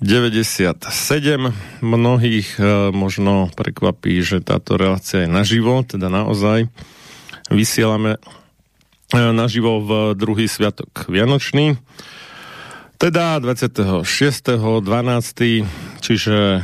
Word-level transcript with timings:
97. 0.00 0.76
Mnohých 1.80 2.48
e, 2.60 2.92
možno 2.92 3.48
prekvapí, 3.56 4.20
že 4.20 4.44
táto 4.44 4.76
relácia 4.76 5.24
je 5.24 5.30
naživo, 5.30 5.80
teda 5.88 6.12
naozaj 6.12 6.68
vysielame 7.48 8.20
e, 8.20 8.20
naživo 9.16 9.80
v 9.80 9.90
druhý 10.12 10.52
sviatok 10.52 11.08
Vianočný. 11.08 11.80
Teda 13.00 13.40
26.12., 13.40 14.84
čiže 16.04 16.38
e, 16.38 16.62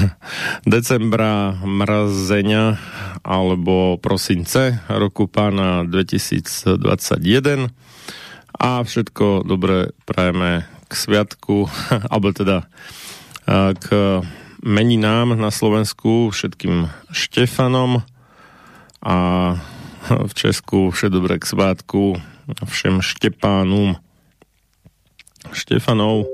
decembra 0.74 1.54
mrazenia 1.62 2.82
alebo 3.22 3.94
prosince 4.02 4.82
roku 4.90 5.30
pána 5.30 5.86
2021 5.86 7.70
a 8.58 8.70
všetko 8.82 9.42
dobre 9.46 9.94
prajeme 10.02 10.73
sviatku, 10.92 11.70
alebo 12.12 12.36
teda 12.36 12.68
k 13.76 13.86
meninám 14.64 15.36
na 15.36 15.52
Slovensku 15.52 16.32
všetkým 16.32 16.88
Štefanom 17.12 18.00
a 19.04 19.16
v 20.08 20.32
Česku 20.32 20.88
vše 20.88 21.12
dobré 21.12 21.36
k 21.36 21.44
svátku 21.44 22.16
všem 22.64 23.04
Štepánum. 23.04 24.00
Štefanov 25.52 26.28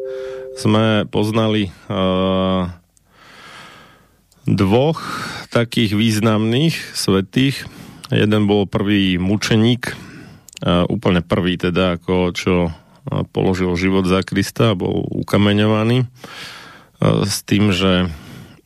sme 0.55 1.07
poznali 1.07 1.71
uh, 1.91 2.71
dvoch 4.47 5.03
takých 5.51 5.95
významných 5.95 6.75
svetých. 6.95 7.67
Jeden 8.11 8.47
bol 8.51 8.67
prvý 8.67 9.19
mučeník, 9.19 9.95
uh, 9.95 10.87
úplne 10.87 11.23
prvý 11.23 11.59
teda, 11.59 11.99
ako 11.99 12.35
čo 12.35 12.55
položil 13.35 13.75
život 13.75 14.07
za 14.07 14.23
Krista 14.23 14.73
a 14.73 14.79
bol 14.79 15.03
ukameňovaný 15.11 16.05
e, 16.05 16.07
s 17.27 17.43
tým, 17.43 17.75
že 17.75 18.07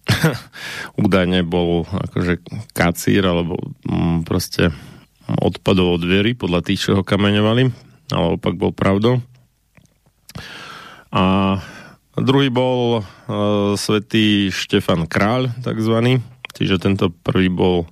údajne 1.00 1.44
bol 1.44 1.88
akože 1.88 2.44
kacír 2.76 3.24
alebo 3.24 3.56
mm, 3.88 4.28
proste 4.28 4.72
odpadol 5.24 5.96
od 5.96 6.04
viery 6.04 6.36
podľa 6.36 6.60
tých, 6.60 6.80
čo 6.84 7.00
ho 7.00 7.02
kameňovali, 7.02 7.62
ale 8.12 8.26
opak 8.36 8.60
bol 8.60 8.76
pravdou. 8.76 9.24
A 11.14 11.56
druhý 12.18 12.52
bol 12.52 13.00
uh, 13.00 13.04
svätý 13.78 14.52
Štefan 14.52 15.08
Kráľ, 15.08 15.54
takzvaný, 15.64 16.20
čiže 16.52 16.82
tento 16.82 17.08
prvý 17.08 17.48
bol 17.48 17.88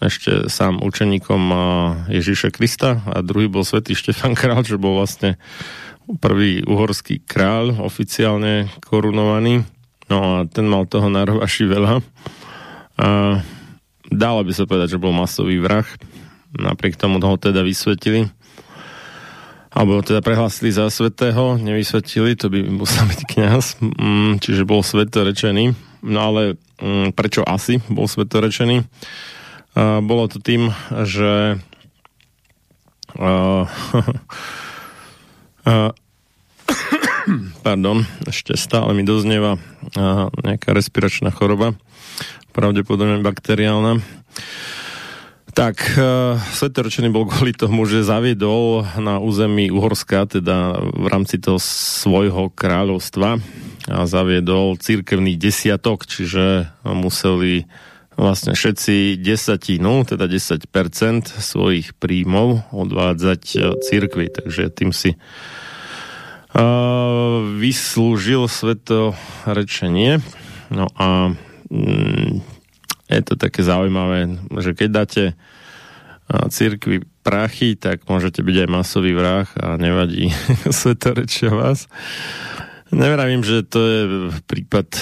ešte 0.00 0.48
sám 0.48 0.80
učeníkom 0.80 1.42
Ježíša 2.08 2.48
Krista 2.56 3.04
a 3.04 3.20
druhý 3.20 3.52
bol 3.52 3.68
svätý 3.68 3.92
Štefan 3.92 4.32
Král, 4.32 4.64
čo 4.64 4.80
bol 4.80 4.96
vlastne 4.96 5.36
prvý 6.18 6.64
uhorský 6.64 7.22
kráľ, 7.22 7.84
oficiálne 7.84 8.72
korunovaný. 8.88 9.62
No 10.10 10.42
a 10.42 10.48
ten 10.48 10.66
mal 10.66 10.88
toho 10.90 11.06
na 11.06 11.22
rovaši 11.22 11.70
veľa. 11.70 12.02
A 12.98 13.38
dalo 14.10 14.40
by 14.42 14.52
sa 14.56 14.66
povedať, 14.66 14.98
že 14.98 15.02
bol 15.02 15.14
masový 15.14 15.62
vrah. 15.62 15.86
Napriek 16.50 16.98
tomu 16.98 17.22
toho 17.22 17.38
teda 17.38 17.62
vysvetili. 17.62 18.26
Alebo 19.70 20.02
teda 20.02 20.18
prehlásili 20.18 20.74
za 20.74 20.90
svetého, 20.90 21.54
nevysvetili, 21.54 22.34
to 22.34 22.50
by 22.50 22.58
musel 22.66 23.06
byť 23.06 23.20
kniaz, 23.22 23.78
mm, 23.78 24.42
čiže 24.42 24.66
bol 24.66 24.82
svetorečený. 24.82 25.78
No 26.02 26.18
ale 26.26 26.58
mm, 26.82 27.14
prečo 27.14 27.46
asi 27.46 27.78
bol 27.86 28.10
svetorečený? 28.10 28.82
Bolo 29.76 30.24
to 30.26 30.38
tým, 30.42 30.74
že 31.06 31.60
pardon, 37.66 38.06
ešte 38.26 38.56
stále 38.56 38.94
mi 38.94 39.04
doznieva 39.04 39.58
nejaká 40.42 40.72
respiračná 40.72 41.30
choroba, 41.30 41.74
pravdepodobne 42.54 43.22
bakteriálna. 43.22 44.00
Tak, 45.50 45.98
Svetorčený 46.54 47.10
bol 47.10 47.26
kvôli 47.26 47.50
tomu, 47.50 47.82
že 47.82 48.06
zaviedol 48.06 48.86
na 49.02 49.18
území 49.18 49.66
Uhorska, 49.74 50.30
teda 50.30 50.78
v 50.78 51.06
rámci 51.10 51.42
toho 51.42 51.58
svojho 51.58 52.54
kráľovstva, 52.54 53.42
a 53.90 54.06
zaviedol 54.06 54.78
církevný 54.78 55.34
desiatok, 55.34 56.06
čiže 56.06 56.70
museli 56.86 57.66
vlastne 58.20 58.52
všetci 58.52 59.16
desatinu, 59.16 60.04
teda 60.04 60.28
10% 60.28 60.68
svojich 61.40 61.96
príjmov 61.96 62.68
odvádzať 62.68 63.42
církvi, 63.80 64.28
takže 64.28 64.68
tým 64.68 64.92
si 64.92 65.16
uh, 65.16 65.18
vyslúžil 67.56 68.44
svetorečenie. 68.44 70.20
No 70.68 70.92
a 71.00 71.32
mm, 71.72 72.44
je 73.08 73.22
to 73.24 73.34
také 73.40 73.64
zaujímavé, 73.64 74.36
že 74.60 74.76
keď 74.76 74.88
dáte 74.92 75.24
církvi 76.30 77.02
prachy, 77.26 77.74
tak 77.74 78.06
môžete 78.06 78.40
byť 78.40 78.56
aj 78.66 78.68
masový 78.70 79.12
vrah 79.18 79.48
a 79.58 79.74
nevadí 79.76 80.30
svetorečia 80.70 81.50
vás. 81.50 81.90
Nevravím, 82.90 83.42
že 83.46 83.62
to 83.66 83.80
je 83.82 84.00
prípad 84.46 84.98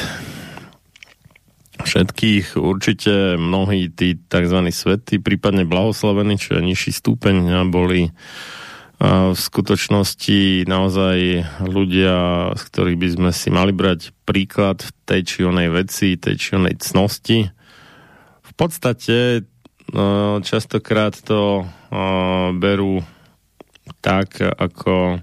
všetkých. 1.82 2.58
Určite 2.58 3.38
mnohí 3.38 3.90
tí 3.92 4.18
tzv. 4.18 4.58
svety, 4.70 5.22
prípadne 5.22 5.62
blahoslavení, 5.68 6.38
čo 6.38 6.58
je 6.58 6.66
nižší 6.66 6.90
stupeň, 6.90 7.66
boli 7.70 8.10
v 8.98 9.38
skutočnosti 9.38 10.66
naozaj 10.66 11.46
ľudia, 11.62 12.50
z 12.58 12.62
ktorých 12.66 12.98
by 12.98 13.08
sme 13.14 13.30
si 13.30 13.48
mali 13.54 13.70
brať 13.70 14.10
príklad 14.26 14.82
v 14.82 14.90
tej 15.06 15.20
či 15.22 15.38
onej 15.46 15.70
veci, 15.70 16.18
tej 16.18 16.34
či 16.34 16.58
onej 16.58 16.82
cnosti. 16.82 17.46
V 18.42 18.52
podstate 18.58 19.46
no, 19.94 20.42
častokrát 20.42 21.14
to 21.14 21.62
berú 22.58 23.06
tak, 24.02 24.42
ako 24.42 25.22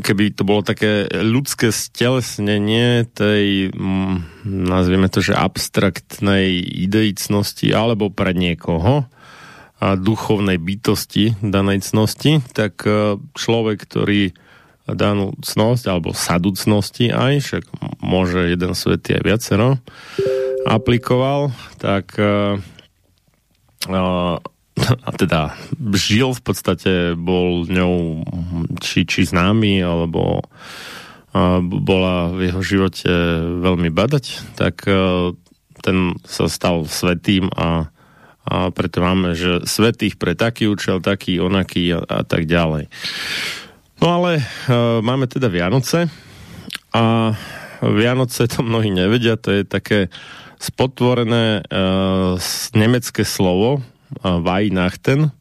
keby 0.00 0.32
to 0.32 0.42
bolo 0.48 0.64
také 0.64 1.08
ľudské 1.10 1.68
stelesnenie 1.68 3.04
tej, 3.12 3.74
nazvieme 4.44 5.12
to, 5.12 5.20
že 5.20 5.36
abstraktnej 5.36 6.58
ideicnosti 6.58 7.72
alebo 7.72 8.08
pre 8.08 8.32
niekoho 8.32 9.06
a 9.78 9.94
duchovnej 9.94 10.58
bytosti 10.58 11.38
danej 11.38 11.86
cnosti, 11.86 12.42
tak 12.50 12.82
e, 12.82 13.14
človek, 13.38 13.86
ktorý 13.86 14.34
danú 14.90 15.38
cnosť 15.38 15.84
alebo 15.86 16.16
sadu 16.16 16.56
cnosti 16.56 17.12
aj, 17.12 17.44
však 17.44 17.64
môže 18.02 18.50
jeden 18.50 18.72
svet 18.74 19.06
aj 19.06 19.22
viacero, 19.22 19.76
aplikoval, 20.64 21.52
tak 21.76 22.12
uh, 22.16 22.56
a 25.06 25.10
teda 25.12 25.54
žil 25.94 26.34
v 26.34 26.42
podstate, 26.42 26.92
bol 27.18 27.66
ňou 27.66 28.24
či, 28.80 29.04
či 29.04 29.26
známy, 29.26 29.82
alebo 29.82 30.42
bola 31.62 32.32
v 32.32 32.50
jeho 32.50 32.62
živote 32.64 33.12
veľmi 33.62 33.92
badať, 33.92 34.56
tak 34.56 34.82
uh, 34.88 35.36
ten 35.84 36.16
sa 36.26 36.48
stal 36.50 36.88
svetým 36.88 37.52
a, 37.52 37.92
a 38.48 38.72
preto 38.72 39.04
máme, 39.04 39.36
že 39.36 39.62
svetých 39.68 40.16
pre 40.16 40.34
taký 40.34 40.66
účel, 40.66 41.04
taký, 41.04 41.38
onaký 41.38 41.94
a, 41.94 42.00
a 42.02 42.20
tak 42.24 42.48
ďalej. 42.48 42.88
No 44.02 44.06
ale 44.22 44.42
uh, 44.42 44.98
máme 45.04 45.28
teda 45.28 45.52
Vianoce 45.52 46.08
a 46.96 47.34
Vianoce 47.84 48.50
to 48.50 48.66
mnohí 48.66 48.90
nevedia, 48.90 49.38
to 49.38 49.52
je 49.54 49.62
také 49.62 50.10
spotvorené 50.58 51.62
uh, 51.62 52.34
nemecké 52.74 53.22
slovo 53.22 53.84
Weihnachten. 54.22 55.32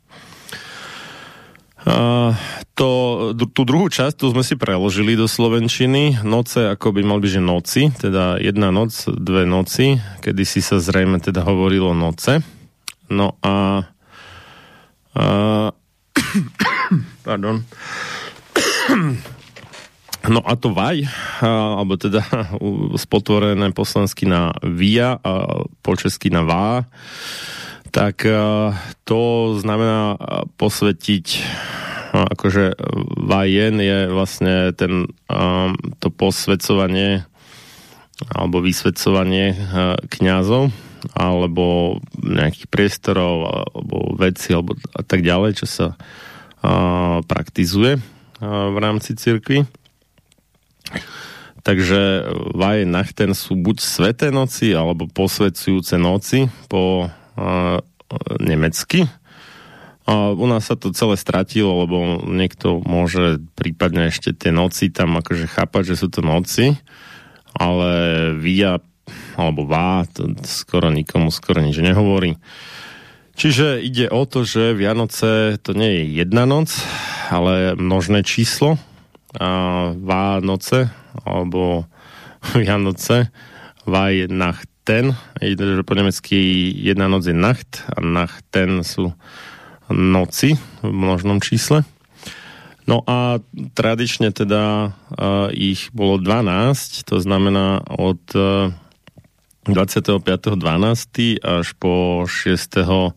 Uh, 1.87 2.35
to, 2.75 3.31
tú 3.31 3.63
druhú 3.63 3.87
časť 3.87 4.19
tu 4.19 4.27
sme 4.27 4.43
si 4.43 4.59
preložili 4.59 5.15
do 5.15 5.23
Slovenčiny. 5.23 6.19
Noce 6.27 6.67
ako 6.67 6.91
by 6.91 7.01
mal 7.01 7.23
byť, 7.23 7.31
že 7.39 7.41
noci, 7.41 7.81
teda 7.95 8.43
jedna 8.43 8.75
noc, 8.75 8.91
dve 9.07 9.47
noci, 9.47 9.95
kedy 10.19 10.43
si 10.43 10.59
sa 10.59 10.83
zrejme 10.83 11.23
teda 11.23 11.47
hovorilo 11.47 11.95
noce. 11.95 12.43
No 13.07 13.39
a 13.39 13.87
uh, 15.15 15.69
pardon 17.27 17.63
No 20.27 20.43
a 20.43 20.59
to 20.59 20.75
vaj, 20.75 21.07
alebo 21.39 21.95
teda 21.95 22.19
spotvorené 22.99 23.71
poslansky 23.71 24.27
na 24.27 24.51
via 24.59 25.15
a 25.23 25.63
po 25.79 25.95
na 26.27 26.43
vá, 26.43 26.83
tak 27.91 28.27
to 29.07 29.21
znamená 29.59 30.19
posvetiť 30.55 31.25
akože 32.17 32.73
vajen 33.29 33.77
je 33.83 33.99
vlastne 34.09 34.73
ten, 34.73 35.11
to 36.01 36.07
posvedcovanie 36.09 37.27
alebo 38.33 38.63
vysvedcovanie 38.63 39.53
kňazov 40.09 40.73
alebo 41.13 41.99
nejakých 42.17 42.67
priestorov 42.73 43.35
alebo 43.69 44.17
veci 44.17 44.49
alebo 44.55 44.73
a 44.97 45.03
tak 45.05 45.21
ďalej, 45.21 45.61
čo 45.61 45.67
sa 45.69 45.87
praktizuje 47.27 48.01
v 48.41 48.77
rámci 48.81 49.13
cirkvi. 49.13 49.69
Takže 51.61 52.31
Vaje 52.55 52.87
Nachten 52.87 53.35
sú 53.35 53.59
buď 53.59 53.77
sveté 53.83 54.31
noci, 54.31 54.71
alebo 54.71 55.03
posvedcujúce 55.11 55.99
noci 55.99 56.47
po 56.71 57.11
nemecky. 58.41 59.05
A 60.07 60.31
u 60.31 60.47
nás 60.47 60.71
sa 60.71 60.79
to 60.79 60.95
celé 60.95 61.19
stratilo, 61.19 61.83
lebo 61.83 62.23
niekto 62.23 62.79
môže 62.79 63.43
prípadne 63.59 64.07
ešte 64.07 64.31
tie 64.31 64.55
noci 64.55 64.87
tam 64.87 65.19
akože 65.19 65.51
chápať, 65.51 65.93
že 65.93 65.99
sú 65.99 66.07
to 66.07 66.23
noci, 66.23 66.79
ale 67.51 67.91
via 68.39 68.79
alebo 69.39 69.63
vá, 69.63 70.03
to 70.07 70.35
skoro 70.43 70.91
nikomu 70.91 71.31
skoro 71.31 71.63
nič 71.63 71.79
nehovorí. 71.79 72.35
Čiže 73.37 73.79
ide 73.79 74.09
o 74.09 74.25
to, 74.25 74.43
že 74.43 74.73
Vianoce 74.73 75.61
to 75.61 75.77
nie 75.77 76.01
je 76.01 76.25
jedna 76.25 76.49
noc, 76.49 76.73
ale 77.29 77.77
množné 77.77 78.25
číslo, 78.25 78.81
a 79.37 79.49
Vánoce 79.93 80.89
alebo 81.21 81.85
Vianoce 82.57 83.29
Weihnachten 84.87 85.75
že 85.75 85.83
po 85.83 85.99
nemecky 85.99 86.71
jedna 86.71 87.11
noc 87.11 87.27
je 87.27 87.35
Nacht 87.35 87.83
a 87.91 87.99
Nachten 87.99 88.87
sú 88.87 89.11
noci 89.91 90.55
v 90.79 90.87
množnom 90.87 91.43
čísle. 91.43 91.83
No 92.87 93.03
a 93.03 93.43
tradične 93.75 94.31
teda 94.31 94.95
uh, 94.95 95.51
ich 95.51 95.91
bolo 95.91 96.23
12, 96.23 97.03
to 97.03 97.19
znamená 97.19 97.83
od 97.83 98.23
uh, 98.31 98.71
25.12. 99.67 100.55
až 101.43 101.67
po 101.75 102.23
6.1., 102.23 103.11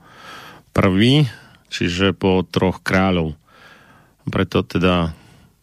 čiže 1.70 2.06
po 2.18 2.42
troch 2.50 2.82
kráľov. 2.82 3.38
Preto 4.26 4.66
teda 4.66 5.14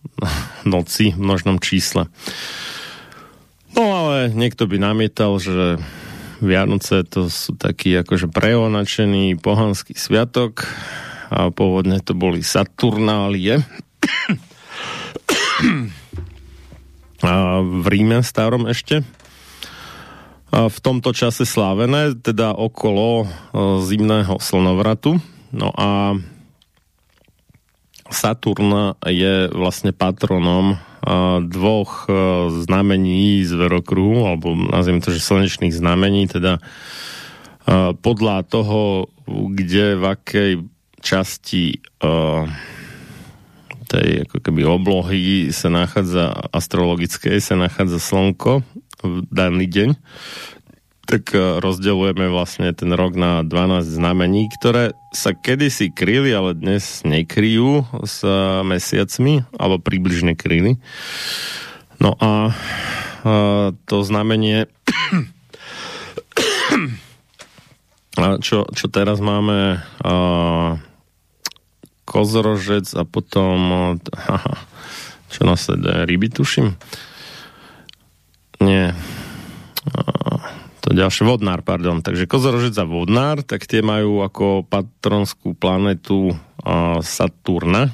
noci 0.63 1.11
v 1.11 1.19
množnom 1.19 1.59
čísle. 1.59 2.07
No 3.75 3.83
ale 3.83 4.31
niekto 4.31 4.69
by 4.69 4.77
namietal, 4.79 5.35
že 5.41 5.81
Vianoce 6.37 7.01
to 7.01 7.33
sú 7.33 7.57
taký 7.57 7.97
akože 8.05 8.29
preonačený 8.29 9.41
pohanský 9.41 9.97
sviatok 9.97 10.69
a 11.33 11.49
pôvodne 11.49 11.99
to 11.99 12.13
boli 12.13 12.45
Saturnálie 12.45 13.65
a 17.25 17.33
v 17.65 17.85
Ríme 17.89 18.21
starom 18.21 18.69
ešte 18.69 19.01
a 20.47 20.71
v 20.71 20.77
tomto 20.79 21.11
čase 21.11 21.43
slávené, 21.43 22.15
teda 22.15 22.55
okolo 22.55 23.23
e, 23.23 23.27
zimného 23.83 24.39
slnovratu. 24.39 25.19
No 25.51 25.75
a 25.75 26.15
Saturn 28.07 28.95
je 29.03 29.51
vlastne 29.51 29.91
patronom 29.91 30.79
dvoch 31.47 32.09
znamení 32.51 33.45
z 33.45 33.51
verokruhu, 33.53 34.27
alebo 34.27 34.55
nazviem 34.55 34.99
to, 34.99 35.13
že 35.13 35.21
slnečných 35.21 35.75
znamení, 35.75 36.25
teda 36.27 36.57
podľa 37.99 38.47
toho, 38.47 39.11
kde 39.27 39.99
v 39.99 40.03
akej 40.07 40.51
časti 41.03 41.79
tej 43.87 44.07
ako 44.27 44.37
keby 44.43 44.67
oblohy 44.67 45.51
sa 45.55 45.71
nachádza 45.71 46.31
astrologické, 46.51 47.39
sa 47.39 47.55
nachádza 47.55 48.03
slnko 48.03 48.63
v 48.99 49.15
daný 49.31 49.67
deň, 49.69 49.89
tak 51.07 51.31
e, 51.31 51.63
rozdeľujeme 51.63 52.27
vlastne 52.27 52.75
ten 52.75 52.91
rok 52.91 53.15
na 53.15 53.39
12 53.47 53.87
znamení, 53.87 54.51
ktoré 54.51 54.91
sa 55.15 55.31
kedysi 55.31 55.95
kryli, 55.95 56.35
ale 56.35 56.51
dnes 56.51 57.07
nekryjú 57.07 57.87
s 58.03 58.27
mesiacmi, 58.67 59.47
alebo 59.55 59.79
približne 59.79 60.35
kryli. 60.35 60.75
No 62.03 62.13
a, 62.19 62.51
a 63.23 63.33
to 63.87 64.03
znamenie 64.03 64.67
čo, 68.43 68.65
čo 68.73 68.85
teraz 68.91 69.23
máme 69.23 69.79
a, 70.03 70.13
kozorožec 72.03 72.91
a 72.97 73.07
potom 73.07 73.57
aha, 74.11 74.57
čo 75.31 75.45
nasleduje, 75.47 76.03
ryby 76.03 76.27
tuším? 76.33 76.73
Nie, 78.57 78.97
to 80.87 80.95
ďalšie, 80.95 81.27
Vodnár, 81.27 81.67
pardon. 81.67 81.99
Takže 81.99 82.31
Kozorožec 82.31 82.71
a 82.79 82.87
Vodnár, 82.87 83.43
tak 83.43 83.67
tie 83.67 83.83
majú 83.83 84.23
ako 84.23 84.63
patronskú 84.63 85.51
planetu 85.51 86.31
uh, 86.31 87.03
Saturna. 87.03 87.91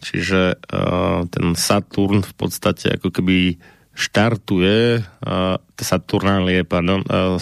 Čiže 0.00 0.56
uh, 0.56 1.28
ten 1.28 1.52
Saturn 1.52 2.24
v 2.24 2.32
podstate 2.32 2.96
ako 2.96 3.12
keby 3.12 3.60
štartuje 3.92 5.04
uh, 5.04 5.60
Saturnálie, 5.76 6.64
pardon, 6.64 7.04
uh, 7.04 7.36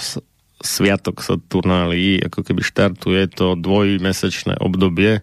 sviatok 0.63 1.23
Saturnálii, 1.23 2.27
ako 2.27 2.43
keby 2.43 2.63
štartuje 2.67 3.31
to 3.31 3.55
dvojmesečné 3.55 4.59
obdobie, 4.59 5.23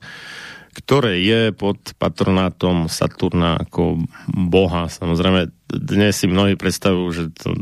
ktoré 0.79 1.19
je 1.19 1.51
pod 1.51 1.77
patronátom 1.99 2.87
Saturna 2.87 3.59
ako 3.59 3.99
boha. 4.31 4.87
Samozrejme, 4.87 5.51
dnes 5.67 6.17
si 6.17 6.25
mnohí 6.25 6.55
predstavujú, 6.55 7.07
že 7.11 7.23
to, 7.35 7.53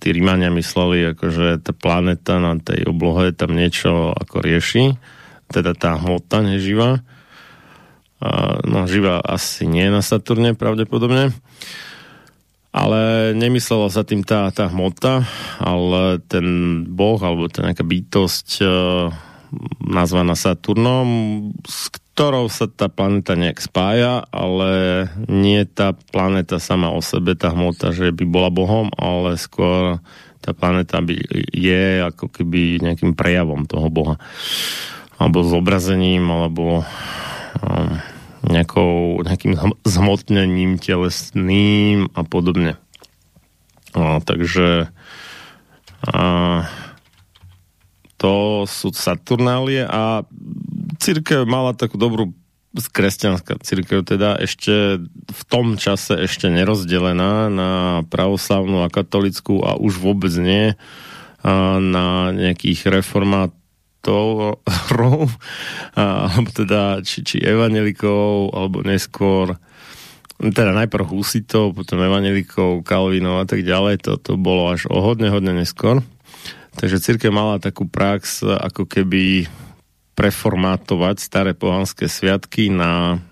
tí 0.00 0.10
Rímania 0.10 0.48
mysleli, 0.50 1.12
ako, 1.12 1.24
že 1.30 1.46
tá 1.60 1.76
planeta 1.76 2.40
na 2.40 2.56
tej 2.56 2.88
oblohe 2.88 3.30
tam 3.36 3.54
niečo 3.54 4.10
ako 4.16 4.42
rieši, 4.42 4.96
teda 5.52 5.76
tá 5.76 6.00
hmota 6.00 6.40
neživá. 6.42 7.04
No, 8.66 8.86
živá 8.86 9.18
asi 9.18 9.66
nie 9.66 9.90
na 9.90 9.98
Saturne 9.98 10.54
pravdepodobne. 10.54 11.34
Ale 12.72 13.34
nemyslela 13.36 13.92
sa 13.92 14.00
tým 14.00 14.24
tá, 14.24 14.48
tá 14.48 14.64
hmota, 14.72 15.28
ale 15.60 16.24
ten 16.24 16.46
boh, 16.88 17.20
alebo 17.20 17.44
tá 17.52 17.68
nejaká 17.68 17.84
bytosť 17.84 18.48
e, 18.64 18.66
nazvaná 19.92 20.32
Saturnom, 20.32 21.06
ktorou 22.12 22.52
sa 22.52 22.68
tá 22.68 22.92
planeta 22.92 23.32
nejak 23.32 23.56
spája, 23.56 24.28
ale 24.28 25.08
nie 25.32 25.64
tá 25.64 25.96
planeta 26.12 26.60
sama 26.60 26.92
o 26.92 27.00
sebe, 27.00 27.32
tá 27.32 27.56
hmota, 27.56 27.88
že 27.88 28.12
by 28.12 28.24
bola 28.28 28.52
Bohom, 28.52 28.92
ale 29.00 29.40
skôr 29.40 29.96
tá 30.44 30.52
planeta 30.52 31.00
by 31.00 31.16
je 31.56 32.04
ako 32.04 32.28
keby 32.28 32.84
nejakým 32.84 33.16
prejavom 33.16 33.64
toho 33.64 33.88
Boha. 33.88 34.20
Alebo 35.16 35.40
zobrazením, 35.40 36.28
alebo 36.28 36.84
um, 37.64 37.90
nejakou, 38.44 39.22
nejakým 39.24 39.56
zhmotnením 39.88 40.76
telesným 40.76 42.12
a 42.12 42.20
podobne. 42.28 42.76
No, 43.96 44.20
takže 44.20 44.92
a, 46.02 46.24
to 48.18 48.66
sú 48.66 48.90
Saturnálie 48.90 49.86
a 49.86 50.26
církev 51.02 51.42
mala 51.44 51.74
takú 51.74 51.98
dobrú 51.98 52.30
kresťanská 52.72 53.60
církev 53.60 54.00
teda 54.00 54.40
ešte 54.40 55.02
v 55.28 55.42
tom 55.50 55.76
čase 55.76 56.16
ešte 56.16 56.48
nerozdelená 56.48 57.52
na 57.52 58.00
pravoslavnú 58.08 58.80
a 58.80 58.88
katolickú 58.88 59.60
a 59.60 59.76
už 59.76 60.00
vôbec 60.00 60.32
nie 60.40 60.72
na 61.82 62.32
nejakých 62.32 62.88
reformátov 63.02 64.62
alebo 65.98 66.50
teda 66.54 67.04
či, 67.04 67.20
či 67.26 67.36
evanelikov 67.44 68.56
alebo 68.56 68.80
neskôr 68.80 69.60
teda 70.42 70.74
najprv 70.74 71.06
husitov, 71.06 71.70
potom 71.70 72.02
evanelikov, 72.02 72.82
kalvinov 72.82 73.38
a 73.38 73.46
tak 73.46 73.62
ďalej, 73.62 74.02
to, 74.02 74.18
to 74.18 74.34
bolo 74.34 74.74
až 74.74 74.90
o 74.90 74.98
hodne, 74.98 75.30
hodne 75.30 75.54
neskôr. 75.54 76.02
Takže 76.74 76.98
církev 76.98 77.30
mala 77.30 77.62
takú 77.62 77.86
prax, 77.86 78.42
ako 78.42 78.90
keby 78.90 79.46
preformátovať 80.12 81.16
staré 81.18 81.52
pohanské 81.56 82.08
sviatky 82.08 82.68
na 82.68 83.22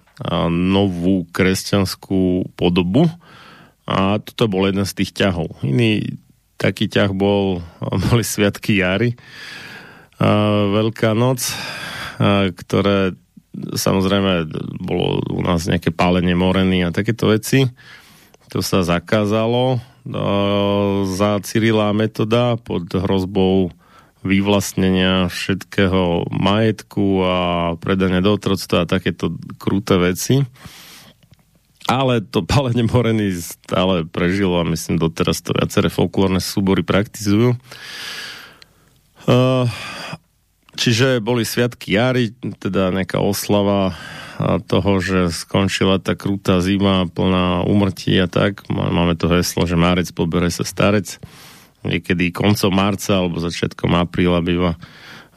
novú 0.50 1.25
kresťanskú 1.32 2.52
podobu. 2.56 3.08
A 3.88 4.20
toto 4.20 4.46
bol 4.46 4.68
jeden 4.68 4.84
z 4.84 5.02
tých 5.02 5.10
ťahov. 5.16 5.56
Iný 5.64 6.20
taký 6.60 6.87
ťah 6.92 7.10
bol, 7.16 7.64
boli 8.10 8.25
sviatky 8.25 8.80
jary, 8.80 9.16
Veľká 10.20 11.16
noc, 11.16 11.40
ktoré 12.52 13.16
samozrejme 13.56 14.52
bolo 14.84 15.25
u 15.32 15.40
nás 15.40 15.64
nejaké 15.64 15.88
pálenie 15.96 16.37
moreny 16.37 16.84
a 16.84 16.92
takéto 16.92 17.32
veci. 17.32 17.64
To 18.52 18.60
sa 18.60 18.84
zakázalo 18.84 19.80
za 21.08 21.40
Cyrila 21.40 21.96
metoda 21.96 22.60
pod 22.60 22.84
hrozbou 22.92 23.72
vyvlastnenia 24.20 25.32
všetkého 25.32 26.28
majetku 26.28 27.24
a 27.24 27.38
predania 27.80 28.20
do 28.20 28.36
otroctva 28.36 28.84
a 28.84 28.90
takéto 28.90 29.36
kruté 29.56 29.96
veci. 29.96 30.44
Ale 31.88 32.20
to 32.20 32.44
palenie 32.52 32.84
moreny 32.84 33.32
stále 33.40 34.04
prežilo 34.04 34.60
a 34.60 34.68
myslím 34.68 35.00
doteraz 35.00 35.40
to 35.40 35.56
viaceré 35.56 35.88
folklórne 35.88 36.38
súbory 36.38 36.84
praktizujú. 36.84 37.56
Čiže 40.80 41.20
boli 41.20 41.44
sviatky 41.44 41.92
jary, 41.92 42.32
teda 42.56 42.88
nejaká 42.88 43.20
oslava 43.20 43.92
toho, 44.64 44.96
že 45.04 45.28
skončila 45.28 46.00
tá 46.00 46.16
krutá 46.16 46.64
zima 46.64 47.04
plná 47.04 47.68
umrtí 47.68 48.16
a 48.16 48.24
tak. 48.24 48.64
Máme 48.72 49.12
to 49.12 49.28
heslo, 49.28 49.68
že 49.68 49.76
márec 49.76 50.08
pobere 50.16 50.48
sa 50.48 50.64
starec 50.64 51.20
niekedy 51.84 52.32
koncom 52.34 52.72
marca 52.72 53.20
alebo 53.20 53.40
začiatkom 53.40 53.96
apríla 53.96 54.40
býva 54.44 54.76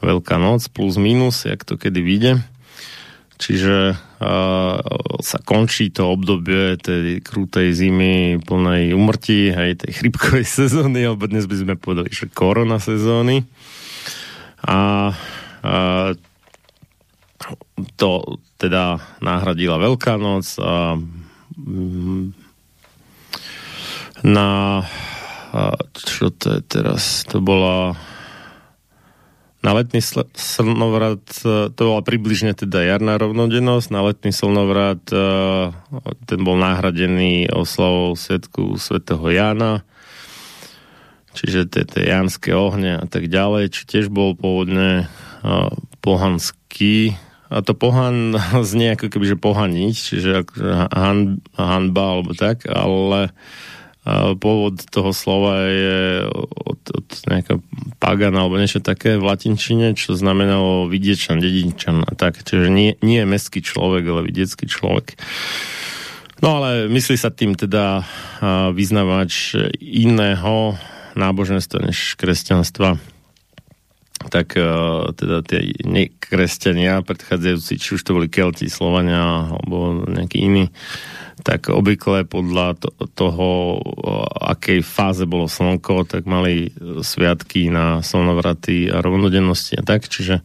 Veľká 0.04 0.36
noc 0.36 0.68
plus 0.68 1.00
minus, 1.00 1.48
jak 1.48 1.64
to 1.64 1.80
kedy 1.80 2.04
vyjde. 2.04 2.44
Čiže 3.40 3.96
uh, 3.96 4.78
sa 5.24 5.38
končí 5.48 5.96
to 5.96 6.12
obdobie 6.12 6.76
tej 6.76 7.24
krutej 7.24 7.72
zimy 7.72 8.44
plnej 8.44 8.92
umrtí, 8.92 9.56
aj 9.56 9.88
tej 9.88 9.92
chrypkovej 10.04 10.44
sezóny, 10.60 11.08
alebo 11.08 11.32
dnes 11.32 11.48
by 11.48 11.56
sme 11.56 11.74
povedali, 11.80 12.12
že 12.12 12.28
korona 12.28 12.84
sezóny. 12.84 13.48
A 14.68 15.12
uh, 15.16 16.12
to 17.96 18.40
teda 18.60 19.00
nahradila 19.20 19.80
Veľká 19.80 20.16
noc 20.16 20.48
a 20.60 20.96
mm, 21.56 22.32
na 24.24 24.80
a 25.54 25.78
čo 25.94 26.34
to 26.34 26.58
je 26.58 26.62
teraz? 26.66 27.22
To 27.30 27.38
bola 27.38 27.94
na 29.64 29.72
letný 29.72 30.04
slnovrat, 30.36 31.24
e, 31.48 31.72
to 31.72 31.82
bola 31.88 32.04
približne 32.04 32.52
teda 32.52 32.84
jarná 32.84 33.16
rovnodennosť, 33.16 33.88
na 33.96 34.02
letný 34.04 34.36
slnovrat 34.36 35.08
e, 35.08 35.18
ten 36.28 36.40
bol 36.44 36.60
nahradený 36.60 37.48
oslavou 37.48 38.18
svetku 38.20 38.76
svätého 38.76 39.24
Jána, 39.32 39.88
čiže 41.32 41.70
tie, 41.72 41.86
janské 42.12 42.52
ohne 42.52 43.00
a 43.00 43.08
tak 43.08 43.32
ďalej, 43.32 43.72
či 43.72 43.82
tiež 43.88 44.12
bol 44.12 44.36
pôvodne 44.36 45.06
e, 45.06 45.50
pohanský, 46.04 47.16
a 47.48 47.62
to 47.62 47.72
pohan 47.78 48.36
znie 48.74 49.00
ako 49.00 49.08
keby, 49.14 49.26
že 49.32 49.38
pohaniť, 49.40 49.96
čiže 49.96 50.32
han, 50.92 51.40
hanba 51.56 52.04
alebo 52.20 52.36
tak, 52.36 52.68
ale 52.68 53.32
pôvod 54.36 54.84
toho 54.92 55.16
slova 55.16 55.64
je 55.64 56.28
od, 56.44 56.82
od 56.92 57.08
nejakého 57.32 57.64
pagana 58.04 58.44
alebo 58.44 58.60
niečo 58.60 58.84
také 58.84 59.16
v 59.16 59.24
latinčine, 59.24 59.96
čo 59.96 60.20
znamenalo 60.20 60.92
vidiečan, 60.92 61.40
dedinčan 61.40 62.04
a 62.04 62.12
tak. 62.12 62.44
Čiže 62.44 62.68
nie, 62.68 63.00
nie 63.00 63.24
je 63.24 63.32
mestský 63.32 63.64
človek, 63.64 64.04
ale 64.04 64.28
vidiecký 64.28 64.68
človek. 64.68 65.16
No 66.44 66.60
ale 66.60 66.92
myslí 66.92 67.16
sa 67.16 67.32
tým 67.32 67.56
teda 67.56 68.04
vyznavač 68.76 69.56
iného 69.80 70.76
náboženstva 71.16 71.88
než 71.88 72.20
kresťanstva 72.20 73.00
tak 74.24 74.56
teda 75.20 75.44
tie 75.44 75.76
nekresťania 75.84 77.04
predchádzajúci, 77.04 77.74
či 77.76 77.90
už 78.00 78.02
to 78.08 78.16
boli 78.16 78.32
Kelti, 78.32 78.72
Slovania 78.72 79.52
alebo 79.52 80.08
nejakí 80.08 80.40
iní, 80.40 80.72
tak 81.44 81.68
obvykle 81.68 82.24
podľa 82.24 82.80
to, 82.80 82.90
toho, 83.12 83.78
akej 84.40 84.80
fáze 84.80 85.28
bolo 85.28 85.52
slnko, 85.52 86.08
tak 86.08 86.24
mali 86.24 86.72
sviatky 87.04 87.68
na 87.68 88.00
slnovraty 88.00 88.88
a 88.88 89.04
rovnodennosti 89.04 89.76
a 89.76 89.84
tak, 89.84 90.08
čiže 90.08 90.40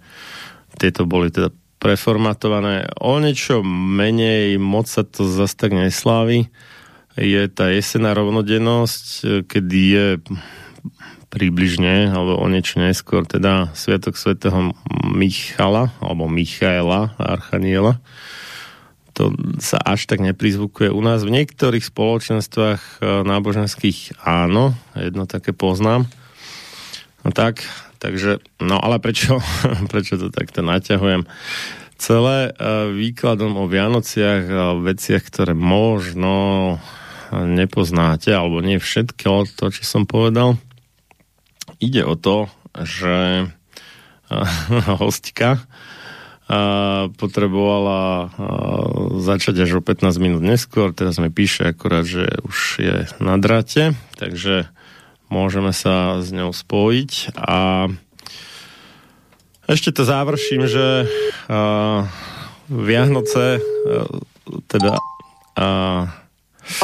tieto 0.76 1.06
boli 1.06 1.30
teda 1.30 1.54
preformatované. 1.78 2.90
O 2.98 3.22
niečo 3.22 3.62
menej, 3.64 4.58
moc 4.58 4.90
sa 4.90 5.06
to 5.06 5.22
zase 5.22 5.54
tak 5.54 5.70
neslávi, 5.70 6.50
je 7.18 7.42
tá 7.50 7.70
jesená 7.70 8.14
rovnodennosť, 8.14 9.06
kedy 9.46 9.80
je 9.94 10.06
približne, 11.28 12.08
alebo 12.08 12.40
o 12.40 12.46
niečo 12.48 12.80
neskôr, 12.80 13.26
teda 13.28 13.74
Sviatok 13.76 14.16
svätého 14.16 14.74
Michala, 15.12 15.92
alebo 16.00 16.26
Michaela, 16.26 17.14
Archaniela, 17.20 18.00
to 19.18 19.34
sa 19.58 19.82
až 19.82 20.06
tak 20.06 20.22
neprizvukuje 20.22 20.94
u 20.94 21.02
nás. 21.02 21.26
V 21.26 21.34
niektorých 21.34 21.82
spoločenstvách 21.82 23.02
e, 23.02 23.26
náboženských 23.26 24.22
áno, 24.22 24.78
jedno 24.94 25.26
také 25.26 25.50
poznám. 25.50 26.06
No 27.26 27.34
tak, 27.34 27.66
takže, 27.98 28.38
no 28.62 28.78
ale 28.78 29.02
prečo, 29.02 29.42
prečo 29.92 30.14
to 30.22 30.30
takto 30.30 30.62
naťahujem? 30.62 31.26
Celé 31.98 32.38
e, 32.46 32.50
výkladom 32.94 33.58
o 33.58 33.66
Vianociach 33.66 34.44
a 34.54 34.64
veciach, 34.78 35.26
ktoré 35.26 35.50
možno 35.50 36.78
nepoznáte, 37.34 38.30
alebo 38.30 38.62
nie 38.62 38.78
všetko 38.78 39.50
to, 39.58 39.74
čo 39.74 39.82
som 39.82 40.06
povedal, 40.06 40.62
ide 41.82 42.06
o 42.06 42.14
to, 42.14 42.46
že 42.78 43.50
hostka 45.02 45.58
potrebovala 47.20 48.32
začať 49.20 49.68
až 49.68 49.78
o 49.78 49.82
15 49.84 50.16
minút 50.16 50.40
neskôr, 50.40 50.96
teraz 50.96 51.20
mi 51.20 51.28
píše 51.28 51.76
akorát, 51.76 52.08
že 52.08 52.24
už 52.40 52.56
je 52.80 52.96
na 53.20 53.36
dráte, 53.36 53.92
takže 54.16 54.72
môžeme 55.28 55.76
sa 55.76 56.24
s 56.24 56.32
ňou 56.32 56.56
spojiť. 56.56 57.36
A 57.36 57.88
ešte 59.68 59.92
to 59.92 60.08
završím, 60.08 60.64
že 60.64 61.04
uh, 61.04 62.08
Vianoce, 62.72 63.60
uh, 63.60 64.08
teda 64.72 64.96
uh, 65.60 66.08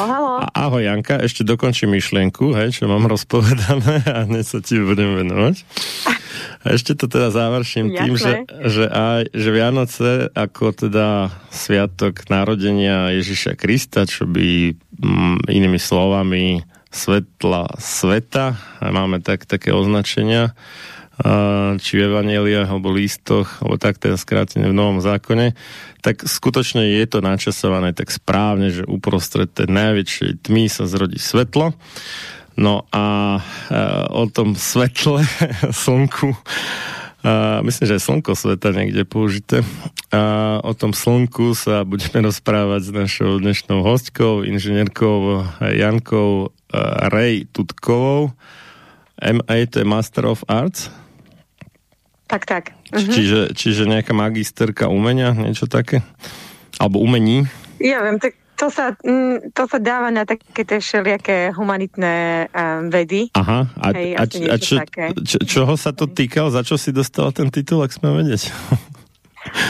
Oh, 0.01 0.41
Ahoj 0.57 0.81
Janka, 0.81 1.21
ešte 1.21 1.45
dokončím 1.45 1.93
myšlienku, 1.93 2.57
hej, 2.57 2.81
čo 2.81 2.89
mám 2.89 3.05
rozpovedané 3.13 4.01
a 4.09 4.25
dnes 4.25 4.49
sa 4.49 4.65
ti 4.65 4.81
budem 4.81 5.13
venovať. 5.21 5.61
A 6.65 6.75
ešte 6.75 6.97
to 6.97 7.07
teda 7.07 7.29
završím 7.35 7.93
Jasné. 7.93 7.99
tým, 7.99 8.13
že, 8.17 8.33
že, 8.69 8.85
aj, 8.89 9.23
že 9.31 9.49
Vianoce 9.51 10.09
ako 10.33 10.75
teda 10.75 11.31
sviatok 11.53 12.27
narodenia 12.33 13.15
Ježiša 13.15 13.59
Krista, 13.59 14.09
čo 14.09 14.25
by 14.27 14.75
mm, 14.75 15.49
inými 15.49 15.81
slovami 15.81 16.65
svetla 16.95 17.75
sveta, 17.83 18.55
máme 18.79 19.19
tak, 19.19 19.51
také 19.51 19.75
označenia, 19.75 20.55
či 21.79 21.93
v 21.95 22.07
Evangeliách 22.11 22.67
alebo 22.67 22.91
lístoch, 22.91 23.63
alebo 23.63 23.79
tak 23.79 24.03
teda 24.03 24.19
skrátene 24.19 24.67
v 24.67 24.75
Novom 24.75 24.99
zákone, 24.99 25.55
tak 26.03 26.27
skutočne 26.27 26.83
je 26.99 27.07
to 27.07 27.23
načasované 27.23 27.95
tak 27.95 28.11
správne, 28.11 28.75
že 28.75 28.83
uprostred 28.83 29.47
tej 29.47 29.71
najväčšej 29.71 30.43
tmy 30.43 30.67
sa 30.67 30.91
zrodí 30.91 31.23
svetlo. 31.23 31.79
No 32.55 32.87
a 32.95 33.39
o 34.15 34.25
tom 34.31 34.55
svetle, 34.55 35.27
slnku, 35.85 36.37
a 37.25 37.65
myslím, 37.65 37.89
že 37.89 37.97
aj 37.97 38.05
slnko 38.05 38.31
sveta 38.37 38.69
niekde 38.77 39.09
použité. 39.09 39.65
A 40.13 40.61
o 40.61 40.77
tom 40.77 40.93
slnku 40.93 41.57
sa 41.57 41.81
budeme 41.89 42.29
rozprávať 42.29 42.81
s 42.85 42.93
našou 42.93 43.41
dnešnou 43.41 43.81
hostkou, 43.81 44.45
inžinierkou 44.45 45.41
Jankou 45.65 46.53
Ray 47.09 47.49
Tutkovou. 47.49 48.37
MA 49.17 49.57
to 49.73 49.81
je 49.81 49.87
Master 49.89 50.29
of 50.29 50.45
Arts 50.53 50.93
tak, 52.35 52.51
tak. 52.51 52.65
Uh-huh. 52.91 53.15
Čiže, 53.15 53.41
čiže 53.55 53.87
nejaká 53.87 54.11
magisterka 54.11 54.91
umenia, 54.91 55.31
niečo 55.37 55.69
také? 55.69 56.03
Alebo 56.81 56.99
umení? 56.99 57.47
Ja 57.79 58.03
viem, 58.03 58.19
tak 58.19 58.35
to 58.55 58.67
sa, 58.71 58.95
mm, 59.03 59.51
to 59.55 59.63
sa 59.67 59.79
dáva 59.83 60.09
na 60.15 60.23
také 60.23 60.63
tie 60.63 60.79
všelijaké 60.79 61.51
humanitné 61.55 62.47
um, 62.51 62.89
vedy. 62.91 63.31
Aha, 63.35 63.67
a, 63.79 63.87
Hej, 63.91 64.11
a, 64.15 64.23
a 64.23 64.57
čo, 64.59 64.75
čo, 65.27 65.39
čoho 65.43 65.75
sa 65.75 65.91
to 65.91 66.07
týkalo? 66.07 66.55
Za 66.55 66.63
čo 66.63 66.79
si 66.79 66.95
dostala 66.95 67.35
ten 67.35 67.51
titul, 67.51 67.83
ak 67.83 67.91
sme 67.91 68.15
vedieť? 68.15 68.51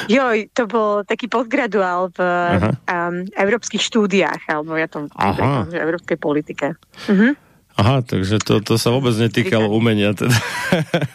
Joj, 0.07 0.55
to 0.55 0.71
bol 0.71 1.03
taký 1.03 1.27
postgraduál 1.27 2.13
v 2.15 2.21
um, 2.23 3.27
európskych 3.35 3.83
štúdiách, 3.83 4.47
alebo 4.47 4.79
ja 4.79 4.87
to 4.87 5.11
v 5.11 5.75
európskej 5.75 6.19
politike. 6.21 6.79
Uh-huh. 7.11 7.35
Aha, 7.75 8.07
takže 8.07 8.39
to, 8.39 8.63
to 8.63 8.79
sa 8.79 8.95
vôbec 8.95 9.19
netýkalo 9.19 9.67
umenia 9.67 10.15
teda. 10.15 10.39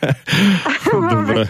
Dobre. 1.16 1.48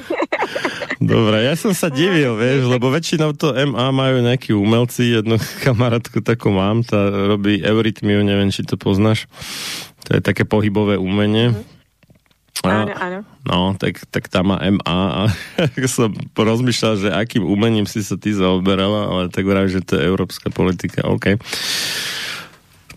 Dobre, 1.00 1.48
ja 1.48 1.56
som 1.56 1.72
sa 1.72 1.88
divil, 1.88 2.36
vieš, 2.36 2.68
lebo 2.68 2.92
väčšinou 2.92 3.32
to 3.34 3.56
MA 3.56 3.90
majú 3.90 4.20
nejakí 4.20 4.52
umelci, 4.52 5.16
jednu 5.18 5.40
kamarátku 5.66 6.20
takú 6.20 6.52
mám, 6.52 6.84
tá 6.84 7.10
robí 7.10 7.64
eurytmiu, 7.64 8.22
neviem, 8.22 8.52
či 8.52 8.68
to 8.68 8.76
poznáš. 8.76 9.26
To 10.06 10.20
je 10.20 10.22
také 10.22 10.44
pohybové 10.44 11.00
umenie. 11.00 11.56
A, 12.68 12.84
áno, 12.84 12.94
áno. 13.00 13.20
No, 13.48 13.60
tak, 13.80 14.04
tak 14.12 14.28
tam 14.28 14.52
má 14.52 14.60
MA 14.60 15.00
a 15.16 15.22
som 15.88 16.12
porozmýšľal, 16.36 16.94
že 17.00 17.10
akým 17.10 17.48
umením 17.48 17.88
si 17.88 18.04
sa 18.04 18.20
ty 18.20 18.36
zaoberala, 18.36 19.08
ale 19.08 19.24
tak 19.32 19.48
vraj, 19.48 19.72
že 19.72 19.80
to 19.80 19.96
je 19.96 20.04
európska 20.04 20.52
politika. 20.52 21.08
OK. 21.08 21.40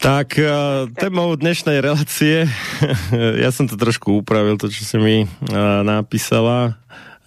Tak, 0.02 0.34
uh, 0.34 0.90
témou 0.98 1.30
dnešnej 1.38 1.78
relácie, 1.78 2.50
ja 3.46 3.54
som 3.54 3.70
to 3.70 3.78
trošku 3.78 4.18
upravil, 4.18 4.58
to, 4.58 4.66
čo 4.66 4.82
si 4.82 4.98
mi 4.98 5.16
uh, 5.22 5.86
napísala, 5.86 6.74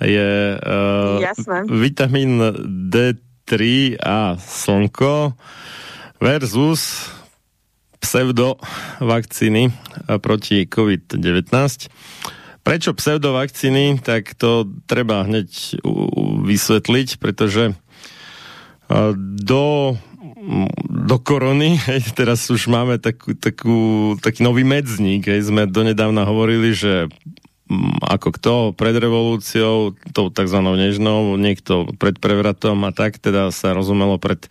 je 0.03 0.59
uh, 0.59 1.23
vitamín 1.71 2.35
D3 2.91 3.51
a 3.95 4.35
slnko 4.35 5.39
versus 6.19 7.07
pseudovakcíny 8.03 9.71
proti 10.19 10.67
COVID-19. 10.67 11.47
Prečo 12.59 12.91
pseudovakcíny? 12.91 14.03
Tak 14.03 14.35
to 14.35 14.67
treba 14.83 15.23
hneď 15.23 15.79
vysvetliť, 16.43 17.23
pretože 17.23 17.71
do 19.15 19.63
do 20.86 21.17
korony, 21.21 21.77
hej, 21.89 22.13
teraz 22.13 22.47
už 22.49 22.67
máme 22.69 23.01
takú, 23.01 23.34
takú, 23.36 23.77
taký 24.21 24.45
nový 24.45 24.63
medzník, 24.63 25.27
hej, 25.27 25.49
sme 25.49 25.65
donedávna 25.65 26.25
hovorili, 26.25 26.73
že 26.73 27.10
mm, 27.69 28.05
ako 28.05 28.27
kto 28.38 28.53
pred 28.77 28.95
revolúciou, 28.95 29.97
tou 30.13 30.29
tzv. 30.29 30.60
nežnou, 30.62 31.36
niekto 31.38 31.89
pred 31.97 32.17
prevratom 32.21 32.77
a 32.86 32.91
tak, 32.93 33.17
teda 33.17 33.49
sa 33.49 33.73
rozumelo 33.73 34.21
pred 34.21 34.45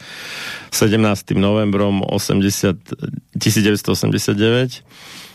17. 0.74 0.98
novembrom 1.38 2.02
80, 2.02 3.38
1989. 3.38 4.86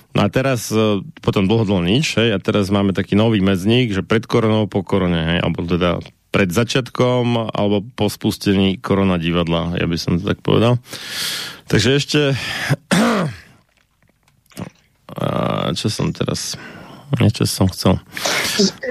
No 0.09 0.25
a 0.25 0.27
teraz 0.33 0.73
e, 0.73 1.05
potom 1.21 1.45
dlho, 1.45 1.85
nič, 1.85 2.17
hej, 2.17 2.33
a 2.33 2.41
teraz 2.41 2.73
máme 2.73 2.97
taký 2.97 3.13
nový 3.13 3.45
medzník, 3.45 3.93
že 3.93 4.01
pred 4.01 4.25
koronou, 4.25 4.65
po 4.65 4.81
korone, 4.81 5.37
hej, 5.37 5.39
alebo 5.45 5.69
teda 5.69 6.01
pred 6.29 6.49
začiatkom 6.53 7.49
alebo 7.49 7.81
po 7.97 8.09
spustení 8.09 8.77
korona 8.77 9.17
divadla, 9.17 9.73
ja 9.77 9.85
by 9.89 9.97
som 9.97 10.21
to 10.21 10.29
tak 10.29 10.41
povedal. 10.45 10.77
Takže 11.65 11.89
ešte 11.97 12.19
čo 15.77 15.87
som 15.89 16.13
teraz 16.13 16.57
niečo 17.17 17.49
som 17.49 17.65
chcel. 17.73 17.97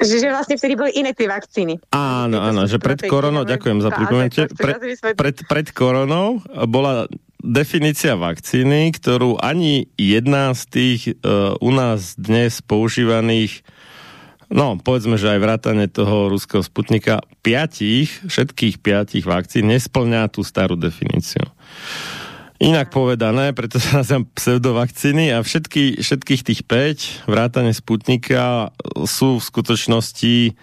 Že, 0.02 0.14
že 0.18 0.28
vlastne 0.34 0.58
vtedy 0.58 0.74
boli 0.74 0.90
iné 0.98 1.14
tie 1.14 1.30
vakcíny. 1.30 1.78
Áno, 1.94 2.42
áno, 2.42 2.66
že 2.66 2.82
pred 2.82 2.98
koronou, 3.06 3.46
ďakujem 3.46 3.78
za 3.78 3.94
pripomenutie, 3.94 4.50
pred, 4.50 4.74
pred, 5.14 5.36
pred 5.46 5.66
koronou 5.70 6.42
bola 6.66 7.06
definícia 7.38 8.18
vakcíny, 8.18 8.90
ktorú 8.90 9.38
ani 9.38 9.86
jedna 9.94 10.50
z 10.58 10.62
tých 10.66 11.00
uh, 11.22 11.54
u 11.62 11.70
nás 11.70 12.18
dnes 12.18 12.58
používaných 12.58 13.62
No, 14.48 14.80
povedzme, 14.80 15.20
že 15.20 15.36
aj 15.36 15.44
vrátane 15.44 15.86
toho 15.92 16.32
ruského 16.32 16.64
sputnika 16.64 17.20
piatich, 17.44 18.08
všetkých 18.24 18.80
piatich 18.80 19.28
vakcín 19.28 19.68
nesplňá 19.68 20.32
tú 20.32 20.40
starú 20.40 20.72
definíciu. 20.72 21.44
Inak 22.58 22.90
povedané, 22.90 23.54
preto 23.54 23.78
sa 23.78 24.02
nazývam 24.02 24.26
pseudovakcíny 24.34 25.30
a 25.36 25.44
všetky, 25.44 26.02
všetkých 26.02 26.42
tých 26.42 26.60
5 26.66 27.30
vrátane 27.30 27.70
Sputnika 27.70 28.74
sú 29.06 29.38
v 29.38 29.46
skutočnosti 29.46 30.58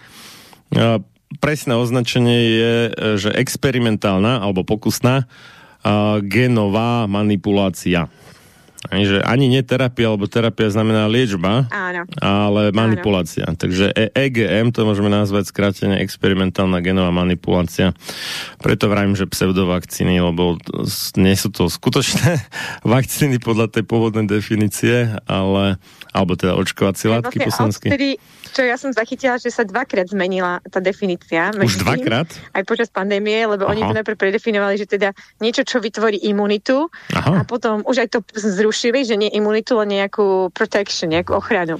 presné 1.40 1.72
označenie 1.78 2.38
je, 2.42 2.74
že 3.16 3.30
experimentálna 3.32 4.44
alebo 4.44 4.66
pokusná 4.66 5.24
genová 6.26 7.06
manipulácia. 7.06 8.10
Že 8.90 9.22
ani 9.22 9.46
nie 9.50 9.62
terapia, 9.62 10.12
lebo 10.12 10.30
terapia 10.30 10.70
znamená 10.70 11.10
liečba, 11.10 11.66
Áno. 11.72 12.06
ale 12.22 12.70
manipulácia. 12.70 13.46
Áno. 13.46 13.58
Takže 13.58 13.90
EGM 14.14 14.70
to 14.70 14.86
môžeme 14.86 15.10
nazvať 15.10 15.50
skrátene 15.50 15.98
experimentálna 16.02 16.78
genová 16.84 17.10
manipulácia. 17.10 17.96
Preto 18.62 18.86
vravím, 18.86 19.18
že 19.18 19.26
pseudovakcíny, 19.26 20.20
lebo 20.22 20.60
nie 21.18 21.34
sú 21.34 21.50
to 21.50 21.66
skutočné 21.66 22.42
vakcíny 22.96 23.42
podľa 23.42 23.80
tej 23.80 23.84
pôvodnej 23.86 24.26
definície, 24.28 25.14
ale 25.26 25.80
alebo 26.16 26.32
teda 26.32 26.56
očkovacie 26.56 27.12
látky 27.12 27.44
poslanské. 27.44 27.92
Čo 28.52 28.62
ja 28.66 28.76
som 28.76 28.92
zachytila, 28.92 29.40
že 29.40 29.50
sa 29.50 29.66
dvakrát 29.66 30.10
zmenila 30.10 30.62
tá 30.66 30.78
definícia. 30.78 31.50
Už 31.56 31.82
dvakrát? 31.82 32.28
Aj 32.52 32.62
počas 32.66 32.90
pandémie, 32.92 33.46
lebo 33.46 33.66
Aha. 33.66 33.72
oni 33.72 33.80
to 33.82 33.96
najprv 34.02 34.18
predefinovali, 34.18 34.76
že 34.76 34.86
teda 34.86 35.14
niečo, 35.42 35.64
čo 35.64 35.80
vytvorí 35.82 36.20
imunitu 36.26 36.90
Aha. 37.14 37.40
a 37.40 37.48
potom 37.48 37.82
už 37.86 38.06
aj 38.06 38.08
to 38.12 38.18
zrušili, 38.36 39.02
že 39.02 39.16
nie 39.18 39.30
imunitu, 39.32 39.78
ale 39.78 40.04
nejakú 40.04 40.50
protection, 40.52 41.10
nejakú 41.10 41.34
ochranu. 41.36 41.78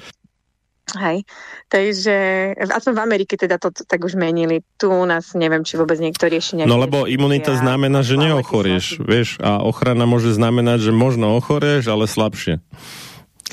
Hej, 0.86 1.26
takže 1.66 2.14
aspoň 2.62 2.92
v 2.94 3.02
Amerike 3.02 3.34
teda 3.34 3.58
to, 3.58 3.74
to 3.74 3.82
tak 3.82 4.06
už 4.06 4.14
menili. 4.14 4.62
Tu 4.78 4.86
u 4.86 5.02
nás 5.02 5.34
neviem, 5.34 5.66
či 5.66 5.74
vôbec 5.74 5.98
niekto 5.98 6.30
rieši 6.30 6.62
No 6.62 6.78
lebo 6.78 7.10
imunita 7.10 7.58
znamená, 7.58 8.06
že 8.06 8.14
neochorieš, 8.14 9.02
vieš, 9.02 9.42
a 9.42 9.66
ochrana 9.66 10.06
môže 10.06 10.30
znamenať, 10.30 10.86
že 10.86 10.92
možno 10.94 11.34
ochorieš, 11.34 11.90
ale 11.90 12.06
slabšie. 12.06 12.62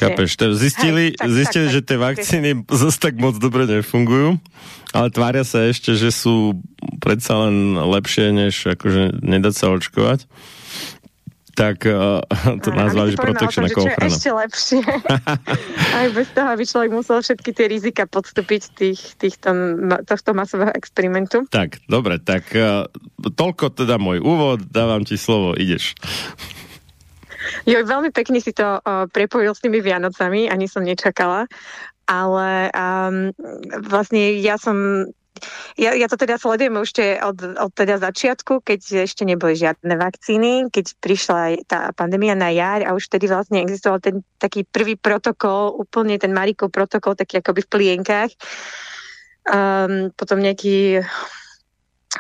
Chápeš, 0.04 0.30
zistili, 0.60 1.16
Hej, 1.16 1.20
tak, 1.20 1.30
zistili 1.32 1.68
tak, 1.68 1.74
že 1.74 1.82
tie 1.82 1.98
vakcíny 1.98 2.50
zase 2.84 2.98
tak 3.00 3.16
moc 3.16 3.40
dobre 3.40 3.64
nefungujú, 3.64 4.36
ale 4.92 5.08
tvária 5.10 5.48
sa 5.48 5.64
ešte, 5.64 5.96
že 5.96 6.12
sú 6.12 6.60
predsa 7.00 7.48
len 7.48 7.80
lepšie, 7.80 8.36
než 8.36 8.68
akože 8.68 9.24
nedať 9.24 9.54
sa 9.56 9.72
očkovať. 9.72 10.28
tak 11.54 11.86
uh, 11.86 12.20
to 12.66 12.70
nazvali, 12.74 13.14
že 13.14 13.18
protection 13.22 13.70
ako 13.70 13.86
ochrana. 13.86 14.10
Ešte 14.10 14.30
lepšie. 14.34 14.82
Aj 16.02 16.08
bez 16.10 16.28
toho, 16.34 16.48
aby 16.50 16.64
človek 16.66 16.92
musel 16.92 17.22
všetky 17.22 17.50
tie 17.54 17.66
rizika 17.70 18.10
podstúpiť 18.10 18.62
tých, 18.74 19.02
týchto, 19.22 19.54
tohto 20.10 20.34
masového 20.34 20.74
experimentu. 20.74 21.46
Tak, 21.54 21.86
dobre, 21.86 22.18
tak 22.18 22.50
uh, 22.58 22.90
toľko 23.22 23.70
teda 23.72 24.02
môj 24.02 24.20
úvod, 24.20 24.66
dávam 24.68 25.06
ti 25.06 25.14
slovo, 25.14 25.54
ideš. 25.54 25.94
Jo, 27.68 27.84
veľmi 27.84 28.10
pekne 28.16 28.40
si 28.40 28.56
to 28.56 28.80
uh, 28.80 29.06
prepojil 29.12 29.52
s 29.56 29.64
tými 29.64 29.84
Vianocami, 29.84 30.48
ani 30.48 30.68
som 30.68 30.84
nečakala, 30.84 31.48
ale 32.08 32.72
um, 32.76 33.32
vlastne 33.88 34.40
ja 34.40 34.60
som 34.60 35.08
ja, 35.76 35.98
ja 35.98 36.06
to 36.06 36.14
teda 36.14 36.38
sledujem 36.38 36.78
už 36.78 36.94
od, 37.26 37.38
od 37.58 37.72
teda 37.74 37.98
začiatku, 37.98 38.62
keď 38.62 39.10
ešte 39.10 39.26
neboli 39.26 39.58
žiadne 39.58 39.98
vakcíny, 39.98 40.70
keď 40.70 40.86
prišla 41.02 41.40
tá 41.66 41.90
pandémia 41.98 42.38
na 42.38 42.54
jar 42.54 42.86
a 42.86 42.94
už 42.94 43.10
tedy 43.10 43.26
vlastne 43.26 43.60
existoval 43.66 43.98
ten 44.00 44.22
taký 44.38 44.64
prvý 44.70 44.94
protokol, 44.94 45.74
úplne 45.74 46.22
ten 46.22 46.32
Marikov 46.32 46.70
protokol, 46.70 47.18
taký 47.18 47.42
akoby 47.42 47.66
v 47.66 47.72
plienkách. 47.72 48.32
Um, 49.50 50.14
potom 50.16 50.40
nejaký 50.40 51.04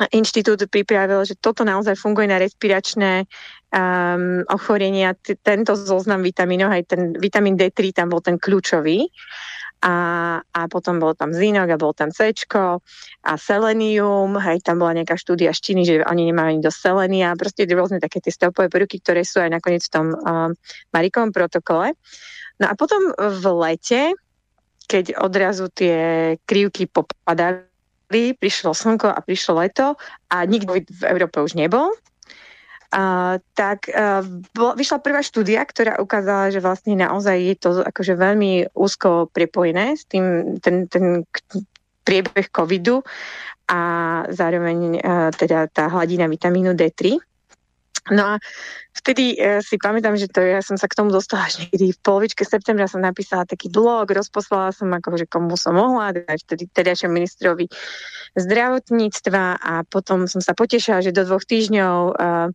inštitút 0.09 0.65
pripravil, 0.73 1.21
že 1.21 1.37
toto 1.37 1.61
naozaj 1.61 1.93
funguje 1.93 2.25
na 2.25 2.41
respiračné 2.41 3.29
um, 3.73 4.45
ochorenia. 4.47 5.17
T- 5.17 5.35
tento 5.41 5.73
zoznam 5.73 6.21
vitamínov, 6.21 6.69
aj 6.69 6.83
ten 6.85 7.01
vitamín 7.17 7.57
D3 7.57 7.91
tam 7.91 8.07
bol 8.13 8.21
ten 8.21 8.37
kľúčový 8.37 9.09
a, 9.83 9.95
a 10.39 10.61
potom 10.71 11.01
bol 11.01 11.11
tam 11.11 11.35
zinok 11.35 11.75
a 11.75 11.81
bol 11.81 11.91
tam 11.91 12.07
C 12.13 12.31
a 12.31 13.31
selenium, 13.35 14.39
hej, 14.39 14.63
tam 14.63 14.79
bola 14.79 14.95
nejaká 14.95 15.19
štúdia 15.19 15.51
z 15.51 15.83
že 15.83 15.95
oni 16.07 16.31
nemajú 16.31 16.47
ani 16.55 16.61
dosť 16.63 16.79
selenia, 16.79 17.35
proste 17.35 17.67
rôzne 17.67 17.99
také 17.99 18.23
tie 18.23 18.31
stopové 18.31 18.71
prvky, 18.71 19.03
ktoré 19.03 19.27
sú 19.27 19.43
aj 19.43 19.51
nakoniec 19.51 19.83
v 19.83 19.91
tom 19.91 20.07
um, 20.15 20.51
Marikovom 20.95 21.35
protokole. 21.35 21.99
No 22.63 22.71
a 22.71 22.73
potom 22.79 23.11
v 23.11 23.43
lete, 23.59 24.15
keď 24.87 25.19
odrazu 25.19 25.67
tie 25.67 26.35
krivky 26.47 26.87
popadali, 26.87 27.67
prišlo 28.13 28.71
slnko 28.77 29.09
a 29.09 29.19
prišlo 29.19 29.59
leto 29.59 29.97
a 30.29 30.45
nikto 30.45 30.79
v 30.79 31.03
Európe 31.09 31.41
už 31.41 31.57
nebol, 31.57 31.91
Tak 33.57 33.89
uh, 33.89 34.21
vyšla 34.77 35.01
prvá 35.01 35.25
štúdia, 35.25 35.65
ktorá 35.65 35.97
ukázala, 35.97 36.53
že 36.53 36.61
vlastne 36.61 36.93
naozaj 36.93 37.37
je 37.41 37.55
to 37.57 37.69
akože 37.81 38.13
veľmi 38.13 38.69
úzko 38.77 39.33
prepojené 39.33 39.97
s 39.97 40.05
tým, 40.05 40.57
ten, 40.61 40.85
ten 40.85 41.25
priebeh 42.05 42.53
covidu 42.53 43.01
a 43.65 43.81
zároveň 44.29 45.01
uh, 45.01 45.33
teda 45.33 45.73
tá 45.73 45.89
hladina 45.89 46.29
vitamínu 46.29 46.77
D3. 46.77 47.17
No 48.13 48.35
a 48.35 48.43
vtedy 48.93 49.35
uh, 49.35 49.59
si 49.59 49.75
pamätám, 49.81 50.15
že 50.15 50.29
to 50.29 50.39
ja 50.39 50.61
som 50.61 50.77
sa 50.77 50.87
k 50.87 50.97
tomu 50.97 51.09
dostala 51.09 51.49
až 51.49 51.65
niekedy 51.65 51.93
v 51.93 51.99
polovičke 51.99 52.45
septembra. 52.45 52.89
Som 52.89 53.01
napísala 53.01 53.43
taký 53.43 53.67
blog, 53.67 54.13
rozposlala 54.13 54.71
som 54.71 54.89
akože 54.93 55.27
komu 55.27 55.57
som 55.57 55.75
mohla, 55.75 56.13
vtedy 56.13 56.69
tedajšom 56.71 57.11
ministrovi 57.11 57.67
zdravotníctva. 58.37 59.59
A 59.59 59.73
potom 59.85 60.25
som 60.29 60.39
sa 60.39 60.55
potešila, 60.55 61.03
že 61.03 61.15
do 61.15 61.25
dvoch 61.25 61.43
týždňov 61.43 61.97
uh, 62.15 62.49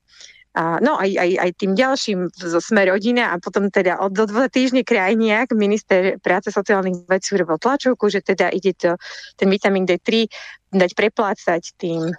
a, 0.59 0.83
no 0.83 0.99
aj, 0.99 1.15
aj, 1.15 1.31
aj 1.39 1.51
tým 1.55 1.73
ďalším 1.79 2.21
zo 2.35 2.59
Sme 2.59 2.91
rodina 2.91 3.31
a 3.31 3.39
potom 3.39 3.71
teda 3.71 4.03
od 4.03 4.11
do 4.11 4.27
dva 4.27 4.51
týždne 4.51 4.83
krajniak 4.83 5.55
minister 5.55 6.19
práce 6.19 6.51
sociálnych 6.51 7.07
vecí 7.07 7.39
urobil 7.39 7.63
tlačovku, 7.63 8.11
že 8.11 8.27
teda 8.27 8.51
ide 8.51 8.75
to, 8.75 8.99
ten 9.39 9.47
vitamín 9.53 9.87
D3 9.87 10.27
dať 10.75 10.91
preplácať 10.99 11.63
tým 11.79 12.11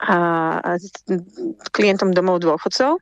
a, 0.00 0.16
a, 0.60 0.70
klientom 1.72 2.12
domov 2.12 2.42
dôchodcov. 2.42 2.98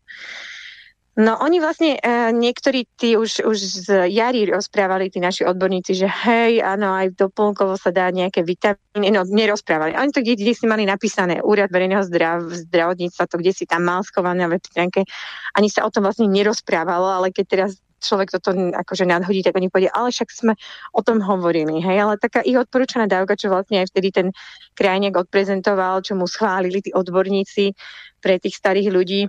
No 1.14 1.38
oni 1.38 1.62
vlastne, 1.62 1.94
e, 1.94 2.34
niektorí 2.34 2.90
tí 2.98 3.14
už, 3.14 3.46
už 3.46 3.58
z 3.86 4.10
jary 4.10 4.50
rozprávali, 4.50 5.14
tí 5.14 5.22
naši 5.22 5.46
odborníci, 5.46 5.94
že 5.94 6.10
hej, 6.10 6.58
áno, 6.58 6.90
aj 6.90 7.14
doplnkovo 7.14 7.78
sa 7.78 7.94
dá 7.94 8.10
nejaké 8.10 8.42
vitamíny, 8.42 9.14
no 9.14 9.22
nerozprávali. 9.22 9.94
Oni 9.94 10.10
to 10.10 10.26
kde, 10.26 10.34
kde 10.34 10.58
si 10.58 10.66
mali 10.66 10.82
napísané, 10.82 11.38
úrad 11.38 11.70
verejného 11.70 12.02
zdrav, 12.02 12.50
zdravotníctva, 12.66 13.30
to 13.30 13.38
kde 13.38 13.54
si 13.54 13.62
tam 13.62 13.86
mal 13.86 14.02
schované 14.02 14.42
na 14.42 14.50
web 14.50 14.66
stránke, 14.66 15.06
ani 15.54 15.70
sa 15.70 15.86
o 15.86 15.90
tom 15.94 16.02
vlastne 16.02 16.26
nerozprávalo, 16.26 17.06
ale 17.06 17.30
keď 17.30 17.46
teraz 17.46 17.70
človek 18.04 18.28
toto 18.36 18.52
akože 18.52 19.08
nadhodí, 19.08 19.40
tak 19.40 19.56
oni 19.56 19.72
povedia, 19.72 19.92
ale 19.96 20.12
však 20.12 20.28
sme 20.28 20.52
o 20.92 21.00
tom 21.00 21.24
hovorili, 21.24 21.80
hej, 21.80 22.04
ale 22.04 22.20
taká 22.20 22.44
ich 22.44 22.56
odporúčaná 22.56 23.08
dávka, 23.08 23.40
čo 23.40 23.48
vlastne 23.48 23.80
aj 23.80 23.90
vtedy 23.90 24.08
ten 24.12 24.28
krajniak 24.76 25.16
odprezentoval, 25.16 26.04
čo 26.04 26.14
mu 26.14 26.28
schválili 26.28 26.84
tí 26.84 26.92
odborníci 26.92 27.72
pre 28.20 28.36
tých 28.36 28.60
starých 28.60 28.88
ľudí, 28.92 29.22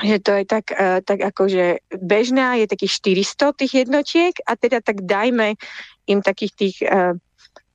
že 0.00 0.16
to 0.24 0.32
je 0.40 0.44
tak, 0.48 0.72
uh, 0.72 1.04
tak 1.04 1.20
akože 1.20 1.84
bežná, 2.00 2.56
je 2.56 2.66
takých 2.70 3.22
400 3.28 3.60
tých 3.60 3.72
jednotiek 3.86 4.34
a 4.48 4.56
teda 4.56 4.80
tak 4.80 5.04
dajme 5.04 5.54
im 6.08 6.18
takých 6.24 6.52
tých 6.56 6.76
uh, 6.82 7.14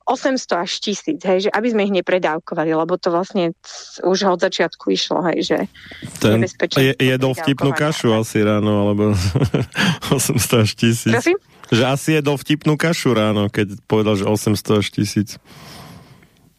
800 0.08 0.64
až 0.64 0.72
1000, 0.80 1.20
hej, 1.20 1.38
že 1.46 1.50
aby 1.52 1.68
sme 1.68 1.84
ich 1.84 1.92
nepredávkovali, 1.92 2.72
lebo 2.72 2.96
to 2.96 3.12
vlastne 3.12 3.52
už 4.00 4.18
od 4.24 4.40
začiatku 4.40 4.88
išlo, 4.88 5.20
hej, 5.28 5.44
že 5.44 5.58
Ten 6.24 6.48
je, 6.80 6.96
jedol 6.96 7.36
vtipnú 7.36 7.76
kašu 7.76 8.16
asi 8.16 8.40
ráno, 8.40 8.88
alebo 8.88 9.12
800 10.16 10.64
až 10.64 10.70
1000. 10.74 11.12
Prosím? 11.12 11.38
Že 11.68 11.84
asi 11.84 12.08
jedol 12.16 12.40
vtipnú 12.40 12.80
kašu 12.80 13.12
ráno, 13.12 13.52
keď 13.52 13.76
povedal, 13.84 14.16
že 14.16 14.24
800 14.24 14.80
až 14.80 14.86
1000. 14.96 15.36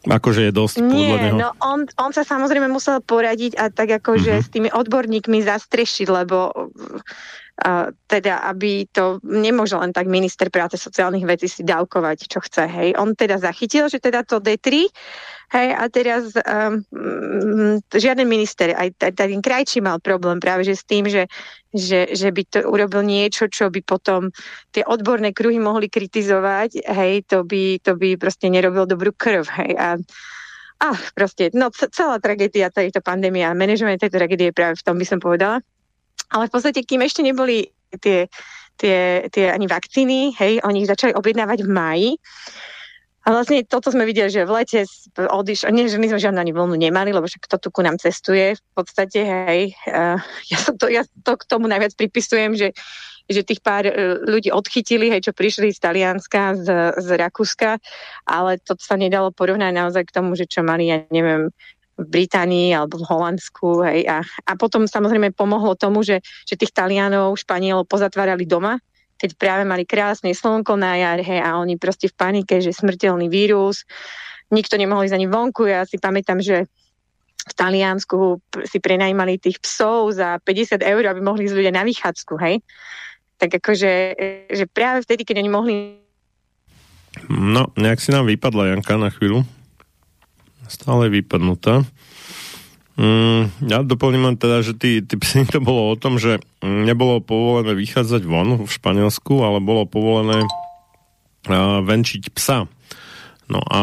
Akože 0.00 0.48
je 0.48 0.52
dosť 0.52 0.76
Nie, 0.80 1.12
podľa 1.12 1.18
neho. 1.20 1.36
no 1.36 1.48
on, 1.60 1.84
on 2.00 2.10
sa 2.16 2.24
samozrejme 2.24 2.72
musel 2.72 3.04
poradiť 3.04 3.52
a 3.60 3.68
tak 3.68 4.00
akože 4.00 4.32
uh-huh. 4.32 4.44
s 4.44 4.48
tými 4.48 4.72
odborníkmi 4.72 5.44
zastrešiť, 5.44 6.08
lebo 6.08 6.48
uh, 6.56 7.92
teda, 8.08 8.48
aby 8.48 8.88
to 8.88 9.20
nemôže 9.20 9.76
len 9.76 9.92
tak 9.92 10.08
minister 10.08 10.48
práce 10.48 10.80
sociálnych 10.80 11.28
vecí 11.28 11.52
si 11.52 11.60
dávkovať, 11.68 12.32
čo 12.32 12.40
chce, 12.40 12.64
hej. 12.64 12.96
On 12.96 13.12
teda 13.12 13.36
zachytil, 13.36 13.92
že 13.92 14.00
teda 14.00 14.24
to 14.24 14.40
D3 14.40 14.88
Hej, 15.50 15.68
a 15.74 15.84
teraz 15.90 16.30
um, 16.38 16.86
žiaden 17.90 18.30
minister, 18.30 18.70
aj 18.70 18.94
ten 19.18 19.42
krajčí 19.42 19.82
mal 19.82 19.98
problém 19.98 20.38
práve 20.38 20.62
že 20.62 20.78
s 20.78 20.86
tým, 20.86 21.10
že, 21.10 21.26
že, 21.74 22.06
že 22.14 22.30
by 22.30 22.42
to 22.46 22.58
urobil 22.70 23.02
niečo, 23.02 23.50
čo 23.50 23.66
by 23.66 23.82
potom 23.82 24.30
tie 24.70 24.86
odborné 24.86 25.34
kruhy 25.34 25.58
mohli 25.58 25.90
kritizovať, 25.90 26.86
hej, 26.86 27.26
to 27.26 27.42
by, 27.42 27.82
to 27.82 27.98
by 27.98 28.14
proste 28.14 28.46
nerobil 28.46 28.86
dobrú 28.86 29.10
krv, 29.10 29.42
hej. 29.58 29.74
A, 29.74 29.98
a 30.86 30.88
proste, 31.18 31.50
no 31.50 31.74
celá 31.74 32.22
tragédia 32.22 32.70
tejto 32.70 33.02
pandémie 33.02 33.42
a 33.42 33.50
manažovanie 33.50 33.98
tejto 33.98 34.22
tragédie 34.22 34.54
práve 34.54 34.78
v 34.78 34.86
tom 34.86 35.02
by 35.02 35.06
som 35.06 35.18
povedala. 35.18 35.66
Ale 36.30 36.46
v 36.46 36.52
podstate, 36.54 36.86
kým 36.86 37.02
ešte 37.02 37.26
neboli 37.26 37.74
tie, 37.98 38.30
tie, 38.78 39.26
tie 39.34 39.50
ani 39.50 39.66
vakcíny, 39.66 40.30
hej, 40.38 40.62
oni 40.62 40.86
ich 40.86 40.90
začali 40.94 41.10
objednávať 41.10 41.66
v 41.66 41.70
máji, 41.74 42.10
a 43.20 43.36
vlastne 43.36 43.60
toto 43.68 43.92
sme 43.92 44.08
videli, 44.08 44.32
že 44.32 44.48
v 44.48 44.64
lete 44.64 44.88
odiš, 45.16 45.68
nie, 45.68 45.92
že 45.92 46.00
my 46.00 46.08
sme 46.08 46.24
žiadnu 46.24 46.40
ani 46.40 46.56
vlnu 46.56 46.72
nemali, 46.72 47.12
lebo 47.12 47.28
však 47.28 47.52
to 47.52 47.60
tu 47.60 47.68
ku 47.68 47.84
nám 47.84 48.00
cestuje 48.00 48.56
v 48.56 48.62
podstate, 48.72 49.20
hej. 49.20 49.76
Uh, 49.84 50.16
ja, 50.48 50.58
to, 50.72 50.86
ja 50.88 51.02
to 51.04 51.32
k 51.36 51.44
tomu 51.44 51.68
najviac 51.68 51.92
pripisujem, 52.00 52.56
že, 52.56 52.72
že 53.28 53.44
tých 53.44 53.60
pár 53.60 53.84
uh, 53.84 54.16
ľudí 54.24 54.48
odchytili, 54.48 55.12
hej, 55.12 55.28
čo 55.28 55.36
prišli 55.36 55.68
z 55.68 55.78
Talianska, 55.84 56.56
z, 56.56 56.96
z 56.96 57.08
Rakúska, 57.20 57.76
ale 58.24 58.56
to 58.56 58.72
sa 58.80 58.96
nedalo 58.96 59.28
porovnať 59.36 59.72
naozaj 59.76 60.08
k 60.08 60.14
tomu, 60.16 60.32
že 60.32 60.48
čo 60.48 60.64
mali, 60.64 60.88
ja 60.88 61.04
neviem, 61.12 61.52
v 62.00 62.04
Británii 62.08 62.72
alebo 62.72 63.04
v 63.04 63.08
Holandsku. 63.12 63.84
Hej, 63.84 64.08
a, 64.08 64.18
a 64.24 64.52
potom 64.56 64.88
samozrejme 64.88 65.36
pomohlo 65.36 65.76
tomu, 65.76 66.00
že, 66.00 66.24
že 66.48 66.56
tých 66.56 66.72
Talianov, 66.72 67.36
Španielov 67.36 67.84
pozatvárali 67.84 68.48
doma, 68.48 68.80
keď 69.20 69.36
práve 69.36 69.68
mali 69.68 69.84
krásne 69.84 70.32
slnko 70.32 70.80
na 70.80 70.96
jar, 70.96 71.20
a 71.20 71.60
oni 71.60 71.76
proste 71.76 72.08
v 72.08 72.16
panike, 72.16 72.64
že 72.64 72.72
smrteľný 72.72 73.28
vírus, 73.28 73.84
nikto 74.48 74.80
nemohol 74.80 75.04
ísť 75.04 75.20
ani 75.20 75.28
vonku. 75.28 75.68
Ja 75.68 75.84
si 75.84 76.00
pamätám, 76.00 76.40
že 76.40 76.64
v 77.40 77.52
Taliansku 77.52 78.40
si 78.64 78.80
prenajímali 78.80 79.36
tých 79.36 79.60
psov 79.60 80.16
za 80.16 80.40
50 80.40 80.80
eur, 80.80 81.02
aby 81.04 81.20
mohli 81.20 81.44
ísť 81.44 81.56
ľudia 81.56 81.72
na 81.76 81.84
vychádzku, 81.84 82.34
hej. 82.40 82.64
Tak 83.36 83.60
akože, 83.60 83.92
že 84.48 84.64
práve 84.68 85.04
vtedy, 85.04 85.28
keď 85.28 85.36
oni 85.44 85.50
mohli... 85.52 85.74
No, 87.28 87.72
nejak 87.76 88.00
si 88.00 88.12
nám 88.12 88.28
vypadla 88.28 88.72
Janka 88.72 88.96
na 88.96 89.12
chvíľu. 89.12 89.44
Stále 90.68 91.12
vypadnutá. 91.12 91.84
Mm, 93.00 93.48
ja 93.64 93.80
doplním 93.80 94.28
len 94.28 94.36
teda, 94.36 94.60
že 94.60 94.76
tí, 94.76 95.00
tí 95.00 95.16
psi 95.16 95.48
to 95.48 95.64
bolo 95.64 95.88
o 95.88 95.96
tom, 95.96 96.20
že 96.20 96.36
nebolo 96.60 97.24
povolené 97.24 97.72
vychádzať 97.72 98.28
von 98.28 98.60
v 98.60 98.68
Španielsku, 98.68 99.40
ale 99.40 99.56
bolo 99.56 99.88
povolené 99.88 100.44
uh, 100.44 101.80
venčiť 101.80 102.28
psa. 102.36 102.68
No 103.48 103.64
a 103.72 103.80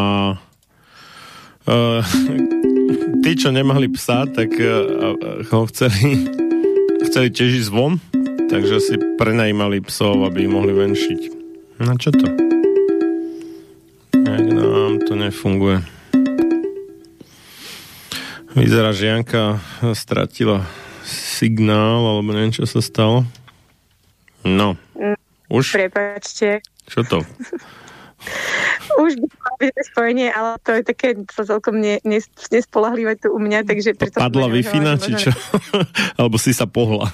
uh, 1.65 2.01
tí, 3.25 3.31
čo 3.33 3.49
nemali 3.49 3.89
psa, 3.89 4.29
tak 4.29 4.53
uh, 4.53 5.17
ho 5.49 5.65
chceli, 5.73 6.29
chceli 7.09 7.33
tiež 7.33 7.65
ísť 7.65 7.73
von, 7.73 7.97
takže 8.53 8.77
si 8.77 8.95
prenajímali 9.17 9.81
psov, 9.81 10.29
aby 10.29 10.45
ich 10.45 10.53
mohli 10.53 10.77
venčiť. 10.77 11.21
Na 11.81 11.97
čo 11.97 12.13
to? 12.13 12.29
Jak 14.13 14.45
nám 14.45 15.01
to 15.09 15.17
nefunguje. 15.17 15.96
Vyzerá, 18.57 18.89
že 18.89 19.05
Janka 19.13 19.61
stratila 19.93 20.65
signál, 21.05 22.01
alebo 22.01 22.33
neviem, 22.33 22.49
čo 22.49 22.65
sa 22.65 22.81
stalo. 22.81 23.23
No. 24.41 24.73
Mm, 24.97 25.17
Už? 25.53 25.77
Prepačte. 25.77 26.65
Čo 26.89 27.05
to? 27.05 27.17
Už 29.03 29.13
by 29.61 29.69
to 29.69 29.81
spojenie, 29.93 30.33
ale 30.33 30.57
to 30.65 30.73
je 30.73 30.81
také 30.81 31.13
to 31.21 31.41
celkom 31.45 31.77
ne, 31.77 32.01
ne, 32.01 32.17
nespolahlivé 32.49 33.13
tu 33.15 33.29
u 33.29 33.37
mňa, 33.37 33.61
takže... 33.63 33.93
Preto 33.93 34.17
padla 34.17 34.49
wi 34.49 34.65
či 34.65 35.13
čo? 35.15 35.31
Alebo 36.19 36.41
si 36.41 36.49
sa 36.49 36.65
pohla? 36.65 37.13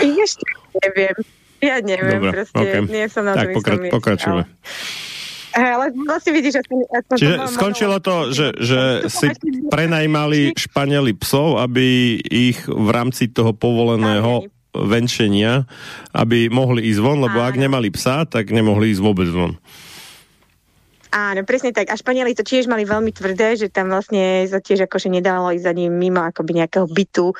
Ešte 0.00 0.44
neviem. 0.80 1.16
Ja 1.60 1.80
neviem, 1.80 2.20
Dobre, 2.20 2.32
proste 2.32 2.60
okay. 2.60 2.80
nie 2.84 3.06
som 3.08 3.24
na 3.24 3.32
tak, 3.32 3.56
pokra- 3.56 3.80
pokračujeme. 3.92 4.44
Ale... 4.44 5.05
ale 5.56 5.88
vlastne 5.96 6.32
vidíš, 6.36 6.60
aspoň, 6.60 6.78
aspoň 6.92 7.16
Čiže 7.16 7.34
to 7.40 7.46
skončilo 7.48 7.96
to, 8.04 8.16
že, 8.30 8.46
že 8.60 8.80
si 9.08 9.32
prenajímali 9.72 10.52
Španieli 10.52 11.16
psov, 11.16 11.56
aby 11.64 12.20
ich 12.20 12.60
v 12.68 12.88
rámci 12.92 13.32
toho 13.32 13.56
povoleného 13.56 14.44
venčenia, 14.76 15.64
aby 16.12 16.52
mohli 16.52 16.92
ísť 16.92 17.00
von, 17.00 17.24
lebo 17.24 17.40
ak 17.40 17.56
nemali 17.56 17.88
psa, 17.88 18.28
tak 18.28 18.52
nemohli 18.52 18.92
ísť 18.92 19.00
vôbec 19.00 19.28
von. 19.32 19.56
Áno, 21.14 21.46
presne 21.46 21.70
tak. 21.70 21.86
A 21.90 21.94
Španieli 21.94 22.34
to 22.34 22.42
tiež 22.42 22.66
mali 22.66 22.82
veľmi 22.82 23.14
tvrdé, 23.14 23.54
že 23.54 23.70
tam 23.70 23.94
vlastne 23.94 24.42
sa 24.50 24.58
tiež 24.58 24.90
akože 24.90 25.06
nedalo 25.06 25.54
ísť 25.54 25.64
za 25.64 25.72
ním 25.72 25.94
mimo 25.94 26.18
akoby 26.18 26.62
nejakého 26.62 26.86
bytu 26.90 27.30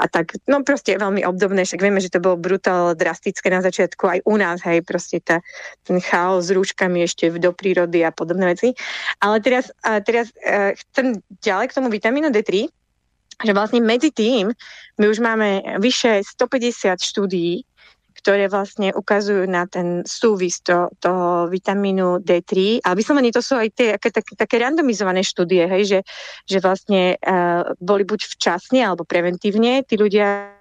a 0.00 0.04
tak. 0.08 0.40
No 0.48 0.64
proste 0.64 0.96
veľmi 0.96 1.24
obdobné, 1.28 1.68
však 1.68 1.84
vieme, 1.84 2.00
že 2.00 2.08
to 2.08 2.22
bolo 2.22 2.40
brutál 2.40 2.96
drastické 2.96 3.52
na 3.52 3.60
začiatku 3.60 4.04
aj 4.08 4.18
u 4.24 4.34
nás, 4.40 4.64
hej, 4.64 4.80
proste 4.80 5.20
tá, 5.20 5.44
ten 5.84 6.00
chaos 6.00 6.48
s 6.48 6.54
rúškami 6.54 7.04
ešte 7.04 7.28
do 7.36 7.52
prírody 7.52 8.00
a 8.00 8.10
podobné 8.10 8.56
veci. 8.56 8.72
Ale 9.20 9.44
teraz, 9.44 9.68
teraz 10.08 10.32
uh, 10.40 10.72
chcem 10.72 11.20
ďalej 11.44 11.66
k 11.70 11.76
tomu 11.76 11.92
vitamínu 11.92 12.32
D3, 12.32 12.72
že 13.40 13.52
vlastne 13.56 13.80
medzi 13.80 14.12
tým 14.12 14.52
my 15.00 15.04
už 15.08 15.24
máme 15.24 15.80
vyše 15.80 16.20
150 16.20 17.00
štúdií, 17.00 17.64
ktoré 18.20 18.52
vlastne 18.52 18.92
ukazujú 18.92 19.48
na 19.48 19.64
ten 19.64 20.04
súvis 20.04 20.60
to, 20.60 20.92
toho 21.00 21.48
vitamínu 21.48 22.20
D3. 22.20 22.84
A 22.84 22.92
vyslovene 22.92 23.32
to 23.32 23.40
sú 23.40 23.56
aj 23.56 23.72
tie 23.72 23.96
také, 23.96 24.12
také, 24.12 24.32
také 24.36 24.56
randomizované 24.60 25.24
štúdie, 25.24 25.64
hej, 25.64 25.82
že, 25.88 26.00
že 26.44 26.58
vlastne 26.60 27.16
uh, 27.16 27.72
boli 27.80 28.04
buď 28.04 28.28
včasne 28.36 28.84
alebo 28.84 29.08
preventívne 29.08 29.80
tí 29.88 29.96
ľudia 29.96 30.60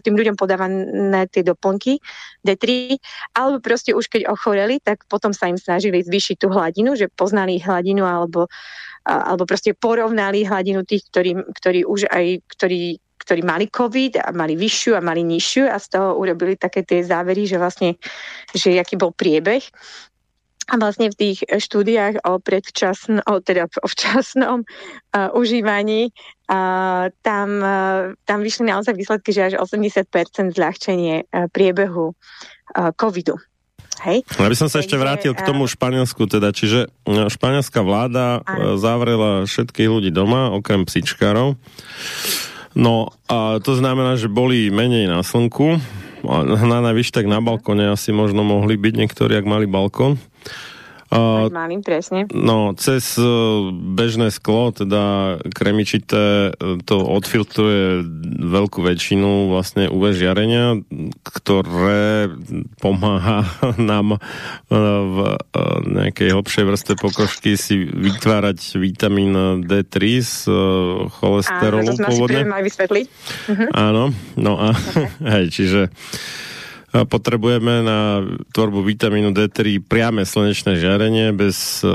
tým 0.00 0.16
ľuďom 0.16 0.36
podávané 0.40 1.28
tie 1.28 1.44
doplnky 1.44 2.00
D3, 2.40 2.96
alebo 3.36 3.60
proste 3.60 3.92
už 3.92 4.08
keď 4.08 4.32
ochoreli, 4.32 4.80
tak 4.80 5.04
potom 5.12 5.36
sa 5.36 5.52
im 5.52 5.60
snažili 5.60 6.00
zvýšiť 6.00 6.40
tú 6.40 6.48
hladinu, 6.48 6.96
že 6.96 7.12
poznali 7.12 7.60
hladinu 7.60 8.08
alebo, 8.08 8.48
alebo 9.04 9.44
proste 9.44 9.76
porovnali 9.76 10.48
hladinu 10.48 10.88
tých, 10.88 11.04
ktorí, 11.12 11.52
ktorí 11.52 11.84
už 11.84 12.08
aj, 12.08 12.26
ktorí 12.48 12.96
ktorí 13.28 13.44
mali 13.44 13.68
COVID 13.68 14.24
a 14.24 14.32
mali 14.32 14.56
vyššiu 14.56 14.96
a 14.96 15.04
mali 15.04 15.20
nižšiu 15.20 15.68
a 15.68 15.76
z 15.76 16.00
toho 16.00 16.16
urobili 16.16 16.56
také 16.56 16.80
tie 16.80 17.04
závery, 17.04 17.44
že 17.44 17.60
vlastne, 17.60 18.00
že 18.56 18.72
aký 18.80 18.96
bol 18.96 19.12
priebeh. 19.12 19.60
A 20.68 20.76
vlastne 20.76 21.12
v 21.12 21.16
tých 21.16 21.38
štúdiách 21.44 22.24
o 22.28 22.40
predčasnom, 22.40 23.24
o, 23.24 23.40
teda 23.40 23.68
o 23.68 23.88
včasnom 23.88 24.64
uh, 24.64 25.28
užívaní 25.40 26.08
uh, 26.08 27.12
tam, 27.20 27.48
uh, 27.60 28.16
tam 28.24 28.38
vyšli 28.40 28.72
naozaj 28.72 28.96
výsledky, 28.96 29.32
že 29.36 29.52
až 29.52 29.54
80% 29.60 30.08
zľahčenie 30.56 31.28
uh, 31.28 31.48
priebehu 31.52 32.12
uh, 32.12 32.92
covidu. 32.96 33.36
Hej. 33.98 34.22
Ja 34.38 34.46
by 34.46 34.56
som 34.56 34.70
sa 34.70 34.78
ešte 34.78 34.94
vrátil 34.94 35.34
k 35.34 35.42
tomu 35.42 35.66
Španielsku, 35.66 36.30
teda, 36.30 36.54
čiže 36.54 36.86
španielská 37.08 37.82
vláda 37.82 38.46
ano. 38.46 38.78
zavrela 38.78 39.42
všetkých 39.42 39.90
ľudí 39.90 40.14
doma, 40.14 40.54
okrem 40.54 40.86
psičkárov. 40.86 41.58
No 42.78 43.10
a 43.26 43.58
to 43.58 43.74
znamená, 43.74 44.14
že 44.14 44.30
boli 44.30 44.70
menej 44.70 45.10
na 45.10 45.26
slnku, 45.26 45.82
na 46.22 46.78
najvyššie 46.78 47.16
tak 47.22 47.26
na 47.26 47.42
balkone 47.42 47.90
asi 47.90 48.14
možno 48.14 48.46
mohli 48.46 48.78
byť 48.78 48.94
niektorí, 48.94 49.34
ak 49.34 49.50
mali 49.50 49.66
balkón. 49.66 50.22
Uh, 51.08 51.48
malým, 51.48 51.80
presne. 51.80 52.28
No, 52.36 52.76
cez 52.76 53.16
uh, 53.16 53.72
bežné 53.72 54.28
sklo, 54.28 54.76
teda 54.76 55.36
kremičité, 55.56 56.52
to 56.84 56.96
odfiltruje 57.00 58.04
veľkú 58.44 58.84
väčšinu 58.84 59.48
vlastne 59.48 59.88
UV 59.88 60.12
žiarenia, 60.12 60.84
ktoré 61.24 62.28
pomáha 62.76 63.48
nám 63.80 64.16
uh, 64.16 64.20
v 64.68 65.16
nejakej 65.88 66.28
hlbšej 66.36 66.64
vrste 66.68 66.92
pokožky 67.00 67.56
si 67.56 67.88
vytvárať 67.88 68.76
vitamín 68.76 69.64
D3 69.64 69.96
z 70.20 70.34
cholesterolu 71.08 71.88
Áno, 71.88 71.96
to 71.96 72.04
pôvodne. 72.04 72.42
Áno, 73.72 74.12
no 74.36 74.52
a 74.60 74.76
okay. 74.76 75.08
hej, 75.40 75.46
čiže 75.48 75.80
potrebujeme 76.88 77.84
na 77.84 78.24
tvorbu 78.56 78.80
vitamínu 78.80 79.36
D3 79.36 79.84
priame 79.84 80.24
slnečné 80.24 80.80
žiarenie 80.80 81.36
bez, 81.36 81.84
e, 81.84 81.92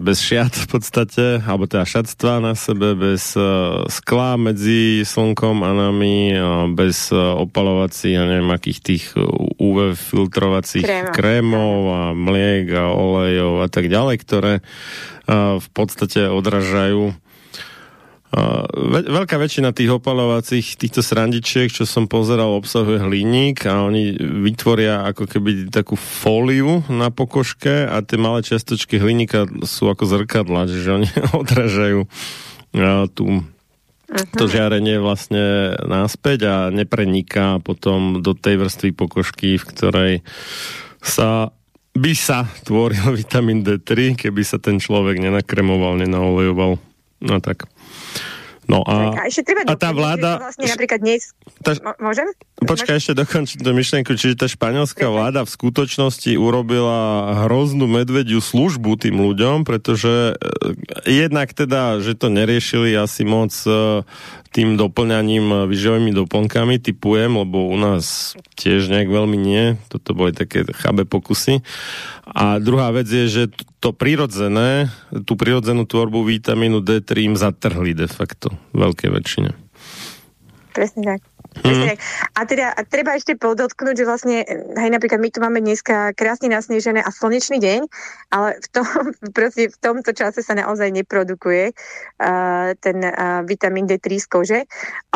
bez 0.00 0.24
šiat 0.24 0.56
v 0.64 0.66
podstate, 0.66 1.24
alebo 1.44 1.68
teda 1.68 1.84
šatstva 1.84 2.40
na 2.40 2.56
sebe, 2.56 2.96
bez 2.96 3.36
e, 3.36 3.44
skla 3.92 4.40
medzi 4.40 5.04
slnkom 5.04 5.60
a 5.60 5.76
nami, 5.76 6.32
bez 6.72 7.12
e, 7.12 7.20
opalovacích 7.20 8.16
a 8.16 8.24
neviem 8.24 8.48
akých 8.48 8.80
tých 8.80 9.04
UV 9.60 9.92
filtrovacích 9.92 10.84
Kréma. 10.88 11.12
krémov 11.12 11.76
a 11.92 12.02
mliek 12.16 12.64
a 12.80 12.88
olejov 12.88 13.60
a 13.60 13.68
tak 13.68 13.92
ďalej, 13.92 14.16
ktoré 14.24 14.54
v 15.60 15.68
podstate 15.76 16.24
odražajú 16.24 17.12
veľká 19.08 19.40
väčšina 19.40 19.72
tých 19.72 19.88
opalovacích 19.88 20.76
týchto 20.76 21.00
srandičiek, 21.00 21.72
čo 21.72 21.88
som 21.88 22.04
pozeral, 22.04 22.52
obsahuje 22.60 23.00
hliník 23.00 23.64
a 23.64 23.88
oni 23.88 24.20
vytvoria 24.20 25.08
ako 25.08 25.24
keby 25.24 25.72
takú 25.72 25.96
fóliu 25.96 26.84
na 26.92 27.08
pokožke 27.08 27.88
a 27.88 28.04
tie 28.04 28.20
malé 28.20 28.44
čiastočky 28.44 29.00
hliníka 29.00 29.48
sú 29.64 29.88
ako 29.88 30.04
zrkadla, 30.04 30.68
že 30.68 30.92
oni 30.92 31.08
odražajú 31.40 32.04
tú 33.16 33.26
to 34.08 34.48
žiarenie 34.48 34.96
vlastne 34.96 35.76
náspäť 35.84 36.38
a 36.48 36.56
nepreniká 36.72 37.60
potom 37.60 38.24
do 38.24 38.32
tej 38.32 38.56
vrstvy 38.56 38.96
pokožky, 38.96 39.60
v 39.60 39.68
ktorej 39.68 40.12
sa 41.04 41.52
by 41.92 42.12
sa 42.16 42.48
tvoril 42.64 43.12
vitamín 43.20 43.60
D3, 43.60 44.16
keby 44.16 44.42
sa 44.44 44.56
ten 44.56 44.80
človek 44.80 45.20
nenakremoval, 45.20 46.00
nenaolejoval. 46.00 46.80
No 47.18 47.36
tak. 47.42 47.68
No 48.68 48.84
a, 48.84 49.16
tak, 49.16 49.16
a, 49.16 49.22
ešte 49.32 49.42
treba 49.48 49.64
a 49.64 49.74
tá 49.80 49.96
vláda... 49.96 50.44
Vlastne 50.44 50.68
napríklad 50.68 51.00
dnes... 51.00 51.32
Tá, 51.64 51.72
môžem? 51.96 52.28
Počkaj, 52.60 53.00
ešte 53.00 53.16
dokončiť 53.16 53.64
tú 53.64 53.70
myšlienku. 53.72 54.12
Čiže 54.12 54.36
tá 54.36 54.44
španielská 54.44 55.08
vláda 55.08 55.48
v 55.48 55.50
skutočnosti 55.56 56.36
urobila 56.36 57.32
hroznú 57.48 57.88
medvediu 57.88 58.44
službu 58.44 59.00
tým 59.00 59.24
ľuďom, 59.24 59.64
pretože 59.64 60.36
eh, 60.36 61.08
jednak 61.08 61.56
teda, 61.56 62.04
že 62.04 62.12
to 62.12 62.28
neriešili 62.28 62.92
asi 62.92 63.24
moc 63.24 63.56
eh, 63.64 64.04
tým 64.52 64.80
doplňaním 64.80 65.46
eh, 65.52 65.58
výživovými 65.68 66.12
doplnkami 66.12 66.80
typujem, 66.80 67.32
lebo 67.36 67.68
u 67.68 67.76
nás 67.76 68.34
tiež 68.56 68.88
nejak 68.90 69.08
veľmi 69.08 69.36
nie. 69.36 69.76
Toto 69.92 70.16
boli 70.16 70.32
také 70.32 70.64
chabe 70.76 71.04
pokusy. 71.04 71.60
A 72.28 72.60
druhá 72.60 72.92
vec 72.92 73.08
je, 73.08 73.28
že 73.28 73.42
to 73.78 73.94
prirodzené, 73.94 74.90
tú 75.24 75.38
prirodzenú 75.38 75.86
tvorbu 75.86 76.26
vitamínu 76.26 76.82
D3 76.82 77.32
im 77.32 77.36
zatrhli 77.38 77.94
de 77.94 78.10
facto. 78.10 78.52
Veľké 78.74 79.08
väčšine. 79.08 79.54
Presne 80.74 81.02
tak. 81.16 81.20
Mm. 81.58 81.96
A 82.36 82.40
teda 82.46 82.70
a 82.76 82.80
treba 82.86 83.16
ešte 83.16 83.34
podotknúť, 83.34 83.94
že 83.96 84.04
vlastne, 84.06 84.36
hej, 84.78 84.90
napríklad 84.92 85.18
my 85.18 85.28
tu 85.32 85.38
máme 85.42 85.58
dneska 85.64 86.12
krásne 86.14 86.52
nasnežené 86.52 87.02
a 87.02 87.10
slnečný 87.10 87.58
deň, 87.58 87.80
ale 88.30 88.60
v, 88.60 88.66
tom, 88.70 88.86
proste 89.36 89.72
v 89.72 89.76
tomto 89.80 90.12
čase 90.14 90.44
sa 90.44 90.54
naozaj 90.54 90.92
neprodukuje 90.92 91.72
uh, 91.72 92.76
ten 92.78 92.98
uh, 93.02 93.42
vitamín 93.48 93.88
D3 93.88 94.06
z 94.22 94.26
kože. 94.28 94.60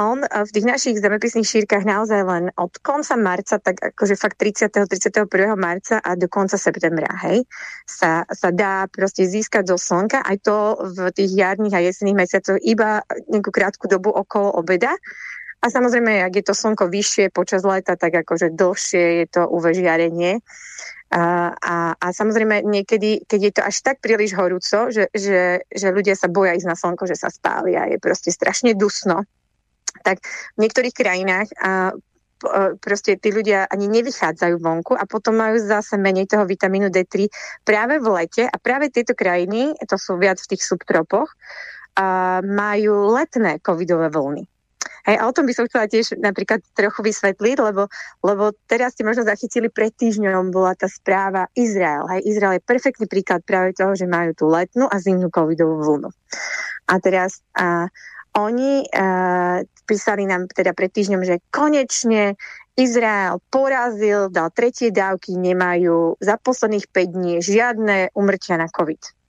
On 0.01 0.25
uh, 0.25 0.43
v 0.43 0.51
tých 0.51 0.67
našich 0.67 0.97
zemepisných 0.99 1.47
šírkach 1.47 1.85
naozaj 1.87 2.21
len 2.25 2.45
od 2.59 2.73
konca 2.83 3.15
marca, 3.15 3.61
tak 3.61 3.79
akože 3.95 4.19
fakt 4.19 4.41
30. 4.41 4.73
31. 4.73 5.29
marca 5.55 6.01
a 6.01 6.17
do 6.19 6.27
konca 6.27 6.57
septembra, 6.59 7.13
hej, 7.29 7.45
sa, 7.87 8.25
sa 8.33 8.49
dá 8.51 8.89
proste 8.89 9.29
získať 9.29 9.69
zo 9.69 9.77
slnka, 9.79 10.25
aj 10.25 10.37
to 10.43 10.57
v 10.97 11.13
tých 11.15 11.31
jarných 11.33 11.77
a 11.77 11.85
jesenných 11.85 12.19
mesiacoch 12.19 12.59
iba 12.65 13.05
nejakú 13.31 13.53
krátku 13.53 13.85
dobu 13.87 14.11
okolo 14.11 14.59
obeda, 14.59 14.97
a 15.63 15.67
samozrejme, 15.71 16.27
ak 16.27 16.43
je 16.43 16.45
to 16.45 16.55
slnko 16.59 16.91
vyššie 16.91 17.31
počas 17.31 17.63
leta, 17.63 17.95
tak 17.95 18.11
akože 18.11 18.51
dlhšie 18.51 19.23
je 19.23 19.27
to 19.31 19.47
UV 19.47 19.71
žiarenie. 19.71 20.43
A, 21.13 21.55
a, 21.55 21.77
a 21.95 22.07
samozrejme 22.11 22.67
niekedy, 22.67 23.23
keď 23.31 23.41
je 23.41 23.53
to 23.55 23.63
až 23.63 23.77
tak 23.85 24.03
príliš 24.03 24.35
horúco, 24.35 24.91
že, 24.91 25.07
že, 25.15 25.63
že 25.71 25.89
ľudia 25.95 26.19
sa 26.19 26.27
boja 26.27 26.59
ísť 26.59 26.67
na 26.67 26.75
slnko, 26.75 27.05
že 27.07 27.15
sa 27.15 27.31
spália, 27.31 27.87
je 27.87 28.03
proste 28.03 28.35
strašne 28.35 28.75
dusno, 28.75 29.23
tak 30.03 30.25
v 30.57 30.67
niektorých 30.67 30.97
krajinách 30.97 31.49
a, 31.63 31.95
proste 32.83 33.15
tí 33.15 33.31
ľudia 33.31 33.71
ani 33.71 33.87
nevychádzajú 33.87 34.59
vonku 34.59 34.99
a 34.99 35.07
potom 35.07 35.39
majú 35.39 35.63
zase 35.63 35.95
menej 35.95 36.27
toho 36.27 36.43
vitamínu 36.43 36.91
D3 36.91 37.31
práve 37.63 38.03
v 38.03 38.07
lete 38.19 38.43
a 38.51 38.57
práve 38.59 38.91
tieto 38.91 39.15
krajiny, 39.15 39.79
to 39.87 39.95
sú 39.95 40.19
viac 40.19 40.43
v 40.43 40.51
tých 40.51 40.67
subtropoch, 40.67 41.31
a 41.93 42.41
majú 42.41 43.15
letné 43.15 43.61
covidové 43.61 44.09
vlny. 44.09 44.49
Hej, 45.03 45.17
a 45.19 45.27
o 45.27 45.35
tom 45.35 45.51
by 45.51 45.55
som 45.55 45.67
chcela 45.67 45.91
tiež 45.91 46.15
napríklad 46.23 46.63
trochu 46.79 47.03
vysvetliť, 47.03 47.57
lebo, 47.59 47.91
lebo 48.23 48.55
teraz 48.71 48.95
ste 48.95 49.03
možno 49.03 49.27
zachytili 49.27 49.67
pred 49.67 49.91
týždňom 49.91 50.55
bola 50.55 50.79
tá 50.79 50.87
správa 50.87 51.51
Izrael. 51.59 52.07
Hej, 52.07 52.23
Izrael 52.31 52.63
je 52.63 52.69
perfektný 52.69 53.11
príklad 53.11 53.43
práve 53.43 53.75
toho, 53.75 53.99
že 53.99 54.07
majú 54.07 54.31
tú 54.39 54.47
letnú 54.47 54.87
a 54.87 55.03
zimnú 55.03 55.27
covidovú 55.27 55.83
vlnu. 55.83 56.11
A 56.87 56.95
teraz 57.03 57.43
a, 57.59 57.91
oni 58.39 58.87
a, 58.95 59.67
písali 59.91 60.23
nám 60.23 60.47
teda 60.47 60.71
pred 60.71 60.95
týždňom, 60.95 61.27
že 61.27 61.43
konečne 61.51 62.39
Izrael 62.79 63.43
porazil, 63.53 64.33
dal 64.33 64.49
tretie 64.55 64.89
dávky, 64.89 65.37
nemajú 65.37 66.17
za 66.23 66.41
posledných 66.41 66.89
5 66.89 67.17
dní 67.19 67.35
žiadne 67.45 68.15
umrtia 68.17 68.57
na 68.57 68.71
COVID. 68.71 69.22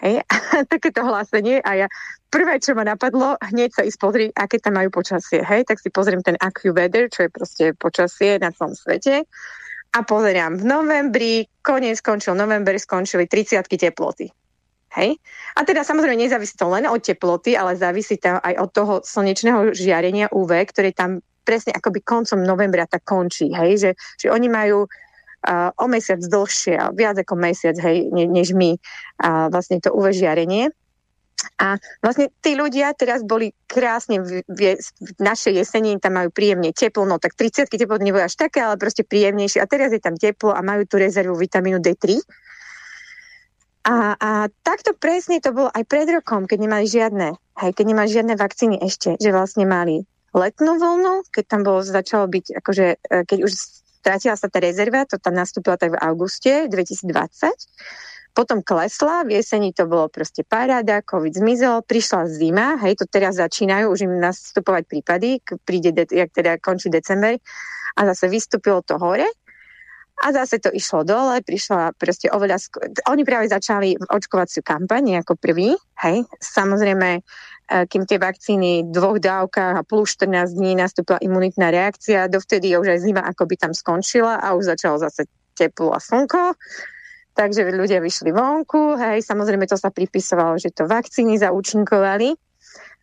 Hej, 0.00 0.24
takéto 0.72 1.04
hlásenie 1.04 1.60
a 1.60 1.84
ja 1.84 1.86
prvé, 2.32 2.56
čo 2.56 2.72
ma 2.72 2.88
napadlo, 2.88 3.36
hneď 3.40 3.76
sa 3.76 3.82
ísť 3.84 3.98
pozrieť, 4.00 4.30
aké 4.32 4.56
tam 4.56 4.80
majú 4.80 4.88
počasie. 4.88 5.44
Hej, 5.44 5.68
tak 5.68 5.76
si 5.76 5.92
pozriem 5.92 6.24
ten 6.24 6.40
AccuWeather, 6.40 7.12
čo 7.12 7.28
je 7.28 7.30
proste 7.30 7.64
počasie 7.76 8.40
na 8.40 8.48
celom 8.54 8.72
svete 8.72 9.28
a 9.90 9.98
pozerám 10.06 10.56
v 10.56 10.64
novembri, 10.64 11.34
koniec 11.66 11.98
skončil 11.98 12.38
november, 12.38 12.78
skončili 12.78 13.26
30 13.26 13.66
teploty. 13.66 14.30
Hej? 14.90 15.18
A 15.54 15.62
teda 15.62 15.86
samozrejme 15.86 16.18
nezávisí 16.18 16.54
to 16.58 16.66
len 16.70 16.86
od 16.86 17.02
teploty, 17.02 17.54
ale 17.54 17.78
závisí 17.78 18.18
to 18.18 18.38
aj 18.38 18.54
od 18.58 18.70
toho 18.70 18.94
slnečného 19.02 19.74
žiarenia 19.74 20.30
UV, 20.30 20.66
ktoré 20.70 20.90
tam 20.94 21.22
presne 21.46 21.74
akoby 21.74 22.02
koncom 22.02 22.42
novembra 22.42 22.86
tak 22.86 23.02
končí. 23.06 23.50
Hej? 23.50 23.82
Že, 23.82 23.90
že 24.18 24.28
oni 24.30 24.48
majú 24.50 24.86
o 25.76 25.84
mesiac 25.88 26.20
dlhšie, 26.20 26.76
viac 26.92 27.16
ako 27.16 27.34
mesiac, 27.36 27.76
hej, 27.80 28.12
ne, 28.12 28.28
než 28.28 28.52
my, 28.52 28.76
uh, 29.24 29.48
vlastne 29.48 29.80
to 29.80 29.88
UV 29.88 30.12
žiarenie. 30.12 30.68
A 31.56 31.80
vlastne 32.04 32.28
tí 32.44 32.52
ľudia 32.52 32.92
teraz 32.92 33.24
boli 33.24 33.56
krásne 33.64 34.20
v, 34.20 34.44
v, 34.44 34.76
v 34.76 35.10
našej 35.16 35.64
jeseni, 35.64 35.96
tam 35.96 36.20
majú 36.20 36.28
príjemne 36.28 36.72
teplo, 36.76 37.08
no 37.08 37.16
tak 37.16 37.32
30 37.32 37.72
teplo 37.72 37.96
nebolo 37.96 38.24
až 38.24 38.36
také, 38.36 38.60
ale 38.60 38.76
proste 38.76 39.08
príjemnejšie. 39.08 39.64
A 39.64 39.68
teraz 39.68 39.92
je 39.92 40.00
tam 40.04 40.20
teplo 40.20 40.52
a 40.52 40.60
majú 40.60 40.84
tu 40.84 41.00
rezervu 41.00 41.32
vitamínu 41.36 41.80
D3. 41.80 42.20
A, 43.88 44.12
a 44.20 44.30
takto 44.60 44.92
presne 44.92 45.40
to 45.40 45.56
bolo 45.56 45.72
aj 45.72 45.88
pred 45.88 46.04
rokom, 46.12 46.44
keď 46.44 46.58
nemali 46.60 46.84
žiadne, 46.84 47.32
hej, 47.64 47.70
keď 47.72 47.84
nemali 47.88 48.08
žiadne 48.12 48.34
vakcíny 48.36 48.76
ešte, 48.84 49.16
že 49.16 49.32
vlastne 49.32 49.64
mali 49.64 50.04
letnú 50.36 50.76
vlnu, 50.76 51.24
keď 51.32 51.44
tam 51.48 51.60
bolo, 51.64 51.80
začalo 51.80 52.28
byť, 52.28 52.60
akože, 52.60 52.86
e, 53.00 53.16
keď 53.24 53.38
už 53.48 53.52
Strátila 54.00 54.34
sa 54.36 54.48
tá 54.48 54.64
rezerva, 54.64 55.04
to 55.04 55.20
tam 55.20 55.36
nastúpila 55.36 55.76
tak 55.76 55.92
v 55.92 56.00
auguste 56.00 56.72
2020. 56.72 57.52
Potom 58.30 58.62
klesla, 58.62 59.26
v 59.26 59.42
jeseni 59.42 59.74
to 59.74 59.90
bolo 59.90 60.06
proste 60.06 60.46
paráda, 60.46 61.02
COVID 61.02 61.34
zmizol, 61.34 61.82
prišla 61.82 62.30
zima, 62.30 62.78
hej, 62.80 62.96
to 62.96 63.04
teraz 63.04 63.36
začínajú 63.36 63.90
už 63.90 64.06
im 64.06 64.22
nastupovať 64.22 64.86
prípady, 64.86 65.42
príde, 65.66 65.90
de- 65.92 66.08
jak 66.08 66.30
teda 66.32 66.56
končí 66.62 66.88
december 66.88 67.36
a 67.98 68.00
zase 68.14 68.30
vystúpilo 68.30 68.86
to 68.86 68.96
hore 69.02 69.26
a 70.20 70.26
zase 70.36 70.60
to 70.60 70.68
išlo 70.68 71.00
dole, 71.02 71.40
prišla 71.40 71.96
proste 71.96 72.28
oveľa... 72.28 72.60
Sk- 72.60 73.08
Oni 73.08 73.24
práve 73.24 73.48
začali 73.48 73.96
očkovaciu 73.96 74.60
kampaň 74.60 75.24
ako 75.24 75.40
prvý, 75.40 75.72
hej, 76.04 76.28
samozrejme 76.38 77.24
E, 77.70 77.86
kým 77.86 78.02
tie 78.02 78.18
vakcíny 78.18 78.82
v 78.82 78.90
dvoch 78.90 79.22
dávkach 79.22 79.78
a 79.78 79.86
plus 79.86 80.18
14 80.18 80.58
dní 80.58 80.74
nastúpila 80.74 81.22
imunitná 81.22 81.70
reakcia, 81.70 82.26
dovtedy 82.26 82.74
už 82.74 82.98
aj 82.98 83.00
zima 83.06 83.22
akoby 83.22 83.54
tam 83.54 83.70
skončila 83.70 84.42
a 84.42 84.58
už 84.58 84.74
začalo 84.74 84.98
zase 84.98 85.30
teplo 85.54 85.94
a 85.94 86.02
slnko. 86.02 86.58
Takže 87.30 87.70
ľudia 87.70 88.02
vyšli 88.02 88.34
vonku, 88.34 88.98
hej, 88.98 89.22
samozrejme 89.22 89.70
to 89.70 89.78
sa 89.78 89.94
pripisovalo, 89.94 90.58
že 90.58 90.74
to 90.74 90.90
vakcíny 90.90 91.38
zaúčinkovali. 91.38 92.34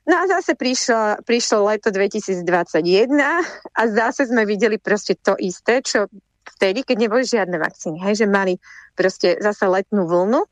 No 0.07 0.15
a 0.19 0.23
zase 0.27 0.59
prišlo, 0.59 1.23
prišlo 1.23 1.63
leto 1.71 1.87
2021 1.87 2.43
a 3.71 3.81
zase 3.87 4.27
sme 4.27 4.43
videli 4.43 4.83
proste 4.83 5.15
to 5.15 5.39
isté, 5.39 5.79
čo 5.79 6.11
vtedy, 6.55 6.87
keď 6.87 6.97
neboli 7.07 7.23
žiadne 7.27 7.57
vakcíny, 7.59 7.99
hej, 7.99 8.23
že 8.23 8.27
mali 8.29 8.61
proste 8.95 9.35
zase 9.41 9.67
letnú 9.67 10.07
vlnu 10.07 10.47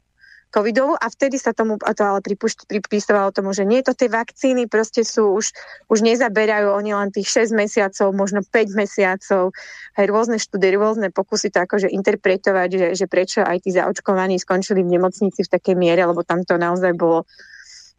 covidovú 0.55 0.95
a 0.95 1.11
vtedy 1.11 1.35
sa 1.35 1.51
tomu 1.51 1.75
to 1.75 2.03
ale 2.07 2.23
pripísovalo 2.23 3.35
tomu, 3.35 3.51
že 3.51 3.67
nie 3.67 3.83
to 3.83 3.91
tie 3.91 4.07
vakcíny 4.07 4.71
proste 4.71 5.03
sú 5.03 5.35
už, 5.35 5.51
už 5.91 5.99
nezaberajú 5.99 6.71
oni 6.71 6.95
len 6.95 7.11
tých 7.11 7.51
6 7.51 7.51
mesiacov, 7.51 8.15
možno 8.15 8.39
5 8.39 8.71
mesiacov, 8.71 9.51
aj 9.99 10.05
rôzne 10.07 10.39
štúdie, 10.39 10.79
rôzne 10.79 11.11
pokusy 11.11 11.51
to 11.51 11.59
akože 11.59 11.91
interpretovať, 11.91 12.69
že, 12.71 12.87
že 12.95 13.05
prečo 13.11 13.43
aj 13.43 13.67
tí 13.67 13.75
zaočkovaní 13.75 14.39
skončili 14.39 14.79
v 14.79 14.95
nemocnici 14.95 15.43
v 15.43 15.51
takej 15.51 15.75
miere, 15.75 16.07
lebo 16.07 16.23
tam 16.23 16.47
to 16.47 16.55
naozaj 16.55 16.95
bolo 16.95 17.27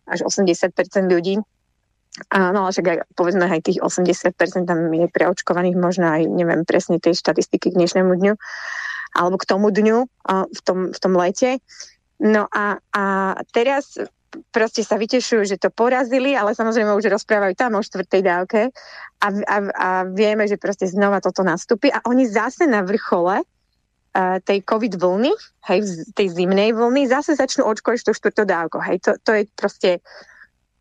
až 0.08 0.24
80% 0.24 0.72
ľudí. 1.12 1.36
A, 2.32 2.52
no 2.52 2.64
ale 2.64 2.72
však 2.72 2.86
aj, 2.86 2.98
povedzme 3.12 3.44
aj 3.44 3.60
tých 3.68 3.78
80% 3.84 4.64
tam 4.64 4.88
je 4.88 5.08
preočkovaných, 5.12 5.76
možno 5.76 6.08
aj 6.08 6.24
neviem 6.32 6.64
presne 6.64 6.96
tej 6.96 7.12
štatistiky 7.12 7.72
k 7.72 7.76
dnešnému 7.76 8.12
dňu 8.16 8.34
alebo 9.16 9.36
k 9.40 9.48
tomu 9.48 9.72
dňu 9.72 9.98
v 10.28 10.60
tom, 10.64 10.92
v 10.92 10.98
tom 11.00 11.12
lete. 11.16 11.60
No 12.20 12.48
a, 12.48 12.80
a 12.92 13.04
teraz 13.52 13.96
proste 14.52 14.84
sa 14.84 15.00
vytešujú, 15.00 15.42
že 15.44 15.60
to 15.60 15.72
porazili, 15.72 16.36
ale 16.36 16.52
samozrejme 16.52 16.92
už 16.92 17.08
rozprávajú 17.08 17.54
tam 17.56 17.76
o 17.76 17.84
štvrtej 17.84 18.22
dávke 18.24 18.60
a, 19.20 19.28
a, 19.32 19.56
a 19.72 19.88
vieme, 20.08 20.44
že 20.44 20.60
proste 20.60 20.84
znova 20.88 21.24
toto 21.24 21.40
nastúpi 21.40 21.88
a 21.88 22.04
oni 22.04 22.28
zase 22.28 22.68
na 22.68 22.84
vrchole 22.84 23.40
uh, 23.40 24.36
tej 24.44 24.60
COVID 24.64 25.00
vlny, 25.00 25.32
hej, 25.72 25.80
tej 26.12 26.28
zimnej 26.36 26.76
vlny, 26.76 27.08
zase 27.08 27.36
začnú 27.36 27.64
očkovať 27.64 28.04
tú 28.04 28.12
štvrtú 28.12 28.42
dávku. 28.44 28.76
Hej, 28.84 29.04
to, 29.04 29.10
to 29.24 29.30
je 29.32 29.42
proste 29.56 29.90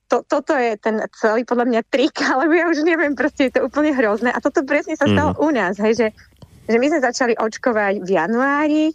to, 0.07 0.21
toto 0.25 0.53
je 0.53 0.77
ten 0.77 1.01
celý 1.17 1.43
podľa 1.43 1.65
mňa 1.65 1.81
trik, 1.89 2.15
ale 2.31 2.49
ja 2.53 2.69
už 2.69 2.85
neviem, 2.85 3.13
proste 3.17 3.49
je 3.49 3.59
to 3.59 3.65
úplne 3.65 3.93
hrozné. 3.93 4.29
A 4.31 4.39
toto 4.39 4.61
presne 4.65 4.97
sa 4.97 5.09
stalo 5.09 5.33
mm. 5.35 5.41
u 5.41 5.49
nás, 5.51 5.73
hej, 5.81 5.93
že, 5.97 6.07
že 6.69 6.77
my 6.77 6.85
sme 6.89 6.99
začali 7.01 7.33
očkovať 7.37 8.03
v 8.05 8.09
januári, 8.09 8.85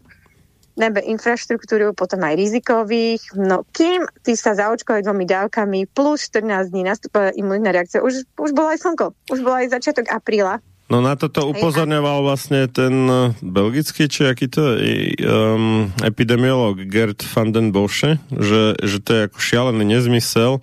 najmä 0.78 1.04
infraštruktúru, 1.12 1.92
potom 1.92 2.24
aj 2.24 2.40
rizikových. 2.40 3.36
No 3.36 3.68
kým 3.74 4.08
ty 4.24 4.32
sa 4.32 4.56
zaočkovali 4.56 5.04
dvomi 5.04 5.28
dávkami 5.28 5.80
plus 5.92 6.30
14 6.32 6.72
dní 6.72 6.88
nastúpila 6.88 7.34
imunitná 7.36 7.74
reakcia, 7.74 8.00
už, 8.00 8.24
už 8.40 8.50
bolo 8.56 8.72
aj 8.72 8.80
slnko, 8.80 9.06
už 9.28 9.40
bolo 9.44 9.60
aj 9.60 9.76
začiatok 9.76 10.08
apríla. 10.08 10.64
No 10.90 10.98
na 10.98 11.14
toto 11.14 11.46
upozorňoval 11.54 12.26
vlastne 12.26 12.66
ten 12.66 13.06
eh, 13.06 13.30
belgický, 13.46 14.10
či 14.10 14.26
aký 14.26 14.50
to 14.50 14.74
um, 14.74 15.86
epidemiolog 16.02 16.82
Gerd 16.90 17.22
van 17.30 17.54
den 17.54 17.70
Bosche, 17.70 18.18
že, 18.34 18.74
že 18.82 18.98
to 18.98 19.10
je 19.14 19.20
ako 19.30 19.38
šialený 19.38 19.86
nezmysel 19.86 20.58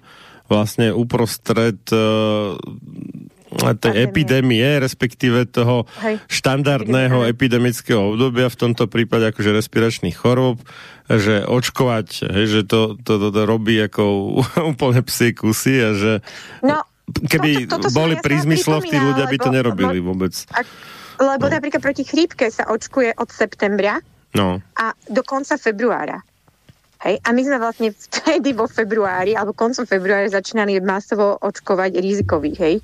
vlastne 0.48 0.91
uprostred 0.95 1.80
uh, 1.91 2.56
tej 3.58 4.12
epidémie, 4.12 4.80
respektíve 4.80 5.48
toho 5.48 5.88
Hej. 6.04 6.20
štandardného 6.28 7.26
epidemického 7.32 8.14
obdobia, 8.14 8.52
v 8.52 8.60
tomto 8.60 8.91
prípade 8.91 9.32
akože 9.32 9.56
respiračných 9.56 10.18
chorób, 10.20 10.62
že 11.08 11.48
očkovať, 11.48 12.28
hej, 12.28 12.45
že 12.52 12.62
to, 12.68 13.00
to, 13.00 13.16
to, 13.16 13.28
to 13.32 13.41
robí 13.48 13.80
ako 13.80 14.04
úplne 14.76 15.02
psi 15.08 15.32
kusy 15.32 15.76
a 15.80 15.89
že 15.95 16.14
no, 16.60 16.84
keby 17.08 17.66
toto, 17.72 17.88
toto 17.88 17.95
boli 17.95 18.20
pri 18.20 18.43
zmysloch, 18.43 18.84
tí 18.84 19.00
ľudia 19.00 19.26
by 19.32 19.38
to 19.39 19.50
nerobili 19.50 20.04
vôbec. 20.04 20.36
A, 20.52 20.68
lebo 21.18 21.48
no. 21.48 21.52
napríklad 21.56 21.80
proti 21.80 22.04
chrípke 22.04 22.52
sa 22.52 22.68
očkuje 22.68 23.16
od 23.16 23.30
septembra 23.32 24.04
no. 24.36 24.60
a 24.76 24.91
do 25.08 25.24
konca 25.24 25.56
februára. 25.56 26.20
Hej? 27.06 27.22
A 27.22 27.30
my 27.30 27.41
sme 27.45 27.58
vlastne 27.62 27.89
vtedy 27.93 28.58
vo 28.58 28.66
februári 28.66 29.38
alebo 29.38 29.54
koncom 29.54 29.86
februára 29.86 30.26
začínali 30.30 30.82
masovo 30.82 31.38
očkovať 31.38 32.02
rizikových. 32.02 32.58
Hej? 32.58 32.76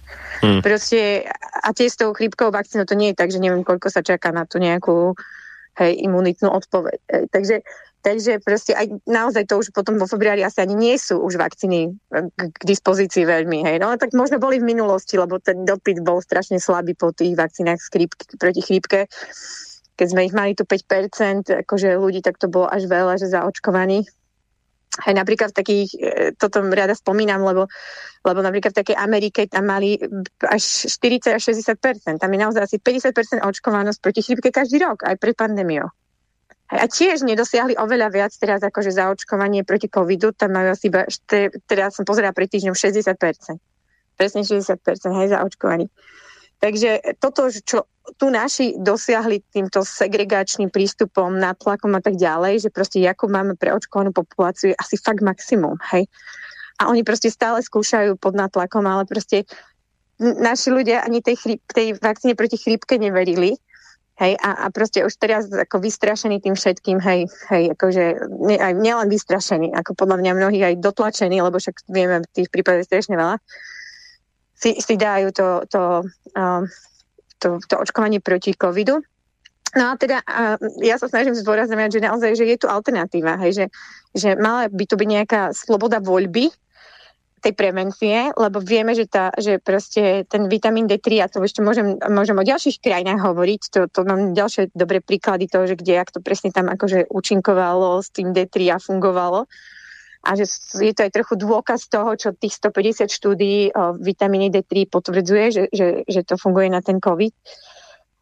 Hmm. 0.46 0.62
Proste, 0.62 1.26
a 1.64 1.70
tie 1.74 1.90
s 1.90 1.98
tou 1.98 2.14
chrípkovou 2.14 2.54
vakcínou 2.54 2.86
to 2.86 2.94
nie 2.94 3.14
je 3.14 3.20
tak, 3.20 3.34
že 3.34 3.42
neviem, 3.42 3.66
koľko 3.66 3.90
sa 3.90 4.06
čaká 4.06 4.30
na 4.30 4.46
tú 4.46 4.62
nejakú 4.62 5.18
hej, 5.82 5.94
imunitnú 6.06 6.54
odpoveď. 6.54 7.00
Hej? 7.10 7.24
Takže, 7.34 7.56
takže 8.06 8.32
proste 8.46 8.78
aj 8.78 9.02
naozaj 9.10 9.50
to 9.50 9.58
už 9.58 9.74
potom 9.74 9.98
vo 9.98 10.06
februári 10.06 10.46
asi 10.46 10.62
ani 10.62 10.78
nie 10.78 10.96
sú 11.02 11.18
už 11.18 11.42
vakcíny 11.42 11.98
k, 12.14 12.48
k 12.54 12.62
dispozícii 12.70 13.26
veľmi. 13.26 13.66
Hej? 13.66 13.82
No 13.82 13.98
tak 13.98 14.14
možno 14.14 14.38
boli 14.38 14.62
v 14.62 14.70
minulosti, 14.70 15.18
lebo 15.18 15.42
ten 15.42 15.66
dopyt 15.66 16.06
bol 16.06 16.22
strašne 16.22 16.62
slabý 16.62 16.94
po 16.94 17.10
tých 17.10 17.34
vakcínach 17.34 17.82
proti 18.38 18.62
chrípke 18.62 19.10
keď 19.94 20.08
sme 20.10 20.22
ich 20.26 20.34
mali 20.34 20.58
tu 20.58 20.66
5%, 20.66 21.66
akože 21.66 21.98
ľudí, 22.02 22.26
tak 22.26 22.42
to 22.42 22.50
bolo 22.50 22.66
až 22.66 22.90
veľa, 22.90 23.22
že 23.22 23.30
zaočkovaní. 23.30 24.06
Aj 24.94 25.14
napríklad 25.14 25.50
v 25.50 25.58
takých, 25.58 25.90
e, 25.98 26.08
toto 26.38 26.62
rada 26.62 26.94
spomínam, 26.94 27.42
lebo, 27.42 27.66
lebo 28.22 28.40
napríklad 28.46 28.78
v 28.78 28.80
takej 28.86 28.98
Amerike 28.98 29.50
tam 29.50 29.66
mali 29.66 29.98
až 30.46 30.62
40 30.86 31.34
až 31.34 31.42
60%. 31.50 32.22
Tam 32.22 32.30
je 32.30 32.38
naozaj 32.38 32.62
asi 32.62 32.78
50% 32.78 33.42
očkovanosť 33.42 33.98
proti 33.98 34.22
chrípke 34.22 34.54
každý 34.54 34.86
rok, 34.86 35.02
aj 35.02 35.18
pred 35.18 35.34
pandémiou. 35.34 35.90
A 36.74 36.90
tiež 36.90 37.22
nedosiahli 37.26 37.78
oveľa 37.78 38.10
viac 38.10 38.34
teraz 38.38 38.62
akože 38.62 38.94
zaočkovanie 38.94 39.66
proti 39.66 39.90
covidu, 39.90 40.34
tam 40.34 40.58
majú 40.58 40.74
asi 40.74 40.90
iba, 40.90 41.06
teraz 41.70 41.98
som 41.98 42.06
pozerala 42.06 42.34
pred 42.34 42.50
týždňom 42.50 42.74
60%. 42.74 43.62
Presne 44.14 44.42
60%, 44.46 44.78
hej, 45.22 45.28
zaočkovaní. 45.34 45.90
Takže 46.64 47.20
toto, 47.20 47.52
čo 47.52 47.92
tu 48.16 48.32
naši 48.32 48.80
dosiahli 48.80 49.44
týmto 49.52 49.84
segregačným 49.84 50.72
prístupom, 50.72 51.36
natlakom 51.36 51.92
a 51.92 52.00
tak 52.00 52.16
ďalej, 52.16 52.64
že 52.64 52.70
proste 52.72 53.04
ako 53.04 53.28
máme 53.28 53.60
preočkovanú 53.60 54.16
populáciu, 54.16 54.72
je 54.72 54.80
asi 54.80 54.96
fakt 54.96 55.20
maximum, 55.20 55.76
hej. 55.92 56.08
A 56.80 56.88
oni 56.88 57.04
proste 57.04 57.28
stále 57.28 57.60
skúšajú 57.60 58.16
pod 58.16 58.40
natlakom, 58.40 58.88
ale 58.88 59.04
proste 59.04 59.44
naši 60.24 60.72
ľudia 60.72 61.04
ani 61.04 61.20
tej, 61.20 61.36
chríp, 61.36 61.60
tej 61.68 62.00
vakcíne 62.00 62.40
proti 62.40 62.56
chrípke 62.56 62.96
neverili. 62.96 63.60
Hej, 64.14 64.38
a, 64.40 64.64
a 64.64 64.66
proste 64.70 65.04
už 65.04 65.18
teraz 65.18 65.50
ako 65.50 65.84
vystrašený 65.84 66.38
tým 66.38 66.54
všetkým, 66.54 67.02
hej, 67.02 67.26
hej, 67.50 67.74
akože 67.74 68.30
nie, 68.46 68.62
aj 68.62 68.78
nielen 68.78 69.10
vystrašený, 69.10 69.74
ako 69.74 69.98
podľa 69.98 70.22
mňa 70.22 70.32
mnohí 70.38 70.60
aj 70.62 70.80
dotlačení, 70.86 71.42
lebo 71.42 71.58
však 71.58 71.90
vieme, 71.90 72.22
tých 72.30 72.54
prípadov 72.54 72.86
strašne 72.86 73.18
veľa, 73.18 73.42
si, 74.64 74.80
si 74.80 74.96
dajú 74.96 75.36
to, 75.36 75.48
to, 75.68 75.84
uh, 76.40 76.64
to, 77.44 77.60
to 77.68 77.76
očkovanie 77.76 78.24
proti 78.24 78.56
covidu. 78.56 79.04
No 79.74 79.92
a 79.92 79.94
teda 79.98 80.22
ja 80.86 81.02
sa 81.02 81.10
snažím 81.10 81.34
zdôrazňovať, 81.34 81.98
že 81.98 82.06
naozaj, 82.06 82.32
že 82.38 82.46
je 82.46 82.58
tu 82.62 82.68
alternatíva, 82.70 83.42
hej, 83.42 83.52
že, 83.58 83.66
že 84.14 84.30
mala 84.38 84.70
by 84.70 84.86
tu 84.86 84.94
byť 84.94 85.10
nejaká 85.10 85.42
sloboda 85.50 85.98
voľby, 85.98 86.54
tej 87.44 87.54
prevencie, 87.60 88.32
lebo 88.40 88.64
vieme, 88.64 88.96
že, 88.96 89.04
tá, 89.04 89.36
že 89.36 89.60
proste 89.60 90.24
ten 90.32 90.48
vitamín 90.48 90.88
D3, 90.88 91.08
a 91.20 91.28
to 91.28 91.44
ešte 91.44 91.60
môžem, 91.60 92.00
môžem 92.08 92.40
o 92.40 92.48
ďalších 92.48 92.80
krajinách 92.80 93.20
hovoriť, 93.20 93.62
to, 93.68 93.80
to 93.92 94.00
mám 94.08 94.32
ďalšie 94.32 94.72
dobré 94.72 95.04
príklady 95.04 95.52
toho, 95.52 95.68
že 95.68 95.76
kde, 95.76 96.00
ak 96.00 96.16
to 96.16 96.24
presne 96.24 96.56
tam 96.56 96.72
akože 96.72 97.12
účinkovalo 97.12 98.00
s 98.00 98.16
tým 98.16 98.32
D3 98.32 98.72
a 98.72 98.78
fungovalo. 98.80 99.52
A 100.24 100.40
že 100.40 100.48
je 100.80 100.94
to 100.96 101.04
aj 101.04 101.12
trochu 101.12 101.36
dôkaz 101.36 101.92
toho, 101.92 102.16
čo 102.16 102.32
tých 102.32 102.56
150 102.56 103.12
štúdií 103.12 103.76
o 103.76 104.00
vitamíne 104.00 104.48
D3 104.48 104.88
potvrdzuje, 104.88 105.46
že, 105.52 105.64
že, 105.68 105.88
že 106.08 106.22
to 106.24 106.40
funguje 106.40 106.72
na 106.72 106.80
ten 106.80 107.04
COVID. 107.04 107.36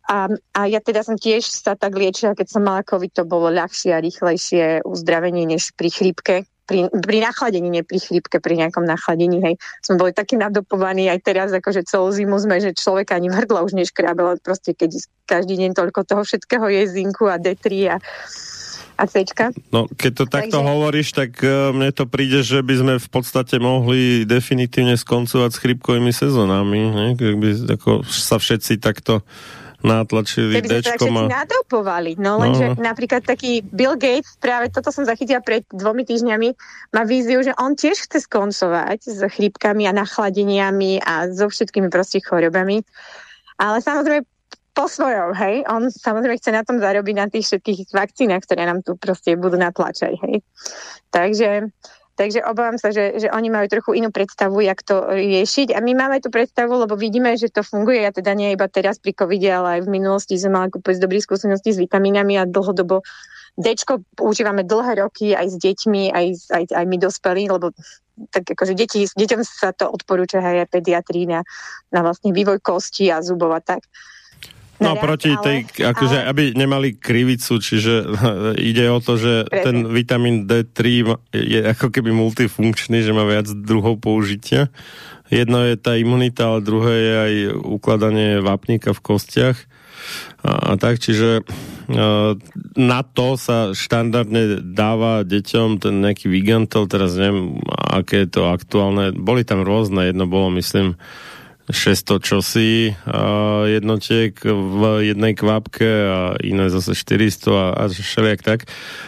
A, 0.10 0.28
a 0.58 0.62
ja 0.66 0.82
teda 0.82 1.06
som 1.06 1.14
tiež 1.16 1.46
sa 1.46 1.78
tak 1.78 1.94
liečila, 1.94 2.34
keď 2.34 2.48
som 2.58 2.66
mala 2.66 2.82
COVID, 2.82 3.22
to 3.22 3.24
bolo 3.24 3.54
ľahšie 3.54 3.94
a 3.94 4.02
rýchlejšie 4.02 4.82
uzdravenie 4.82 5.46
než 5.46 5.78
pri 5.78 5.90
chrípke, 5.94 6.36
pri, 6.72 6.88
pri 6.88 7.18
nachladení, 7.20 7.68
nie 7.68 7.84
pri 7.84 8.00
chrípke, 8.00 8.40
pri 8.40 8.56
nejakom 8.66 8.88
nachladení, 8.88 9.44
hej, 9.44 9.56
sme 9.84 10.00
boli 10.00 10.12
takí 10.16 10.40
nadopovaní 10.40 11.12
aj 11.12 11.20
teraz, 11.20 11.50
akože 11.52 11.84
celú 11.84 12.10
zimu 12.16 12.40
sme, 12.40 12.64
že 12.64 12.72
človek 12.72 13.12
ani 13.12 13.28
hrdla 13.28 13.62
už 13.68 13.76
neškrábe, 13.76 14.24
ale 14.24 14.36
proste 14.40 14.72
keď 14.72 15.04
každý 15.28 15.60
deň 15.60 15.76
toľko 15.76 16.02
toho 16.08 16.24
všetkého 16.24 16.66
je 16.72 16.82
zinku 16.88 17.28
a 17.28 17.36
D3 17.36 17.66
a 17.92 17.96
a 19.02 19.10
Cčka. 19.10 19.50
No, 19.74 19.90
keď 19.90 20.12
to 20.14 20.26
takto 20.30 20.62
Takže... 20.62 20.70
hovoríš, 20.70 21.10
tak 21.18 21.42
uh, 21.42 21.74
mne 21.74 21.90
to 21.90 22.06
príde, 22.06 22.46
že 22.46 22.62
by 22.62 22.76
sme 22.78 22.94
v 23.02 23.10
podstate 23.10 23.58
mohli 23.58 24.30
definitívne 24.30 24.94
skoncovať 24.94 25.50
s 25.50 25.62
chrypkovými 25.66 26.14
sezónami, 26.14 26.80
ne? 26.94 27.08
Keby 27.18 27.74
ako 27.82 28.06
sa 28.06 28.38
všetci 28.38 28.78
takto 28.78 29.26
nátlačili 29.82 30.62
Keby 30.62 30.70
Dčkom. 30.86 31.14
a... 31.18 31.42
nadopovali. 31.42 32.16
No 32.22 32.38
lenže 32.38 32.78
no. 32.78 32.86
napríklad 32.86 33.26
taký 33.26 33.66
Bill 33.66 33.98
Gates, 33.98 34.38
práve 34.38 34.70
toto 34.70 34.94
som 34.94 35.04
zachytila 35.10 35.42
pred 35.42 35.66
dvomi 35.74 36.06
týždňami, 36.06 36.54
má 36.94 37.02
víziu, 37.04 37.42
že 37.42 37.58
on 37.58 37.74
tiež 37.74 38.06
chce 38.06 38.30
skoncovať 38.30 39.10
s 39.10 39.20
chrípkami 39.26 39.90
a 39.90 39.98
nachladeniami 39.98 41.02
a 41.02 41.34
so 41.34 41.50
všetkými 41.50 41.90
proste 41.90 42.22
chorobami. 42.22 42.86
Ale 43.58 43.78
samozrejme 43.82 44.26
po 44.72 44.88
svojom, 44.88 45.36
hej. 45.36 45.68
On 45.68 45.88
samozrejme 45.92 46.40
chce 46.40 46.52
na 46.56 46.64
tom 46.64 46.80
zarobiť 46.80 47.16
na 47.16 47.28
tých 47.28 47.48
všetkých 47.48 47.92
vakcínach, 47.92 48.44
ktoré 48.48 48.68
nám 48.68 48.84
tu 48.84 48.96
proste 48.96 49.36
budú 49.36 49.60
natlačať, 49.60 50.16
hej. 50.28 50.36
Takže 51.12 51.72
Takže 52.12 52.44
obávam 52.46 52.78
sa, 52.78 52.94
že, 52.94 53.18
že 53.18 53.34
oni 53.34 53.50
majú 53.50 53.66
trochu 53.72 53.98
inú 53.98 54.14
predstavu, 54.14 54.62
jak 54.62 54.84
to 54.86 55.10
riešiť. 55.10 55.74
A 55.74 55.82
my 55.82 55.96
máme 55.96 56.22
tú 56.22 56.30
predstavu, 56.30 56.70
lebo 56.78 56.94
vidíme, 56.94 57.34
že 57.34 57.50
to 57.50 57.66
funguje. 57.66 58.04
Ja 58.04 58.14
teda 58.14 58.38
nie 58.38 58.54
iba 58.54 58.70
teraz 58.70 59.02
pri 59.02 59.16
covide, 59.16 59.50
ale 59.50 59.80
aj 59.80 59.90
v 59.90 59.94
minulosti 59.98 60.38
sme 60.38 60.60
mali 60.60 60.70
kúpať 60.70 61.02
dobré 61.02 61.18
skúsenosti 61.18 61.74
s 61.74 61.82
vitamínami 61.82 62.38
a 62.38 62.46
dlhodobo 62.46 63.02
Dčko 63.60 64.00
používame 64.16 64.64
dlhé 64.64 65.04
roky 65.04 65.36
aj 65.36 65.48
s 65.52 65.56
deťmi, 65.60 66.16
aj, 66.16 66.26
aj, 66.56 66.64
aj 66.72 66.86
my 66.88 66.98
dospelí, 67.02 67.52
lebo 67.52 67.76
tak 68.32 68.48
akože 68.48 68.78
deti, 68.78 69.04
deťom 69.04 69.42
sa 69.44 69.76
to 69.76 69.92
odporúča 69.92 70.40
aj 70.40 70.72
pediatrí 70.72 71.28
na, 71.28 71.44
na 71.92 72.00
vlastne 72.00 72.32
vývoj 72.32 72.64
kosti 72.64 73.12
a 73.12 73.20
zubov 73.20 73.52
a 73.52 73.60
tak. 73.60 73.84
No 74.82 74.98
proti 74.98 75.30
ale, 75.30 75.44
tej, 75.46 75.58
akože 75.78 76.18
ale... 76.26 76.28
aby 76.28 76.44
nemali 76.58 76.98
krivicu, 76.98 77.62
čiže 77.62 77.94
ide 78.74 78.90
o 78.90 78.98
to, 78.98 79.16
že 79.16 79.46
Presne. 79.46 79.64
ten 79.64 79.76
vitamín 79.94 80.36
D3 80.50 80.82
je 81.32 81.60
ako 81.70 81.94
keby 81.94 82.10
multifunkčný, 82.10 83.06
že 83.06 83.14
má 83.14 83.24
viac 83.30 83.46
druhov 83.54 84.02
použitia. 84.02 84.74
Jedno 85.32 85.64
je 85.64 85.80
tá 85.80 85.96
imunita, 85.96 86.52
ale 86.52 86.66
druhé 86.66 86.96
je 86.98 87.14
aj 87.16 87.34
ukladanie 87.64 88.44
vápnika 88.44 88.92
v 88.92 89.00
kostiach. 89.00 89.58
A, 90.42 90.74
a 90.74 90.82
tak, 90.82 90.98
čiže 90.98 91.46
na 92.76 93.02
to 93.04 93.36
sa 93.38 93.72
štandardne 93.76 94.64
dáva 94.64 95.22
deťom 95.28 95.82
ten 95.82 96.02
nejaký 96.02 96.32
Vigantel, 96.32 96.88
teraz 96.88 97.16
neviem, 97.16 97.60
aké 97.70 98.26
je 98.26 98.30
to 98.32 98.50
aktuálne. 98.50 99.14
Boli 99.16 99.44
tam 99.44 99.62
rôzne, 99.62 100.10
jedno 100.10 100.26
bolo, 100.26 100.50
myslím, 100.56 100.96
600 101.72 102.22
čosi 102.22 102.92
jednotiek 103.68 104.36
v 104.46 104.82
jednej 105.12 105.34
kvapke 105.34 105.88
a 105.88 106.20
iné 106.44 106.68
zase 106.68 106.94
400 106.94 107.48
a, 107.52 107.66
a 107.76 107.84
všelijak 107.90 108.42
tak. 108.44 108.60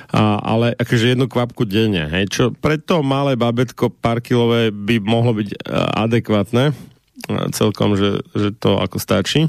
A, 0.10 0.40
ale 0.40 0.74
akože 0.80 1.14
jednu 1.14 1.28
kvapku 1.30 1.68
denne, 1.68 2.10
hej, 2.10 2.26
čo 2.32 2.44
pre 2.56 2.80
to 2.80 3.04
malé 3.06 3.36
babetko 3.36 3.92
pár 3.92 4.24
kilové 4.24 4.72
by 4.72 4.98
mohlo 5.04 5.38
byť 5.38 5.68
adekvátne 6.00 6.74
celkom, 7.54 7.96
že, 7.96 8.20
že 8.36 8.52
to 8.56 8.82
ako 8.82 8.98
stačí. 9.00 9.48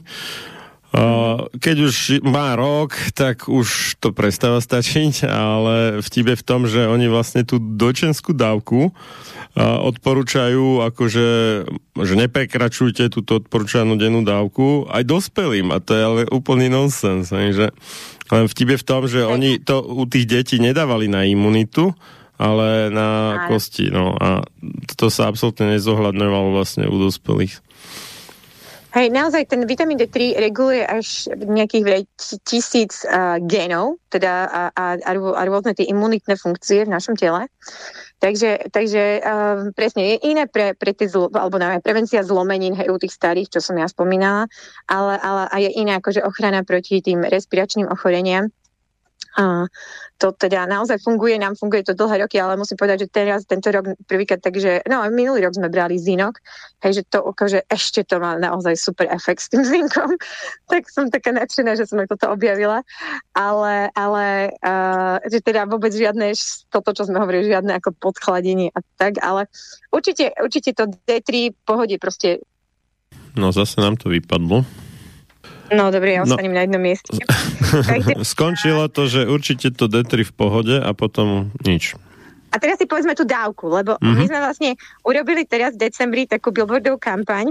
Keď 1.59 1.77
už 1.91 2.23
má 2.23 2.55
rok, 2.55 2.95
tak 3.19 3.51
už 3.51 3.99
to 3.99 4.15
prestáva 4.15 4.63
stačiť, 4.63 5.27
ale 5.27 5.99
vtibe 5.99 6.39
v 6.39 6.47
tom, 6.47 6.71
že 6.71 6.87
oni 6.87 7.11
vlastne 7.11 7.43
tú 7.43 7.59
dočenskú 7.59 8.31
dávku 8.31 8.95
odporúčajú, 9.59 10.87
akože, 10.87 11.29
že 11.99 12.15
neprekračujte 12.15 13.11
túto 13.11 13.43
odporúčanú 13.43 13.99
dennú 13.99 14.23
dávku 14.23 14.87
aj 14.87 15.03
dospelým 15.03 15.75
a 15.75 15.83
to 15.83 15.99
je 15.99 16.03
ale 16.03 16.21
úplný 16.31 16.71
nonsens. 16.71 17.31
Že, 17.31 17.75
len 18.31 18.45
vtibe 18.47 18.79
v 18.79 18.87
tom, 18.87 19.11
že 19.11 19.27
oni 19.27 19.59
to 19.63 19.83
u 19.83 20.07
tých 20.07 20.31
detí 20.31 20.63
nedávali 20.63 21.11
na 21.11 21.27
imunitu, 21.27 21.91
ale 22.39 22.91
na 22.91 23.43
kosti. 23.51 23.91
No, 23.91 24.15
a 24.15 24.47
to 24.95 25.11
sa 25.11 25.27
absolútne 25.27 25.75
nezohľadňovalo 25.75 26.55
vlastne 26.55 26.87
u 26.87 26.99
dospelých. 26.99 27.59
Hej, 28.95 29.11
naozaj 29.11 29.51
ten 29.51 29.59
vitamín 29.67 29.99
D3 29.99 30.39
reguluje 30.39 30.87
až 30.87 31.27
nejakých 31.35 32.07
tisíc 32.47 33.03
uh, 33.03 33.43
genov, 33.43 33.99
teda 34.07 34.47
a, 34.47 34.63
a, 34.71 34.85
a, 35.03 35.43
rôzne 35.51 35.75
tie 35.75 35.91
imunitné 35.91 36.39
funkcie 36.39 36.87
v 36.87 36.95
našom 36.95 37.19
tele. 37.19 37.51
Takže, 38.23 38.71
takže 38.71 39.19
uh, 39.19 39.75
presne 39.75 40.15
je 40.15 40.31
iné 40.31 40.47
pre, 40.47 40.79
pre 40.79 40.95
tie 40.95 41.11
zlo, 41.11 41.27
alebo 41.35 41.59
na 41.59 41.83
prevencia 41.83 42.23
zlomenín 42.23 42.79
hej, 42.79 42.87
u 42.87 42.95
tých 42.95 43.19
starých, 43.19 43.59
čo 43.59 43.67
som 43.67 43.75
ja 43.75 43.91
spomínala, 43.91 44.47
ale, 44.87 45.19
ale 45.19 45.43
a 45.51 45.57
je 45.59 45.75
iné 45.75 45.99
akože 45.99 46.23
ochrana 46.23 46.63
proti 46.63 47.03
tým 47.03 47.27
respiračným 47.27 47.91
ochoreniam. 47.91 48.55
A 49.35 49.67
to 50.15 50.31
teda 50.31 50.71
naozaj 50.71 51.03
funguje, 51.03 51.35
nám 51.43 51.59
funguje 51.59 51.83
to 51.83 51.99
dlhé 51.99 52.23
roky, 52.23 52.39
ale 52.39 52.55
musím 52.55 52.79
povedať, 52.79 53.07
že 53.07 53.09
teraz 53.11 53.41
tento 53.45 53.67
rok 53.75 53.99
prvýkrát, 54.07 54.39
takže, 54.39 54.87
no 54.87 55.03
minulý 55.11 55.43
rok 55.43 55.59
sme 55.59 55.67
brali 55.67 55.99
zinok, 55.99 56.39
hej, 56.87 57.03
že 57.03 57.03
to 57.11 57.35
že 57.45 57.67
ešte 57.67 58.07
to 58.07 58.23
má 58.23 58.39
naozaj 58.39 58.79
super 58.79 59.11
efekt 59.11 59.43
s 59.43 59.51
tým 59.51 59.67
zinkom, 59.75 60.15
tak 60.71 60.87
som 60.87 61.11
taká 61.11 61.35
nadšená, 61.35 61.75
že 61.75 61.91
som 61.91 61.99
aj 61.99 62.15
toto 62.15 62.31
objavila, 62.31 62.87
ale, 63.35 63.91
ale 63.99 64.55
uh, 64.63 65.19
že 65.27 65.43
teda 65.43 65.67
vôbec 65.67 65.91
žiadne, 65.91 66.31
toto, 66.71 66.95
čo 66.95 67.11
sme 67.11 67.19
hovorili, 67.19 67.51
žiadne 67.51 67.75
ako 67.83 67.91
podchladenie 67.99 68.71
a 68.71 68.81
tak, 68.97 69.19
ale 69.19 69.51
určite, 69.91 70.31
určite 70.39 70.79
to 70.79 70.95
D3 71.11 71.53
pohode 71.67 71.99
proste. 71.99 72.39
No 73.35 73.51
zase 73.51 73.83
nám 73.83 73.99
to 73.99 74.15
vypadlo. 74.15 74.84
No 75.73 75.89
dobre, 75.89 76.17
ja 76.17 76.25
no. 76.25 76.29
ostanem 76.29 76.53
no. 76.53 76.59
na 76.61 76.63
jednom 76.69 76.83
mieste. 76.83 77.11
Skončilo 78.37 78.93
to, 78.93 79.09
že 79.09 79.25
určite 79.25 79.73
to 79.73 79.89
D3 79.89 80.29
v 80.29 80.33
pohode 80.37 80.77
a 80.77 80.93
potom 80.93 81.49
nič. 81.65 81.97
A 82.55 82.63
teraz 82.63 82.79
si 82.79 82.87
povedzme 82.87 83.19
tú 83.19 83.27
dávku, 83.27 83.67
lebo 83.67 83.99
mm-hmm. 83.99 84.15
my 84.15 84.25
sme 84.31 84.39
vlastne 84.39 84.71
urobili 85.03 85.43
teraz 85.43 85.75
v 85.75 85.91
decembri 85.91 86.31
takú 86.31 86.55
billboardovú 86.55 87.03
kampaň, 87.03 87.51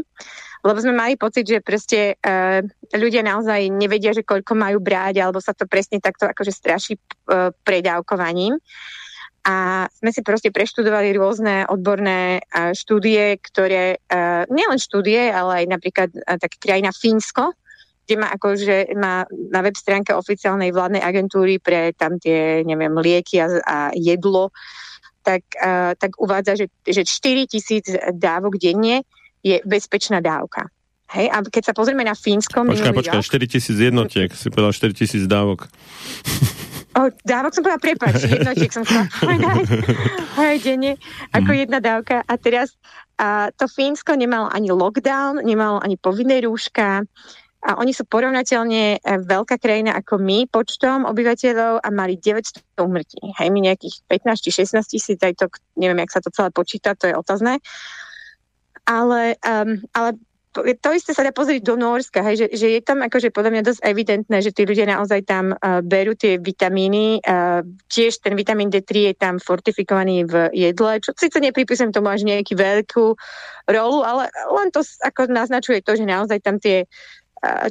lebo 0.64 0.80
sme 0.80 0.96
mali 0.96 1.20
pocit, 1.20 1.44
že 1.44 1.60
proste 1.60 2.16
uh, 2.24 2.64
ľudia 2.96 3.20
naozaj 3.20 3.68
nevedia, 3.68 4.16
že 4.16 4.24
koľko 4.24 4.56
majú 4.56 4.80
brať, 4.80 5.20
alebo 5.20 5.44
sa 5.44 5.52
to 5.52 5.68
presne 5.68 6.00
takto 6.00 6.24
akože 6.24 6.56
straší 6.56 6.96
uh, 6.96 7.52
predávkovaním. 7.68 8.56
A 9.44 9.92
sme 9.92 10.16
si 10.16 10.24
proste 10.24 10.56
preštudovali 10.56 11.12
rôzne 11.20 11.68
odborné 11.68 12.40
uh, 12.40 12.72
štúdie, 12.72 13.44
ktoré, 13.44 14.00
uh, 14.08 14.48
nielen 14.48 14.80
štúdie, 14.80 15.28
ale 15.36 15.64
aj 15.64 15.66
napríklad 15.68 16.10
uh, 16.16 16.40
také 16.40 16.64
krajina 16.64 16.96
Fínsko, 16.96 17.52
kde 18.04 18.16
má 18.20 18.28
akože 18.36 18.96
má 19.00 19.24
na 19.30 19.60
web 19.64 19.76
stránke 19.80 20.12
oficiálnej 20.12 20.76
vládnej 20.76 21.00
agentúry 21.00 21.60
pre 21.60 21.96
tam 21.96 22.20
tie, 22.20 22.62
neviem, 22.68 22.92
lieky 23.00 23.40
a, 23.40 23.48
a 23.64 23.78
jedlo, 23.96 24.52
tak, 25.24 25.48
uh, 25.56 25.96
tak 25.96 26.20
uvádza, 26.20 26.60
že, 26.60 26.68
že 26.84 27.08
4 27.08 27.48
tisíc 27.48 27.88
dávok 28.12 28.60
denne 28.60 29.08
je 29.40 29.64
bezpečná 29.64 30.20
dávka. 30.20 30.68
Hej, 31.14 31.30
a 31.30 31.46
keď 31.46 31.64
sa 31.72 31.74
pozrieme 31.78 32.02
na 32.04 32.18
Fínsko... 32.18 32.66
Počkaj, 32.66 32.92
počkaj, 32.92 33.22
4 33.22 33.54
tisíc 33.54 33.78
jednotiek, 33.78 34.34
si 34.34 34.50
povedal 34.52 34.74
4 34.74 34.98
tisíc 34.98 35.24
dávok. 35.30 35.70
O, 36.94 37.10
dávok 37.24 37.54
som 37.54 37.62
povedala, 37.62 37.82
prepáč, 37.82 38.28
jednotiek 38.34 38.72
som 38.74 38.84
chcela 38.84 39.08
povedať. 39.22 39.66
Hej, 40.42 40.56
denne, 40.66 40.92
ako 41.32 41.50
mm. 41.54 41.60
jedna 41.66 41.80
dávka. 41.80 42.22
A 42.26 42.34
teraz 42.36 42.76
a 43.14 43.54
to 43.54 43.70
Fínsko 43.70 44.18
nemalo 44.18 44.50
ani 44.50 44.74
lockdown, 44.74 45.46
nemalo 45.46 45.78
ani 45.78 46.02
povinné 46.02 46.42
rúška 46.42 47.06
a 47.64 47.80
oni 47.80 47.96
sú 47.96 48.04
porovnateľne 48.04 49.00
e, 49.00 49.24
veľká 49.24 49.56
krajina 49.56 49.96
ako 49.96 50.20
my 50.20 50.52
počtom 50.52 51.08
obyvateľov 51.08 51.80
a 51.80 51.88
mali 51.96 52.20
900 52.20 52.60
umrtí. 52.84 53.24
Hej, 53.40 53.50
my 53.56 53.60
nejakých 53.72 54.04
15 54.12 54.44
či 54.44 54.50
16 54.68 54.84
tisíc, 54.84 55.20
aj 55.24 55.40
to, 55.40 55.48
neviem, 55.80 56.04
jak 56.04 56.12
sa 56.12 56.22
to 56.22 56.28
celé 56.36 56.52
počíta, 56.52 56.92
to 57.00 57.08
je 57.08 57.16
otázne. 57.16 57.64
Ale, 58.84 59.40
um, 59.48 59.80
ale 59.96 60.20
to 60.54 60.90
isté 60.94 61.16
sa 61.16 61.26
dá 61.26 61.34
pozrieť 61.34 61.66
do 61.66 61.80
Norska, 61.80 62.22
hej, 62.22 62.46
že, 62.46 62.48
že 62.54 62.68
je 62.78 62.82
tam 62.84 63.02
akože 63.02 63.34
podľa 63.34 63.52
mňa 63.58 63.64
dosť 63.64 63.82
evidentné, 63.82 64.38
že 64.44 64.54
tí 64.54 64.68
ľudia 64.68 64.86
naozaj 64.86 65.26
tam 65.26 65.56
uh, 65.56 65.82
berú 65.82 66.14
tie 66.14 66.38
vitamíny. 66.38 67.24
Uh, 67.26 67.66
tiež 67.90 68.22
ten 68.22 68.36
vitamín 68.38 68.70
D3 68.70 68.92
je 69.10 69.14
tam 69.16 69.40
fortifikovaný 69.40 70.28
v 70.28 70.52
jedle, 70.54 71.00
čo 71.00 71.16
síce 71.18 71.40
nepripisujem 71.40 71.96
tomu 71.96 72.12
až 72.12 72.28
nejakú 72.28 72.54
veľkú 72.54 73.06
rolu, 73.72 74.00
ale 74.04 74.30
len 74.30 74.68
to 74.70 74.84
ako 75.02 75.32
naznačuje 75.32 75.80
to, 75.80 75.96
že 75.96 76.06
naozaj 76.06 76.38
tam 76.44 76.60
tie, 76.60 76.86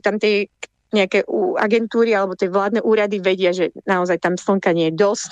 tam 0.05 0.21
tie 0.21 0.49
nejaké 0.93 1.25
agentúry 1.57 2.13
alebo 2.13 2.37
tie 2.37 2.53
vládne 2.53 2.85
úrady 2.85 3.19
vedia, 3.19 3.57
že 3.57 3.73
naozaj 3.89 4.21
tam 4.21 4.37
slnka 4.37 4.77
nie 4.77 4.93
je 4.93 5.01
dosť 5.01 5.31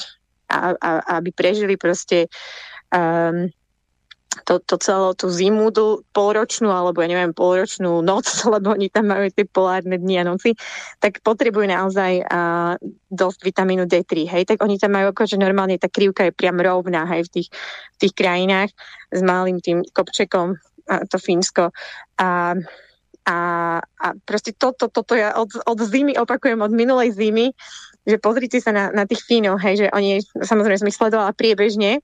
a, 0.48 0.72
a, 0.72 0.90
aby 1.20 1.30
prežili 1.36 1.76
proste 1.76 2.32
um, 2.90 3.52
to, 4.48 4.56
to 4.64 4.80
celé 4.80 5.12
tú 5.20 5.28
zimu 5.28 5.68
dl, 5.68 6.00
polročnú, 6.16 6.72
alebo 6.72 7.04
ja 7.04 7.12
neviem, 7.12 7.36
polročnú 7.36 8.00
noc, 8.00 8.24
lebo 8.54 8.72
oni 8.72 8.88
tam 8.88 9.12
majú 9.12 9.28
tie 9.28 9.44
polárne 9.44 10.00
dni 10.00 10.22
a 10.22 10.24
noci, 10.24 10.56
tak 11.02 11.20
potrebujú 11.20 11.68
naozaj 11.68 12.24
uh, 12.24 12.74
dosť 13.12 13.40
vitamínu 13.44 13.84
D3, 13.84 14.30
hej, 14.32 14.42
tak 14.48 14.64
oni 14.64 14.80
tam 14.80 14.96
majú 14.96 15.12
akože 15.12 15.36
normálne 15.36 15.76
tá 15.76 15.92
krivka 15.92 16.24
je 16.24 16.32
priam 16.32 16.56
rovná, 16.56 17.04
hej, 17.10 17.28
v 17.28 17.30
tých, 17.36 17.48
v 17.94 18.08
tých 18.08 18.14
krajinách 18.16 18.70
s 19.12 19.20
malým 19.20 19.60
tým 19.60 19.84
kopčekom, 19.92 20.56
uh, 20.56 21.02
to 21.10 21.20
Fínsko. 21.20 21.74
A, 22.16 22.56
a, 23.26 23.38
a 23.80 24.06
proste 24.24 24.56
toto, 24.56 24.88
to, 24.88 25.02
toto 25.02 25.12
ja 25.14 25.36
od, 25.36 25.52
od 25.66 25.78
zimy 25.80 26.16
opakujem, 26.16 26.60
od 26.60 26.72
minulej 26.72 27.12
zimy, 27.12 27.52
že 28.08 28.16
pozrite 28.16 28.58
sa 28.58 28.72
na, 28.72 28.88
na 28.90 29.04
tých 29.04 29.22
Fínov, 29.28 29.60
hej, 29.60 29.84
že 29.84 29.86
oni, 29.92 30.24
samozrejme 30.40 30.80
som 30.80 30.90
ich 30.90 30.98
sledovala 30.98 31.36
priebežne, 31.36 32.00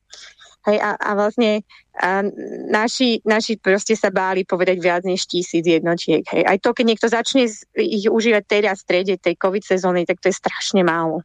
Hej, 0.67 0.83
a, 0.83 0.99
a 0.99 1.11
vlastne 1.15 1.63
a 1.95 2.27
naši, 2.67 3.23
naši 3.23 3.55
proste 3.55 3.95
sa 3.95 4.11
báli 4.11 4.43
povedať 4.43 4.83
viac 4.83 5.07
než 5.07 5.31
tisíc 5.31 5.63
jednotiek. 5.63 6.27
Hej. 6.27 6.43
Aj 6.43 6.59
to, 6.59 6.75
keď 6.75 6.85
niekto 6.91 7.07
začne 7.07 7.47
ich 7.79 8.05
užívať 8.11 8.43
teraz 8.51 8.83
v 8.83 8.87
strede 8.91 9.15
tej 9.15 9.39
COVID 9.39 9.63
sezóny, 9.63 10.03
tak 10.03 10.19
to 10.19 10.27
je 10.27 10.35
strašne 10.35 10.83
málo. 10.83 11.23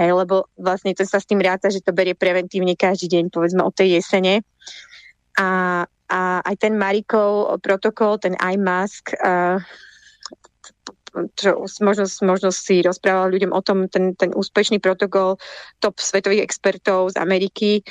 Hej, 0.00 0.16
lebo 0.16 0.48
vlastne 0.56 0.96
to 0.96 1.04
sa 1.04 1.20
s 1.20 1.28
tým 1.28 1.44
ráta, 1.44 1.68
že 1.68 1.84
to 1.84 1.92
berie 1.92 2.16
preventívne 2.16 2.72
každý 2.72 3.20
deň, 3.20 3.28
povedzme 3.28 3.60
od 3.60 3.76
tej 3.76 4.00
jesene. 4.00 4.40
A, 5.38 5.84
a 6.10 6.20
aj 6.42 6.56
ten 6.58 6.74
Marikov 6.74 7.62
protokol, 7.62 8.18
ten 8.18 8.34
iMask, 8.40 9.14
uh, 9.20 9.62
čo 11.34 11.66
možno, 11.82 12.06
možno 12.22 12.54
si 12.54 12.82
rozprával 12.86 13.34
ľuďom 13.34 13.50
o 13.50 13.60
tom, 13.62 13.90
ten, 13.90 14.14
ten 14.14 14.30
úspešný 14.30 14.78
protokol 14.78 15.42
top 15.82 15.98
svetových 15.98 16.46
expertov 16.46 17.14
z 17.14 17.16
Ameriky, 17.18 17.82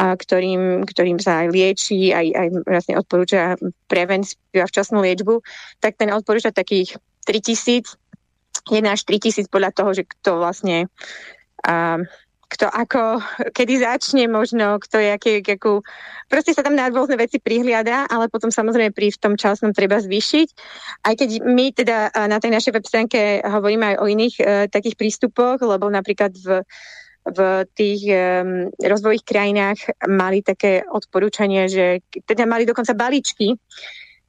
a 0.00 0.16
ktorým, 0.16 0.88
ktorým 0.88 1.20
sa 1.20 1.44
aj 1.44 1.48
lieči, 1.52 2.08
aj, 2.16 2.26
aj 2.32 2.48
vlastne 2.64 2.94
odporúča 2.96 3.60
prevenciu 3.84 4.40
a 4.56 4.64
včasnú 4.64 5.04
liečbu, 5.04 5.44
tak 5.76 6.00
ten 6.00 6.08
odporúča 6.08 6.56
takých 6.56 6.96
3000, 7.28 7.84
1 8.72 8.80
až 8.88 9.00
3000 9.04 9.52
podľa 9.52 9.76
toho, 9.76 9.90
že 9.92 10.08
kto 10.08 10.40
vlastne 10.40 10.88
a, 11.68 12.00
kto 12.50 12.66
ako, 12.66 13.22
kedy 13.54 13.78
začne 13.78 14.26
možno, 14.26 14.82
kto 14.82 14.98
je 14.98 15.08
aký, 15.14 15.38
akú, 15.38 15.86
proste 16.26 16.50
sa 16.50 16.66
tam 16.66 16.74
na 16.74 16.90
rôzne 16.90 17.14
veci 17.14 17.38
prihliada, 17.38 18.10
ale 18.10 18.26
potom 18.26 18.50
samozrejme 18.50 18.90
pri 18.90 19.14
v 19.14 19.20
tom 19.22 19.34
časnom 19.38 19.70
treba 19.70 20.02
zvýšiť. 20.02 20.48
Aj 21.06 21.14
keď 21.14 21.30
my 21.46 21.66
teda 21.70 22.10
na 22.26 22.42
tej 22.42 22.50
našej 22.50 22.74
web 22.74 22.84
stránke 22.84 23.38
hovoríme 23.46 23.94
aj 23.94 23.96
o 24.02 24.04
iných 24.10 24.34
uh, 24.42 24.46
takých 24.66 24.98
prístupoch, 24.98 25.62
lebo 25.62 25.86
napríklad 25.86 26.34
v 26.34 26.66
v 27.20 27.68
tých 27.76 28.08
um, 28.08 28.72
rozvojových 28.80 29.28
krajinách 29.28 29.80
mali 30.08 30.40
také 30.40 30.80
odporúčania, 30.88 31.68
že 31.68 32.00
teda 32.24 32.48
mali 32.48 32.64
dokonca 32.64 32.96
balíčky 32.96 33.52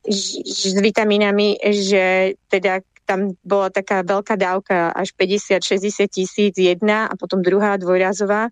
s 0.04 0.76
vitamínami, 0.76 1.56
že 1.72 2.36
teda 2.52 2.84
tam 3.12 3.36
bola 3.44 3.68
taká 3.68 4.08
veľká 4.08 4.40
dávka 4.40 4.96
až 4.96 5.12
50-60 5.20 6.08
tisíc 6.08 6.56
jedna 6.56 7.12
a 7.12 7.20
potom 7.20 7.44
druhá 7.44 7.76
dvojrazová, 7.76 8.48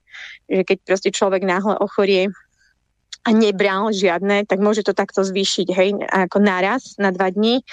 že 0.51 0.68
keď 0.68 0.78
proste 0.84 1.10
človek 1.16 1.47
náhle 1.47 1.80
ochorie 1.80 2.28
a 3.24 3.30
nebral 3.32 3.95
žiadne, 3.95 4.43
tak 4.43 4.60
môže 4.60 4.84
to 4.84 4.91
takto 4.91 5.24
zvýšiť, 5.24 5.68
hej, 5.72 5.89
ako 6.12 6.43
naraz 6.43 6.99
na 6.99 7.16
dva 7.16 7.32
dní. 7.32 7.64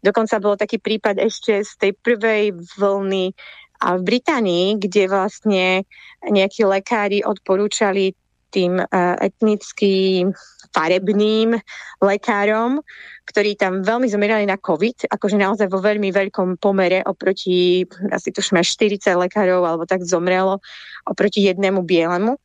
Dokonca 0.00 0.40
bol 0.40 0.56
taký 0.56 0.80
prípad 0.80 1.20
ešte 1.20 1.60
z 1.60 1.72
tej 1.76 1.92
prvej 2.00 2.56
vlny 2.80 3.36
a 3.84 3.96
v 3.96 4.00
Británii, 4.00 4.80
kde 4.80 5.08
vlastne 5.08 5.88
nejakí 6.24 6.64
lekári 6.64 7.20
odporúčali 7.24 8.12
tým 8.52 8.80
uh, 8.80 9.16
etnicky 9.20 10.24
farebným 10.70 11.58
lekárom, 11.98 12.78
ktorí 13.26 13.58
tam 13.58 13.82
veľmi 13.82 14.06
zomierali 14.06 14.46
na 14.46 14.58
COVID, 14.58 15.10
akože 15.10 15.36
naozaj 15.38 15.66
vo 15.70 15.82
veľmi 15.82 16.10
veľkom 16.10 16.58
pomere 16.62 17.02
oproti, 17.06 17.86
asi 18.10 18.30
tuším 18.30 18.62
až 18.62 18.74
40 18.78 19.14
lekárov 19.26 19.62
alebo 19.66 19.84
tak 19.86 20.06
zomrelo 20.06 20.62
oproti 21.06 21.46
jednému 21.46 21.82
bielemu. 21.82 22.38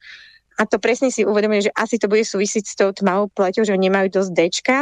A 0.55 0.63
to 0.63 0.79
presne 0.79 1.11
si 1.11 1.27
uvedomuje, 1.27 1.67
že 1.67 1.75
asi 1.75 1.99
to 1.99 2.07
bude 2.07 2.23
súvisieť 2.23 2.65
s 2.65 2.77
tou 2.79 2.89
tmavou 2.95 3.27
pleťou, 3.27 3.67
že 3.67 3.75
nemajú 3.75 4.07
dosť 4.07 4.31
Dčka. 4.31 4.77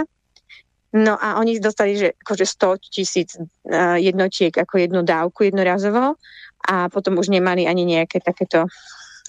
No 0.94 1.18
a 1.18 1.42
oni 1.42 1.58
dostali, 1.58 1.98
že 1.98 2.14
akože 2.22 2.46
100 2.46 2.94
tisíc 2.94 3.34
uh, 3.34 3.98
jednotiek 3.98 4.54
ako 4.54 4.78
jednu 4.78 5.02
dávku 5.02 5.50
jednorazovo 5.50 6.22
a 6.70 6.88
potom 6.94 7.18
už 7.18 7.34
nemali 7.34 7.66
ani 7.66 7.84
nejaké 7.90 8.22
takéto 8.22 8.70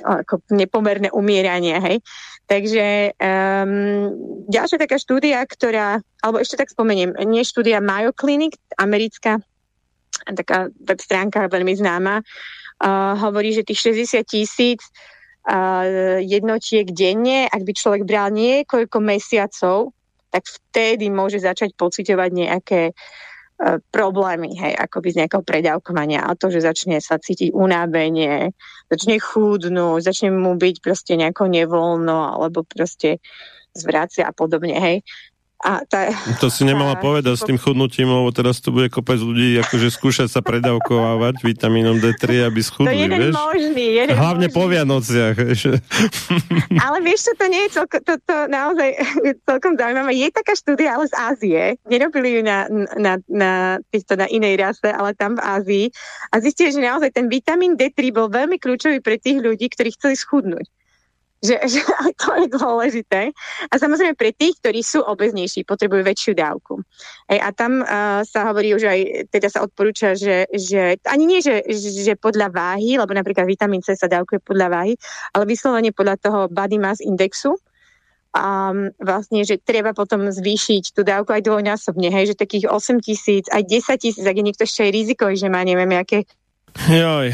ako 0.03 0.43
nepomerné 0.51 1.13
umieranie, 1.15 1.79
hej. 1.79 1.97
Takže 2.51 3.15
um, 3.15 4.11
ďalšia 4.51 4.79
taká 4.83 4.99
štúdia, 4.99 5.41
ktorá, 5.47 6.03
alebo 6.21 6.43
ešte 6.43 6.59
tak 6.59 6.75
spomeniem, 6.75 7.15
nie 7.25 7.47
štúdia 7.47 7.79
Mayo 7.79 8.11
Clinic, 8.11 8.59
americká 8.77 9.39
taká 10.25 10.73
web 10.73 11.01
stránka 11.01 11.47
veľmi 11.47 11.75
známa, 11.79 12.21
uh, 12.21 13.15
hovorí, 13.19 13.55
že 13.55 13.67
tých 13.67 13.95
60 13.95 14.25
tisíc 14.27 14.81
uh, 15.47 16.19
jednotiek 16.21 16.89
denne, 16.91 17.47
ak 17.47 17.63
by 17.63 17.73
človek 17.73 18.03
bral 18.03 18.33
niekoľko 18.35 18.99
mesiacov, 18.99 19.95
tak 20.35 20.43
vtedy 20.49 21.13
môže 21.13 21.39
začať 21.39 21.77
pocitovať 21.79 22.31
nejaké 22.35 22.83
uh, 22.91 23.25
problémy, 23.95 24.59
hej, 24.59 24.75
akoby 24.75 25.15
z 25.15 25.19
nejakého 25.25 25.47
predávkovania 25.47 26.27
a 26.27 26.35
to, 26.35 26.51
že 26.51 26.67
začne 26.67 26.99
sa 26.99 27.23
cítiť 27.23 27.55
unábenie, 27.55 28.51
začne 28.91 29.17
chudnúť, 29.23 30.01
začne 30.03 30.35
mu 30.35 30.59
byť 30.59 30.77
proste 30.83 31.15
nejako 31.15 31.47
nevoľno 31.47 32.35
alebo 32.35 32.67
proste 32.67 33.23
zvracia 33.75 34.27
a 34.27 34.35
podobne, 34.35 34.75
hej. 34.79 34.97
A 35.65 35.81
tá, 35.89 36.13
to 36.45 36.53
si 36.53 36.61
nemala 36.61 36.93
tá, 36.93 37.01
povedať 37.01 37.41
s 37.41 37.49
tým 37.49 37.57
chudnutím, 37.57 38.13
lebo 38.13 38.29
teraz 38.37 38.61
tu 38.61 38.69
bude 38.69 38.93
kopec 38.93 39.17
ľudí 39.17 39.57
akože 39.65 39.89
skúšať 39.89 40.29
sa 40.29 40.45
predávkovávať 40.45 41.41
vitamínom 41.41 42.05
D3, 42.05 42.45
aby 42.53 42.61
schudli, 42.61 42.93
to 42.93 43.01
jeden 43.09 43.17
vieš? 43.17 43.33
Možný, 43.33 43.87
jeden 43.97 44.13
Hlavne 44.13 44.53
možný. 44.53 44.57
po 44.61 44.63
Vianociach. 44.69 45.37
Vieš. 45.41 45.81
Ale 46.85 47.01
vieš 47.01 47.21
čo, 47.25 47.33
to 47.41 47.47
nie 47.49 47.65
je 47.65 47.81
celko, 47.81 47.97
to, 48.05 48.21
to 48.29 48.37
naozaj 48.53 48.93
celkom 49.49 49.73
zaujímavé. 49.81 50.13
Je 50.13 50.29
taká 50.29 50.53
štúdia, 50.53 51.01
ale 51.01 51.09
z 51.09 51.15
Ázie. 51.17 51.63
Nerobili 51.89 52.37
ju 52.37 52.41
na, 52.45 52.69
na, 53.01 53.17
na, 53.25 53.53
týchto, 53.89 54.21
na 54.21 54.29
inej 54.29 54.61
rase, 54.61 54.93
ale 54.93 55.17
tam 55.17 55.41
v 55.41 55.49
Ázii. 55.49 55.87
A 56.29 56.45
zistili, 56.45 56.77
že 56.77 56.85
naozaj 56.85 57.09
ten 57.17 57.25
vitamín 57.33 57.73
D3 57.73 58.13
bol 58.13 58.29
veľmi 58.29 58.61
kľúčový 58.61 59.01
pre 59.01 59.17
tých 59.17 59.41
ľudí, 59.41 59.73
ktorí 59.73 59.97
chceli 59.97 60.21
schudnúť 60.21 60.69
že, 61.45 61.61
že 61.69 61.81
to 62.21 62.29
je 62.41 62.47
dôležité. 62.49 63.37
A 63.69 63.75
samozrejme 63.77 64.17
pre 64.17 64.33
tých, 64.33 64.57
ktorí 64.65 64.81
sú 64.81 65.05
obeznejší, 65.05 65.69
potrebujú 65.69 66.01
väčšiu 66.01 66.33
dávku. 66.33 66.81
Ej, 67.29 67.39
a 67.45 67.49
tam 67.53 67.85
uh, 67.85 68.25
sa 68.25 68.49
hovorí 68.49 68.73
už 68.73 68.89
aj, 68.89 69.01
teda 69.29 69.53
sa 69.53 69.61
odporúča, 69.61 70.17
že, 70.17 70.49
že 70.49 70.97
ani 71.05 71.25
nie, 71.29 71.41
že, 71.45 71.61
že 71.77 72.17
podľa 72.17 72.49
váhy, 72.49 72.97
lebo 72.97 73.13
napríklad 73.13 73.45
vitamín 73.45 73.85
C 73.85 73.93
sa 73.93 74.09
dávkuje 74.09 74.41
podľa 74.41 74.69
váhy, 74.73 74.93
ale 75.37 75.45
vyslovene 75.45 75.93
podľa 75.93 76.17
toho 76.17 76.41
body 76.49 76.81
mass 76.81 77.05
indexu, 77.05 77.61
a 78.35 78.75
um, 78.75 78.91
vlastne, 78.99 79.47
že 79.47 79.63
treba 79.63 79.95
potom 79.95 80.27
zvýšiť 80.27 80.91
tú 80.91 81.07
dávku 81.07 81.31
aj 81.31 81.47
dvojnásobne, 81.47 82.11
hej, 82.11 82.35
že 82.35 82.43
takých 82.43 82.67
8 82.67 82.99
tisíc, 82.99 83.47
aj 83.47 83.63
10 83.63 83.95
tisíc, 83.95 84.27
ak 84.27 84.35
je 84.35 84.43
niekto 84.43 84.67
ešte 84.67 84.83
aj 84.83 84.91
rizikový, 84.91 85.39
že 85.39 85.47
má 85.47 85.63
neviem, 85.63 85.95
aké... 85.95 86.27
Joj, 86.91 87.31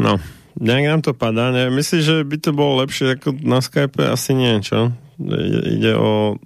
no, 0.00 0.16
Nejak 0.54 0.84
nám 0.86 1.00
to 1.02 1.12
padá. 1.14 1.50
Ne? 1.50 1.66
Myslíš, 1.70 2.02
že 2.02 2.16
by 2.22 2.36
to 2.38 2.50
bolo 2.54 2.86
lepšie 2.86 3.18
ako 3.18 3.34
na 3.42 3.58
Skype? 3.58 3.98
Asi 4.06 4.38
nie, 4.38 4.62
čo? 4.62 4.94
Ide 5.18 5.98
o 5.98 6.38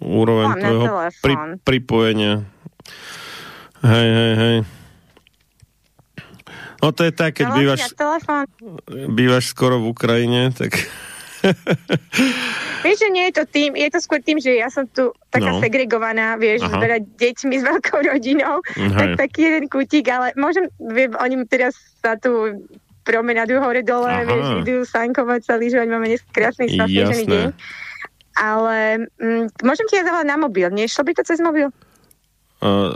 úroveň 0.00 0.48
Mám 0.56 0.60
tvojho 0.60 0.86
pri, 1.20 1.34
pripojenia. 1.60 2.48
Hej, 3.84 4.08
hej, 4.12 4.34
hej. 4.36 4.56
No 6.80 6.96
to 6.96 7.04
je 7.04 7.12
tak, 7.12 7.36
keď 7.36 7.46
bývaš, 7.52 7.80
bývaš 9.12 9.52
skoro 9.52 9.84
v 9.84 9.92
Ukrajine, 9.92 10.48
tak 10.56 10.80
Vieš, 12.84 12.96
že 13.00 13.08
nie 13.12 13.24
je 13.28 13.34
to 13.40 13.44
tým, 13.48 13.72
je 13.76 13.88
to 13.92 14.00
skôr 14.00 14.20
tým, 14.20 14.40
že 14.40 14.56
ja 14.56 14.68
som 14.68 14.84
tu 14.88 15.12
taká 15.32 15.56
no. 15.56 15.60
segregovaná, 15.60 16.36
vieš, 16.36 16.64
Aha. 16.64 16.72
s 16.72 16.74
veľa 16.76 16.98
deťmi, 17.16 17.54
s 17.60 17.64
veľkou 17.64 18.00
rodinou, 18.12 18.60
Hej. 18.76 18.96
tak 18.96 19.08
taký 19.28 19.40
jeden 19.48 19.64
kútik, 19.68 20.08
ale 20.08 20.32
môžem, 20.36 20.68
viem, 20.80 21.12
oni 21.16 21.44
teraz 21.48 21.76
sa 22.00 22.16
tu 22.16 22.64
promenadujú 23.10 23.58
hore 23.58 23.82
dole, 23.82 24.06
Aha. 24.06 24.22
vieš, 24.22 24.46
idú 24.62 24.74
sankovať 24.86 25.40
sa, 25.42 25.58
lyžovať, 25.58 25.86
máme 25.90 26.06
dnes 26.06 26.22
krásny 26.30 26.70
svastežený 26.70 27.24
deň. 27.26 27.46
Ale 28.38 28.76
mm, 29.18 29.66
môžem 29.66 29.86
ti 29.90 29.98
ja 29.98 30.06
zavolať 30.06 30.26
na 30.30 30.38
mobil, 30.38 30.70
nešlo 30.70 31.02
by 31.02 31.12
to 31.18 31.26
cez 31.26 31.42
mobil? 31.42 31.74
Uh, 32.60 32.92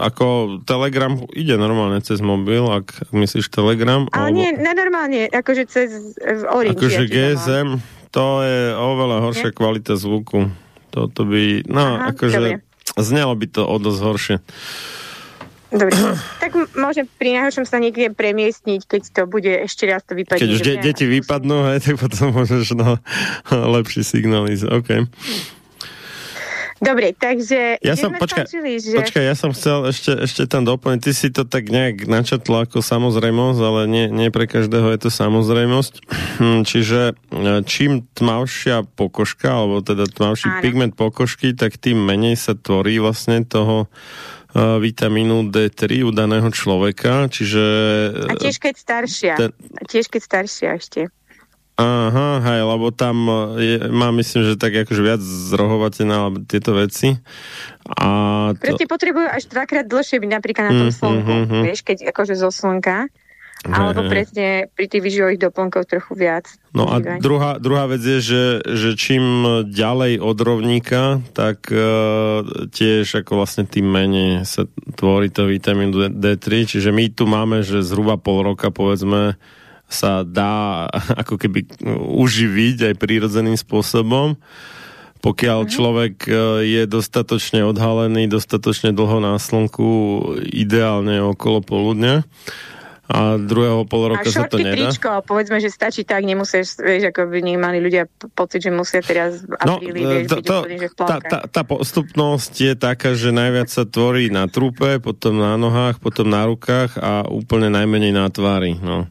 ako 0.00 0.58
Telegram 0.64 1.14
ide 1.36 1.54
normálne 1.60 2.00
cez 2.02 2.18
mobil, 2.24 2.64
ak, 2.66 3.12
myslíš 3.12 3.52
Telegram. 3.52 4.08
Ale 4.10 4.32
alebo... 4.32 4.40
nie, 4.40 4.50
nenormálne, 4.56 5.28
akože 5.30 5.62
cez 5.68 6.16
Orange. 6.48 6.80
Akože 6.80 7.06
GSM, 7.06 7.78
to 8.10 8.40
je 8.42 8.72
oveľa 8.72 9.16
horšia 9.30 9.52
nie? 9.52 9.56
kvalita 9.56 9.94
zvuku. 10.00 10.50
Toto 10.92 11.28
by, 11.28 11.64
no, 11.68 12.00
Aha, 12.00 12.12
akože 12.12 12.64
znelo 13.00 13.32
by 13.36 13.46
to 13.48 13.62
o 13.64 13.76
dosť 13.80 14.00
horšie. 14.00 14.36
Dobre, 15.72 15.96
tak 16.42 16.52
môžem 16.76 17.08
pri 17.16 17.40
najhoršom 17.40 17.64
sa 17.64 17.80
niekde 17.80 18.12
premiestniť, 18.12 18.80
keď 18.84 19.02
to 19.08 19.22
bude 19.24 19.48
ešte 19.48 19.88
raz 19.88 20.04
to 20.04 20.12
vypadne. 20.12 20.44
Keď 20.44 20.50
už 20.52 20.62
de- 20.62 20.80
deti 20.84 21.04
vypadnú, 21.08 21.72
hej, 21.72 21.80
tak 21.80 21.96
potom 21.96 22.36
môžeš 22.36 22.76
no, 22.76 23.00
lepší 23.76 24.04
signál 24.04 24.46
ísť. 24.52 24.68
OK. 24.68 24.90
Dobre, 26.82 27.14
takže... 27.14 27.78
Ja 27.78 27.94
som, 27.94 28.10
počkaj, 28.10 28.42
skončili, 28.42 28.82
že... 28.82 28.98
počkaj, 28.98 29.22
ja 29.22 29.38
som 29.38 29.54
chcel 29.54 29.86
ešte, 29.94 30.18
ešte 30.18 30.50
tam 30.50 30.66
doplniť. 30.66 30.98
Ty 30.98 31.12
si 31.14 31.30
to 31.30 31.46
tak 31.46 31.70
nejak 31.70 32.10
načetla 32.10 32.66
ako 32.66 32.82
samozrejmosť, 32.82 33.60
ale 33.62 33.80
nie, 33.86 34.10
nie 34.10 34.34
pre 34.34 34.50
každého 34.50 34.90
je 34.90 34.98
to 35.06 35.10
samozrejmosť. 35.14 36.02
Hm, 36.42 36.66
čiže 36.66 37.14
e, 37.14 37.62
čím 37.70 38.02
tmavšia 38.18 38.82
pokožka, 38.98 39.62
alebo 39.62 39.78
teda 39.78 40.10
tmavší 40.10 40.58
Áno. 40.58 40.58
pigment 40.58 40.98
pokožky, 40.98 41.54
tak 41.54 41.78
tým 41.78 42.02
menej 42.02 42.34
sa 42.34 42.58
tvorí 42.58 42.98
vlastne 42.98 43.46
toho 43.46 43.86
vitamínu 44.56 45.48
D3 45.48 46.04
u 46.04 46.10
daného 46.12 46.48
človeka, 46.52 47.28
čiže... 47.32 47.64
A 48.28 48.36
tiež 48.36 48.60
keď 48.60 48.74
staršia. 48.76 49.34
Ten... 49.40 49.50
Tiež 49.88 50.12
keď 50.12 50.22
staršia 50.22 50.68
ešte. 50.76 51.00
Aha, 51.80 52.44
hej, 52.44 52.60
lebo 52.68 52.92
tam 52.92 53.16
je, 53.56 53.80
má 53.88 54.12
myslím, 54.12 54.44
že 54.44 54.60
tak 54.60 54.76
akože 54.76 55.00
viac 55.00 55.22
zrohovateľná 55.24 56.14
alebo 56.14 56.44
tieto 56.44 56.76
veci. 56.76 57.16
A 57.88 58.08
to... 58.60 58.76
Proste 58.76 58.84
potrebujú 58.84 59.24
až 59.24 59.48
dvakrát 59.48 59.88
dlhšie 59.88 60.20
byť 60.20 60.30
napríklad 60.30 60.64
na 60.68 60.72
tom 60.76 60.90
mm, 60.92 60.98
slnku, 61.00 61.32
mm, 61.32 61.44
mm, 61.48 61.62
vieš, 61.64 61.80
keď 61.80 62.12
akože 62.12 62.34
zo 62.36 62.52
slnka. 62.52 63.08
Alebo 63.62 64.10
presne 64.10 64.66
pri 64.74 64.90
tých 64.90 65.06
vyživových 65.06 65.46
doplnkoch 65.46 65.86
trochu 65.86 66.18
viac. 66.18 66.50
No 66.74 66.90
a 66.90 66.98
druhá, 66.98 67.62
druhá 67.62 67.86
vec 67.86 68.02
je, 68.02 68.18
že, 68.18 68.44
že 68.66 68.90
čím 68.98 69.22
ďalej 69.70 70.18
od 70.18 70.38
rovníka, 70.42 71.22
tak 71.30 71.70
uh, 71.70 72.42
tiež 72.74 73.22
ako 73.22 73.38
vlastne 73.38 73.62
tým 73.62 73.86
menej 73.86 74.42
sa 74.42 74.66
tvorí 74.98 75.30
to 75.30 75.46
vitamín 75.46 75.94
D3, 75.94 76.74
čiže 76.74 76.90
my 76.90 77.14
tu 77.14 77.30
máme, 77.30 77.62
že 77.62 77.86
zhruba 77.86 78.18
pol 78.18 78.42
roka 78.42 78.74
povedzme 78.74 79.38
sa 79.86 80.26
dá 80.26 80.90
ako 81.22 81.38
keby 81.38 81.70
uživiť 82.18 82.90
aj 82.90 82.94
prírodzeným 82.98 83.54
spôsobom. 83.54 84.34
Pokiaľ 85.22 85.58
uh-huh. 85.62 85.70
človek 85.70 86.14
e, 86.26 86.32
je 86.66 86.82
dostatočne 86.90 87.62
odhalený, 87.62 88.26
dostatočne 88.26 88.90
dlho 88.90 89.22
na 89.22 89.38
slnku, 89.38 89.86
ideálne 90.50 91.22
okolo 91.22 91.62
poludňa 91.62 92.26
a 93.10 93.34
druhého 93.34 93.82
pol 93.90 94.14
roka 94.14 94.30
sa 94.30 94.46
to 94.46 94.62
nedá. 94.62 94.78
tričko, 94.78 95.26
povedzme, 95.26 95.58
že 95.58 95.74
stačí 95.74 96.06
tak, 96.06 96.22
nemusíš, 96.22 96.78
vieš, 96.78 97.10
ako 97.10 97.34
by 97.34 97.38
mali 97.58 97.82
ľudia 97.82 98.06
pocit, 98.38 98.62
že 98.62 98.70
musia 98.70 99.02
teraz 99.02 99.42
v 99.42 99.58
no, 99.58 99.82
apríli, 99.82 100.00
no, 100.00 100.10
vieš, 100.14 100.26
to, 100.30 100.36
byť 100.38 100.46
to, 100.46 100.56
úplne, 100.62 100.78
že 100.78 100.88
v 100.88 100.94
tá, 100.94 101.16
tá, 101.18 101.38
tá 101.50 101.62
postupnosť 101.66 102.52
je 102.54 102.74
taká, 102.78 103.10
že 103.18 103.34
najviac 103.34 103.68
sa 103.68 103.82
tvorí 103.82 104.30
na 104.30 104.46
trupe, 104.46 105.02
potom 105.02 105.34
na 105.34 105.58
nohách, 105.58 105.98
potom 105.98 106.30
na 106.30 106.46
rukách 106.46 106.94
a 107.02 107.26
úplne 107.26 107.74
najmenej 107.74 108.14
na 108.14 108.30
tvári. 108.30 108.78
No. 108.78 109.10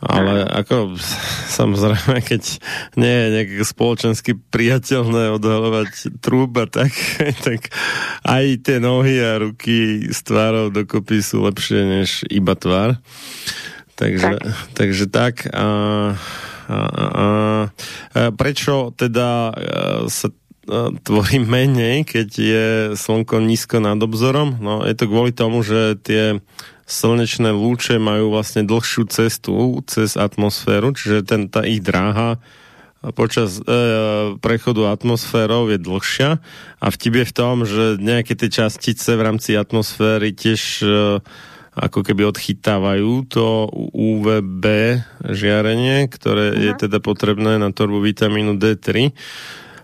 Ale 0.00 0.48
ako 0.48 0.96
samozrejme, 1.60 2.24
keď 2.24 2.42
nie 2.96 3.12
je 3.12 3.26
nejak 3.36 3.50
spoločensky 3.68 4.32
priateľné 4.36 5.36
odhalovať 5.36 6.20
trúba, 6.24 6.64
tak, 6.64 6.90
tak 7.46 7.68
aj 8.24 8.44
tie 8.64 8.80
nohy 8.80 9.20
a 9.20 9.44
ruky 9.44 10.08
s 10.08 10.24
tvárou 10.24 10.72
dokopy 10.72 11.20
sú 11.20 11.44
lepšie 11.44 11.80
než 11.84 12.24
iba 12.32 12.56
tvár. 12.56 12.96
Takže 14.00 14.40
tak. 14.40 14.44
Takže 14.72 15.04
tak 15.12 15.34
a, 15.52 15.68
a, 16.72 16.76
a, 16.96 17.26
a 18.16 18.20
prečo 18.32 18.96
teda 18.96 19.52
e, 19.52 19.54
sa 20.08 20.32
e, 20.32 20.34
tvorí 21.04 21.36
menej, 21.44 22.08
keď 22.08 22.28
je 22.32 22.66
slnko 22.96 23.44
nízko 23.44 23.84
nad 23.84 24.00
obzorom? 24.00 24.56
No, 24.56 24.88
je 24.88 24.96
to 24.96 25.04
kvôli 25.04 25.36
tomu, 25.36 25.60
že 25.60 26.00
tie 26.00 26.40
slnečné 26.90 27.54
lúče 27.54 28.02
majú 28.02 28.34
vlastne 28.34 28.66
dlhšiu 28.66 29.06
cestu 29.06 29.78
cez 29.86 30.18
atmosféru, 30.18 30.90
čiže 30.90 31.22
ten, 31.22 31.46
tá 31.46 31.62
ich 31.62 31.78
dráha 31.78 32.42
počas 33.16 33.56
e, 33.56 33.64
prechodu 34.44 34.92
atmosférou 34.92 35.72
je 35.72 35.80
dlhšia 35.80 36.36
a 36.76 36.86
vtip 36.92 37.24
je 37.24 37.24
v 37.24 37.32
tom, 37.32 37.56
že 37.64 37.96
nejaké 37.96 38.36
tie 38.36 38.52
častice 38.52 39.16
v 39.16 39.24
rámci 39.24 39.56
atmosféry 39.56 40.36
tiež 40.36 40.84
e, 40.84 40.88
ako 41.70 42.04
keby 42.04 42.28
odchytávajú 42.28 43.30
to 43.30 43.72
UVB 43.96 44.64
žiarenie, 45.32 46.12
ktoré 46.12 46.52
uh-huh. 46.52 46.64
je 46.66 46.72
teda 46.76 47.00
potrebné 47.00 47.56
na 47.56 47.72
tvorbu 47.72 48.04
vitamínu 48.04 48.60
D3 48.60 49.16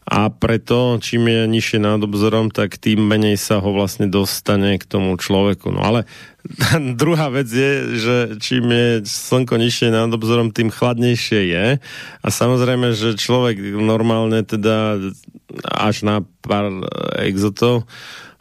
a 0.07 0.31
preto 0.31 1.03
čím 1.03 1.27
je 1.27 1.51
nižšie 1.51 1.79
nad 1.83 1.99
obzorom, 1.99 2.55
tak 2.55 2.79
tým 2.79 3.03
menej 3.03 3.35
sa 3.35 3.59
ho 3.59 3.75
vlastne 3.75 4.07
dostane 4.07 4.79
k 4.79 4.87
tomu 4.87 5.19
človeku. 5.19 5.75
No 5.75 5.83
ale 5.83 6.07
druhá 7.03 7.27
vec 7.35 7.51
je, 7.51 7.99
že 7.99 8.17
čím 8.39 8.71
je 8.71 8.89
slnko 9.03 9.59
nižšie 9.59 9.91
nad 9.91 10.07
obzorom, 10.07 10.55
tým 10.55 10.71
chladnejšie 10.71 11.41
je. 11.51 11.67
A 12.23 12.29
samozrejme, 12.31 12.95
že 12.95 13.19
človek 13.19 13.59
normálne 13.83 14.47
teda 14.47 15.03
až 15.67 16.07
na 16.07 16.23
pár 16.39 16.71
exotov 17.19 17.91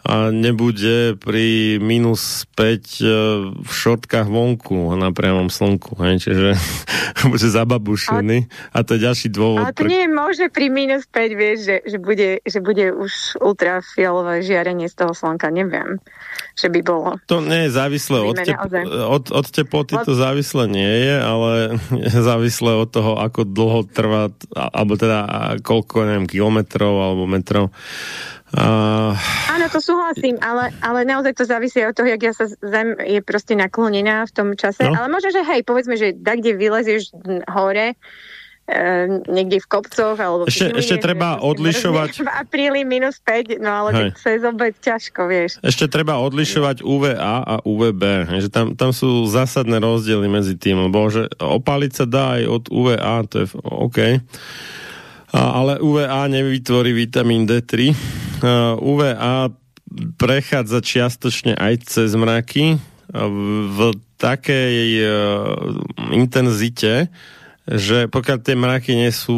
a 0.06 0.30
nebude 0.30 1.18
pri 1.18 1.82
minus 1.82 2.46
5 2.54 2.62
e, 2.62 3.10
v 3.58 3.72
šortkách 3.74 4.30
vonku 4.30 4.94
na 4.94 5.10
priamom 5.10 5.50
slnku. 5.50 5.98
Hej? 5.98 6.30
Čiže 6.30 6.50
bude 7.34 7.48
zababušený. 7.50 8.38
A 8.70 8.78
to 8.86 8.96
je 8.96 9.00
ďalší 9.02 9.34
dôvod. 9.34 9.66
Ale 9.66 9.74
to 9.74 9.82
pre... 9.82 9.90
nie 9.90 10.02
je 10.06 10.12
môže 10.14 10.46
pri 10.54 10.70
minus 10.70 11.10
5, 11.10 11.34
vieš, 11.34 11.58
že, 11.66 11.76
že, 11.90 11.98
bude, 11.98 12.30
že 12.46 12.60
bude 12.62 12.94
už 12.94 13.42
ultrafialové 13.42 14.46
žiarenie 14.46 14.86
z 14.86 14.94
toho 14.94 15.18
slnka. 15.18 15.50
Neviem, 15.50 15.98
že 16.54 16.70
by 16.70 16.80
bolo. 16.86 17.18
To 17.26 17.42
nie 17.42 17.66
je 17.66 17.74
závislé 17.74 18.22
od, 18.22 18.38
tep- 18.38 18.62
od, 19.10 19.26
od 19.34 19.46
teploty, 19.50 19.98
od... 19.98 20.06
to 20.06 20.14
závislé 20.14 20.70
nie 20.70 20.94
je, 21.02 21.16
ale 21.18 21.52
je 22.14 22.14
závislé 22.14 22.78
od 22.78 22.94
toho, 22.94 23.18
ako 23.18 23.42
dlho 23.42 23.90
trvá, 23.90 24.30
alebo 24.54 25.02
teda 25.02 25.26
koľko, 25.66 26.06
neviem, 26.06 26.30
kilometrov 26.30 26.94
alebo 26.94 27.26
metrov 27.26 27.74
Uh... 28.56 29.12
Áno, 29.52 29.68
to 29.68 29.84
súhlasím, 29.84 30.40
ale, 30.40 30.72
ale 30.80 31.04
naozaj 31.04 31.36
to 31.36 31.44
závisí 31.44 31.84
od 31.84 31.92
toho, 31.92 32.08
jak 32.08 32.22
ja 32.24 32.32
sa 32.32 32.48
zem 32.48 32.96
je 33.04 33.20
proste 33.20 33.52
naklonená 33.52 34.24
v 34.24 34.32
tom 34.32 34.50
čase. 34.56 34.88
No. 34.88 34.96
Ale 34.96 35.12
možno, 35.12 35.36
že 35.36 35.44
hej, 35.44 35.62
povedzme, 35.68 36.00
že 36.00 36.16
tak, 36.16 36.40
kde 36.40 36.56
vylezieš 36.56 37.12
hore, 37.52 38.00
e, 38.64 38.76
niekde 39.28 39.60
v 39.60 39.68
kopcoch 39.68 40.16
alebo 40.16 40.48
ešte, 40.48 40.72
v 40.72 40.80
ešte 40.80 40.98
treba 41.04 41.44
odlišovať 41.44 42.24
v 42.24 42.32
apríli 42.32 42.82
minus 42.88 43.20
5, 43.20 43.60
no 43.60 43.70
ale 43.70 43.90
Hej. 43.92 44.00
tak 44.00 44.10
cez 44.24 44.40
ťažko, 44.80 45.22
vieš. 45.28 45.52
Ešte 45.60 45.92
treba 45.92 46.16
odlišovať 46.24 46.80
UVA 46.80 47.44
a 47.44 47.56
UVB, 47.60 48.04
že 48.40 48.48
tam, 48.48 48.72
tam 48.80 48.96
sú 48.96 49.28
zásadné 49.28 49.84
rozdiely 49.84 50.32
medzi 50.32 50.56
tým, 50.56 50.88
lebo 50.88 51.12
že 51.12 51.28
opáliť 51.38 51.92
sa 51.92 52.06
dá 52.08 52.40
aj 52.40 52.44
od 52.48 52.64
UVA, 52.72 53.16
to 53.28 53.36
je 53.44 53.48
OK 53.68 54.00
ale 55.36 55.84
UVA 55.84 56.32
nevytvorí 56.32 56.96
vitamín 56.96 57.44
D3. 57.44 57.92
UVA 58.80 59.52
prechádza 60.16 60.80
čiastočne 60.80 61.60
aj 61.60 61.74
cez 61.92 62.16
mraky 62.16 62.80
v 63.16 63.80
takej 64.16 64.78
e, 64.98 65.08
intenzite, 66.16 67.12
že 67.66 68.08
pokiaľ 68.08 68.38
tie 68.42 68.56
mraky 68.56 68.92
nie 68.96 69.12
sú 69.12 69.38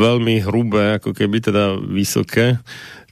veľmi 0.00 0.42
hrubé, 0.44 0.98
ako 0.98 1.12
keby 1.12 1.44
teda 1.44 1.76
vysoké, 1.78 2.58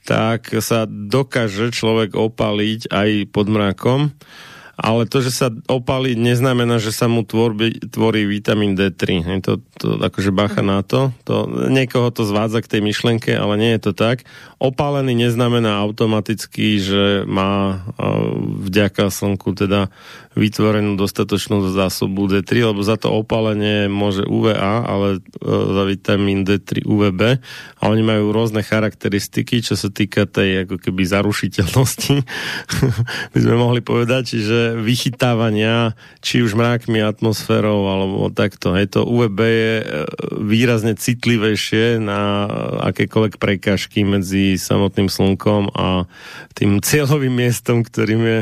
tak 0.07 0.47
sa 0.63 0.87
dokáže 0.87 1.71
človek 1.71 2.15
opaliť 2.15 2.91
aj 2.91 3.09
pod 3.29 3.47
mrakom 3.51 3.99
ale 4.77 5.09
to, 5.09 5.25
že 5.25 5.33
sa 5.33 5.49
opálí, 5.65 6.13
neznamená, 6.13 6.77
že 6.77 6.93
sa 6.93 7.09
mu 7.09 7.25
tvorí, 7.25 7.81
tvorí 7.89 8.29
vitamín 8.29 8.77
D3. 8.77 9.25
Je 9.25 9.41
to, 9.41 9.53
to 9.81 9.97
akože 9.97 10.29
bacha 10.29 10.61
na 10.61 10.85
to. 10.85 11.09
to. 11.25 11.49
Niekoho 11.73 12.13
to 12.13 12.29
zvádza 12.29 12.61
k 12.61 12.77
tej 12.77 12.81
myšlenke, 12.85 13.33
ale 13.33 13.57
nie 13.57 13.73
je 13.73 13.89
to 13.89 13.97
tak. 13.97 14.29
Opálený 14.61 15.17
neznamená 15.17 15.81
automaticky, 15.81 16.77
že 16.77 17.25
má 17.25 17.81
vďaka 18.61 19.09
slnku 19.09 19.57
teda 19.57 19.89
vytvorenú 20.37 20.93
dostatočnú 20.93 21.73
zásobu 21.73 22.29
D3, 22.29 22.69
lebo 22.69 22.85
za 22.85 22.95
to 23.01 23.09
opálenie 23.09 23.89
môže 23.89 24.21
UVA, 24.21 24.85
ale 24.85 25.17
e, 25.17 25.19
za 25.49 25.83
vitamín 25.89 26.45
D3 26.45 26.85
UVB 26.85 27.41
a 27.81 27.83
oni 27.89 28.05
majú 28.05 28.29
rôzne 28.29 28.61
charakteristiky, 28.61 29.65
čo 29.65 29.73
sa 29.73 29.89
týka 29.89 30.29
tej 30.29 30.69
ako 30.69 30.77
keby 30.77 31.01
zarušiteľnosti, 31.09 32.15
by 33.33 33.39
sme 33.41 33.55
mohli 33.57 33.81
povedať, 33.81 34.37
čiže 34.37 34.77
vychytávania, 34.77 35.97
či 36.21 36.45
už 36.45 36.53
mrákmi, 36.53 37.01
atmosférou, 37.01 37.89
alebo 37.89 38.29
takto. 38.29 38.77
Hej, 38.77 38.93
to 38.93 39.09
UVB 39.09 39.39
je 39.41 39.73
e, 39.81 39.85
výrazne 40.37 40.93
citlivejšie 40.93 41.97
na 41.97 42.45
akékoľvek 42.93 43.41
prekažky 43.41 44.05
medzi 44.05 44.53
samotným 44.61 45.09
slnkom 45.09 45.73
a 45.73 46.05
tým 46.53 46.77
cieľovým 46.87 47.33
miestom, 47.33 47.81
ktorým 47.81 48.21
je 48.21 48.39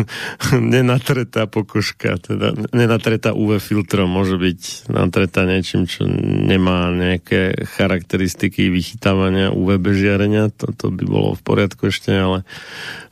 nenatretá 1.10 1.50
pokožka, 1.50 2.22
teda 2.22 2.54
nenatretá 2.70 3.34
UV 3.34 3.58
filtrom, 3.58 4.06
môže 4.06 4.38
byť 4.38 4.86
natretá 4.94 5.42
niečím, 5.42 5.90
čo 5.90 6.06
nemá 6.06 6.94
nejaké 6.94 7.66
charakteristiky 7.74 8.70
vychytávania 8.70 9.50
UVB 9.50 9.90
žiarenia, 9.90 10.54
to, 10.54 10.70
to 10.70 10.94
by 10.94 11.02
bolo 11.02 11.34
v 11.34 11.42
poriadku 11.42 11.90
ešte, 11.90 12.14
ale 12.14 12.46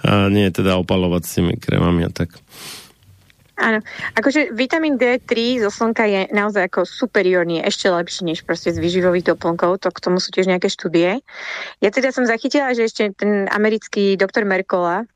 a 0.07 0.31
nie 0.31 0.47
teda 0.55 0.79
opalovacími 0.79 1.59
krémami 1.59 2.07
a 2.07 2.11
tak. 2.15 2.39
Áno, 3.59 3.83
akože 4.15 4.55
vitamín 4.55 4.95
D3 4.95 5.59
zo 5.67 5.75
slnka 5.75 6.07
je 6.07 6.31
naozaj 6.31 6.71
ako 6.71 6.87
superiórny, 6.87 7.59
ešte 7.67 7.91
lepší 7.91 8.31
než 8.31 8.47
proste 8.47 8.71
z 8.71 8.79
výživových 8.79 9.35
doplnkov, 9.35 9.83
to 9.83 9.91
k 9.91 9.99
tomu 9.99 10.23
sú 10.23 10.31
tiež 10.31 10.47
nejaké 10.47 10.71
štúdie. 10.71 11.19
Ja 11.83 11.91
teda 11.91 12.15
som 12.15 12.23
zachytila, 12.23 12.71
že 12.79 12.87
ešte 12.87 13.11
ten 13.19 13.51
americký 13.51 14.15
doktor 14.15 14.47
Merkola, 14.47 15.11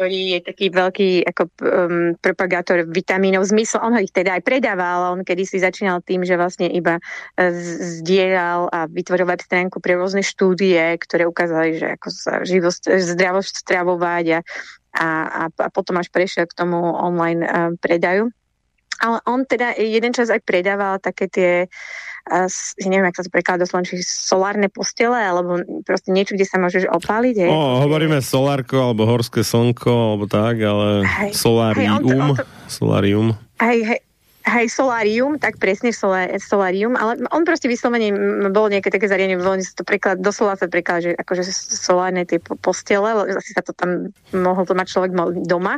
ktorý 0.00 0.20
je 0.32 0.40
taký 0.40 0.66
veľký 0.72 1.10
ako, 1.28 1.42
um, 1.60 2.16
propagátor 2.16 2.88
vitamínov. 2.88 3.44
Zmysel, 3.44 3.84
on 3.84 3.92
ho 3.92 4.00
ich 4.00 4.16
teda 4.16 4.40
aj 4.40 4.48
predával, 4.48 5.12
on 5.12 5.28
kedy 5.28 5.44
si 5.44 5.60
začínal 5.60 6.00
tým, 6.00 6.24
že 6.24 6.40
vlastne 6.40 6.72
iba 6.72 6.96
uh, 6.96 7.52
zdieľal 8.00 8.72
a 8.72 8.88
vytvoril 8.88 9.28
web 9.28 9.44
stránku 9.44 9.76
pre 9.84 10.00
rôzne 10.00 10.24
štúdie, 10.24 10.96
ktoré 11.04 11.28
ukázali, 11.28 11.76
že 11.76 12.00
ako 12.00 12.08
sa 12.08 12.32
živost, 12.48 12.88
zdravo 12.88 13.44
stravovať 13.44 14.40
a 14.40 14.42
a, 14.90 15.06
a, 15.46 15.70
potom 15.70 16.02
až 16.02 16.10
prešiel 16.10 16.50
k 16.50 16.56
tomu 16.56 16.80
online 16.80 17.46
uh, 17.46 17.70
predaju. 17.78 18.34
Ale 18.98 19.22
on 19.22 19.46
teda 19.46 19.78
jeden 19.78 20.10
čas 20.10 20.34
aj 20.34 20.42
predával 20.42 20.98
také 20.98 21.30
tie, 21.30 21.52
uh, 21.68 22.09
neviem, 22.86 23.10
ak 23.10 23.18
sa 23.18 23.26
to 23.26 23.34
prekladá 23.34 23.66
do 23.66 23.82
či 23.82 23.98
solárne 24.06 24.70
postele, 24.70 25.18
alebo 25.18 25.58
proste 25.82 26.14
niečo, 26.14 26.38
kde 26.38 26.46
sa 26.46 26.62
môžeš 26.62 26.86
opáliť. 26.86 27.34
Je, 27.34 27.46
o, 27.50 27.82
hovoríme 27.82 28.22
solárko, 28.22 28.94
alebo 28.94 29.04
horské 29.10 29.42
slnko, 29.42 29.90
alebo 29.90 30.24
tak, 30.30 30.62
ale 30.62 31.02
hej, 31.04 31.34
solárium. 31.34 31.82
Hej, 31.82 31.90
on 31.90 32.02
to, 32.02 32.14
on 32.14 32.30
to, 32.38 32.44
solárium. 32.70 33.26
Hej, 33.58 33.78
hej, 33.84 34.00
Hej, 34.40 34.72
solárium, 34.72 35.36
tak 35.36 35.60
presne 35.60 35.92
solárium, 35.92 36.96
ale 36.96 37.20
on 37.28 37.44
proste 37.44 37.68
vyslovene 37.68 38.08
bol 38.48 38.72
nejaké 38.72 38.88
také 38.88 39.04
zariadenie, 39.04 39.36
veľmi 39.36 39.60
sa 39.60 39.76
to 39.76 39.84
preklad, 39.84 40.16
doslova 40.16 40.56
sa 40.56 40.64
preklad, 40.64 41.04
že 41.04 41.10
akože 41.12 41.44
solárne 41.76 42.24
tie 42.24 42.40
postele, 42.40 43.36
asi 43.36 43.52
sa 43.52 43.60
to 43.60 43.76
tam 43.76 44.16
mohol 44.32 44.64
to 44.64 44.72
mať 44.72 44.96
človek 44.96 45.12
doma. 45.44 45.76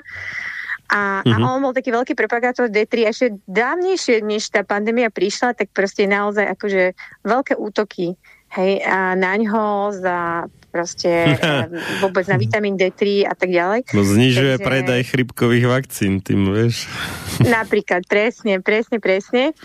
A, 0.92 1.24
mm-hmm. 1.24 1.32
a 1.32 1.36
mhm. 1.40 1.48
on 1.48 1.62
bol 1.64 1.72
taký 1.72 1.88
veľký 1.88 2.12
propagátor 2.12 2.68
D3 2.68 3.08
ešte 3.08 3.26
dávnejšie, 3.48 4.20
než 4.20 4.52
tá 4.52 4.60
pandémia 4.60 5.08
prišla, 5.08 5.56
tak 5.56 5.72
proste 5.72 6.04
naozaj 6.04 6.44
akože 6.52 6.92
veľké 7.24 7.56
útoky 7.56 8.20
hej, 8.52 8.84
a 8.84 9.16
na 9.16 9.32
ňo 9.40 9.96
za 9.96 10.44
proste 10.72 11.36
vôbec 12.04 12.24
na 12.28 12.36
vitamín 12.40 12.76
D3 12.76 13.28
a 13.28 13.32
tak 13.36 13.52
ďalej. 13.52 13.92
No 13.92 14.04
znižuje 14.04 14.56
Takže... 14.56 14.66
predaj 14.68 15.00
chrypkových 15.08 15.66
vakcín, 15.68 16.20
tým 16.24 16.48
vieš. 16.48 16.88
Napríklad, 17.44 18.04
presne, 18.08 18.60
presne, 18.60 19.00
presne. 19.00 19.56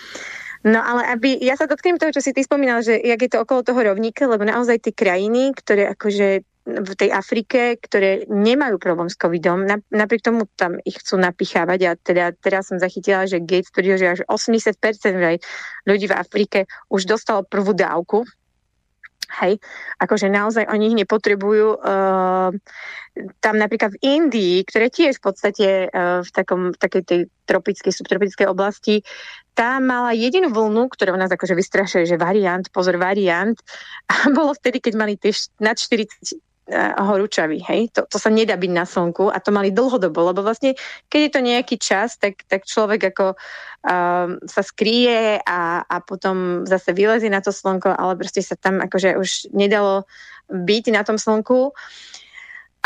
No 0.68 0.84
ale 0.84 1.08
aby, 1.16 1.40
ja 1.40 1.56
sa 1.56 1.70
dotknem 1.70 1.96
toho, 1.96 2.12
čo 2.12 2.20
si 2.20 2.36
ty 2.36 2.44
spomínal, 2.44 2.84
že 2.84 3.00
jak 3.00 3.24
je 3.24 3.32
to 3.32 3.40
okolo 3.44 3.64
toho 3.64 3.80
rovníka, 3.80 4.28
lebo 4.28 4.44
naozaj 4.44 4.84
tie 4.84 4.92
krajiny, 4.92 5.56
ktoré 5.56 5.96
akože 5.96 6.44
v 6.68 6.94
tej 7.00 7.16
Afrike, 7.16 7.80
ktoré 7.80 8.28
nemajú 8.28 8.76
problém 8.76 9.08
s 9.08 9.16
covidom, 9.16 9.64
napriek 9.88 10.20
tomu 10.20 10.52
tam 10.60 10.76
ich 10.84 11.00
chcú 11.00 11.16
napichávať 11.16 11.80
a 11.88 11.92
teda 11.96 12.36
teraz 12.36 12.68
som 12.68 12.78
zachytila, 12.78 13.24
že 13.24 13.40
Gates 13.40 13.72
tvrdil, 13.72 13.96
že 13.96 14.08
až 14.20 14.22
80% 14.28 14.76
ľudí 15.88 16.06
v 16.12 16.18
Afrike 16.20 16.60
už 16.92 17.08
dostalo 17.08 17.48
prvú 17.48 17.72
dávku 17.72 18.28
Hej, 19.28 19.60
akože 20.00 20.32
naozaj 20.32 20.72
oni 20.72 20.88
ich 20.88 21.00
nepotrebujú. 21.04 21.84
Uh, 21.84 22.56
tam 23.44 23.60
napríklad 23.60 24.00
v 24.00 24.00
Indii, 24.00 24.64
ktoré 24.64 24.88
tiež 24.88 25.20
v 25.20 25.24
podstate 25.28 25.68
uh, 25.92 26.24
v, 26.24 26.30
takom, 26.32 26.72
v 26.72 26.78
takej 26.80 27.04
tej 27.04 27.20
tropickej, 27.44 27.92
subtropickej 27.92 28.48
oblasti, 28.48 29.04
tá 29.52 29.84
mala 29.84 30.16
jedinú 30.16 30.48
vlnu, 30.48 30.88
ktorá 30.88 31.12
nás 31.20 31.28
akože 31.28 31.60
vystrašuje, 31.60 32.08
že 32.08 32.16
variant, 32.16 32.64
pozor, 32.72 32.96
variant. 32.96 33.60
A 34.12 34.32
bolo 34.32 34.56
vtedy, 34.56 34.80
keď 34.80 34.94
mali 34.96 35.20
tie 35.20 35.36
nad 35.60 35.76
40 35.76 36.08
Eh, 36.24 36.47
horúčavý, 36.76 37.64
hej, 37.64 37.96
to, 37.96 38.04
to 38.12 38.20
sa 38.20 38.28
nedá 38.28 38.60
byť 38.60 38.72
na 38.76 38.84
slnku 38.84 39.32
a 39.32 39.40
to 39.40 39.56
mali 39.56 39.72
dlhodobo, 39.72 40.20
lebo 40.32 40.44
vlastne, 40.44 40.76
keď 41.08 41.20
je 41.24 41.32
to 41.32 41.42
nejaký 41.42 41.76
čas, 41.80 42.20
tak, 42.20 42.44
tak 42.52 42.68
človek 42.68 43.16
ako 43.16 43.40
um, 43.88 44.36
sa 44.44 44.62
skrie 44.68 45.40
a, 45.48 45.88
a 45.88 45.98
potom 46.04 46.68
zase 46.68 46.92
vylezie 46.92 47.32
na 47.32 47.40
to 47.40 47.56
slnko, 47.56 47.96
ale 47.96 48.20
proste 48.20 48.44
sa 48.44 48.60
tam 48.60 48.84
akože 48.84 49.16
už 49.16 49.56
nedalo 49.56 50.04
byť 50.52 50.86
na 50.92 51.08
tom 51.08 51.16
slnku. 51.16 51.72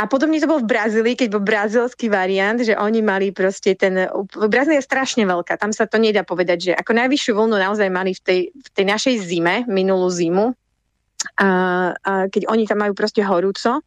A 0.02 0.10
podobne 0.10 0.42
to 0.42 0.50
bolo 0.50 0.66
v 0.66 0.72
Brazílii, 0.72 1.14
keď 1.14 1.28
bol 1.30 1.46
brazilský 1.46 2.10
variant, 2.10 2.58
že 2.58 2.74
oni 2.74 3.06
mali 3.06 3.30
proste 3.30 3.78
ten... 3.78 4.10
Brazília 4.50 4.82
je 4.82 4.90
strašne 4.90 5.26
veľká, 5.26 5.58
tam 5.62 5.70
sa 5.70 5.86
to 5.86 6.02
nedá 6.02 6.26
povedať, 6.26 6.58
že 6.70 6.72
ako 6.74 6.98
najvyššiu 6.98 7.34
vlnu 7.38 7.58
naozaj 7.58 7.90
mali 7.90 8.18
v 8.18 8.22
tej, 8.22 8.40
v 8.50 8.70
tej 8.74 8.86
našej 8.88 9.16
zime, 9.22 9.56
minulú 9.70 10.10
zimu, 10.10 10.58
a, 11.38 11.50
a 11.98 12.12
keď 12.28 12.50
oni 12.50 12.64
tam 12.66 12.82
majú 12.82 12.94
proste 12.98 13.22
horúco, 13.22 13.82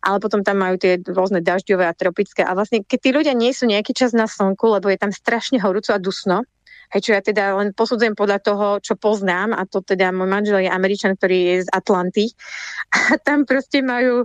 ale 0.00 0.16
potom 0.16 0.40
tam 0.40 0.60
majú 0.60 0.80
tie 0.80 0.96
rôzne 1.04 1.44
dažďové 1.44 1.84
a 1.84 1.96
tropické. 1.96 2.40
A 2.40 2.56
vlastne, 2.56 2.80
keď 2.80 2.98
tí 2.98 3.10
ľudia 3.12 3.34
nie 3.36 3.52
sú 3.52 3.68
nejaký 3.68 3.92
čas 3.92 4.16
na 4.16 4.24
slnku, 4.24 4.64
lebo 4.64 4.88
je 4.88 4.96
tam 4.96 5.12
strašne 5.12 5.60
horúco 5.60 5.92
a 5.92 6.00
dusno, 6.00 6.48
hej, 6.90 7.00
čo 7.04 7.10
ja 7.14 7.20
teda 7.22 7.54
len 7.54 7.70
posudzujem 7.76 8.16
podľa 8.16 8.38
toho, 8.42 8.66
čo 8.82 8.96
poznám, 8.96 9.54
a 9.54 9.62
to 9.68 9.84
teda 9.84 10.10
môj 10.10 10.28
manžel 10.28 10.58
je 10.64 10.70
Američan, 10.72 11.14
ktorý 11.14 11.38
je 11.38 11.56
z 11.66 11.68
Atlanty, 11.70 12.26
a 12.96 13.20
tam 13.20 13.44
proste 13.44 13.84
majú 13.84 14.24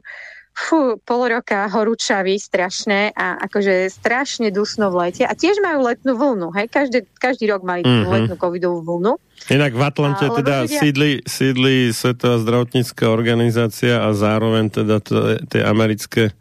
fú, 0.55 0.95
pol 1.03 1.21
roka 1.27 1.67
horúčavy 1.67 2.39
strašné 2.39 3.11
a 3.11 3.35
akože 3.43 3.91
strašne 3.91 4.55
dusno 4.55 4.87
v 4.87 5.11
lete 5.11 5.27
a 5.27 5.35
tiež 5.35 5.59
majú 5.59 5.83
letnú 5.83 6.15
vlnu, 6.15 6.47
hej, 6.55 6.71
každý, 6.71 7.03
každý 7.19 7.51
rok 7.51 7.67
mali 7.67 7.83
mm-hmm. 7.83 8.07
letnú 8.07 8.35
covidovú 8.39 8.79
vlnu. 8.87 9.19
Inak 9.51 9.75
v 9.75 9.83
Atlante 9.83 10.25
a, 10.25 10.31
teda 10.31 10.55
ľudia... 10.63 10.79
sídli, 10.79 11.11
sídli 11.27 11.91
Svetová 11.91 12.39
zdravotnícká 12.39 13.11
organizácia 13.11 13.99
a 13.99 14.15
zároveň 14.15 14.71
teda 14.71 15.03
tie 15.51 15.61
americké 15.61 16.31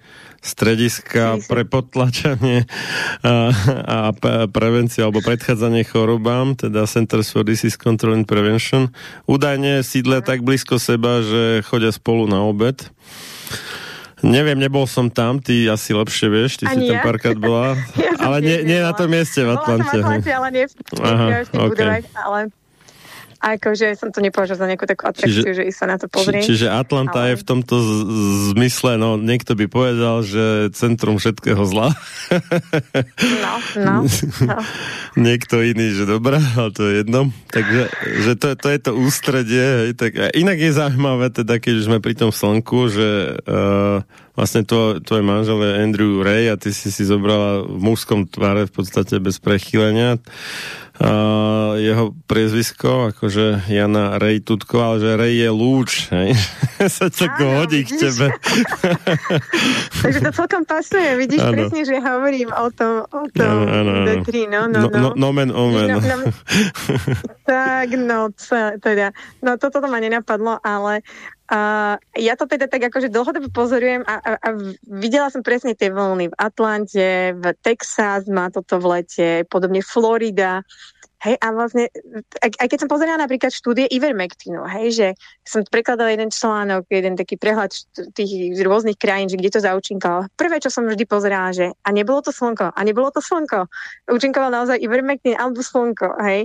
strediska 0.44 1.40
pre 1.48 1.64
potlačanie 1.64 2.68
a, 3.24 3.48
a 3.82 3.98
prevenciu 4.46 5.08
alebo 5.08 5.24
predchádzanie 5.24 5.88
chorobám, 5.88 6.52
teda 6.54 6.84
Centers 6.84 7.32
for 7.32 7.42
Disease 7.42 7.80
Control 7.80 8.14
and 8.14 8.28
Prevention. 8.28 8.92
Údajne 9.24 9.80
sídlia 9.80 10.20
tak 10.20 10.44
blízko 10.44 10.76
seba, 10.76 11.24
že 11.24 11.64
chodia 11.64 11.90
spolu 11.90 12.28
na 12.28 12.44
obed. 12.44 12.76
Neviem, 14.24 14.56
nebol 14.56 14.88
som 14.88 15.12
tam, 15.12 15.36
ty 15.36 15.68
asi 15.68 15.92
lepšie 15.92 16.32
vieš, 16.32 16.52
ty 16.60 16.64
Ani 16.64 16.88
si 16.88 16.88
ja. 16.88 16.98
tam 16.98 17.12
párkrát 17.12 17.36
bola. 17.36 17.76
ja 18.00 18.16
ale 18.16 18.40
nie, 18.40 18.56
nie 18.64 18.80
na 18.80 18.96
tom 18.96 19.12
mieste 19.12 19.44
v 19.44 19.52
Atlante. 19.52 19.84
Bola 19.84 19.92
som 19.92 20.00
v 20.00 20.04
Atlante, 20.08 20.30
ale 20.32 20.48
nie 20.48 20.64
v, 20.64 20.72
Aha, 21.04 21.26
okay. 21.44 21.68
budovať, 21.68 22.04
ale 22.16 22.38
akože 23.44 23.92
som 24.00 24.08
to 24.08 24.24
nepovažoval 24.24 24.64
za 24.64 24.66
nejakú 24.72 24.88
takú 24.88 25.04
atrakciu, 25.04 25.44
čiže, 25.44 25.68
že 25.68 25.76
sa 25.76 25.84
na 25.84 26.00
to 26.00 26.08
pozrieť. 26.08 26.48
Či, 26.48 26.48
čiže 26.56 26.68
Atlanta 26.72 27.28
ale... 27.28 27.36
je 27.36 27.40
v 27.40 27.44
tomto 27.44 27.74
zmysle, 28.56 28.96
no 28.96 29.20
niekto 29.20 29.52
by 29.52 29.68
povedal, 29.68 30.24
že 30.24 30.72
centrum 30.72 31.20
všetkého 31.20 31.60
zla. 31.68 31.92
no, 33.44 33.52
no, 33.84 33.94
no. 34.50 34.58
niekto 35.20 35.60
iný, 35.60 35.92
že 35.92 36.08
dobrá, 36.08 36.40
ale 36.56 36.70
to 36.72 36.82
je 36.88 36.92
jedno. 37.04 37.28
Takže 37.52 37.80
že 38.24 38.32
to, 38.40 38.48
to 38.56 38.68
je 38.72 38.78
to 38.80 38.92
ústredie. 38.96 39.64
Hej, 39.84 39.90
tak, 40.00 40.16
inak 40.32 40.56
je 40.56 40.72
zaujímavé, 40.72 41.28
teda, 41.28 41.60
keď 41.60 41.74
sme 41.84 41.98
pri 42.00 42.16
tom 42.16 42.32
slnku, 42.32 42.88
že 42.88 43.36
uh, 43.44 44.00
vlastne 44.32 44.64
to, 44.64 45.04
tvoj 45.04 45.20
manžel 45.20 45.60
je 45.60 45.72
Andrew 45.84 46.24
Ray 46.24 46.48
a 46.48 46.56
ty 46.56 46.72
si 46.72 46.88
si 46.88 47.04
zobrala 47.04 47.62
v 47.68 47.76
mužskom 47.76 48.24
tvare 48.24 48.64
v 48.66 48.72
podstate 48.72 49.20
bez 49.20 49.36
prechýlenia 49.36 50.16
uh, 50.16 50.83
jeho 51.74 52.14
priezvisko, 52.30 53.10
akože 53.10 53.66
Jana 53.66 54.14
Rej 54.22 54.46
Tutko, 54.46 54.78
ale 54.78 54.96
že 55.02 55.10
Rej 55.18 55.34
je 55.42 55.50
lúč, 55.50 55.90
hej? 56.14 56.38
sa 56.96 57.10
tak 57.10 57.34
hodí 57.42 57.82
k 57.82 57.98
tebe. 57.98 58.30
Takže 60.02 60.18
to 60.22 60.30
celkom 60.30 60.62
pasuje, 60.62 61.18
vidíš 61.18 61.42
ano. 61.42 61.52
presne, 61.54 61.80
že 61.82 61.96
hovorím 61.98 62.50
o 62.54 62.66
tom, 62.70 62.94
o 63.10 63.26
tom 63.26 63.42
ano, 63.42 63.62
ano, 63.66 63.90
ano. 63.90 64.06
Detri, 64.06 64.46
no, 64.46 64.70
no, 64.70 64.86
no. 64.86 64.88
no, 64.90 65.08
nomen 65.18 65.50
omen. 65.50 65.88
No, 65.90 65.98
no, 65.98 66.16
tak, 67.48 67.88
no, 67.98 68.30
teda, 68.78 69.10
no 69.42 69.58
toto 69.58 69.82
to 69.82 69.88
ma 69.90 69.98
nenapadlo, 69.98 70.62
ale 70.62 71.02
a 71.44 71.60
ja 72.16 72.34
to 72.40 72.48
teda 72.48 72.72
tak 72.72 72.88
akože 72.88 73.12
dlhodobo 73.12 73.52
pozorujem 73.52 74.00
a, 74.08 74.16
a, 74.16 74.30
a 74.40 74.48
videla 74.88 75.28
som 75.28 75.44
presne 75.44 75.76
tie 75.76 75.92
vlny 75.92 76.32
v 76.32 76.38
Atlante, 76.40 77.36
v 77.36 77.44
Texas 77.60 78.24
má 78.32 78.48
toto 78.48 78.80
v 78.80 79.00
lete, 79.00 79.28
podobne 79.52 79.84
Florida. 79.84 80.64
Hej, 81.24 81.40
a 81.40 81.56
vlastne, 81.56 81.88
aj, 82.44 82.68
keď 82.68 82.84
som 82.84 82.90
pozerala 82.92 83.24
napríklad 83.24 83.48
štúdie 83.48 83.88
Ivermectinu, 83.88 84.60
hej, 84.68 84.86
že 84.92 85.08
som 85.40 85.64
prekladala 85.64 86.12
jeden 86.12 86.28
článok, 86.28 86.84
jeden 86.92 87.16
taký 87.16 87.40
prehľad 87.40 87.72
tých 88.12 88.60
rôznych 88.60 89.00
krajín, 89.00 89.32
že 89.32 89.40
kde 89.40 89.56
to 89.56 89.64
zaučinkalo. 89.64 90.28
Prvé, 90.36 90.60
čo 90.60 90.68
som 90.68 90.84
vždy 90.84 91.08
pozerala, 91.08 91.56
že 91.56 91.72
a 91.80 91.88
nebolo 91.96 92.20
to 92.20 92.28
slnko, 92.28 92.76
a 92.76 92.80
nebolo 92.84 93.08
to 93.08 93.24
slnko. 93.24 93.64
Účinkoval 94.12 94.52
naozaj 94.52 94.76
Ivermectin 94.84 95.40
alebo 95.40 95.64
slnko, 95.64 96.12
hej. 96.28 96.44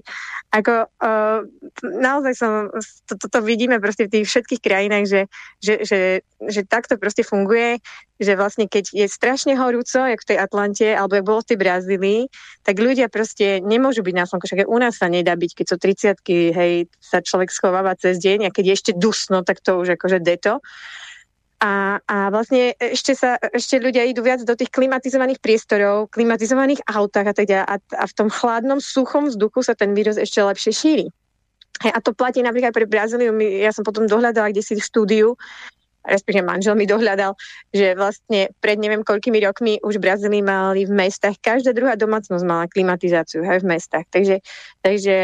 Ako, 0.55 0.87
uh, 0.87 1.43
naozaj 1.83 2.33
som, 2.39 2.71
toto 3.03 3.27
to, 3.27 3.35
to 3.35 3.39
vidíme 3.43 3.83
proste 3.83 4.07
v 4.07 4.15
tých 4.15 4.31
všetkých 4.31 4.61
krajinách, 4.63 5.05
že, 5.11 5.21
že, 5.59 5.73
že, 5.83 5.99
že 6.39 6.61
takto 6.63 6.95
proste 6.95 7.27
funguje 7.27 7.83
že 8.19 8.35
vlastne 8.35 8.67
keď 8.67 8.91
je 8.91 9.07
strašne 9.07 9.55
horúco, 9.55 10.03
jak 10.03 10.19
v 10.19 10.29
tej 10.35 10.37
Atlante, 10.43 10.87
alebo 10.91 11.15
jak 11.15 11.25
bolo 11.25 11.39
v 11.39 11.49
tej 11.55 11.57
Brazílii, 11.57 12.21
tak 12.67 12.75
ľudia 12.75 13.07
proste 13.07 13.63
nemôžu 13.63 14.03
byť 14.03 14.15
na 14.15 14.27
slnku. 14.27 14.43
Však 14.45 14.67
u 14.69 14.77
nás 14.77 15.01
sa 15.01 15.09
nedá 15.09 15.33
byť, 15.33 15.51
keď 15.57 15.65
sú 15.65 15.75
30 15.81 16.53
hej, 16.53 16.73
sa 17.01 17.25
človek 17.25 17.49
schováva 17.49 17.97
cez 17.97 18.21
deň 18.21 18.47
a 18.47 18.53
keď 18.53 18.63
je 18.69 18.77
ešte 18.77 18.91
dusno, 18.93 19.41
tak 19.41 19.65
to 19.65 19.81
už 19.81 19.97
akože 19.97 20.21
deto. 20.21 20.61
A, 21.59 21.99
a 22.07 22.31
vlastne 22.31 22.71
ešte 22.79 23.11
sa, 23.19 23.35
ešte 23.35 23.83
ľudia 23.83 24.07
idú 24.07 24.23
viac 24.23 24.39
do 24.47 24.55
tých 24.55 24.71
klimatizovaných 24.71 25.43
priestorov, 25.43 26.07
klimatizovaných 26.15 26.87
autách 26.87 27.27
a 27.27 27.35
tak 27.35 27.45
ďalej. 27.51 27.65
A, 27.67 27.75
a 27.99 28.03
v 28.07 28.13
tom 28.15 28.29
chladnom, 28.31 28.79
suchom 28.79 29.27
vzduchu 29.27 29.59
sa 29.67 29.75
ten 29.75 29.91
vírus 29.91 30.15
ešte 30.15 30.39
lepšie 30.39 30.71
šíri. 30.71 31.07
Hej, 31.83 31.91
a 31.95 31.99
to 31.99 32.15
platí 32.15 32.39
napríklad 32.39 32.71
pre 32.71 32.87
Brazíliu. 32.87 33.35
Ja 33.39 33.75
som 33.75 33.83
potom 33.83 34.07
dohľadala 34.07 34.55
kde 34.55 34.63
si 34.63 34.79
štúdiu, 34.79 35.35
respektíve 36.09 36.41
manžel 36.41 36.73
mi 36.73 36.89
dohľadal, 36.89 37.37
že 37.69 37.93
vlastne 37.93 38.49
pred 38.57 38.81
neviem 38.81 39.05
koľkými 39.05 39.37
rokmi 39.45 39.77
už 39.85 40.01
v 40.01 40.05
Brazílii 40.09 40.43
mali 40.43 40.89
v 40.89 40.93
mestách, 40.93 41.37
každá 41.37 41.71
druhá 41.71 41.93
domácnosť 41.93 42.43
mala 42.43 42.65
klimatizáciu 42.65 43.45
aj 43.45 43.61
v 43.61 43.69
mestách. 43.69 44.05
Takže, 44.09 44.41
takže 44.81 45.15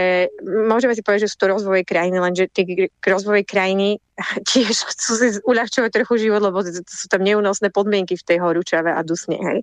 môžeme 0.45 0.93
si 0.93 1.01
povedať, 1.01 1.25
že 1.25 1.31
sú 1.33 1.37
to 1.41 1.51
rozvoje 1.51 1.81
krajiny, 1.81 2.21
lenže 2.21 2.47
tie 2.53 2.87
rozvoje 3.01 3.43
krajiny 3.43 3.97
tiež 4.49 4.71
chcú 4.71 5.11
si 5.19 5.27
uľahčovať 5.43 5.91
trochu 5.91 6.27
život, 6.27 6.39
lebo 6.39 6.63
sú 6.63 7.07
tam 7.11 7.21
neúnosné 7.23 7.67
podmienky 7.71 8.15
v 8.15 8.23
tej 8.23 8.37
horúčave 8.39 8.87
a 8.91 9.03
dusne, 9.03 9.35
hej. 9.35 9.59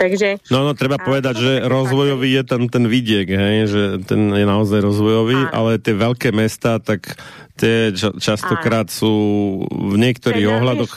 Takže... 0.00 0.40
No, 0.48 0.64
no, 0.64 0.72
treba 0.72 0.96
povedať, 0.96 1.34
že 1.36 1.52
rozvojový 1.68 2.40
je 2.40 2.44
tam 2.48 2.72
ten 2.72 2.88
vidiek, 2.88 3.28
hej, 3.28 3.56
že 3.68 3.82
ten 4.08 4.32
je 4.32 4.46
naozaj 4.48 4.80
rozvojový, 4.80 5.48
Áno. 5.48 5.52
ale 5.52 5.70
tie 5.76 5.92
veľké 5.92 6.32
mesta, 6.32 6.80
tak 6.80 7.20
tie 7.56 7.92
častokrát 7.96 8.92
sú 8.92 9.14
v 9.66 9.94
niektorých 9.96 10.46
ohľadoch 10.48 10.92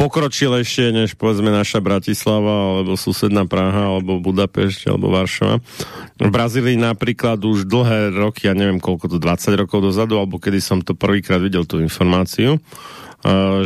pokročilejšie, 0.00 0.92
než 0.92 1.14
povedzme 1.18 1.52
naša 1.52 1.84
Bratislava, 1.84 2.80
alebo 2.80 2.96
susedná 2.96 3.44
Praha, 3.44 3.96
alebo 3.96 4.22
Budapešť, 4.22 4.92
alebo 4.92 5.12
Varšava. 5.12 5.60
V 6.16 6.30
Brazílii 6.32 6.80
napríklad 6.80 7.42
už 7.42 7.68
dlhé 7.68 8.16
roky, 8.16 8.48
ja 8.48 8.54
neviem 8.56 8.80
koľko 8.80 9.12
to, 9.12 9.16
20 9.20 9.60
rokov 9.60 9.84
dozadu, 9.84 10.16
alebo 10.16 10.40
kedy 10.40 10.60
som 10.64 10.78
to 10.80 10.96
prvýkrát 10.96 11.42
videl 11.42 11.68
tú 11.68 11.82
informáciu, 11.82 12.06
informáciu, 12.06 12.60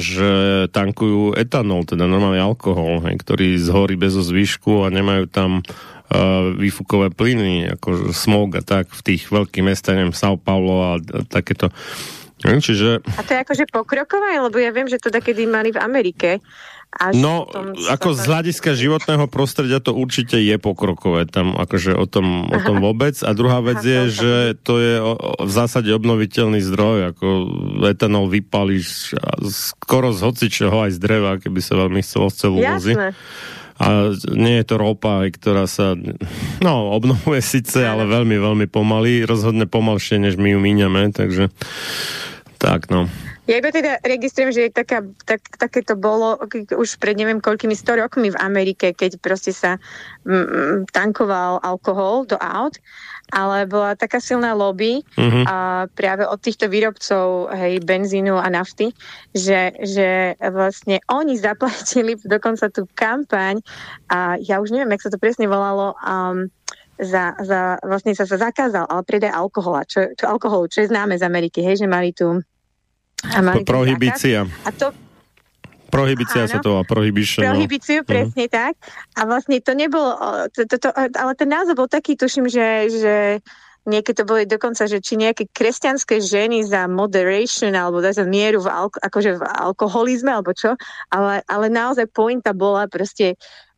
že 0.00 0.30
tankujú 0.72 1.36
etanol, 1.36 1.84
teda 1.84 2.08
normálny 2.08 2.40
alkohol, 2.40 3.04
hej, 3.04 3.20
ktorý 3.20 3.60
zhorí 3.60 3.94
bez 4.00 4.16
zvyšku 4.16 4.86
a 4.86 4.88
nemajú 4.88 5.28
tam 5.28 5.60
uh, 5.60 6.56
výfukové 6.56 7.12
plyny, 7.12 7.68
ako 7.76 8.14
smog 8.16 8.56
a 8.56 8.62
tak 8.64 8.88
v 8.88 9.00
tých 9.04 9.28
veľkých 9.28 9.66
mestách, 9.66 10.00
neviem, 10.00 10.16
São 10.16 10.40
Paulo 10.40 10.80
a, 10.80 10.92
a 10.96 11.18
takéto. 11.28 11.68
Čiže... 12.40 13.04
A 13.04 13.20
to 13.20 13.30
je 13.36 13.38
akože 13.44 13.64
pokrokové, 13.68 14.40
lebo 14.40 14.56
ja 14.56 14.72
viem, 14.72 14.88
že 14.88 15.00
to 15.00 15.12
takedy 15.12 15.44
mali 15.44 15.70
v 15.72 15.78
Amerike 15.80 16.40
až 16.90 17.14
no, 17.22 17.46
ako 17.86 18.18
z 18.18 18.26
hľadiska 18.26 18.74
životného 18.74 19.30
prostredia 19.30 19.78
to 19.78 19.94
určite 19.94 20.34
je 20.42 20.58
pokrokové, 20.58 21.22
tam 21.22 21.54
akože 21.54 21.94
o 21.94 22.02
tom, 22.10 22.50
o 22.50 22.58
tom 22.66 22.82
vôbec. 22.82 23.14
A 23.22 23.30
druhá 23.30 23.62
vec 23.62 23.78
je, 23.78 24.10
že 24.10 24.32
to 24.66 24.82
je 24.82 24.98
o, 24.98 25.14
o, 25.14 25.46
v 25.46 25.52
zásade 25.54 25.86
obnoviteľný 25.94 26.58
zdroj, 26.58 27.14
ako 27.14 27.26
etanol 27.86 28.26
vypališ 28.26 29.14
skoro 29.46 30.10
z 30.10 30.18
hocičoho 30.18 30.90
aj 30.90 30.90
z 30.90 30.98
dreva, 30.98 31.38
keby 31.38 31.62
sa 31.62 31.78
veľmi 31.78 32.02
chcelo 32.02 32.26
z 32.26 32.36
celulózy. 32.42 32.92
A 33.80 34.12
nie 34.36 34.60
je 34.60 34.68
to 34.68 34.76
ropa, 34.76 35.24
ktorá 35.32 35.64
sa 35.64 35.96
no, 36.60 36.92
obnovuje 36.92 37.40
síce, 37.40 37.80
ale 37.80 38.04
veľmi, 38.04 38.36
veľmi 38.36 38.66
pomaly, 38.68 39.24
rozhodne 39.24 39.64
pomalšie, 39.64 40.20
než 40.20 40.36
my 40.36 40.52
ju 40.52 40.58
míňame, 40.60 41.16
takže 41.16 41.48
tak 42.60 42.92
no. 42.92 43.08
Ja 43.48 43.58
iba 43.58 43.72
teda 43.74 43.98
registrujem, 44.06 44.54
že 44.54 44.70
taká, 44.70 45.02
tak, 45.26 45.42
také 45.58 45.82
to 45.82 45.98
bolo 45.98 46.38
už 46.70 47.02
pred 47.02 47.18
neviem 47.18 47.42
koľkými 47.42 47.74
100 47.74 47.98
rokmi 47.98 48.30
v 48.30 48.38
Amerike, 48.38 48.94
keď 48.94 49.18
proste 49.18 49.50
sa 49.50 49.80
mm, 50.22 50.86
tankoval 50.94 51.58
alkohol 51.58 52.30
do 52.30 52.38
aut, 52.38 52.78
ale 53.32 53.66
bola 53.66 53.96
taká 53.96 54.18
silná 54.18 54.52
lobby 54.52 55.02
uh-huh. 55.16 55.44
a 55.46 55.56
práve 55.90 56.26
od 56.26 56.38
týchto 56.38 56.66
výrobcov 56.66 57.50
hej, 57.54 57.80
benzínu 57.82 58.36
a 58.36 58.46
nafty, 58.50 58.92
že, 59.32 59.74
že 59.82 60.34
vlastne 60.38 61.00
oni 61.08 61.38
zaplatili 61.46 62.18
dokonca 62.22 62.68
tú 62.70 62.86
kampaň 62.92 63.62
a 64.10 64.36
ja 64.38 64.58
už 64.60 64.74
neviem, 64.74 64.92
jak 64.94 65.06
sa 65.08 65.12
to 65.12 65.18
presne 65.18 65.46
volalo, 65.46 65.94
um, 66.02 66.50
za, 67.00 67.32
za, 67.40 67.80
vlastne 67.80 68.12
sa, 68.12 68.28
sa 68.28 68.36
zakázal, 68.36 68.84
ale 68.84 69.02
predaj 69.08 69.32
alkohola, 69.32 69.88
čo, 69.88 70.12
čo, 70.12 70.28
alkoholu, 70.28 70.68
čo 70.68 70.84
je 70.84 70.92
známe 70.92 71.16
z 71.16 71.24
Ameriky, 71.24 71.64
hej, 71.64 71.80
že 71.80 71.88
mali 71.88 72.12
tu 72.12 72.44
Prohibícia. 73.68 74.48
A 74.64 74.70
to, 74.72 74.92
Prohibícia 75.90 76.46
sa 76.46 76.62
to 76.62 76.78
a 76.78 76.84
prohibition. 76.86 77.42
No. 77.44 77.58
Prohibíciu, 77.58 78.00
no. 78.02 78.08
presne 78.08 78.46
uh-huh. 78.46 78.58
tak. 78.70 78.74
A 79.18 79.20
vlastne 79.26 79.58
to 79.60 79.74
nebolo, 79.74 80.14
to, 80.54 80.64
to, 80.64 80.76
to, 80.78 80.88
ale 80.94 81.32
ten 81.34 81.50
názov 81.50 81.76
bol 81.76 81.88
taký, 81.90 82.14
tuším, 82.14 82.46
že, 82.46 82.88
že 82.88 83.14
niekedy 83.84 84.22
to 84.22 84.24
boli 84.24 84.44
dokonca, 84.46 84.86
že 84.86 85.02
či 85.02 85.18
nejaké 85.18 85.50
kresťanské 85.50 86.22
ženy 86.22 86.62
za 86.62 86.86
moderation 86.86 87.74
alebo 87.74 87.98
za 88.00 88.22
mieru 88.22 88.62
v, 88.62 88.68
alko, 88.70 88.96
akože 89.02 89.30
v 89.40 89.44
alkoholizme 89.44 90.30
alebo 90.30 90.54
čo, 90.54 90.78
ale, 91.10 91.42
ale 91.50 91.66
naozaj 91.72 92.06
pointa 92.12 92.54
bola 92.54 92.86
proste 92.86 93.34
uh, 93.34 93.69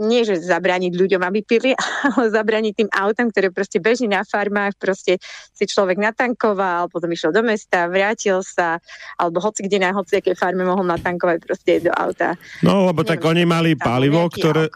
nie, 0.00 0.24
že 0.24 0.40
zabrániť 0.40 0.96
ľuďom, 0.96 1.20
aby 1.20 1.44
pili, 1.44 1.76
ale 2.16 2.32
zabrániť 2.32 2.72
tým 2.72 2.90
autám, 2.90 3.28
ktoré 3.28 3.52
proste 3.52 3.78
beží 3.78 4.08
na 4.08 4.24
farmách, 4.24 4.80
proste 4.80 5.20
si 5.52 5.64
človek 5.68 6.00
natankoval, 6.00 6.88
potom 6.88 7.12
išiel 7.12 7.36
do 7.36 7.44
mesta, 7.44 7.84
vrátil 7.88 8.40
sa, 8.40 8.80
alebo 9.20 9.44
hoci 9.44 9.68
kde 9.68 9.84
na 9.84 9.90
hoci 9.92 10.24
aké 10.24 10.32
farme 10.32 10.64
mohol 10.64 10.88
natankovať 10.88 11.36
proste 11.44 11.84
do 11.84 11.92
auta. 11.92 12.40
No, 12.64 12.88
lebo 12.88 13.04
Neviem, 13.04 13.12
tak 13.12 13.20
oni 13.28 13.42
mali 13.44 13.70
palivo, 13.76 14.24
ktoré, 14.32 14.72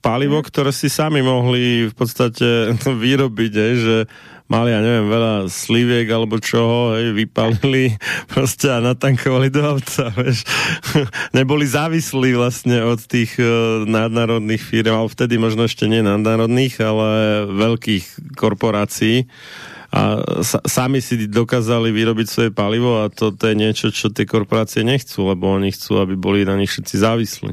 palivo, 0.00 0.40
hmm. 0.40 0.48
ktoré 0.48 0.70
si 0.72 0.88
sami 0.88 1.20
mohli 1.20 1.92
v 1.92 1.94
podstate 1.94 2.72
vyrobiť, 3.04 3.52
že 3.76 3.96
mali, 4.50 4.74
ja 4.74 4.82
neviem, 4.82 5.06
veľa 5.06 5.34
sliviek 5.46 6.10
alebo 6.10 6.42
čoho, 6.42 6.98
hej, 6.98 7.14
vypalili 7.14 7.94
proste 8.32 8.68
a 8.68 8.82
natankovali 8.82 9.48
do 9.48 9.62
auta, 9.62 10.10
vieš. 10.18 10.42
Neboli 11.30 11.64
závislí 11.70 12.34
vlastne 12.34 12.82
od 12.82 12.98
tých 13.06 13.38
uh, 13.38 13.86
nadnárodných 13.86 14.60
firm, 14.60 14.92
ale 14.92 15.08
vtedy 15.08 15.38
možno 15.38 15.70
ešte 15.70 15.86
nie 15.86 16.02
nadnárodných, 16.02 16.82
ale 16.82 17.08
veľkých 17.46 18.34
korporácií 18.34 19.30
a 19.90 20.22
sa, 20.46 20.62
sami 20.62 21.02
si 21.02 21.26
dokázali 21.26 21.90
vyrobiť 21.90 22.26
svoje 22.30 22.50
palivo 22.54 23.02
a 23.02 23.10
to, 23.10 23.34
to 23.34 23.50
je 23.50 23.54
niečo, 23.58 23.86
čo 23.90 24.14
tie 24.14 24.22
korporácie 24.22 24.86
nechcú, 24.86 25.26
lebo 25.26 25.50
oni 25.50 25.74
chcú, 25.74 25.98
aby 25.98 26.14
boli 26.14 26.46
na 26.46 26.54
nich 26.54 26.70
všetci 26.70 26.94
závislí. 26.94 27.52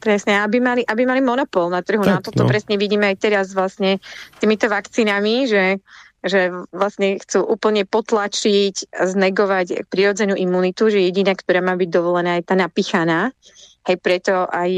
Presne, 0.00 0.40
aby 0.40 0.58
mali, 0.58 0.82
aby 0.82 1.04
mali 1.04 1.20
monopol 1.20 1.68
na 1.68 1.84
trhu. 1.84 2.00
Tak, 2.00 2.08
na 2.08 2.24
toto 2.24 2.42
no. 2.42 2.48
presne 2.48 2.80
vidíme 2.80 3.12
aj 3.12 3.16
teraz 3.20 3.46
vlastne 3.52 4.00
týmito 4.40 4.66
vakcínami, 4.66 5.44
že 5.44 5.78
že 6.20 6.52
vlastne 6.68 7.16
chcú 7.16 7.48
úplne 7.48 7.88
potlačiť, 7.88 8.92
znegovať 8.92 9.88
prirodzenú 9.88 10.36
imunitu, 10.36 10.92
že 10.92 11.00
jediná, 11.00 11.32
ktorá 11.32 11.64
má 11.64 11.72
byť 11.80 11.88
dovolená, 11.88 12.36
je 12.36 12.44
tá 12.44 12.56
napichaná. 12.60 13.32
Hej, 13.88 13.96
preto 14.04 14.44
aj, 14.44 14.72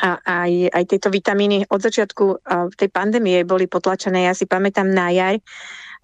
a, 0.00 0.10
aj, 0.24 0.52
aj 0.72 0.84
tieto 0.88 1.12
vitamíny 1.12 1.68
od 1.68 1.80
začiatku 1.84 2.40
tej 2.80 2.88
pandémie 2.88 3.44
boli 3.44 3.68
potlačené. 3.68 4.24
Ja 4.24 4.32
si 4.32 4.48
pamätám 4.48 4.88
na 4.88 5.12
jar, 5.12 5.36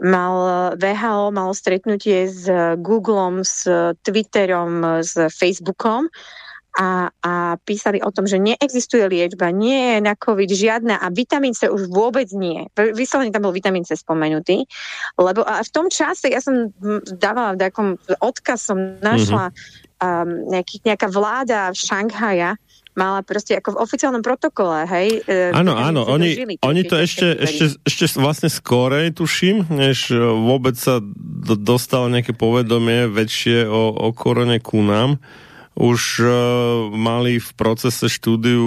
mal 0.04 0.36
VHO 0.76 1.32
malo 1.32 1.56
stretnutie 1.56 2.28
s 2.28 2.44
Googlom, 2.84 3.40
s 3.40 3.64
Twitterom, 4.04 5.00
s 5.00 5.16
Facebookom 5.32 6.12
a, 6.74 7.06
a 7.22 7.32
písali 7.62 8.02
o 8.02 8.10
tom, 8.10 8.26
že 8.26 8.42
neexistuje 8.42 9.06
liečba, 9.06 9.54
nie 9.54 9.94
je 9.94 9.98
na 10.02 10.18
COVID 10.18 10.50
žiadna 10.50 10.98
a 10.98 11.06
vitamín 11.14 11.54
C 11.54 11.70
už 11.70 11.86
vôbec 11.86 12.26
nie. 12.34 12.66
Vyslovene 12.74 13.30
tam 13.30 13.46
bol 13.46 13.54
vitamín 13.54 13.86
C 13.86 13.94
spomenutý, 13.94 14.66
lebo 15.14 15.46
a 15.46 15.62
v 15.62 15.70
tom 15.70 15.86
čase 15.86 16.34
ja 16.34 16.42
som 16.42 16.74
dávala 17.14 17.54
v 17.54 17.62
takom 17.62 17.88
odkaz 18.18 18.66
som 18.66 18.98
našla 18.98 19.54
mm-hmm. 19.54 20.02
um, 20.02 20.30
nejaký, 20.50 20.82
nejaká 20.82 21.06
vláda 21.06 21.70
v 21.70 21.78
Šanghaja, 21.78 22.50
mala 22.94 23.26
proste 23.26 23.58
ako 23.58 23.74
v 23.74 23.80
oficiálnom 23.82 24.22
protokole, 24.22 24.86
hej? 24.86 25.22
E, 25.26 25.50
áno, 25.50 25.74
áno, 25.74 26.06
oni, 26.06 26.30
žili, 26.30 26.54
oni 26.62 26.86
to 26.86 26.94
ešte, 26.94 27.26
ešte, 27.42 27.64
ešte 27.82 28.04
vlastne 28.22 28.46
skorej, 28.46 29.10
tuším, 29.18 29.66
než 29.66 30.14
e, 30.14 30.18
vôbec 30.22 30.78
sa 30.78 31.02
do, 31.02 31.58
dostalo 31.58 32.06
nejaké 32.06 32.38
povedomie 32.38 33.10
väčšie 33.10 33.66
o, 33.66 33.90
o 33.90 34.08
korone 34.14 34.62
ku 34.62 34.78
nám. 34.82 35.18
Už 35.74 36.00
uh, 36.22 36.30
mali 36.94 37.42
v 37.42 37.50
procese 37.58 38.06
štúdiu 38.06 38.62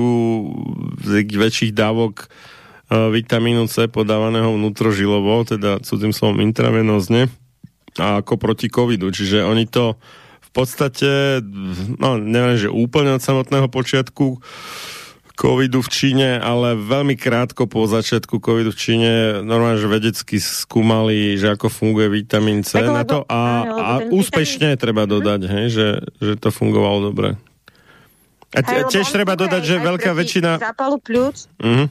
väčších 1.08 1.72
dávok 1.72 2.28
uh, 2.28 3.08
vitamínu 3.12 3.72
C 3.72 3.88
podávaného 3.88 4.51
vnútrožilovo, 4.55 5.47
teda 5.47 5.80
cudzým 5.84 6.12
slovom 6.12 6.43
intravenózne, 6.43 7.32
a 7.97 8.20
ako 8.22 8.36
proti 8.36 8.68
covidu. 8.68 9.10
Čiže 9.10 9.47
oni 9.47 9.66
to 9.66 9.95
podstate, 10.58 11.45
no 12.01 12.18
neviem, 12.18 12.58
že 12.58 12.74
úplne 12.74 13.14
od 13.14 13.22
samotného 13.22 13.70
počiatku 13.70 14.41
covidu 15.38 15.85
v 15.85 15.89
Číne, 15.93 16.41
ale 16.41 16.73
veľmi 16.73 17.13
krátko 17.13 17.69
po 17.69 17.85
začiatku 17.85 18.41
covidu 18.41 18.73
v 18.73 18.81
Číne 18.81 19.11
normálne, 19.45 19.77
že 19.77 19.85
vedecky 19.85 20.41
skúmali, 20.41 21.38
že 21.38 21.53
ako 21.53 21.69
funguje 21.69 22.09
vitamín 22.09 22.65
C 22.65 22.81
tak, 22.81 22.89
na 22.89 23.05
to 23.05 23.21
a, 23.29 23.41
a 23.69 23.91
úspešne 24.09 24.73
vitamín... 24.73 24.81
treba 24.81 25.03
dodať, 25.05 25.41
hej, 25.45 25.65
že, 25.69 25.88
že 26.17 26.33
to 26.41 26.49
fungovalo 26.49 27.13
dobre. 27.13 27.38
A 28.57 28.65
tiež 28.65 29.05
treba 29.13 29.38
dodať, 29.38 29.61
že 29.61 29.75
veľká 29.77 30.17
väčšina... 30.17 30.57
Zápalu 30.57 30.97
pľúc, 31.05 31.45
uh-huh. 31.61 31.85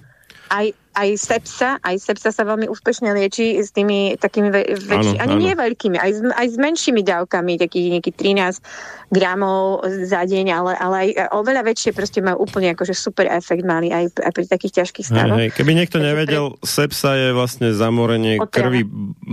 aj 0.51 0.67
aj 0.97 1.09
sepsa, 1.21 1.77
aj 1.85 2.01
sepsa 2.01 2.33
sa 2.33 2.43
veľmi 2.49 2.73
úspešne 2.73 3.13
lieči 3.13 3.61
s 3.61 3.69
tými 3.77 4.17
takými 4.17 4.49
ve- 4.49 4.81
väčšími, 4.81 5.21
ani 5.21 5.35
áno. 5.37 5.43
nie 5.45 5.53
veľkými, 5.53 5.97
aj 6.01 6.11
s, 6.17 6.21
aj 6.25 6.47
s 6.49 6.57
menšími 6.57 7.05
dávkami, 7.05 7.61
takých 7.61 8.01
nejakých 8.01 8.17
13 8.65 9.13
gramov 9.13 9.87
za 10.09 10.27
deň, 10.27 10.47
ale, 10.51 10.73
ale 10.75 10.97
aj 10.97 11.09
oveľa 11.37 11.63
väčšie 11.63 11.95
proste 11.95 12.19
majú 12.25 12.49
úplne 12.49 12.75
akože 12.75 12.97
super 12.97 13.31
efekt 13.31 13.63
mali 13.63 13.93
aj, 13.93 14.19
aj 14.19 14.33
pri 14.33 14.45
takých 14.49 14.83
ťažkých 14.83 15.07
stavoch. 15.07 15.39
Hej, 15.39 15.53
hej. 15.53 15.55
Keby 15.55 15.73
niekto 15.77 15.99
nevedel, 16.03 16.59
sepsa 16.65 17.15
je 17.15 17.31
vlastne 17.37 17.71
zamorenie 17.71 18.41
krvi 18.51 18.83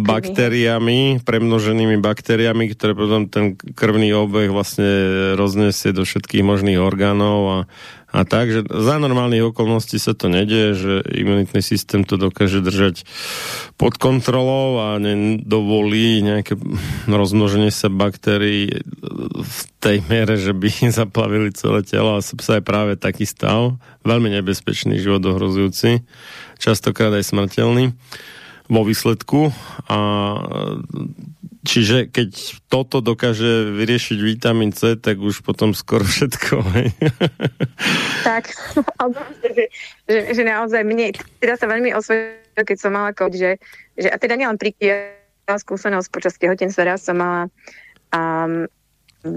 baktériami, 0.04 1.24
premnoženými 1.26 1.98
baktériami, 1.98 2.70
ktoré 2.76 2.94
potom 2.94 3.26
ten 3.32 3.56
krvný 3.56 4.14
obeh 4.14 4.54
vlastne 4.54 4.86
roznesie 5.40 5.90
do 5.96 6.06
všetkých 6.06 6.46
možných 6.46 6.78
orgánov 6.78 7.40
a 7.48 7.58
a 8.14 8.30
tak, 8.30 8.70
za 8.70 8.96
normálnych 9.02 9.50
okolností 9.50 9.98
sa 9.98 10.14
to 10.14 10.30
nedieje, 10.30 10.72
že 10.78 10.94
imunitný 11.18 11.66
systém 11.66 12.06
to 12.06 12.14
dokáže 12.22 12.62
držať 12.62 13.10
pod 13.74 13.98
kontrolou 13.98 14.78
a 14.86 15.02
nedovolí 15.02 16.22
nejaké 16.22 16.54
rozmnoženie 17.10 17.74
sa 17.74 17.90
baktérií 17.90 18.86
v 19.42 19.60
tej 19.82 20.06
miere, 20.06 20.38
že 20.38 20.54
by 20.54 20.70
zaplavili 21.02 21.50
celé 21.58 21.82
telo. 21.82 22.14
A 22.14 22.22
sa 22.22 22.62
je 22.62 22.62
práve 22.62 23.02
taký 23.02 23.26
stav, 23.26 23.82
veľmi 24.06 24.30
nebezpečný, 24.30 25.02
život 25.02 25.26
ohrozujúci, 25.26 26.06
častokrát 26.62 27.10
aj 27.18 27.34
smrteľný. 27.34 27.98
Vo 28.70 28.86
výsledku. 28.86 29.50
A 29.90 29.98
čiže 31.64 32.12
keď 32.12 32.30
toto 32.68 33.00
dokáže 33.00 33.72
vyriešiť 33.74 34.18
vitamín 34.20 34.76
C, 34.76 35.00
tak 35.00 35.20
už 35.20 35.42
potom 35.42 35.72
skoro 35.72 36.04
všetko. 36.04 36.56
Hej. 36.78 36.90
Tak, 38.24 38.48
že, 39.44 39.68
že, 40.08 40.20
že 40.32 40.44
naozaj 40.48 40.88
mne, 40.88 41.12
teda 41.44 41.60
sa 41.60 41.68
veľmi 41.68 41.92
osvedčilo, 41.92 42.64
keď 42.64 42.78
som 42.80 42.96
mala 42.96 43.12
COVID, 43.12 43.36
že, 43.36 43.52
že 44.00 44.08
a 44.08 44.16
teda 44.16 44.40
nielen 44.40 44.56
pri 44.56 44.72
skúsenosť 45.44 46.08
počas 46.08 46.40
tehotenstva, 46.40 46.96
raz 46.96 47.04
som 47.04 47.20
mala 47.20 47.52
um, 48.16 48.64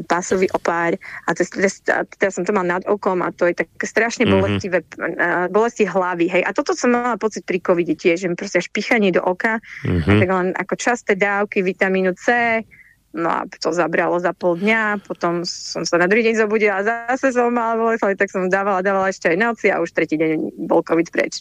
pásový 0.07 0.51
opár 0.51 0.99
a 1.27 1.31
teda 1.33 2.31
som 2.31 2.43
to 2.43 2.51
mal 2.51 2.67
nad 2.67 2.83
okom 2.91 3.23
a 3.23 3.31
to 3.31 3.47
je 3.47 3.55
také 3.55 3.87
strašne 3.87 4.27
mhm. 4.27 4.33
bolestivé, 4.35 4.79
mm-hmm. 4.83 5.55
bolesti 5.55 5.85
hlavy, 5.87 6.27
hej. 6.27 6.43
A 6.43 6.51
toto 6.51 6.75
som 6.75 6.91
mala 6.93 7.15
pocit 7.15 7.47
pri 7.47 7.63
covide 7.63 7.95
tiež, 7.95 8.27
že 8.27 8.29
proste 8.35 8.59
až 8.59 8.69
pichanie 8.75 9.15
do 9.15 9.23
oka, 9.23 9.63
mm-hmm. 9.87 10.19
tak 10.23 10.29
len 10.29 10.49
ako 10.59 10.75
časté 10.75 11.13
dávky 11.15 11.63
vitamínu 11.63 12.19
C, 12.19 12.61
no 13.17 13.33
a 13.33 13.41
to 13.49 13.73
zabralo 13.73 14.21
za 14.21 14.37
pol 14.37 14.61
dňa, 14.61 15.07
potom 15.09 15.47
som 15.47 15.87
sa 15.89 15.97
na 15.97 16.11
druhý 16.11 16.27
deň 16.29 16.35
zobudila 16.37 16.85
a 16.85 16.85
zase 16.85 17.33
som 17.33 17.49
mala 17.49 17.81
bolesť, 17.81 18.19
tak 18.19 18.29
som 18.29 18.53
dávala, 18.53 18.85
dávala 18.85 19.09
ešte 19.09 19.33
aj 19.33 19.39
noci 19.41 19.67
a 19.73 19.81
už 19.81 19.95
tretí 19.97 20.21
deň 20.21 20.67
bol 20.69 20.85
covid 20.85 21.09
preč. 21.09 21.41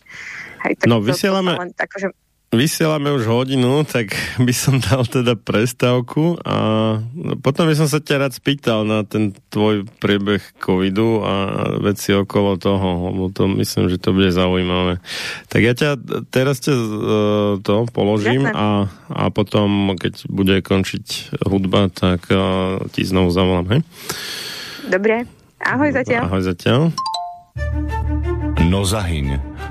Hej, 0.63 0.79
tak 0.79 0.87
no 0.87 1.03
to, 1.03 1.11
vysielame... 1.11 1.51
To 1.57 1.61
len 1.67 1.73
tak, 1.75 1.91
že 1.99 2.15
Vysielame 2.55 3.11
už 3.11 3.27
hodinu, 3.27 3.83
tak 3.83 4.15
by 4.39 4.53
som 4.55 4.79
dal 4.79 5.03
teda 5.03 5.35
prestávku 5.35 6.39
a 6.39 6.55
potom 7.43 7.67
by 7.67 7.75
som 7.75 7.91
sa 7.91 7.99
ťa 7.99 8.15
rád 8.23 8.33
spýtal 8.33 8.87
na 8.87 9.03
ten 9.03 9.35
tvoj 9.51 9.83
priebeh 9.99 10.39
covidu 10.55 11.19
a 11.19 11.33
veci 11.83 12.15
okolo 12.15 12.55
toho, 12.55 13.11
lebo 13.11 13.27
to 13.27 13.51
myslím, 13.59 13.91
že 13.91 13.99
to 13.99 14.15
bude 14.15 14.31
zaujímavé. 14.31 15.03
Tak 15.51 15.61
ja 15.61 15.73
ťa 15.75 15.89
teraz 16.31 16.63
ťa 16.63 16.73
e, 16.73 16.87
to 17.59 17.91
položím 17.91 18.47
a, 18.47 18.87
a 19.11 19.23
potom, 19.35 19.91
keď 19.99 20.23
bude 20.31 20.55
končiť 20.63 21.35
hudba, 21.43 21.91
tak 21.91 22.31
e, 22.31 22.39
ti 22.95 23.03
znovu 23.03 23.35
zavolám, 23.35 23.67
hej? 23.67 23.81
Dobre, 24.87 25.27
ahoj 25.59 25.91
zatiaľ. 25.91 26.21
Ahoj 26.31 26.41
zatiaľ. 26.47 26.81
No 28.63 28.87
zahyň, 28.87 29.54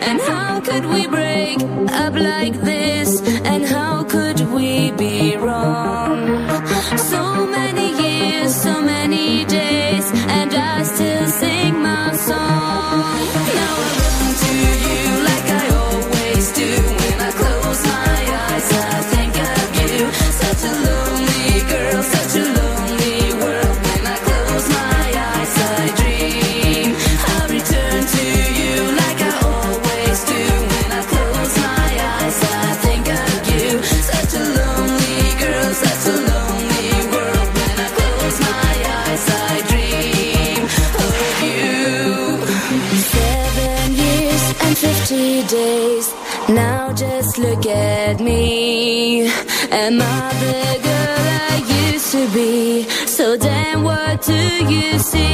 and 0.00 0.20
how 0.20 0.60
could 0.60 0.86
we 0.86 1.06
break 1.06 1.60
up 1.90 2.14
like 2.14 2.54
this? 2.60 2.83
Am 49.86 50.00
I 50.00 50.32
the 50.40 50.82
girl 50.82 51.24
I 51.50 51.92
used 51.92 52.10
to 52.12 52.26
be? 52.32 52.88
So 53.06 53.36
then 53.36 53.82
what 53.82 54.22
do 54.22 54.64
you 54.64 54.98
see? 54.98 55.33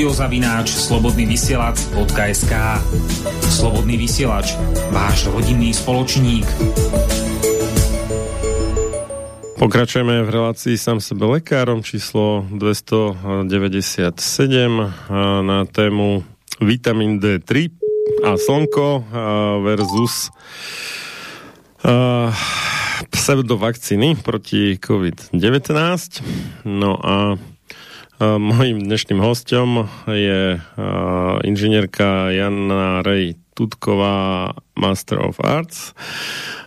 Studiozavináč 0.00 0.80
slobodnyvysielac.sk 0.80 2.54
Slobodný 3.52 4.00
vysielač, 4.00 4.56
váš 4.96 5.28
rodinný 5.28 5.76
spoločník. 5.76 6.48
Pokračujeme 9.60 10.24
v 10.24 10.30
relácii 10.32 10.80
sám 10.80 11.04
sebe 11.04 11.28
lekárom 11.28 11.84
číslo 11.84 12.48
297 12.48 14.16
na 15.44 15.68
tému 15.68 16.24
vitamin 16.64 17.20
D3 17.20 17.68
a 18.24 18.40
slnko 18.40 19.04
versus 19.60 20.32
pseudovakcíny 23.04 24.16
proti 24.24 24.80
COVID-19. 24.80 25.36
No 26.64 26.96
a 26.96 27.36
Mojím 28.20 28.84
dnešným 28.84 29.16
hostom 29.16 29.88
je 30.04 30.60
inžinierka 31.40 32.28
Jana 32.28 33.00
Rej 33.00 33.40
Tutková, 33.56 34.52
Master 34.76 35.24
of 35.24 35.40
Arts. 35.40 35.96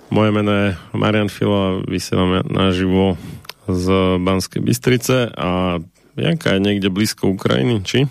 Moje 0.10 0.34
meno 0.34 0.50
je 0.50 0.68
Marian 0.98 1.30
Filo 1.30 1.86
vysielam 1.86 2.42
naživo 2.50 3.22
z 3.70 3.86
Banskej 4.18 4.66
Bystrice 4.66 5.30
a 5.30 5.78
Janka 6.18 6.58
je 6.58 6.66
niekde 6.66 6.90
blízko 6.90 7.30
Ukrajiny, 7.30 7.86
či? 7.86 8.10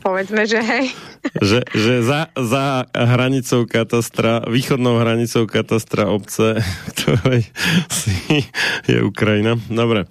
No, 0.00 0.16
povedzme, 0.16 0.48
že 0.48 0.64
hej 0.64 0.96
že, 1.40 1.60
že 1.76 2.00
za, 2.00 2.32
za 2.32 2.88
hranicou 2.96 3.68
katastra, 3.68 4.48
východnou 4.48 4.96
hranicou 4.96 5.44
katastra 5.44 6.08
obce, 6.08 6.64
ktorej 6.96 7.44
si 7.92 8.48
je 8.88 9.04
Ukrajina. 9.04 9.60
Dobre. 9.68 10.08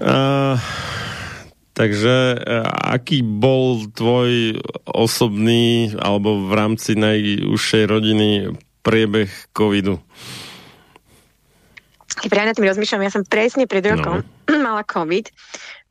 A, 0.00 0.56
takže 1.76 2.40
aký 2.88 3.20
bol 3.20 3.84
tvoj 3.92 4.64
osobný 4.88 5.92
alebo 6.00 6.48
v 6.48 6.52
rámci 6.56 6.96
najúžšej 6.96 7.84
rodiny 7.84 8.56
priebeh 8.80 9.28
covidu? 9.52 10.00
Keď 12.18 12.28
práve 12.32 12.50
na 12.50 12.56
tým 12.56 12.66
rozmýšľam, 12.66 13.06
ja 13.06 13.14
som 13.14 13.22
presne 13.22 13.68
pred 13.68 13.84
rokom 13.84 14.24
no. 14.24 14.58
mala 14.66 14.82
COVID. 14.82 15.30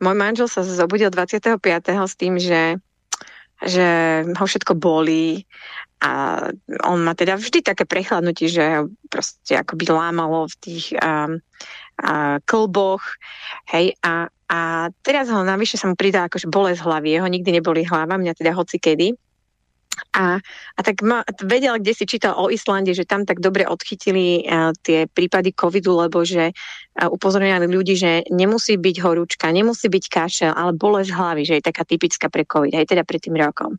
Môj 0.03 0.15
manžel 0.17 0.49
sa 0.49 0.65
zobudil 0.65 1.13
25. 1.13 1.61
s 1.87 2.13
tým, 2.19 2.35
že 2.41 2.81
že 3.63 3.87
ho 4.27 4.45
všetko 4.45 4.77
bolí 4.77 5.45
a 5.97 6.45
on 6.85 7.01
má 7.01 7.17
teda 7.17 7.41
vždy 7.41 7.65
také 7.65 7.89
prechladnutie, 7.89 8.53
že 8.53 8.85
proste 9.09 9.57
akoby 9.57 9.89
lámalo 9.89 10.45
v 10.45 10.55
tých 10.61 10.85
um, 10.93 11.41
uh, 12.05 12.37
klboch, 12.45 13.01
hej, 13.73 13.97
a, 14.05 14.29
a 14.45 14.59
teraz 15.01 15.33
ho 15.33 15.41
navyše 15.41 15.81
sa 15.81 15.89
mu 15.89 15.97
pridá 15.97 16.29
akože 16.29 16.53
bolesť 16.53 16.85
hlavy, 16.85 17.17
jeho 17.17 17.25
nikdy 17.25 17.49
neboli 17.49 17.81
hlava, 17.81 18.21
mňa 18.21 18.37
teda 18.37 18.53
hoci 18.53 18.77
kedy, 18.77 19.17
a, 20.13 20.37
a 20.77 20.79
tak 20.81 21.01
ma, 21.01 21.21
vedel, 21.43 21.77
kde 21.81 21.93
si 21.93 22.05
čítal 22.05 22.37
o 22.37 22.49
Islande, 22.49 22.93
že 22.93 23.05
tam 23.05 23.25
tak 23.25 23.41
dobre 23.41 23.65
odchytili 23.65 24.45
uh, 24.45 24.73
tie 24.81 25.05
prípady 25.09 25.53
covidu, 25.53 25.97
lebo 25.97 26.25
že 26.25 26.51
uh, 26.51 27.09
upozorňovali 27.09 27.67
ľudí, 27.69 27.93
že 27.97 28.25
nemusí 28.33 28.77
byť 28.77 28.95
horúčka, 29.01 29.53
nemusí 29.53 29.89
byť 29.89 30.05
kašel, 30.09 30.51
ale 30.53 30.77
bolesť 30.77 31.11
hlavy, 31.13 31.43
že 31.45 31.53
je 31.59 31.67
taká 31.67 31.83
typická 31.85 32.27
pre 32.29 32.45
covid, 32.45 32.73
aj 32.73 32.89
teda 32.89 33.03
pred 33.05 33.21
tým 33.21 33.37
rokom. 33.37 33.77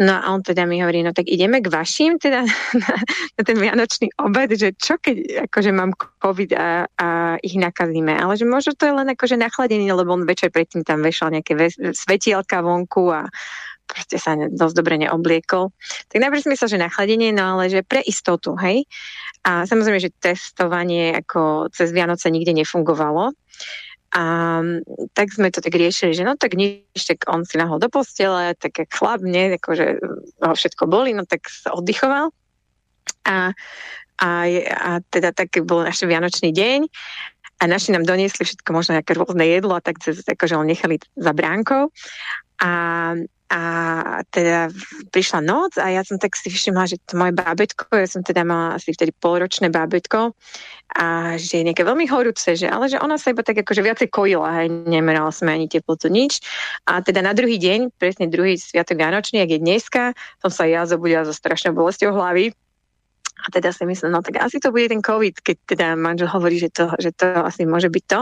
No 0.00 0.16
a 0.16 0.32
on 0.32 0.40
teda 0.40 0.64
mi 0.64 0.80
hovorí, 0.80 1.04
no 1.04 1.12
tak 1.12 1.28
ideme 1.28 1.60
k 1.60 1.68
vašim, 1.68 2.16
teda 2.16 2.48
na, 2.82 2.92
na 3.36 3.42
ten 3.44 3.56
vianočný 3.60 4.08
obed, 4.24 4.56
že 4.56 4.72
čo 4.72 4.96
keď 4.96 5.48
akože 5.52 5.70
mám 5.70 5.92
covid 6.24 6.56
a, 6.56 6.88
a 6.96 7.08
ich 7.44 7.60
nakazíme, 7.60 8.16
ale 8.16 8.40
že 8.40 8.48
možno 8.48 8.72
to 8.72 8.88
je 8.88 8.96
len 8.96 9.08
akože 9.12 9.36
nachladenie, 9.36 9.92
lebo 9.92 10.16
on 10.16 10.24
večer 10.24 10.48
predtým 10.48 10.80
tam 10.80 11.04
vešal 11.04 11.36
nejaké 11.36 11.54
svetielka 11.92 12.64
vonku 12.64 13.12
a 13.12 13.28
proste 13.92 14.16
sa 14.16 14.32
dosť 14.34 14.74
dobre 14.80 14.96
neobliekol. 14.96 15.68
Tak 16.08 16.16
najprv 16.16 16.48
myslel, 16.56 16.68
že 16.72 16.80
nachladenie, 16.80 17.36
no 17.36 17.60
ale 17.60 17.68
že 17.68 17.84
pre 17.84 18.00
istotu, 18.00 18.56
hej. 18.56 18.88
A 19.44 19.68
samozrejme, 19.68 20.00
že 20.00 20.16
testovanie 20.16 21.12
ako 21.20 21.68
cez 21.68 21.92
Vianoce 21.92 22.32
nikde 22.32 22.56
nefungovalo. 22.56 23.36
A 24.12 24.24
tak 25.16 25.32
sme 25.32 25.48
to 25.48 25.64
tak 25.64 25.72
riešili, 25.72 26.12
že 26.12 26.24
no 26.24 26.36
tak 26.36 26.52
nič, 26.52 27.00
tak 27.00 27.24
on 27.32 27.48
si 27.48 27.56
nahol 27.56 27.80
do 27.80 27.88
postele, 27.88 28.52
tak 28.60 28.76
jak 28.76 28.90
chlap, 28.92 29.24
nie, 29.24 29.56
akože 29.56 30.04
ho 30.44 30.52
všetko 30.52 30.84
boli, 30.84 31.16
no 31.16 31.24
tak 31.24 31.48
sa 31.48 31.72
oddychoval. 31.72 32.28
A, 33.24 33.56
a, 34.20 34.28
a 34.68 34.90
teda 35.08 35.32
tak 35.32 35.56
bol 35.64 35.80
náš 35.80 36.04
vianočný 36.04 36.52
deň 36.52 36.80
a 37.62 37.70
naši 37.70 37.96
nám 37.96 38.04
doniesli 38.04 38.44
všetko 38.44 38.68
možno 38.74 39.00
nejaké 39.00 39.16
rôzne 39.16 39.48
jedlo 39.48 39.78
a 39.78 39.84
tak 39.84 40.02
akože 40.04 40.54
ho 40.60 40.64
nechali 40.66 41.00
za 41.16 41.32
bránkou. 41.32 41.88
A, 42.60 42.70
a 43.52 43.60
teda 44.32 44.72
prišla 45.12 45.44
noc 45.44 45.76
a 45.76 45.92
ja 45.92 46.00
som 46.00 46.16
tak 46.16 46.32
si 46.40 46.48
všimla, 46.48 46.88
že 46.88 46.96
to 47.04 47.20
moje 47.20 47.36
bábetko, 47.36 47.84
ja 47.92 48.08
som 48.08 48.24
teda 48.24 48.48
mala 48.48 48.80
asi 48.80 48.96
vtedy 48.96 49.12
polročné 49.12 49.68
bábetko 49.68 50.32
a 50.96 51.36
že 51.36 51.60
je 51.60 51.66
nejaké 51.68 51.84
veľmi 51.84 52.08
horúce, 52.08 52.56
že, 52.56 52.64
ale 52.64 52.88
že 52.88 52.96
ona 52.96 53.20
sa 53.20 53.36
iba 53.36 53.44
tak 53.44 53.60
akože 53.60 53.84
viacej 53.84 54.08
kojila, 54.08 54.64
hej, 54.64 54.72
nemerala 54.88 55.28
sme 55.28 55.52
ani 55.52 55.68
teplotu, 55.68 56.08
nič. 56.08 56.40
A 56.88 57.04
teda 57.04 57.20
na 57.20 57.36
druhý 57.36 57.60
deň, 57.60 57.92
presne 58.00 58.32
druhý 58.32 58.56
sviatok 58.56 58.96
Vianočný, 58.96 59.44
ak 59.44 59.52
je 59.52 59.60
dneska, 59.60 60.02
som 60.40 60.48
sa 60.48 60.64
ja 60.64 60.88
zobudila 60.88 61.28
so 61.28 61.36
strašnou 61.36 61.76
bolestou 61.76 62.08
hlavy, 62.08 62.56
a 63.42 63.46
teda 63.50 63.74
si 63.74 63.84
myslím, 63.84 64.16
no 64.16 64.22
tak 64.22 64.38
asi 64.38 64.62
to 64.62 64.70
bude 64.70 64.88
ten 64.88 65.02
COVID, 65.02 65.42
keď 65.42 65.56
teda 65.66 65.86
manžel 65.98 66.30
hovorí, 66.30 66.56
že 66.62 66.70
to, 66.70 66.94
že 66.96 67.10
to 67.12 67.26
asi 67.42 67.66
môže 67.68 67.90
byť 67.90 68.04
to. 68.06 68.20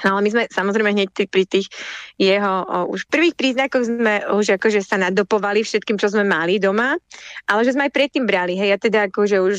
No 0.00 0.16
ale 0.16 0.24
my 0.24 0.30
sme 0.32 0.42
samozrejme 0.48 0.96
hneď 0.96 1.08
pri 1.28 1.44
tých 1.44 1.68
jeho 2.16 2.64
o, 2.64 2.94
už 2.96 3.04
prvých 3.10 3.36
príznakoch 3.36 3.84
sme 3.84 4.24
už 4.32 4.56
akože 4.56 4.80
sa 4.80 4.96
nadopovali 4.96 5.60
všetkým, 5.60 6.00
čo 6.00 6.08
sme 6.08 6.24
mali 6.24 6.56
doma, 6.56 6.96
ale 7.44 7.60
že 7.66 7.76
sme 7.76 7.90
aj 7.90 7.92
predtým 7.92 8.24
brali. 8.24 8.56
Hej, 8.56 8.68
ja 8.72 8.78
teda 8.80 8.98
akože 9.12 9.36
už 9.44 9.56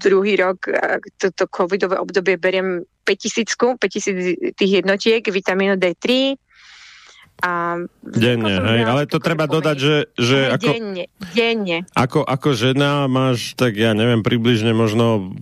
druhý 0.00 0.40
rok 0.40 0.64
toto 1.20 1.44
covidové 1.50 2.00
obdobie 2.00 2.40
beriem 2.40 2.88
5000, 3.04 3.76
5000 3.76 4.56
tých 4.56 4.72
jednotiek 4.80 5.20
vitamínu 5.20 5.76
D3, 5.76 6.38
a 7.40 7.80
denne, 8.04 8.52
hej, 8.52 8.80
ale 8.84 9.08
to 9.08 9.16
treba 9.16 9.48
dodať, 9.48 9.76
že, 9.80 9.96
že 10.12 10.38
ako, 10.52 10.70
denne, 10.76 11.04
denne. 11.32 11.78
Ako, 11.96 12.20
ako 12.20 12.52
žena 12.52 13.08
máš, 13.08 13.56
tak 13.56 13.80
ja 13.80 13.96
neviem, 13.96 14.20
približne 14.20 14.76
možno 14.76 15.32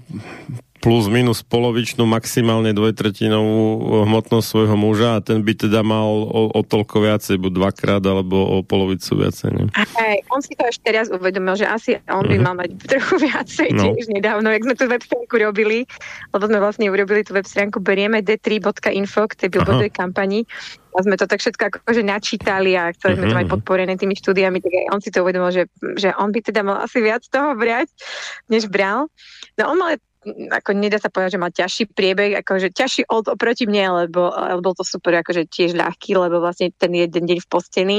plus 0.89 1.05
minus 1.13 1.45
polovičnú, 1.45 2.09
maximálne 2.09 2.73
dvojtretinovú 2.73 4.01
hmotnosť 4.09 4.47
svojho 4.49 4.73
muža 4.73 5.21
a 5.21 5.25
ten 5.25 5.45
by 5.45 5.53
teda 5.53 5.85
mal 5.85 6.25
o, 6.25 6.49
o 6.49 6.61
toľko 6.65 7.05
viacej, 7.05 7.37
buď 7.37 7.53
dvakrát 7.61 8.01
alebo 8.01 8.41
o 8.41 8.57
polovicu 8.65 9.21
viacej. 9.21 9.53
Ne? 9.53 9.65
Aj, 9.77 10.17
on 10.33 10.41
si 10.41 10.57
to 10.57 10.65
až 10.65 10.81
teraz 10.81 11.13
uvedomil, 11.13 11.61
že 11.61 11.69
asi 11.69 12.01
on 12.09 12.25
by 12.25 12.41
uh-huh. 12.41 12.47
mal 12.49 12.55
mať 12.57 12.81
trochu 12.89 13.21
viacej 13.29 13.69
no. 13.77 13.93
tiež 13.93 14.09
nedávno, 14.09 14.49
jak 14.49 14.65
sme 14.65 14.75
tú 14.81 14.89
web 14.89 15.05
stránku 15.05 15.37
robili, 15.37 15.85
lebo 16.33 16.45
sme 16.49 16.57
vlastne 16.57 16.89
urobili 16.89 17.21
tú 17.21 17.37
web 17.37 17.45
stránku 17.45 17.85
berieme 17.85 18.25
d3.info 18.25 19.29
k 19.29 19.45
tej 19.45 19.49
billboardovej 19.53 19.93
kampani 19.93 20.49
a 20.97 21.05
sme 21.05 21.21
to 21.21 21.29
tak 21.29 21.39
všetko 21.39 21.85
akože 21.85 22.03
načítali 22.03 22.73
a 22.75 22.91
chceli 22.97 23.21
sme 23.21 23.31
to 23.31 23.37
mať 23.37 23.47
mhm, 23.47 23.53
mhm. 23.53 23.57
podporené 23.61 23.93
tými 24.01 24.17
štúdiami, 24.17 24.59
tak 24.59 24.73
on 24.91 25.01
si 25.05 25.13
to 25.13 25.21
uvedomil, 25.21 25.53
že, 25.53 25.69
že 26.01 26.17
on 26.17 26.33
by 26.33 26.41
teda 26.41 26.65
mal 26.65 26.81
asi 26.81 26.99
viac 27.05 27.23
toho 27.29 27.53
brať, 27.55 27.93
než 28.49 28.67
bral. 28.67 29.07
No 29.55 29.71
on 29.71 29.77
mal 29.79 30.01
ako 30.49 30.71
nedá 30.77 30.97
sa 31.01 31.13
povedať, 31.13 31.37
že 31.37 31.43
má 31.43 31.51
ťažší 31.51 31.85
priebeh, 31.93 32.39
akože 32.41 32.73
ťažší 32.75 33.09
od 33.09 33.29
oproti 33.33 33.69
mne, 33.69 34.07
lebo, 34.07 34.31
lebo 34.33 34.61
bol 34.61 34.75
to 34.77 34.85
super, 34.87 35.17
akože 35.19 35.49
tiež 35.49 35.77
ľahký, 35.77 36.17
lebo 36.17 36.41
vlastne 36.43 36.73
ten 36.75 36.93
jeden 36.95 37.25
deň 37.25 37.39
v 37.45 37.49
posteli 37.51 37.99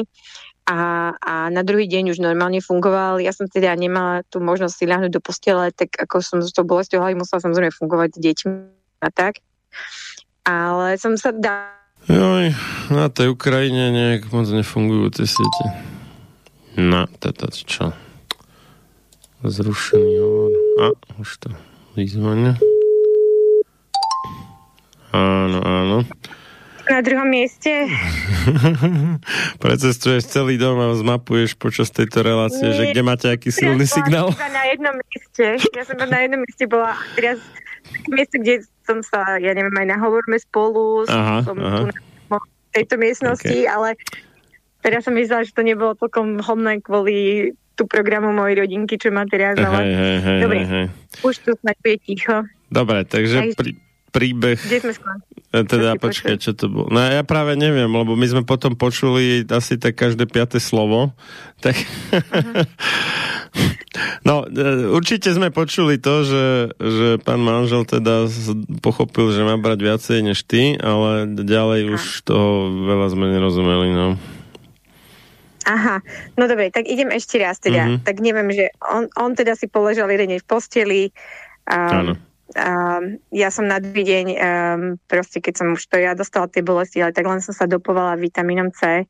a, 0.69 1.11
a 1.17 1.49
na 1.49 1.65
druhý 1.65 1.89
deň 1.89 2.13
už 2.13 2.21
normálne 2.21 2.61
fungoval. 2.61 3.17
Ja 3.17 3.33
som 3.33 3.49
teda 3.49 3.73
nemala 3.73 4.21
tú 4.29 4.37
možnosť 4.37 4.75
si 4.77 4.85
ľahnuť 4.85 5.11
do 5.17 5.21
postele, 5.21 5.73
tak 5.73 5.97
ako 5.97 6.21
som 6.21 6.37
s 6.45 6.53
tou 6.53 6.61
bolestou 6.61 7.01
hlavy 7.01 7.17
musela 7.17 7.41
samozrejme 7.41 7.73
fungovať 7.73 8.09
s 8.13 8.19
deťmi 8.21 8.53
a 9.01 9.09
tak. 9.09 9.41
Ale 10.45 11.01
som 11.01 11.17
sa 11.17 11.33
dá... 11.33 11.73
Joj, 12.05 12.53
na 12.93 13.09
tej 13.09 13.33
Ukrajine 13.33 13.89
nejak 13.89 14.29
moc 14.29 14.45
nefungujú 14.45 15.09
tie 15.09 15.25
siete. 15.25 15.65
Na, 16.77 17.09
teda 17.17 17.49
čo? 17.49 17.89
Zrušený 19.41 20.13
hovor. 20.21 20.53
A, 20.79 20.85
už 21.17 21.29
to 21.41 21.49
Výzvania. 21.99 22.55
Áno, 25.11 25.59
áno. 25.59 25.97
Na 26.87 27.03
druhom 27.03 27.27
mieste. 27.27 27.91
Precestuješ 29.63 30.31
celý 30.31 30.55
dom 30.55 30.79
a 30.79 30.95
zmapuješ 30.95 31.59
počas 31.59 31.91
tejto 31.91 32.23
relácie, 32.23 32.71
Nie, 32.71 32.77
že 32.79 32.83
kde 32.95 33.01
máte 33.03 33.27
aký 33.27 33.51
silný 33.51 33.83
ja 33.83 33.99
signál? 33.99 34.27
Ja 34.31 34.47
na 34.47 34.63
jednom 34.71 34.95
mieste. 34.95 35.45
Ja 35.75 35.83
som 35.83 35.99
na 35.99 36.19
jednom 36.23 36.39
mieste 36.39 36.65
bola 36.71 36.95
teraz 37.19 37.37
miesto, 38.07 38.39
kde 38.39 38.63
som 38.87 39.03
sa, 39.03 39.35
ja 39.35 39.51
neviem, 39.51 39.75
aj 39.75 39.87
nahovorme 39.91 40.39
spolu, 40.39 41.03
aha, 41.05 41.43
som 41.43 41.59
aha. 41.59 41.83
tu 41.83 41.83
na 42.31 42.39
tejto 42.71 42.95
miestnosti, 42.95 43.59
okay. 43.59 43.69
ale 43.69 43.99
teraz 44.81 45.03
som 45.03 45.13
myslela, 45.19 45.43
že 45.43 45.51
to 45.51 45.67
nebolo 45.67 45.99
celkom 45.99 46.39
hodné 46.39 46.79
kvôli 46.79 47.51
tú 47.79 47.87
programu 47.87 48.35
mojej 48.35 48.67
rodinky, 48.67 48.99
čo 48.99 49.07
má 49.15 49.23
teraz, 49.23 49.55
ale... 49.55 49.87
Hej, 49.87 50.17
hej, 50.19 50.39
Dobre, 50.43 50.59
hej, 50.59 50.67
hej. 50.67 50.85
už 51.23 51.35
tu 51.39 51.55
snad 51.55 51.79
je 51.79 51.95
ticho. 52.03 52.43
Dobre, 52.67 53.07
takže 53.07 53.55
pri, 53.55 53.79
príbeh... 54.11 54.59
Kde 54.59 54.91
sme 54.91 55.23
e, 55.55 55.63
Teda, 55.63 55.95
čo 55.95 56.03
počkaj, 56.03 56.35
čo 56.43 56.51
to 56.59 56.67
bolo? 56.67 56.91
No 56.91 56.99
ja 56.99 57.23
práve 57.23 57.55
neviem, 57.55 57.87
lebo 57.87 58.19
my 58.19 58.27
sme 58.27 58.43
potom 58.43 58.75
počuli 58.75 59.47
asi 59.47 59.79
tak 59.79 59.95
každé 59.95 60.27
piaté 60.27 60.59
slovo. 60.59 61.15
Tak... 61.63 61.79
Uh-huh. 61.79 62.67
no, 64.27 64.43
e, 64.43 64.91
určite 64.91 65.31
sme 65.31 65.55
počuli 65.55 65.95
to, 66.01 66.27
že, 66.27 66.45
že 66.75 67.07
pán 67.23 67.39
manžel 67.39 67.87
teda 67.87 68.27
pochopil, 68.83 69.31
že 69.31 69.47
má 69.47 69.55
brať 69.55 69.79
viacej 69.79 70.17
než 70.27 70.43
ty, 70.43 70.75
ale 70.75 71.31
ďalej 71.31 71.95
už 71.95 72.27
toho 72.27 72.67
veľa 72.83 73.07
sme 73.13 73.31
nerozumeli, 73.31 73.89
no. 73.95 74.19
Aha, 75.69 76.01
no 76.33 76.49
dobre, 76.49 76.73
tak 76.73 76.89
idem 76.89 77.13
ešte 77.13 77.37
raz 77.37 77.61
teda. 77.61 77.85
Mm-hmm. 77.85 78.01
Tak 78.01 78.15
neviem, 78.25 78.49
že 78.49 78.65
on, 78.81 79.05
on 79.13 79.37
teda 79.37 79.53
si 79.53 79.69
položil 79.69 80.09
jeden 80.09 80.33
v 80.33 80.45
posteli. 80.49 81.01
Um, 81.69 81.93
Áno 81.93 82.13
Um, 82.57 83.21
ja 83.29 83.53
som 83.53 83.69
na 83.69 83.77
druhý 83.77 84.01
deň, 84.01 84.25
um, 84.33 84.81
proste 85.05 85.37
keď 85.37 85.53
som 85.53 85.67
už 85.77 85.85
to 85.85 86.01
ja 86.01 86.17
dostala 86.17 86.49
tie 86.49 86.65
bolesti, 86.65 86.97
ale 86.97 87.13
tak 87.13 87.29
len 87.29 87.45
som 87.45 87.53
sa 87.53 87.69
dopovala 87.69 88.17
vitamínom 88.17 88.73
C. 88.73 89.05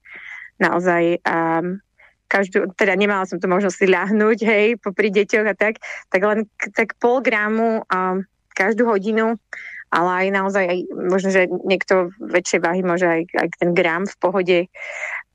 Naozaj 0.60 1.24
um, 1.24 1.80
každú, 2.28 2.68
teda 2.76 3.00
nemala 3.00 3.24
som 3.24 3.40
to 3.40 3.48
možnosť 3.48 3.78
si 3.80 3.88
ľahnúť, 3.88 4.40
hej, 4.44 4.68
popri 4.84 5.08
deťoch 5.08 5.48
a 5.48 5.56
tak, 5.56 5.80
tak 6.12 6.20
len 6.20 6.52
tak 6.76 7.00
pol 7.00 7.24
gramu 7.24 7.88
um, 7.88 8.28
každú 8.60 8.92
hodinu, 8.92 9.40
ale 9.88 10.28
aj 10.28 10.28
naozaj, 10.36 10.66
aj, 10.68 10.80
možno, 11.00 11.30
že 11.32 11.48
niekto 11.64 12.12
väčšej 12.20 12.60
váhy 12.60 12.84
môže 12.84 13.08
aj, 13.08 13.24
aj 13.40 13.48
ten 13.56 13.72
gram 13.72 14.04
v 14.04 14.16
pohode. 14.20 14.60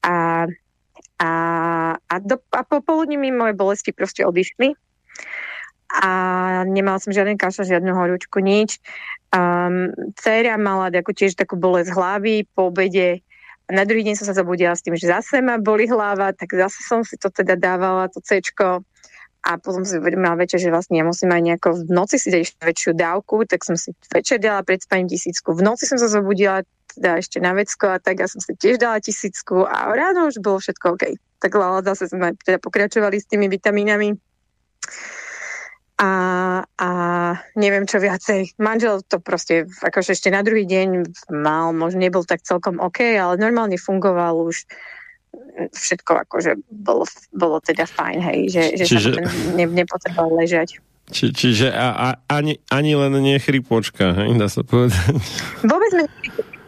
A, 0.04 0.44
a, 1.18 1.30
a, 1.96 2.14
do, 2.18 2.36
a 2.52 2.62
po 2.66 2.82
poludní 2.82 3.16
mi 3.16 3.30
moje 3.30 3.54
bolesti 3.54 3.92
proste 3.92 4.26
odišli 4.26 4.74
a 5.94 6.10
nemala 6.66 6.98
som 6.98 7.14
žiaden 7.14 7.38
kašel, 7.38 7.70
žiadnu 7.70 7.94
horúčku, 7.94 8.42
nič. 8.42 8.82
Um, 9.30 9.94
Cera 10.18 10.58
mala 10.58 10.90
ako 10.90 11.14
tiež 11.14 11.38
takú 11.38 11.54
bolesť 11.54 11.94
hlavy 11.94 12.50
po 12.50 12.74
obede. 12.74 13.22
Na 13.70 13.86
druhý 13.86 14.02
deň 14.02 14.14
som 14.18 14.26
sa 14.26 14.36
zabudila 14.36 14.74
s 14.74 14.82
tým, 14.82 14.98
že 14.98 15.06
zase 15.06 15.38
ma 15.38 15.56
boli 15.56 15.86
hlava, 15.86 16.34
tak 16.34 16.50
zase 16.52 16.82
som 16.82 17.06
si 17.06 17.14
to 17.14 17.30
teda 17.30 17.54
dávala, 17.54 18.10
to 18.10 18.18
C. 18.20 18.42
A 19.44 19.60
potom 19.60 19.84
si 19.84 20.00
uvedomila 20.00 20.40
večer, 20.40 20.56
že 20.56 20.72
vlastne 20.72 20.96
ja 20.96 21.04
musím 21.04 21.28
aj 21.28 21.42
nejako 21.44 21.68
v 21.84 21.92
noci 21.92 22.16
si 22.16 22.32
dať 22.32 22.64
väčšiu 22.64 22.96
dávku, 22.96 23.44
tak 23.44 23.60
som 23.60 23.76
si 23.76 23.92
večer 24.08 24.40
dala 24.40 24.64
pred 24.64 24.80
spaním 24.80 25.12
tisícku. 25.12 25.52
V 25.52 25.60
noci 25.60 25.84
som 25.84 26.00
sa 26.00 26.08
zabudila 26.08 26.64
teda 26.96 27.18
ešte 27.18 27.38
na 27.42 27.52
vecko 27.52 27.94
a 27.94 28.02
tak 28.02 28.22
ja 28.22 28.28
som 28.30 28.38
si 28.38 28.54
tiež 28.54 28.78
dala 28.78 29.02
tisícku 29.02 29.66
a 29.66 29.90
ráno 29.92 30.30
už 30.30 30.38
bolo 30.40 30.62
všetko 30.62 30.98
OK. 30.98 31.04
Tak 31.42 31.52
zase 31.84 32.08
sme 32.08 32.32
teda 32.40 32.56
pokračovali 32.56 33.20
s 33.20 33.28
tými 33.28 33.52
vitamínami 33.52 34.16
a, 36.00 36.10
a 36.66 36.88
neviem 37.54 37.86
čo 37.86 38.02
viacej. 38.02 38.58
Manžel 38.58 39.06
to 39.06 39.22
proste 39.22 39.70
akože 39.84 40.18
ešte 40.18 40.32
na 40.32 40.42
druhý 40.42 40.66
deň 40.66 41.06
mal, 41.30 41.70
možno 41.70 42.02
nebol 42.02 42.26
tak 42.26 42.42
celkom 42.42 42.82
OK, 42.82 43.14
ale 43.14 43.38
normálne 43.38 43.78
fungoval 43.78 44.34
už 44.42 44.66
všetko 45.70 46.26
akože 46.26 46.58
bolo, 46.70 47.06
bolo 47.30 47.62
teda 47.62 47.86
fajn, 47.86 48.18
hej, 48.22 48.40
že, 48.50 48.62
že 48.74 48.84
Čiže... 48.86 49.10
sa 49.14 49.22
ne, 49.54 49.66
nepotreboval 49.70 50.42
ležať. 50.42 50.82
Či, 51.04 51.36
čiže 51.36 51.68
a, 51.68 51.88
a, 51.92 52.08
ani, 52.32 52.58
ani 52.72 52.96
len 52.96 53.12
nie 53.20 53.36
chrypočka, 53.36 54.24
hej, 54.24 54.34
dá 54.40 54.48
sa 54.48 54.64
povedať. 54.64 55.14
Vôbec 55.62 55.90
sme 55.92 56.04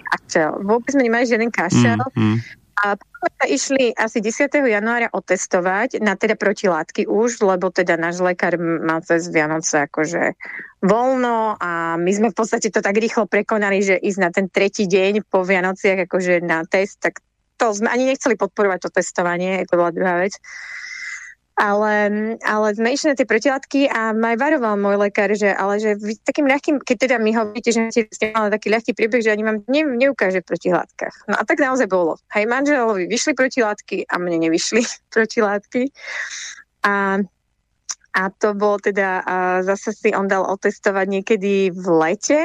kašel, 0.06 0.62
vôbec 0.62 0.94
sme 0.94 1.06
nemali 1.10 1.26
žiaden 1.26 1.50
kašel. 1.50 1.98
Mm, 2.14 2.22
mm. 2.22 2.38
A 2.76 2.92
potom 2.92 3.30
sa 3.40 3.46
išli 3.48 3.96
asi 3.96 4.20
10. 4.20 4.52
januára 4.52 5.08
otestovať 5.08 5.96
na 6.04 6.12
teda 6.12 6.36
protilátky 6.36 7.08
už, 7.08 7.40
lebo 7.40 7.72
teda 7.72 7.96
náš 7.96 8.20
lekár 8.20 8.60
mal 8.60 9.00
cez 9.00 9.32
Vianoce 9.32 9.88
akože 9.88 10.36
voľno 10.84 11.56
a 11.56 11.96
my 11.96 12.10
sme 12.12 12.28
v 12.30 12.36
podstate 12.36 12.68
to 12.68 12.84
tak 12.84 13.00
rýchlo 13.00 13.24
prekonali, 13.24 13.80
že 13.80 13.96
ísť 13.96 14.20
na 14.20 14.28
ten 14.28 14.52
tretí 14.52 14.84
deň 14.84 15.24
po 15.24 15.40
Vianociach 15.40 16.04
akože 16.04 16.44
na 16.44 16.68
test, 16.68 17.00
tak 17.00 17.24
to 17.56 17.72
sme 17.72 17.88
ani 17.88 18.12
nechceli 18.12 18.36
podporovať 18.36 18.78
to 18.84 18.90
testovanie, 18.92 19.64
to 19.64 19.80
bola 19.80 19.88
druhá 19.88 20.20
vec. 20.20 20.36
Ale, 21.56 21.92
ale 22.44 22.66
sme 22.76 22.92
išli 22.92 23.12
na 23.12 23.16
tie 23.16 23.24
protilátky 23.24 23.88
a 23.88 24.12
ma 24.12 24.36
aj 24.36 24.44
varoval 24.44 24.76
môj 24.76 25.08
lekár, 25.08 25.32
že 25.32 25.48
ale 25.48 25.80
že 25.80 25.96
takým 26.20 26.44
ľahkým, 26.44 26.84
keď 26.84 27.08
teda 27.08 27.16
mi 27.16 27.32
hovoríte, 27.32 27.72
že 27.72 28.04
ste 28.12 28.28
mali 28.36 28.52
taký 28.52 28.68
ľahký 28.68 28.92
príbeh, 28.92 29.24
že 29.24 29.32
ani 29.32 29.40
vám 29.40 29.64
ne, 29.64 29.88
neukáže 29.88 30.44
v 30.44 30.48
protilátkach. 30.52 31.16
No 31.32 31.40
a 31.40 31.42
tak 31.48 31.64
naozaj 31.64 31.88
bolo. 31.88 32.20
Hej, 32.36 32.44
manželovi 32.44 33.08
vyšli 33.08 33.32
protilátky 33.32 34.04
a 34.04 34.14
mne 34.20 34.44
nevyšli 34.44 34.84
protilátky. 35.16 35.88
A, 36.84 37.24
a 38.12 38.22
to 38.36 38.52
bolo 38.52 38.76
teda, 38.76 39.24
a 39.24 39.36
zase 39.64 39.96
si 39.96 40.12
on 40.12 40.28
dal 40.28 40.44
otestovať 40.44 41.08
niekedy 41.08 41.72
v 41.72 41.84
lete, 41.88 42.40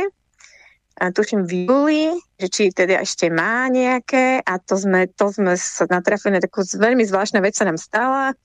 a 1.02 1.10
tuším 1.10 1.50
v 1.50 1.66
júli, 1.66 2.04
že 2.38 2.48
či 2.52 2.64
teda 2.70 3.02
ešte 3.02 3.34
má 3.34 3.66
nejaké 3.74 4.38
a 4.46 4.62
to 4.62 4.78
sme, 4.78 5.10
to 5.10 5.34
sme 5.34 5.58
sa 5.58 5.90
natrafili 5.90 6.38
na 6.38 6.42
takú 6.46 6.62
veľmi 6.62 7.02
zvláštna 7.02 7.42
vec 7.42 7.58
sa 7.58 7.66
nám 7.66 7.82
stala, 7.82 8.38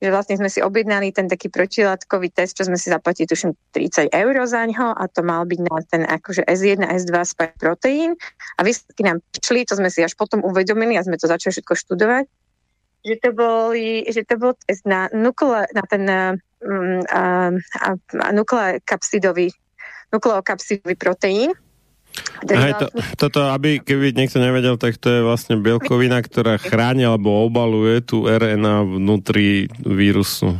že 0.00 0.08
vlastne 0.08 0.40
sme 0.40 0.48
si 0.48 0.64
objednali 0.64 1.12
ten 1.12 1.28
taký 1.28 1.52
protilátkový 1.52 2.32
test, 2.32 2.56
čo 2.56 2.64
sme 2.64 2.80
si 2.80 2.88
zaplatili, 2.88 3.28
tuším, 3.28 3.52
30 3.76 4.08
eur 4.10 4.34
za 4.48 4.64
ňo 4.64 4.96
a 4.96 5.04
to 5.12 5.20
mal 5.20 5.44
byť 5.44 5.60
na 5.60 5.76
ten 5.84 6.02
akože 6.08 6.48
S1, 6.48 6.80
S2 6.80 7.14
spike 7.28 7.60
proteín. 7.60 8.16
A 8.56 8.64
výsledky 8.64 9.04
nám 9.04 9.20
prišli, 9.28 9.68
to 9.68 9.76
sme 9.76 9.92
si 9.92 10.00
až 10.00 10.16
potom 10.16 10.40
uvedomili 10.40 10.96
a 10.96 11.04
sme 11.04 11.20
to 11.20 11.28
začali 11.28 11.52
všetko 11.52 11.74
študovať, 11.76 12.24
že 13.00 13.14
to, 13.20 13.30
boli, 13.32 14.04
že 14.08 14.24
to 14.24 14.34
bol 14.40 14.52
test 14.64 14.84
na, 14.88 15.08
nukle, 15.12 15.64
na 15.72 15.84
ten 15.88 16.04
um, 16.08 17.00
uh, 17.04 17.52
uh, 17.52 18.32
nukleokapsidový 18.32 19.52
nukleokapsidový 20.10 20.98
proteín, 20.98 21.54
Hej, 22.48 22.72
to, 22.80 22.86
toto, 23.20 23.40
aby 23.52 23.84
keby 23.84 24.16
niekto 24.16 24.40
nevedel, 24.40 24.80
tak 24.80 24.96
to 24.96 25.12
je 25.12 25.20
vlastne 25.20 25.60
bielkovina, 25.60 26.24
ktorá 26.24 26.56
chráni 26.56 27.04
alebo 27.04 27.44
obaluje 27.44 28.00
tú 28.00 28.24
RNA 28.24 28.96
vnútri 28.96 29.68
vírusu. 29.84 30.56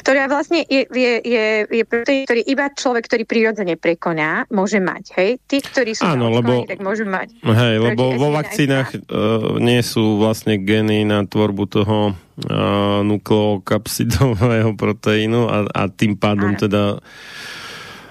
Ktorá 0.00 0.26
vlastne 0.26 0.64
je, 0.66 0.82
je, 0.88 1.12
je, 1.22 1.46
je 1.68 1.84
proteín, 1.86 2.24
ktorý 2.26 2.42
iba 2.42 2.72
človek, 2.72 3.06
ktorý 3.06 3.22
prirodzene 3.28 3.76
prekoná, 3.78 4.48
môže 4.50 4.82
mať. 4.82 5.04
Hej? 5.14 5.30
Tí, 5.46 5.62
ktorí 5.62 5.92
sú 5.94 6.02
Áno, 6.08 6.32
lebo, 6.32 6.66
tak 6.66 6.82
môžu 6.82 7.06
mať. 7.06 7.36
Hej, 7.44 7.74
lebo 7.78 8.16
vo 8.16 8.34
vakcínach 8.34 8.90
uh, 8.96 9.60
nie 9.60 9.78
sú 9.84 10.18
vlastne 10.18 10.58
geny 10.58 11.06
na 11.06 11.22
tvorbu 11.22 11.64
toho 11.70 11.98
uh, 12.10 13.00
nukleokapsidového 13.06 14.74
proteínu 14.74 15.46
a, 15.46 15.68
a 15.68 15.82
tým 15.86 16.18
pádom 16.18 16.56
Áno. 16.56 16.60
teda 16.60 16.82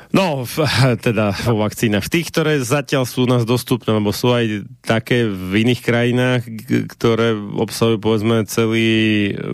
No, 0.10 0.42
teda 1.06 1.38
vo 1.46 1.62
vakcínach. 1.62 2.10
V 2.10 2.14
tých, 2.18 2.34
ktoré 2.34 2.58
zatiaľ 2.66 3.06
sú 3.06 3.26
u 3.26 3.30
nás 3.30 3.46
dostupné, 3.46 3.94
lebo 3.94 4.10
sú 4.10 4.34
aj 4.34 4.66
také 4.82 5.30
v 5.30 5.62
iných 5.62 5.82
krajinách, 5.86 6.42
ktoré 6.98 7.38
obsahujú 7.38 8.02
povedzme 8.02 8.42
celý 8.50 8.90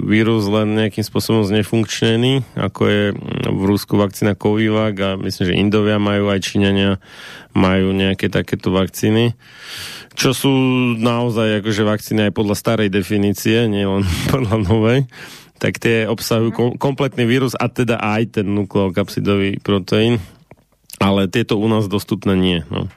vírus 0.07 0.47
len 0.47 0.79
nejakým 0.79 1.03
spôsobom 1.03 1.43
znefunkčnený, 1.43 2.55
ako 2.55 2.81
je 2.87 3.03
v 3.51 3.63
Rusku 3.67 3.99
vakcína 3.99 4.39
Covivac 4.39 4.95
a 5.03 5.19
myslím, 5.19 5.43
že 5.43 5.59
Indovia 5.59 5.99
majú 5.99 6.31
aj 6.31 6.39
Číňania 6.39 7.03
majú 7.51 7.91
nejaké 7.91 8.31
takéto 8.31 8.71
vakcíny 8.71 9.35
čo 10.15 10.31
sú 10.31 10.51
naozaj 10.95 11.59
akože 11.59 11.83
vakcíny 11.83 12.31
aj 12.31 12.33
podľa 12.39 12.55
starej 12.55 12.87
definície, 12.87 13.67
nie 13.67 13.83
len 13.83 14.07
podľa 14.31 14.55
novej 14.63 14.99
tak 15.55 15.79
tie 15.79 16.03
obsahujú 16.03 16.49
kom, 16.51 16.69
kompletný 16.75 17.23
vírus 17.23 17.55
a 17.55 17.71
teda 17.71 17.99
aj 17.99 18.39
ten 18.39 18.47
nukleokapsidový 18.51 19.63
proteín 19.63 20.19
ale 20.99 21.27
tieto 21.27 21.59
u 21.59 21.67
nás 21.67 21.87
dostupné 21.87 22.35
nie. 22.35 22.59
No. 22.71 22.87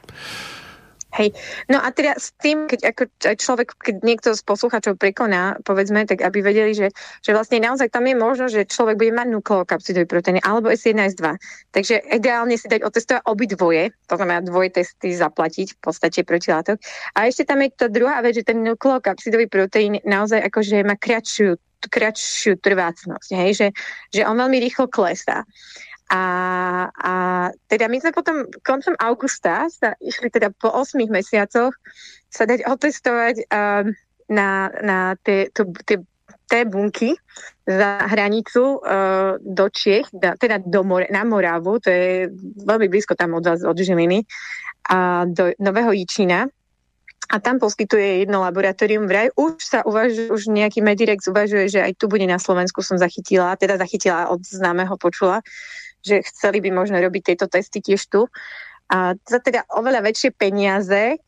Hej, 1.08 1.34
no 1.72 1.80
a 1.80 1.88
teda 1.90 2.20
s 2.20 2.36
tým, 2.38 2.70
keď 2.70 2.94
ako 2.94 3.02
človek, 3.18 3.74
keď 3.80 3.96
niekto 4.04 4.28
z 4.36 4.42
posluchačov 4.44 5.00
prekoná, 5.00 5.58
povedzme, 5.64 6.04
tak 6.04 6.20
aby 6.20 6.44
vedeli, 6.44 6.76
že, 6.76 6.92
že 7.24 7.32
vlastne 7.34 7.64
naozaj 7.64 7.90
tam 7.90 8.06
je 8.06 8.14
možno, 8.14 8.46
že 8.46 8.68
človek 8.68 8.94
bude 9.00 9.16
mať 9.16 9.32
nukleokapsidový 9.34 10.06
proteíny 10.06 10.44
alebo 10.44 10.70
S1, 10.70 11.18
S2. 11.18 11.40
Takže 11.74 12.06
ideálne 12.12 12.54
si 12.54 12.70
dať 12.70 12.84
otestovať 12.84 13.24
obidvoje, 13.24 13.90
to 14.06 14.14
znamená 14.14 14.46
dvoje 14.46 14.78
testy 14.78 15.16
zaplatiť 15.16 15.74
v 15.74 15.78
podstate 15.80 16.22
protilátok. 16.28 16.76
A 17.16 17.26
ešte 17.26 17.48
tam 17.48 17.66
je 17.66 17.74
tá 17.74 17.90
druhá 17.90 18.22
vec, 18.22 18.38
že 18.38 18.46
ten 18.46 18.62
nukleokapsidový 18.62 19.50
proteín 19.50 19.98
naozaj 20.04 20.44
akože 20.44 20.86
má 20.86 20.94
kratšiu, 20.94 21.56
kratšiu 21.88 22.60
trvácnosť, 22.60 23.28
hej? 23.32 23.50
Že, 23.56 23.68
že 24.12 24.22
on 24.22 24.36
veľmi 24.36 24.60
rýchlo 24.60 24.86
klesá. 24.92 25.48
A, 26.08 26.22
a 26.88 27.14
teda 27.68 27.84
my 27.84 28.00
sme 28.00 28.16
potom 28.16 28.48
koncom 28.64 28.96
augusta 28.96 29.68
sa 29.68 29.92
išli 30.00 30.32
teda 30.32 30.48
po 30.56 30.72
8 30.72 30.96
mesiacoch 31.12 31.76
sa 32.32 32.48
dať 32.48 32.64
otestovať 32.64 33.44
um, 33.52 33.92
na, 34.32 34.72
na 34.80 34.98
tie, 35.20 35.52
tie 35.84 36.00
té 36.48 36.64
bunky 36.64 37.12
za 37.68 38.08
hranicu 38.08 38.80
uh, 38.80 39.36
do 39.44 39.68
Čiech, 39.68 40.08
da, 40.12 40.32
teda 40.40 40.64
do 40.64 40.80
more, 40.80 41.04
na 41.12 41.22
Moravu, 41.28 41.76
to 41.76 41.92
je 41.92 42.32
veľmi 42.64 42.88
blízko 42.88 43.12
tam 43.12 43.36
od 43.36 43.44
vás, 43.44 43.60
od 43.60 43.76
Žiliny, 43.76 44.24
a 44.88 45.28
do 45.28 45.52
Nového 45.60 45.92
Jičína. 45.92 46.48
A 47.28 47.44
tam 47.44 47.60
poskytuje 47.60 48.24
jedno 48.24 48.40
laboratórium 48.40 49.04
vraj. 49.04 49.28
Už 49.36 49.60
sa 49.60 49.84
uvažuje, 49.84 50.32
už 50.32 50.48
nejaký 50.48 50.80
Medirex 50.80 51.28
uvažuje, 51.28 51.68
že 51.68 51.84
aj 51.84 52.00
tu 52.00 52.08
bude 52.08 52.24
na 52.24 52.40
Slovensku 52.40 52.80
som 52.80 52.96
zachytila, 52.96 53.52
teda 53.60 53.76
zachytila 53.76 54.32
od 54.32 54.40
známeho 54.40 54.96
počula, 54.96 55.44
že 56.02 56.22
chceli 56.26 56.62
by 56.62 56.70
možno 56.74 56.98
robiť 56.98 57.22
tieto 57.34 57.46
testy 57.50 57.82
tiež 57.82 58.06
tu. 58.10 58.26
A 58.88 59.12
za 59.26 59.38
teda 59.42 59.68
oveľa 59.76 60.00
väčšie 60.00 60.32
peniaze, 60.32 61.20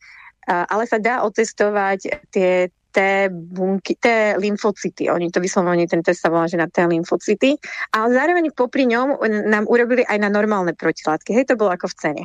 ale 0.49 0.83
sa 0.89 0.97
dá 0.97 1.21
otestovať 1.21 2.29
tie 2.33 2.73
T 2.91 2.99
bunky, 3.31 3.95
T 3.95 4.35
lymfocyty. 4.35 5.07
Oni 5.07 5.31
to 5.31 5.39
vyslovene, 5.39 5.87
ten 5.87 6.03
test 6.03 6.25
sa 6.25 6.33
volá, 6.33 6.49
že 6.51 6.59
na 6.59 6.67
T 6.67 6.83
lymfocyty. 6.83 7.55
A 7.95 8.11
zároveň 8.11 8.51
popri 8.51 8.83
ňom 8.83 9.15
nám 9.47 9.63
urobili 9.71 10.03
aj 10.03 10.19
na 10.19 10.27
normálne 10.27 10.75
protilátky. 10.75 11.31
Hej, 11.31 11.53
to 11.53 11.55
bolo 11.55 11.71
ako 11.71 11.87
v 11.87 11.95
cene. 11.95 12.23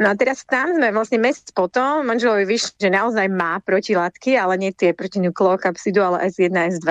No 0.00 0.08
a 0.08 0.16
teraz 0.16 0.48
tam 0.48 0.80
sme 0.80 0.96
vlastne 0.96 1.20
mesiac 1.20 1.52
potom, 1.52 2.08
manželovi 2.08 2.48
vyšli, 2.48 2.88
že 2.88 2.88
naozaj 2.88 3.28
má 3.28 3.60
protilátky, 3.60 4.32
ale 4.32 4.56
nie 4.56 4.72
tie 4.72 4.96
proti 4.96 5.20
nukleokapsidu, 5.20 6.00
ale 6.00 6.30
S1, 6.32 6.56
S2. 6.80 6.88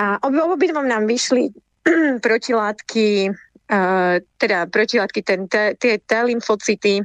A 0.00 0.04
obidvom 0.24 0.88
nám 0.88 1.04
vyšli 1.04 1.52
protilátky, 2.26 3.30
teda 4.38 4.58
protilátky, 4.66 5.20
ten, 5.22 5.46
tie 5.50 5.94
T 5.98 6.10
lymfocyty 6.24 7.00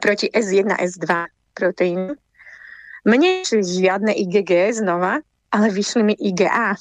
proti 0.00 0.26
S1, 0.32 0.72
S2 0.78 1.06
proteínu. 1.54 2.16
Mne 3.02 3.42
žiadne 3.46 4.14
IgG 4.14 4.72
znova, 4.72 5.20
ale 5.52 5.66
vyšli 5.68 6.02
mi 6.06 6.14
IgA. 6.16 6.78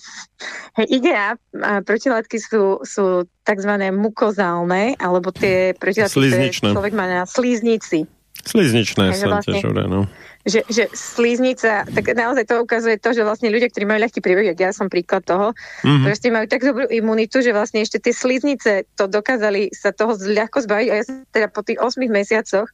Hej, 0.80 0.88
IgA 1.02 1.36
protilátky 1.84 2.38
sú, 2.40 2.80
sú 2.88 3.28
tzv. 3.44 3.72
mukozálne, 3.92 4.96
alebo 4.96 5.36
tie 5.36 5.76
protilátky, 5.76 6.16
ktoré 6.16 6.48
človek 6.56 6.94
má 6.96 7.06
na 7.10 7.28
slíznici. 7.28 8.08
Slizničné 8.42 9.12
sa 9.14 9.28
vlastne, 9.28 9.60
težore, 9.60 9.86
no. 9.86 10.08
Že, 10.42 10.66
že 10.74 10.84
slíznica, 10.90 11.86
tak 11.86 12.18
naozaj 12.18 12.50
to 12.50 12.66
ukazuje 12.66 12.98
to, 12.98 13.14
že 13.14 13.22
vlastne 13.22 13.54
ľudia, 13.54 13.70
ktorí 13.70 13.86
majú 13.86 14.02
ľahký 14.02 14.20
priebeh, 14.26 14.58
ja 14.58 14.74
som 14.74 14.90
príklad 14.90 15.22
toho, 15.22 15.54
mm-hmm. 15.86 16.02
proste 16.02 16.34
majú 16.34 16.46
tak 16.50 16.66
dobrú 16.66 16.90
imunitu, 16.90 17.46
že 17.46 17.54
vlastne 17.54 17.86
ešte 17.86 18.02
tie 18.02 18.10
slíznice 18.10 18.90
to 18.98 19.06
dokázali 19.06 19.70
sa 19.70 19.94
toho 19.94 20.18
ľahko 20.18 20.66
zbaviť 20.66 20.88
a 20.90 20.94
ja 20.98 21.04
som 21.06 21.22
teda 21.30 21.48
po 21.54 21.62
tých 21.62 21.78
8 21.78 22.02
mesiacoch 22.10 22.66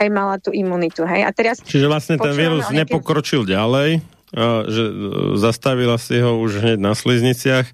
aj 0.00 0.08
mala 0.08 0.40
tú 0.40 0.54
imunitu. 0.54 1.04
Hej. 1.04 1.28
A 1.28 1.30
teraz 1.34 1.60
Čiže 1.60 1.90
vlastne 1.90 2.16
ten 2.16 2.32
vírus 2.32 2.64
nejaké... 2.70 2.88
nepokročil 2.88 3.44
ďalej, 3.44 4.00
že 4.70 4.84
e, 4.86 4.92
zastavila 5.36 6.00
si 6.00 6.16
ho 6.22 6.40
už 6.40 6.62
hneď 6.64 6.78
na 6.80 6.96
slizniciach, 6.96 7.68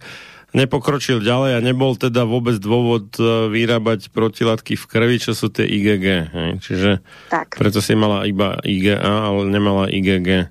nepokročil 0.56 1.20
ďalej 1.20 1.60
a 1.60 1.60
nebol 1.60 1.92
teda 2.00 2.24
vôbec 2.24 2.56
dôvod 2.56 3.12
e, 3.20 3.52
vyrábať 3.52 4.08
protilátky 4.08 4.80
v 4.80 4.84
krvi, 4.88 5.16
čo 5.20 5.36
sú 5.36 5.52
tie 5.52 5.68
IgG. 5.68 6.06
Hej. 6.32 6.50
Čiže 6.64 6.90
tak. 7.28 7.60
preto 7.60 7.84
si 7.84 7.92
mala 7.92 8.24
iba 8.24 8.56
IgA, 8.64 8.96
ale 9.04 9.44
nemala 9.52 9.92
IgG. 9.92 10.48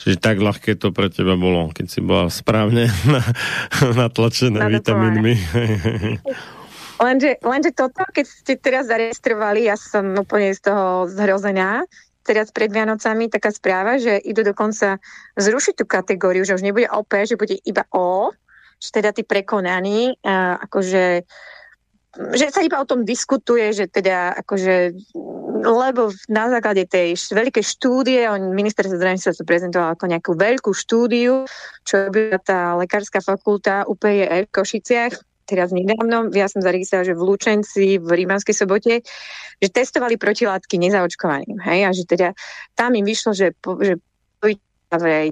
Čiže 0.00 0.16
tak 0.18 0.40
ľahké 0.40 0.80
to 0.80 0.90
pre 0.90 1.12
teba 1.12 1.36
bolo, 1.36 1.70
keď 1.70 1.86
si 1.86 2.00
bola 2.00 2.32
správne 2.32 2.88
natlačená 4.00 4.66
vitamínmi. 4.72 5.34
Lenže, 7.02 7.42
lenže 7.42 7.74
toto, 7.74 8.06
keď 8.14 8.26
ste 8.30 8.54
teraz 8.54 8.86
zaregistrovali, 8.86 9.66
ja 9.66 9.74
som 9.74 10.14
úplne 10.14 10.54
z 10.54 10.70
toho 10.70 11.10
zhrozená, 11.10 11.82
teraz 12.22 12.54
pred 12.54 12.70
Vianocami 12.70 13.26
taká 13.26 13.50
správa, 13.50 13.98
že 13.98 14.22
idú 14.22 14.46
dokonca 14.46 15.02
zrušiť 15.34 15.82
tú 15.82 15.84
kategóriu, 15.84 16.46
že 16.46 16.54
už 16.54 16.62
nebude 16.62 16.86
OP, 16.86 17.10
že 17.26 17.34
bude 17.34 17.58
iba 17.66 17.82
O, 17.90 18.30
teda 18.90 19.14
tí 19.14 19.22
prekonaní, 19.22 20.18
a 20.26 20.58
akože 20.66 21.22
že 22.12 22.52
sa 22.52 22.60
iba 22.60 22.76
o 22.76 22.84
tom 22.84 23.08
diskutuje, 23.08 23.72
že 23.72 23.88
teda 23.88 24.36
akože, 24.44 24.92
lebo 25.64 26.12
na 26.28 26.52
základe 26.52 26.84
tej 26.84 27.16
veľkej 27.16 27.64
štúdie, 27.64 28.28
on, 28.28 28.52
minister 28.52 28.84
zdravotníctva 28.84 29.32
sa 29.32 29.48
prezentoval 29.48 29.96
ako 29.96 30.12
nejakú 30.12 30.32
veľkú 30.36 30.76
štúdiu, 30.76 31.48
čo 31.88 32.12
by 32.12 32.36
tá 32.44 32.76
lekárska 32.76 33.24
fakulta 33.24 33.88
UPE 33.88 34.44
v 34.44 34.52
Košiciach, 34.52 35.16
teraz 35.48 35.72
nedávno, 35.72 36.28
ja 36.36 36.52
som 36.52 36.60
zaregistrovala, 36.60 37.08
že 37.12 37.18
v 37.18 37.24
Lučenci, 37.24 37.86
v 37.96 38.08
Rímanskej 38.24 38.54
sobote, 38.56 39.00
že 39.58 39.68
testovali 39.72 40.20
protilátky 40.20 40.76
nezaočkovaným. 40.80 41.58
Hej? 41.64 41.80
A 41.84 41.90
že 41.96 42.04
teda 42.04 42.28
tam 42.76 42.92
im 42.92 43.04
vyšlo, 43.04 43.32
že, 43.32 43.56
že 43.56 43.96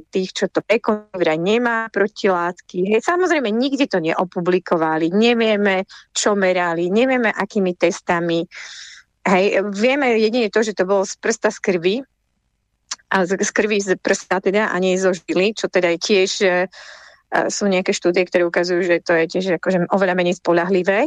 tých, 0.08 0.30
čo 0.32 0.46
to 0.48 0.64
vraj 1.12 1.36
nemá 1.36 1.92
protilátky. 1.92 2.96
Hej, 2.96 3.04
samozrejme, 3.04 3.52
nikde 3.52 3.90
to 3.90 4.00
neopublikovali, 4.00 5.12
nevieme, 5.12 5.84
čo 6.16 6.32
merali, 6.32 6.88
nevieme, 6.88 7.28
akými 7.28 7.76
testami. 7.76 8.44
Hej, 9.20 9.66
vieme 9.76 10.16
jedine 10.16 10.48
to, 10.48 10.64
že 10.64 10.72
to 10.72 10.88
bolo 10.88 11.04
z 11.04 11.16
prsta 11.20 11.52
z 11.52 11.58
krvi, 11.60 11.96
a 13.10 13.26
z, 13.26 13.42
z 13.42 13.50
krvi 13.50 13.78
z 13.82 13.98
prsta 13.98 14.38
teda 14.38 14.70
a 14.70 14.78
nie 14.78 14.94
zo 14.94 15.10
žily, 15.10 15.50
čo 15.52 15.66
teda 15.66 15.90
je 15.94 15.98
tiež 15.98 16.30
sú 17.30 17.70
nejaké 17.70 17.94
štúdie, 17.94 18.26
ktoré 18.26 18.42
ukazujú, 18.42 18.82
že 18.82 18.98
to 19.06 19.14
je 19.14 19.24
tiež 19.30 19.62
akože 19.62 19.86
oveľa 19.94 20.14
menej 20.18 20.42
spolahlivé. 20.42 21.06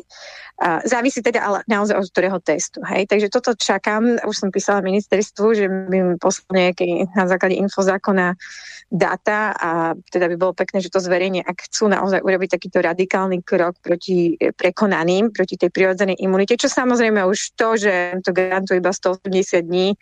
Závisí 0.87 1.19
teda 1.19 1.43
ale 1.43 1.59
naozaj 1.67 1.99
od 1.99 2.07
ktorého 2.07 2.39
testu. 2.39 2.79
Hej? 2.87 3.11
Takže 3.11 3.27
toto 3.27 3.51
čakám, 3.57 4.23
už 4.23 4.35
som 4.37 4.49
písala 4.53 4.85
ministerstvu, 4.85 5.45
že 5.51 5.65
by 5.67 5.97
mi 5.99 6.15
poslal 6.15 6.71
nejaký 6.71 7.11
na 7.11 7.27
základe 7.27 7.59
infozákona 7.59 8.39
data 8.87 9.51
a 9.57 9.97
teda 10.13 10.31
by 10.31 10.35
bolo 10.39 10.53
pekné, 10.55 10.79
že 10.79 10.93
to 10.93 11.03
zverejne, 11.03 11.43
ak 11.43 11.67
chcú 11.67 11.91
naozaj 11.91 12.23
urobiť 12.23 12.55
takýto 12.55 12.79
radikálny 12.79 13.43
krok 13.43 13.75
proti 13.83 14.37
prekonaným, 14.37 15.33
proti 15.33 15.59
tej 15.59 15.73
prirodzenej 15.73 16.21
imunite, 16.21 16.55
čo 16.55 16.71
samozrejme 16.71 17.25
už 17.25 17.57
to, 17.59 17.75
že 17.75 18.23
to 18.23 18.31
garantuje 18.31 18.79
iba 18.79 18.93
180 18.93 19.65
dní, 19.65 19.97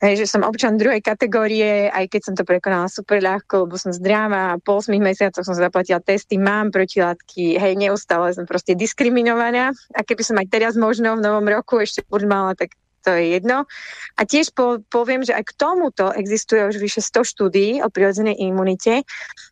Hej, 0.00 0.24
že 0.24 0.32
som 0.32 0.48
občan 0.48 0.80
druhej 0.80 1.04
kategórie, 1.04 1.92
aj 1.92 2.08
keď 2.08 2.20
som 2.24 2.32
to 2.32 2.48
prekonala 2.48 2.88
super 2.88 3.20
ľahko, 3.20 3.68
lebo 3.68 3.76
som 3.76 3.92
zdravá, 3.92 4.56
po 4.64 4.80
8 4.80 4.96
mesiacoch 4.96 5.44
som 5.44 5.52
zaplatila 5.52 6.00
testy, 6.00 6.40
mám 6.40 6.72
protilátky, 6.72 7.60
hej, 7.60 7.76
neustále 7.76 8.32
som 8.32 8.48
proste 8.48 8.72
diskriminovaná 8.72 9.76
a 9.92 10.00
keby 10.00 10.24
som 10.24 10.40
aj 10.40 10.48
teraz 10.48 10.72
možno 10.80 11.20
v 11.20 11.24
novom 11.24 11.44
roku 11.44 11.84
ešte 11.84 12.00
furt 12.08 12.24
mala, 12.24 12.56
tak 12.56 12.72
to 13.04 13.12
je 13.12 13.36
jedno. 13.36 13.68
A 14.16 14.24
tiež 14.24 14.56
po, 14.56 14.80
poviem, 14.88 15.20
že 15.20 15.36
aj 15.36 15.52
k 15.52 15.56
tomuto 15.56 16.08
existuje 16.16 16.64
už 16.64 16.80
vyše 16.80 17.04
100 17.04 17.20
štúdií 17.20 17.70
o 17.84 17.92
prirodzenej 17.92 18.40
imunite 18.40 19.04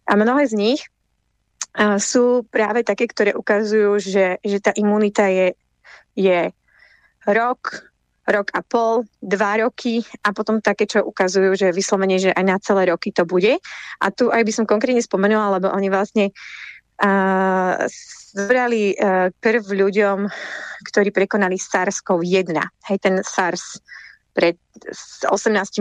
a 0.08 0.12
mnohé 0.16 0.48
z 0.48 0.54
nich 0.56 0.80
a, 1.76 2.00
sú 2.00 2.48
práve 2.48 2.88
také, 2.88 3.04
ktoré 3.04 3.36
ukazujú, 3.36 4.00
že, 4.00 4.40
že 4.40 4.58
tá 4.64 4.72
imunita 4.72 5.28
je, 5.28 5.52
je 6.16 6.56
rok, 7.28 7.87
rok 8.28 8.52
a 8.52 8.60
pol, 8.60 9.08
dva 9.24 9.58
roky 9.64 10.04
a 10.22 10.30
potom 10.36 10.60
také, 10.60 10.84
čo 10.84 11.02
ukazujú, 11.02 11.56
že 11.56 11.74
vyslovene, 11.74 12.20
že 12.20 12.30
aj 12.32 12.44
na 12.44 12.56
celé 12.60 12.92
roky 12.92 13.10
to 13.10 13.24
bude. 13.24 13.56
A 13.98 14.06
tu 14.12 14.28
aj 14.28 14.44
by 14.44 14.52
som 14.52 14.64
konkrétne 14.68 15.00
spomenula, 15.00 15.58
lebo 15.58 15.72
oni 15.72 15.88
vlastne 15.88 16.30
uh, 17.00 17.74
zbrali 18.36 18.94
uh, 18.94 19.32
krv 19.32 19.64
ľuďom, 19.64 20.18
ktorí 20.86 21.08
prekonali 21.10 21.56
SARS-CoV-1. 21.56 22.54
Hej, 22.92 22.98
ten 23.00 23.14
SARS 23.24 23.80
pred 24.38 24.54
18 25.26 25.26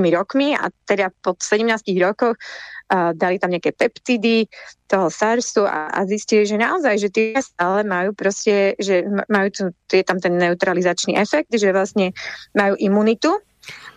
rokmi 0.09 0.57
a 0.57 0.73
teda 0.89 1.13
po 1.21 1.37
17 1.37 1.69
rokoch 2.01 2.41
dali 2.89 3.35
tam 3.37 3.51
nejaké 3.51 3.75
peptidy 3.75 4.47
toho 4.87 5.11
SARSu 5.11 5.67
a, 5.67 5.91
a 5.91 5.99
zistili, 6.07 6.47
že 6.47 6.55
naozaj, 6.55 6.95
že 6.95 7.09
tie 7.11 7.35
stále 7.43 7.83
majú 7.83 8.15
proste, 8.15 8.79
že 8.79 9.03
majú 9.27 9.47
tu, 9.51 9.61
je 9.91 10.03
tam 10.07 10.23
ten 10.23 10.39
neutralizačný 10.39 11.19
efekt, 11.19 11.51
že 11.51 11.75
vlastne 11.75 12.15
majú 12.55 12.79
imunitu 12.79 13.35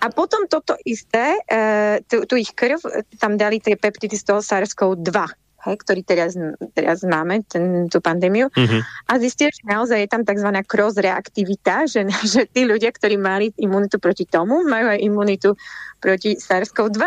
a 0.03 0.11
potom 0.11 0.51
toto 0.51 0.75
isté, 0.83 1.39
uh, 1.39 2.03
tu, 2.11 2.27
tu 2.27 2.35
ich 2.35 2.51
krv, 2.51 2.83
tam 3.23 3.39
dali 3.39 3.63
tie 3.63 3.79
peptidy 3.79 4.19
z 4.19 4.27
toho 4.27 4.41
SARS-CoV-2 4.43 5.15
hej, 5.61 5.77
ktorý 5.77 6.01
teraz, 6.05 6.33
teraz 6.73 7.05
máme, 7.05 7.45
ten, 7.45 7.85
tú 7.93 8.01
pandémiu. 8.01 8.49
Uh-huh. 8.49 8.81
A 9.09 9.21
zistili, 9.21 9.53
že 9.53 9.65
naozaj 9.69 9.99
je 10.01 10.09
tam 10.09 10.23
tzv. 10.25 10.49
cross-reaktivita, 10.65 11.85
že, 11.85 12.09
že 12.33 12.49
tí 12.49 12.65
ľudia, 12.65 12.91
ktorí 12.93 13.21
mali 13.21 13.53
imunitu 13.61 14.01
proti 14.01 14.25
tomu, 14.25 14.65
majú 14.65 14.89
aj 14.89 15.01
imunitu 15.01 15.53
proti 16.01 16.41
SARS-CoV-2. 16.41 17.03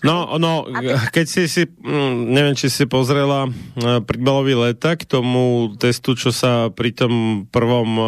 No, 0.00 0.40
no, 0.40 0.64
keď 1.12 1.26
si 1.28 1.44
si, 1.44 1.68
mm, 1.68 2.32
neviem, 2.32 2.56
či 2.56 2.72
si 2.72 2.88
pozrela 2.88 3.44
e, 3.44 3.50
príbalový 4.00 4.56
leták 4.56 5.04
k 5.04 5.10
tomu 5.10 5.76
testu, 5.76 6.16
čo 6.16 6.32
sa 6.32 6.72
pri 6.72 6.96
tom 6.96 7.44
prvom 7.52 7.90
e, 8.00 8.04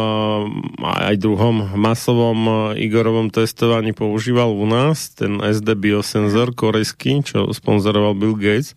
aj 0.81 1.21
druhom 1.21 1.77
masovom 1.77 2.41
e, 2.49 2.53
Igorovom 2.89 3.29
testovaní 3.29 3.93
používal 3.93 4.57
u 4.57 4.65
nás, 4.65 5.13
ten 5.13 5.37
SD 5.45 5.77
biosenzor 5.77 6.57
korejský, 6.57 7.29
čo 7.29 7.53
sponzoroval 7.53 8.17
Bill 8.17 8.41
Gates. 8.41 8.73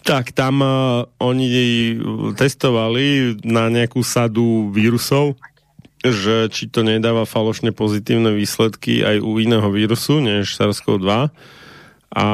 Tak 0.00 0.32
tam 0.32 0.64
oni 1.20 1.46
testovali 2.32 3.36
na 3.44 3.68
nejakú 3.68 4.00
sadu 4.00 4.72
vírusov, 4.72 5.36
že 6.00 6.48
či 6.48 6.72
to 6.72 6.80
nedáva 6.80 7.28
falošne 7.28 7.76
pozitívne 7.76 8.32
výsledky 8.32 9.04
aj 9.04 9.20
u 9.20 9.36
iného 9.36 9.68
vírusu, 9.68 10.24
než 10.24 10.56
SARS-CoV-2. 10.56 11.28
A 12.10 12.24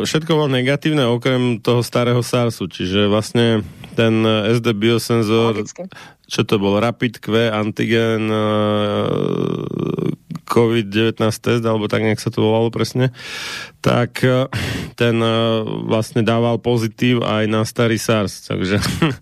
všetko 0.00 0.32
bolo 0.32 0.48
negatívne 0.48 1.04
okrem 1.04 1.60
toho 1.60 1.84
starého 1.84 2.24
SARSu, 2.24 2.72
čiže 2.72 3.04
vlastne 3.04 3.60
ten 3.92 4.24
SD 4.24 4.72
biosenzor, 4.72 5.60
čo 6.24 6.40
to 6.48 6.56
bol, 6.56 6.80
Rapid 6.80 7.20
Q, 7.20 7.52
antigen, 7.52 8.32
COVID-19 10.46 11.20
test, 11.20 11.62
alebo 11.66 11.90
tak 11.90 12.06
nejak 12.06 12.22
sa 12.22 12.30
to 12.30 12.40
volalo 12.40 12.70
presne, 12.70 13.10
tak 13.82 14.22
e, 14.22 14.46
ten 14.94 15.18
e, 15.18 15.36
vlastne 15.84 16.22
dával 16.22 16.62
pozitív 16.62 17.26
aj 17.26 17.44
na 17.50 17.66
starý 17.66 17.98
SARS. 17.98 18.46
Takže 18.46 18.78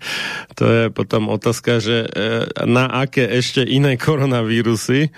to 0.59 0.65
je 0.69 0.85
potom 0.93 1.33
otázka, 1.33 1.81
že 1.81 2.07
na 2.69 2.87
aké 2.87 3.25
ešte 3.25 3.65
iné 3.65 3.97
koronavírusy 3.97 5.11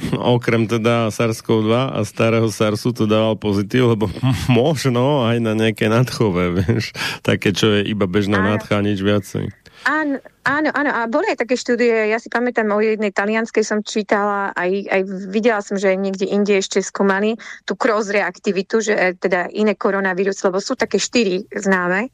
okrem 0.36 0.66
teda 0.66 1.08
SARS-CoV-2 1.12 1.72
a 1.96 2.00
starého 2.04 2.48
SARSu 2.48 2.92
to 2.92 3.04
dával 3.04 3.36
pozitív, 3.36 3.96
lebo 3.96 4.08
možno 4.50 5.26
aj 5.26 5.36
na 5.42 5.52
nejaké 5.52 5.88
nadchové, 5.90 6.52
vieš, 6.62 6.92
také, 7.24 7.52
čo 7.52 7.80
je 7.80 7.88
iba 7.88 8.08
bežná 8.08 8.40
nadcha, 8.40 8.80
nič 8.80 9.00
viacej. 9.00 9.52
Áno, 9.80 10.20
áno, 10.44 10.68
áno. 10.76 10.90
A 10.92 11.08
boli 11.08 11.32
aj 11.32 11.40
také 11.40 11.56
štúdie, 11.56 12.12
ja 12.12 12.20
si 12.20 12.28
pamätám 12.28 12.68
o 12.68 12.84
jednej 12.84 13.16
talianskej 13.16 13.64
som 13.64 13.80
čítala, 13.80 14.52
aj, 14.52 14.70
aj 14.92 15.00
videla 15.32 15.64
som, 15.64 15.80
že 15.80 15.96
niekde 15.96 16.28
inde 16.28 16.60
ešte 16.60 16.84
skúmali 16.84 17.40
tú 17.64 17.80
cross-reaktivitu, 17.80 18.84
že 18.84 18.92
e, 18.92 19.16
teda 19.16 19.48
iné 19.56 19.72
koronavírus, 19.72 20.36
lebo 20.44 20.60
sú 20.60 20.76
také 20.76 21.00
štyri 21.00 21.48
známe. 21.48 22.12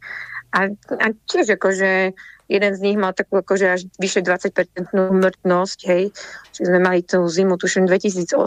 A, 0.54 0.70
a 0.70 1.06
tiež 1.26 1.58
akože 1.58 2.14
jeden 2.46 2.72
z 2.74 2.80
nich 2.82 2.98
mal 2.98 3.12
takú 3.12 3.42
akože 3.42 3.66
až 3.66 3.80
vyše 3.98 4.22
20% 4.22 4.94
mŕtnosť, 4.94 5.78
hej. 5.90 6.14
Čiže 6.54 6.66
sme 6.70 6.80
mali 6.80 7.00
tú 7.02 7.26
zimu, 7.26 7.58
tuším 7.58 7.90
2017, 7.90 8.38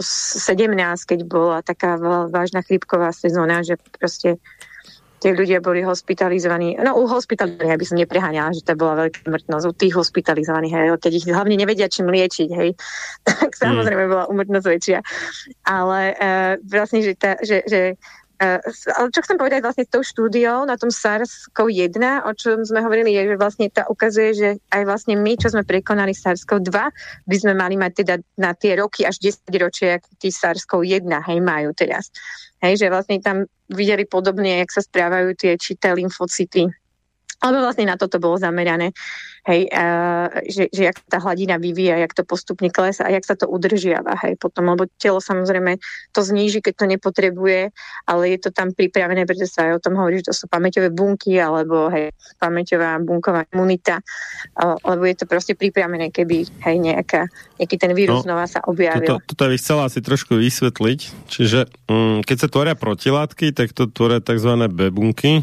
keď 1.04 1.20
bola 1.28 1.60
taká 1.60 2.00
vážna 2.28 2.64
chrypková 2.64 3.12
sezóna, 3.12 3.60
že 3.60 3.76
proste 4.00 4.40
tie 5.20 5.36
ľudia 5.36 5.60
boli 5.60 5.84
hospitalizovaní. 5.84 6.80
No 6.80 6.96
u 6.96 7.04
hospitalizovaných, 7.04 7.76
aby 7.76 7.86
som 7.86 8.00
nepreháňala, 8.00 8.56
že 8.56 8.64
to 8.64 8.72
bola 8.72 9.04
veľká 9.04 9.28
smrtnosť. 9.28 9.64
U 9.68 9.72
tých 9.76 9.94
hospitalizovaných, 9.94 10.72
hej, 10.72 10.86
keď 10.96 11.12
ich 11.12 11.26
hlavne 11.28 11.56
nevedia, 11.60 11.92
čím 11.92 12.08
liečiť, 12.08 12.48
hej, 12.56 12.72
tak 13.28 13.52
samozrejme 13.52 14.08
bola 14.08 14.24
umrtnosť 14.32 14.66
väčšia. 14.66 14.98
Ale 15.68 16.16
uh, 16.16 16.52
vlastne, 16.64 17.04
že, 17.04 17.12
tá, 17.20 17.36
že, 17.44 17.60
že 17.68 18.00
ale 18.40 19.12
čo 19.12 19.20
chcem 19.20 19.36
povedať 19.36 19.60
vlastne 19.60 19.84
s 19.84 19.92
tou 19.92 20.00
štúdiou 20.00 20.64
na 20.64 20.80
tom 20.80 20.88
SARS-CoV-1, 20.88 22.24
o 22.24 22.32
čom 22.32 22.64
sme 22.64 22.80
hovorili, 22.80 23.12
je, 23.12 23.32
že 23.32 23.36
vlastne 23.36 23.66
tá 23.68 23.84
ukazuje, 23.84 24.30
že 24.32 24.48
aj 24.72 24.82
vlastne 24.88 25.20
my, 25.20 25.36
čo 25.36 25.52
sme 25.52 25.60
prekonali 25.60 26.16
SARS-CoV-2, 26.16 26.72
by 27.28 27.36
sme 27.36 27.52
mali 27.52 27.76
mať 27.76 27.92
teda 28.00 28.14
na 28.40 28.56
tie 28.56 28.80
roky 28.80 29.04
až 29.04 29.20
10 29.20 29.44
ročia, 29.60 30.00
aký 30.00 30.16
tí 30.16 30.28
SARS-CoV-1 30.32 31.04
hej, 31.04 31.38
majú 31.44 31.76
teraz. 31.76 32.08
Hej, 32.64 32.80
že 32.80 32.86
vlastne 32.88 33.20
tam 33.20 33.44
videli 33.68 34.08
podobne, 34.08 34.64
jak 34.64 34.72
sa 34.72 34.80
správajú 34.80 35.36
tie 35.36 35.60
čité 35.60 35.92
lymfocyty 35.92 36.72
alebo 37.40 37.64
vlastne 37.64 37.88
na 37.88 37.96
toto 37.96 38.20
bolo 38.20 38.36
zamerané, 38.36 38.92
hej, 39.48 39.70
uh, 39.72 40.28
že, 40.44 40.68
že 40.68 40.92
jak 40.92 40.98
tá 41.08 41.18
hladina 41.22 41.56
vyvíja, 41.56 41.96
jak 42.00 42.12
to 42.12 42.22
postupne 42.26 42.68
klesá 42.68 43.08
a 43.08 43.14
jak 43.14 43.24
sa 43.24 43.36
to 43.36 43.48
udržiava, 43.48 44.16
hej, 44.26 44.36
potom, 44.36 44.68
lebo 44.68 44.88
telo 45.00 45.20
samozrejme 45.22 45.80
to 46.12 46.20
zníži, 46.20 46.60
keď 46.60 46.74
to 46.76 46.86
nepotrebuje, 46.90 47.72
ale 48.04 48.22
je 48.36 48.38
to 48.40 48.50
tam 48.52 48.72
pripravené, 48.74 49.24
pretože 49.24 49.56
sa 49.56 49.70
aj 49.70 49.80
o 49.80 49.82
tom 49.82 49.96
hovorí, 49.96 50.20
že 50.20 50.32
to 50.32 50.34
sú 50.36 50.44
pamäťové 50.50 50.92
bunky, 50.92 51.40
alebo 51.40 51.88
hej, 51.88 52.12
pamäťová 52.36 53.00
bunková 53.00 53.48
imunita, 53.52 54.04
lebo 54.84 55.02
je 55.08 55.16
to 55.16 55.24
proste 55.24 55.56
pripravené, 55.56 56.12
keby 56.12 56.44
hej, 56.44 56.76
nejaká, 56.76 57.28
nejaký 57.56 57.76
ten 57.80 57.92
vírus 57.96 58.22
no, 58.22 58.26
znova 58.28 58.44
sa 58.44 58.60
objavil. 58.68 59.18
Toto, 59.20 59.24
toto 59.34 59.48
by 59.48 59.56
chcela 59.56 59.88
asi 59.88 60.04
trošku 60.04 60.36
vysvetliť, 60.36 61.00
čiže 61.32 61.60
um, 61.88 62.20
keď 62.20 62.36
sa 62.36 62.48
tvoria 62.52 62.74
protilátky, 62.76 63.56
tak 63.56 63.72
to 63.72 63.88
tvoria 63.88 64.20
tzv. 64.20 64.52
B 64.70 64.92
bunky, 64.92 65.42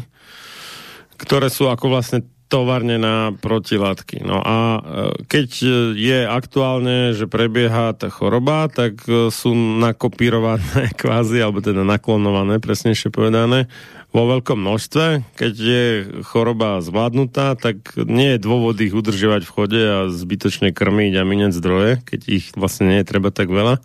ktoré 1.18 1.50
sú 1.50 1.66
ako 1.66 1.90
vlastne 1.90 2.22
továrne 2.48 2.96
na 2.96 3.36
protilátky. 3.36 4.24
No 4.24 4.40
a 4.40 4.58
e, 4.58 4.80
keď 5.28 5.48
je 5.94 6.18
aktuálne, 6.24 7.12
že 7.12 7.28
prebieha 7.28 7.92
tá 7.92 8.08
choroba, 8.08 8.72
tak 8.72 9.04
e, 9.04 9.28
sú 9.28 9.52
nakopírované 9.54 10.90
kvázi, 11.00 11.44
alebo 11.44 11.60
teda 11.60 11.84
naklonované, 11.84 12.56
presnejšie 12.58 13.12
povedané, 13.12 13.68
vo 14.08 14.24
veľkom 14.24 14.64
množstve. 14.64 15.36
Keď 15.36 15.54
je 15.54 15.84
choroba 16.24 16.80
zvládnutá, 16.80 17.60
tak 17.60 17.92
nie 18.00 18.34
je 18.36 18.42
dôvod 18.42 18.80
ich 18.80 18.96
udržovať 18.96 19.44
v 19.44 19.52
chode 19.52 19.82
a 19.84 19.98
zbytočne 20.08 20.72
krmiť 20.72 21.12
a 21.20 21.28
mineť 21.28 21.52
zdroje, 21.52 22.00
keď 22.08 22.20
ich 22.24 22.46
vlastne 22.56 22.88
nie 22.88 23.04
je 23.04 23.08
treba 23.08 23.28
tak 23.28 23.52
veľa. 23.52 23.84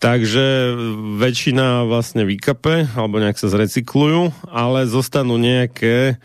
Takže 0.00 0.72
väčšina 1.20 1.84
vlastne 1.84 2.24
vykape, 2.24 2.96
alebo 2.96 3.20
nejak 3.20 3.36
sa 3.36 3.52
zrecyklujú, 3.52 4.32
ale 4.48 4.88
zostanú 4.88 5.36
nejaké 5.36 6.16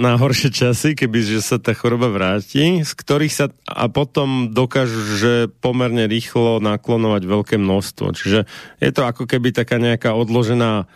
na 0.00 0.12
horšie 0.16 0.48
časy, 0.48 0.96
keby 0.96 1.20
že 1.20 1.44
sa 1.44 1.60
tá 1.60 1.76
choroba 1.76 2.08
vráti, 2.08 2.80
z 2.80 2.92
ktorých 2.96 3.34
sa 3.34 3.46
a 3.68 3.92
potom 3.92 4.56
dokážu, 4.56 5.20
že 5.20 5.32
pomerne 5.60 6.08
rýchlo 6.08 6.64
naklonovať 6.64 7.22
veľké 7.28 7.56
množstvo. 7.60 8.16
Čiže 8.16 8.48
je 8.80 8.90
to 8.90 9.02
ako 9.04 9.28
keby 9.28 9.52
taká 9.52 9.76
nejaká 9.76 10.16
odložená 10.16 10.88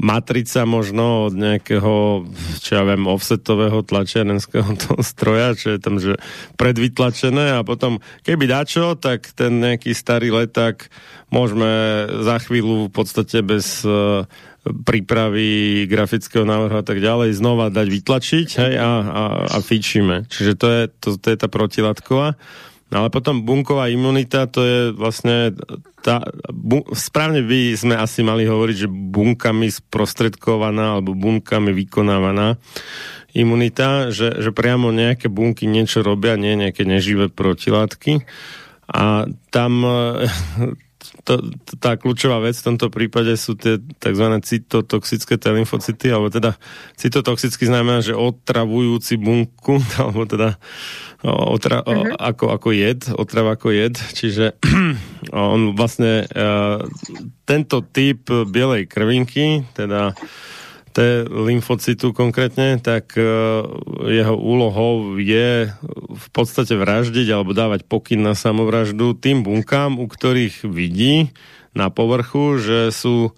matrica 0.00 0.64
možno 0.64 1.28
od 1.28 1.36
nejakého, 1.36 2.24
čo 2.64 2.70
ja 2.72 2.82
viem, 2.88 3.04
offsetového 3.04 3.84
tlačiarenského 3.84 4.76
toho 4.82 5.00
stroja, 5.04 5.52
čo 5.52 5.76
je 5.76 5.78
tam, 5.78 6.00
že 6.00 6.16
predvytlačené 6.56 7.56
a 7.56 7.60
potom, 7.60 8.00
keby 8.24 8.48
dačo, 8.48 8.96
tak 8.96 9.28
ten 9.36 9.60
nejaký 9.60 9.92
starý 9.92 10.32
leták 10.32 10.88
môžeme 11.28 12.04
za 12.24 12.36
chvíľu 12.42 12.88
v 12.88 12.92
podstate 12.92 13.44
bez 13.44 13.84
uh, 13.84 14.24
prípravy 14.64 15.84
grafického 15.88 16.44
návrhu 16.44 16.76
a 16.76 16.84
tak 16.84 17.00
ďalej 17.00 17.32
znova 17.32 17.72
dať 17.72 17.86
vytlačiť 17.88 18.48
hej, 18.60 18.74
a, 18.76 18.90
a, 19.00 19.22
a 19.48 19.56
fičíme. 19.64 20.28
Čiže 20.28 20.52
to 20.56 20.66
je, 20.68 20.82
to, 21.00 21.08
to 21.16 21.26
je 21.32 21.36
tá 21.40 21.48
protilátková. 21.48 22.36
No 22.90 23.06
ale 23.06 23.08
potom 23.14 23.46
bunková 23.46 23.86
imunita, 23.86 24.50
to 24.50 24.66
je 24.66 24.78
vlastne 24.90 25.54
tá, 26.02 26.26
bu, 26.50 26.82
správne 26.90 27.46
by 27.46 27.78
sme 27.78 27.94
asi 27.94 28.26
mali 28.26 28.50
hovoriť, 28.50 28.76
že 28.84 28.88
bunkami 28.90 29.70
sprostredkovaná 29.70 30.98
alebo 30.98 31.14
bunkami 31.14 31.70
vykonávaná 31.70 32.58
imunita, 33.30 34.10
že, 34.10 34.42
že 34.42 34.50
priamo 34.50 34.90
nejaké 34.90 35.30
bunky 35.30 35.70
niečo 35.70 36.02
robia, 36.02 36.34
nie 36.34 36.58
nejaké 36.58 36.82
neživé 36.82 37.30
protilátky. 37.30 38.26
A 38.90 39.30
tam 39.54 39.72
to, 41.24 41.52
tá 41.78 41.96
kľúčová 41.96 42.40
vec 42.40 42.56
v 42.56 42.66
tomto 42.72 42.88
prípade 42.88 43.36
sú 43.36 43.56
tie 43.56 43.76
tzv. 43.78 44.26
cytotoxické 44.40 45.36
T 45.36 45.44
lymfocyty, 45.52 46.08
alebo 46.12 46.32
teda 46.32 46.56
cytotoxicky 46.96 47.68
znamená, 47.68 48.00
že 48.00 48.16
otravujúci 48.16 49.20
bunku, 49.20 49.78
alebo 50.00 50.24
teda 50.24 50.56
otra, 51.28 51.84
uh-huh. 51.84 52.16
ako, 52.16 52.56
ako 52.56 52.68
jed, 52.72 53.00
otrav 53.12 53.52
ako 53.52 53.76
jed, 53.76 53.94
čiže 54.16 54.56
on 55.36 55.76
vlastne 55.76 56.24
uh, 56.24 56.80
tento 57.44 57.84
typ 57.84 58.24
bielej 58.48 58.88
krvinky, 58.88 59.68
teda 59.76 60.16
T 60.90 61.24
lymfocytu 61.30 62.10
konkrétne, 62.10 62.82
tak 62.82 63.14
uh, 63.14 63.62
jeho 64.10 64.34
úlohou 64.34 65.16
je 65.22 65.70
v 66.10 66.26
podstate 66.34 66.74
vraždiť 66.74 67.30
alebo 67.30 67.54
dávať 67.54 67.86
pokyn 67.86 68.18
na 68.18 68.34
samovraždu 68.34 69.14
tým 69.14 69.46
bunkám, 69.46 70.02
u 70.02 70.10
ktorých 70.10 70.66
vidí 70.66 71.30
na 71.72 71.88
povrchu, 71.94 72.58
že 72.58 72.90
sú 72.90 73.30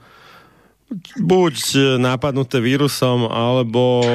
buď 1.20 1.54
nápadnuté 2.00 2.60
vírusom 2.60 3.28
alebo 3.28 3.82
uh, 4.00 4.06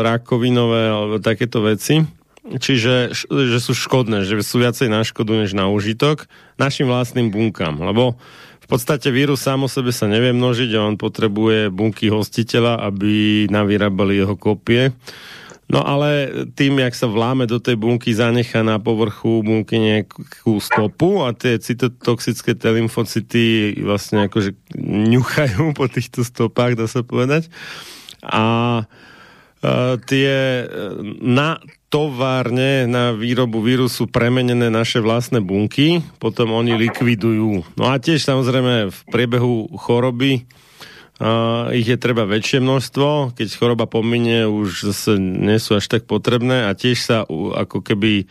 rakovinové 0.00 0.88
alebo 0.88 1.16
takéto 1.20 1.60
veci. 1.60 2.04
Čiže 2.42 3.14
že 3.30 3.58
sú 3.62 3.70
škodné, 3.70 4.26
že 4.26 4.34
sú 4.42 4.58
viacej 4.58 4.90
na 4.90 5.06
škodu 5.06 5.30
než 5.38 5.54
na 5.54 5.70
užitok 5.70 6.26
našim 6.58 6.90
vlastným 6.90 7.30
bunkám. 7.30 7.78
Lebo 7.78 8.18
podstate 8.72 9.12
vírus 9.12 9.44
sám 9.44 9.64
o 9.64 9.68
sebe 9.68 9.92
sa 9.92 10.08
nevie 10.08 10.32
množiť 10.32 10.72
a 10.80 10.88
on 10.88 10.96
potrebuje 10.96 11.68
bunky 11.68 12.08
hostiteľa, 12.08 12.80
aby 12.88 13.44
navyrábali 13.52 14.16
jeho 14.16 14.32
kopie. 14.32 14.96
No 15.68 15.84
ale 15.84 16.28
tým, 16.56 16.80
jak 16.80 16.96
sa 16.96 17.08
vláme 17.08 17.44
do 17.44 17.56
tej 17.60 17.76
bunky, 17.80 18.16
zanechá 18.16 18.64
na 18.64 18.80
povrchu 18.80 19.44
bunky 19.44 19.76
nejakú 19.76 20.56
stopu 20.60 21.24
a 21.24 21.36
tie 21.36 21.60
cytotoxické 21.60 22.56
T 22.56 22.64
lymfocyty 22.72 23.76
vlastne 23.84 24.28
akože 24.28 24.56
ňuchajú 25.12 25.72
po 25.76 25.88
týchto 25.88 26.24
stopách, 26.24 26.76
dá 26.76 26.88
sa 26.88 27.04
povedať. 27.04 27.52
A 28.24 28.44
tie 30.10 30.66
na 31.22 31.62
továrne 31.92 32.88
na 32.88 33.12
výrobu 33.12 33.60
vírusu 33.60 34.08
premenené 34.08 34.72
naše 34.72 35.04
vlastné 35.04 35.44
bunky, 35.44 36.00
potom 36.16 36.56
oni 36.56 36.72
likvidujú. 36.88 37.76
No 37.76 37.84
a 37.92 38.00
tiež 38.00 38.24
samozrejme 38.24 38.88
v 38.88 39.00
priebehu 39.12 39.68
choroby 39.76 40.48
uh, 41.20 41.68
ich 41.76 41.84
je 41.84 42.00
treba 42.00 42.24
väčšie 42.24 42.64
množstvo, 42.64 43.36
keď 43.36 43.46
choroba 43.52 43.84
pominie, 43.84 44.48
už 44.48 44.88
zase 44.88 45.20
nie 45.20 45.60
sú 45.60 45.76
až 45.76 45.84
tak 45.92 46.08
potrebné 46.08 46.64
a 46.64 46.72
tiež 46.72 46.96
sa 46.96 47.28
uh, 47.28 47.60
ako 47.60 47.84
keby 47.84 48.24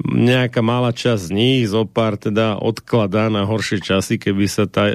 nejaká 0.00 0.60
malá 0.64 0.92
časť 0.92 1.28
z 1.28 1.36
nich, 1.36 1.60
zo 1.68 1.84
pár 1.84 2.16
teda 2.16 2.56
odkladá 2.60 3.28
na 3.28 3.44
horšie 3.48 3.80
časy, 3.80 4.20
keby 4.20 4.44
sa 4.44 4.68
tá, 4.68 4.92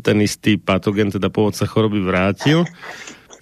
ten 0.00 0.16
istý 0.24 0.56
patogen, 0.56 1.12
teda 1.12 1.28
pôvodca 1.28 1.68
choroby 1.68 2.00
vrátil. 2.00 2.64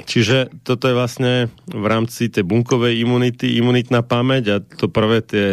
Čiže 0.06 0.62
toto 0.62 0.86
je 0.86 0.94
vlastne 0.94 1.32
v 1.66 1.86
rámci 1.90 2.30
tej 2.30 2.46
bunkovej 2.46 3.02
imunity, 3.02 3.58
imunitná 3.58 4.06
pamäť 4.06 4.44
a 4.48 4.56
to 4.62 4.86
prvé 4.86 5.18
tie 5.20 5.46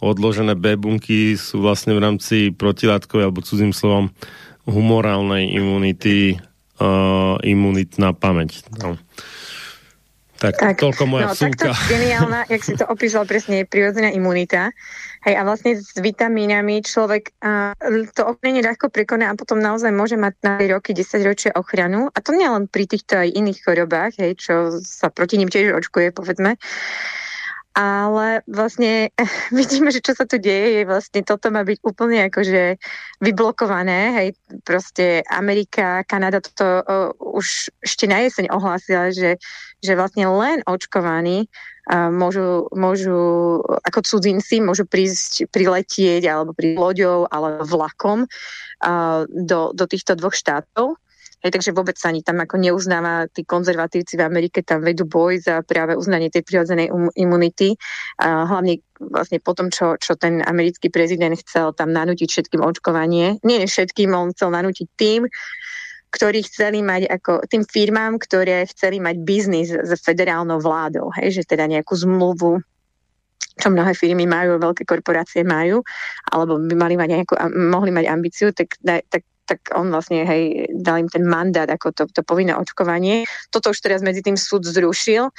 odložené 0.00 0.56
B 0.56 0.80
bunky 0.80 1.36
sú 1.36 1.60
vlastne 1.60 1.92
v 1.92 2.00
rámci 2.00 2.36
protilátkovej 2.54 3.28
alebo 3.28 3.44
cudzím 3.44 3.76
slovom 3.76 4.08
humorálnej 4.64 5.52
imunity 5.52 6.40
uh, 6.80 7.36
imunitná 7.44 8.16
pamäť. 8.16 8.64
No. 8.80 8.96
Tak, 10.38 10.54
tak 10.54 10.78
toľko 10.78 11.04
moja 11.10 11.26
no, 11.28 11.34
súka. 11.34 11.74
Takto 11.74 11.90
geniálna, 11.90 12.46
jak 12.46 12.62
si 12.62 12.78
to 12.78 12.86
opísal 12.86 13.26
presne, 13.26 13.62
je 13.62 13.64
prirodzená 13.66 14.14
imunita. 14.14 14.70
Hej, 15.26 15.34
a 15.34 15.42
vlastne 15.42 15.74
s 15.74 15.98
vitamínami 15.98 16.82
človek 16.84 17.34
a, 17.42 17.74
to 18.14 18.22
ochorenie 18.22 18.62
ľahko 18.62 18.90
prekoná 18.92 19.32
a 19.32 19.38
potom 19.38 19.58
naozaj 19.58 19.90
môže 19.90 20.14
mať 20.14 20.34
na 20.46 20.54
roky, 20.70 20.94
10 20.94 21.26
ročia 21.26 21.50
ochranu. 21.58 22.06
A 22.14 22.18
to 22.22 22.34
nie 22.34 22.46
len 22.46 22.70
pri 22.70 22.86
týchto 22.86 23.18
aj 23.18 23.34
iných 23.34 23.58
chorobách, 23.64 24.18
hej, 24.22 24.38
čo 24.38 24.78
sa 24.82 25.10
proti 25.10 25.36
ním 25.36 25.50
tiež 25.50 25.74
očkuje, 25.74 26.14
povedzme 26.14 26.54
ale 27.78 28.42
vlastne 28.50 29.14
vidíme, 29.54 29.94
že 29.94 30.02
čo 30.02 30.18
sa 30.18 30.26
tu 30.26 30.42
deje, 30.42 30.82
je 30.82 30.82
vlastne 30.82 31.22
toto 31.22 31.54
má 31.54 31.62
byť 31.62 31.78
úplne 31.86 32.26
akože 32.26 32.74
vyblokované, 33.22 34.00
hej, 34.18 34.28
proste 34.66 35.22
Amerika, 35.30 36.02
Kanada 36.02 36.42
toto 36.42 36.82
uh, 36.82 37.14
už 37.22 37.70
ešte 37.78 38.10
na 38.10 38.26
jeseň 38.26 38.50
ohlásila, 38.50 39.14
že, 39.14 39.38
že 39.78 39.92
vlastne 39.94 40.26
len 40.26 40.66
očkovaní 40.66 41.46
môžu, 41.88 42.68
môžu 42.76 43.20
ako 43.64 44.04
cudzinci 44.04 44.60
môžu 44.60 44.84
prísť, 44.84 45.48
priletieť 45.48 46.28
alebo 46.28 46.52
pri 46.52 46.76
loďou 46.76 47.24
alebo 47.28 47.64
vlakom 47.64 48.28
do, 49.28 49.60
do 49.72 49.84
týchto 49.88 50.12
dvoch 50.12 50.36
štátov 50.36 51.00
Hej, 51.38 51.54
takže 51.54 51.70
vôbec 51.70 51.94
sa 51.94 52.10
ani 52.10 52.26
tam 52.26 52.42
ako 52.42 52.58
neuznáva, 52.58 53.30
tí 53.30 53.46
konzervatívci 53.46 54.18
v 54.18 54.26
Amerike 54.26 54.66
tam 54.66 54.82
vedú 54.82 55.06
boj 55.06 55.38
za 55.38 55.62
práve 55.62 55.94
uznanie 55.94 56.34
tej 56.34 56.42
prirodzenej 56.42 56.90
um, 56.90 57.14
imunity. 57.14 57.78
A 58.18 58.42
hlavne 58.42 58.82
vlastne 58.98 59.38
po 59.38 59.54
tom, 59.54 59.70
čo, 59.70 59.94
čo 60.02 60.18
ten 60.18 60.42
americký 60.42 60.90
prezident 60.90 61.38
chcel 61.38 61.70
tam 61.78 61.94
nanútiť 61.94 62.26
všetkým 62.26 62.58
očkovanie. 62.58 63.38
Nie 63.46 63.70
všetkým, 63.70 64.10
on 64.18 64.34
chcel 64.34 64.50
nanútiť 64.50 64.86
tým, 64.98 65.30
ktorí 66.08 66.40
chceli 66.48 66.80
mať 66.80 67.08
ako 67.08 67.44
tým 67.48 67.62
firmám, 67.68 68.16
ktoré 68.16 68.64
chceli 68.68 68.98
mať 68.98 69.16
biznis 69.20 69.68
s 69.72 69.90
federálnou 70.00 70.60
vládou, 70.60 71.12
hej, 71.20 71.40
že 71.40 71.42
teda 71.44 71.68
nejakú 71.68 71.94
zmluvu 71.94 72.60
čo 73.58 73.74
mnohé 73.74 73.90
firmy 73.90 74.22
majú, 74.22 74.54
veľké 74.62 74.86
korporácie 74.86 75.42
majú, 75.42 75.82
alebo 76.30 76.62
by 76.62 76.74
mali 76.78 76.94
mať 76.94 77.08
nejakú, 77.10 77.34
mohli 77.74 77.90
mať 77.90 78.06
ambíciu, 78.06 78.54
tak, 78.54 78.78
tak 79.10 79.26
tak 79.48 79.72
on 79.72 79.88
vlastne 79.88 80.28
hej, 80.28 80.68
dal 80.76 81.00
im 81.00 81.08
ten 81.08 81.24
mandát 81.24 81.64
ako 81.64 81.96
to, 81.96 82.04
to 82.12 82.20
povinné 82.20 82.52
očkovanie. 82.52 83.24
Toto 83.48 83.72
už 83.72 83.80
teraz 83.80 84.04
medzi 84.04 84.20
tým 84.20 84.36
súd 84.36 84.68
zrušil. 84.68 85.32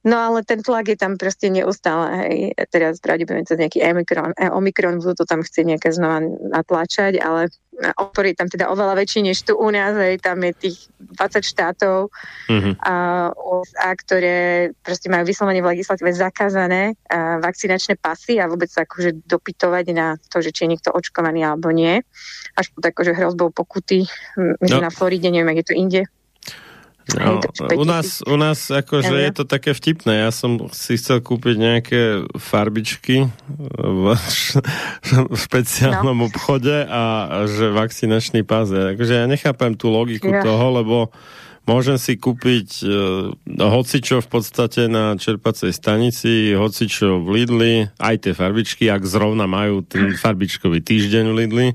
No 0.00 0.16
ale 0.16 0.40
ten 0.48 0.64
tlak 0.64 0.88
je 0.88 0.96
tam 0.96 1.20
proste 1.20 1.52
neustále. 1.52 2.24
Hej. 2.24 2.36
Teraz 2.72 3.04
pravdepodobne 3.04 3.44
cez 3.44 3.60
nejaký 3.60 3.84
Omikron, 3.84 4.32
e, 4.32 4.48
Omikron 4.48 4.96
budú 4.96 5.12
to 5.12 5.24
tam 5.28 5.44
chcieť 5.44 5.76
nejaké 5.76 5.92
znova 5.92 6.24
natlačať, 6.24 7.20
ale 7.20 7.52
odpor 8.00 8.28
je 8.28 8.36
tam 8.36 8.48
teda 8.48 8.72
oveľa 8.72 8.96
väčší 8.96 9.20
než 9.20 9.44
tu 9.44 9.52
u 9.60 9.68
nás. 9.68 9.92
Hej. 10.00 10.24
Tam 10.24 10.40
je 10.40 10.56
tých 10.56 10.88
20 10.96 11.44
štátov 11.44 12.08
mm-hmm. 12.48 12.74
a 12.80 12.94
USA, 13.36 13.92
ktoré 13.92 14.36
proste 14.80 15.12
majú 15.12 15.28
vyslovene 15.28 15.60
v 15.60 15.76
legislatíve 15.76 16.16
zakázané 16.16 16.96
a, 17.12 17.36
vakcinačné 17.36 18.00
pasy 18.00 18.40
a 18.40 18.48
vôbec 18.48 18.72
sa 18.72 18.88
akože 18.88 19.28
dopytovať 19.28 19.84
na 19.92 20.16
to, 20.32 20.40
že 20.40 20.48
či 20.56 20.64
je 20.64 20.80
niekto 20.80 20.96
očkovaný 20.96 21.44
alebo 21.44 21.68
nie. 21.76 22.00
Až 22.56 22.72
pod 22.72 22.88
akože 22.88 23.12
hrozbou 23.12 23.52
pokuty, 23.52 24.08
myslím 24.64 24.80
no. 24.80 24.88
na 24.88 24.92
Floride, 24.92 25.28
neviem, 25.28 25.52
ak 25.52 25.60
je 25.60 25.68
to 25.68 25.76
inde, 25.76 26.00
No, 27.18 27.40
u 27.76 27.84
nás, 27.84 28.22
u 28.26 28.36
nás 28.36 28.70
akože 28.70 29.14
je 29.14 29.32
to 29.34 29.44
také 29.48 29.74
vtipné. 29.74 30.22
Ja 30.26 30.30
som 30.30 30.70
si 30.70 30.94
chcel 31.00 31.24
kúpiť 31.24 31.56
nejaké 31.58 32.00
farbičky 32.38 33.26
v 33.78 34.04
špeciálnom 35.44 36.18
no. 36.18 36.26
obchode 36.30 36.86
a 36.86 37.02
že 37.50 37.72
vakcinačný 37.74 38.46
pás. 38.46 38.70
Takže 38.70 39.24
ja 39.24 39.26
nechápem 39.26 39.74
tú 39.74 39.90
logiku 39.90 40.30
ja. 40.30 40.44
toho, 40.44 40.66
lebo 40.82 40.96
môžem 41.70 41.94
si 42.02 42.18
kúpiť 42.18 42.68
uh, 42.82 43.30
hocičo 43.46 44.18
v 44.18 44.28
podstate 44.28 44.90
na 44.90 45.14
čerpacej 45.14 45.70
stanici, 45.70 46.58
hocičo 46.58 47.22
v 47.22 47.26
Lidli, 47.38 47.74
aj 48.02 48.26
tie 48.26 48.32
farbičky, 48.34 48.90
ak 48.90 49.06
zrovna 49.06 49.46
majú 49.46 49.86
ten 49.86 50.18
farbičkový 50.18 50.82
týždeň 50.82 51.24
v 51.30 51.36
Lidli, 51.38 51.66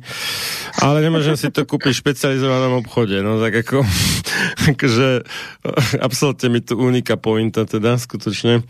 ale 0.84 1.00
nemôžem 1.00 1.40
si 1.40 1.48
to 1.48 1.64
kúpiť 1.64 1.96
v 1.96 2.02
špecializovanom 2.04 2.84
obchode, 2.84 3.16
no 3.24 3.40
tak 3.40 3.64
ako 3.64 3.88
akože 4.76 5.24
absolútne 6.08 6.48
mi 6.52 6.60
tu 6.60 6.76
unika 6.76 7.16
pointa 7.16 7.64
teda, 7.64 7.96
skutočne. 7.96 8.68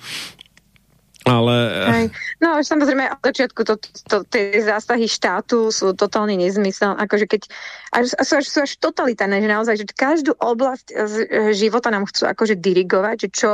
Ale... 1.26 1.56
Aj. 1.90 2.06
No 2.38 2.62
samozrejme 2.62 3.10
od 3.10 3.22
začiatku 3.26 3.66
to, 3.66 3.82
to, 4.06 4.22
tie 4.30 4.62
zásahy 4.62 5.10
štátu 5.10 5.74
sú 5.74 5.98
totálny 5.98 6.38
nezmysel. 6.38 6.94
Akože 7.02 7.26
keď, 7.26 7.50
až, 7.90 8.14
sú, 8.22 8.34
až, 8.38 8.46
sú 8.46 8.60
až 8.62 8.78
totalitárne, 8.78 9.42
že 9.42 9.50
naozaj, 9.50 9.76
že 9.82 9.86
každú 9.90 10.38
oblasť 10.38 10.94
života 11.58 11.90
nám 11.90 12.06
chcú 12.06 12.30
akože 12.30 12.62
dirigovať, 12.62 13.26
že 13.26 13.30
čo, 13.34 13.52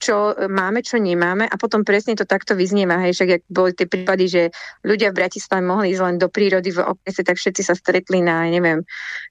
čo 0.00 0.32
máme, 0.48 0.80
čo 0.80 0.96
nemáme 0.96 1.44
a 1.44 1.54
potom 1.60 1.84
presne 1.84 2.16
to 2.16 2.24
takto 2.24 2.56
vyznieva. 2.56 2.96
Hej, 3.04 3.20
však 3.20 3.28
ak 3.36 3.42
boli 3.52 3.76
tie 3.76 3.84
prípady, 3.84 4.24
že 4.24 4.42
ľudia 4.80 5.12
v 5.12 5.20
Bratislave 5.20 5.60
mohli 5.60 5.92
ísť 5.92 6.00
len 6.00 6.16
do 6.16 6.32
prírody 6.32 6.72
v 6.72 6.80
okrese, 6.80 7.20
tak 7.20 7.36
všetci 7.36 7.62
sa 7.68 7.76
stretli 7.76 8.24
na, 8.24 8.48
neviem, 8.48 8.80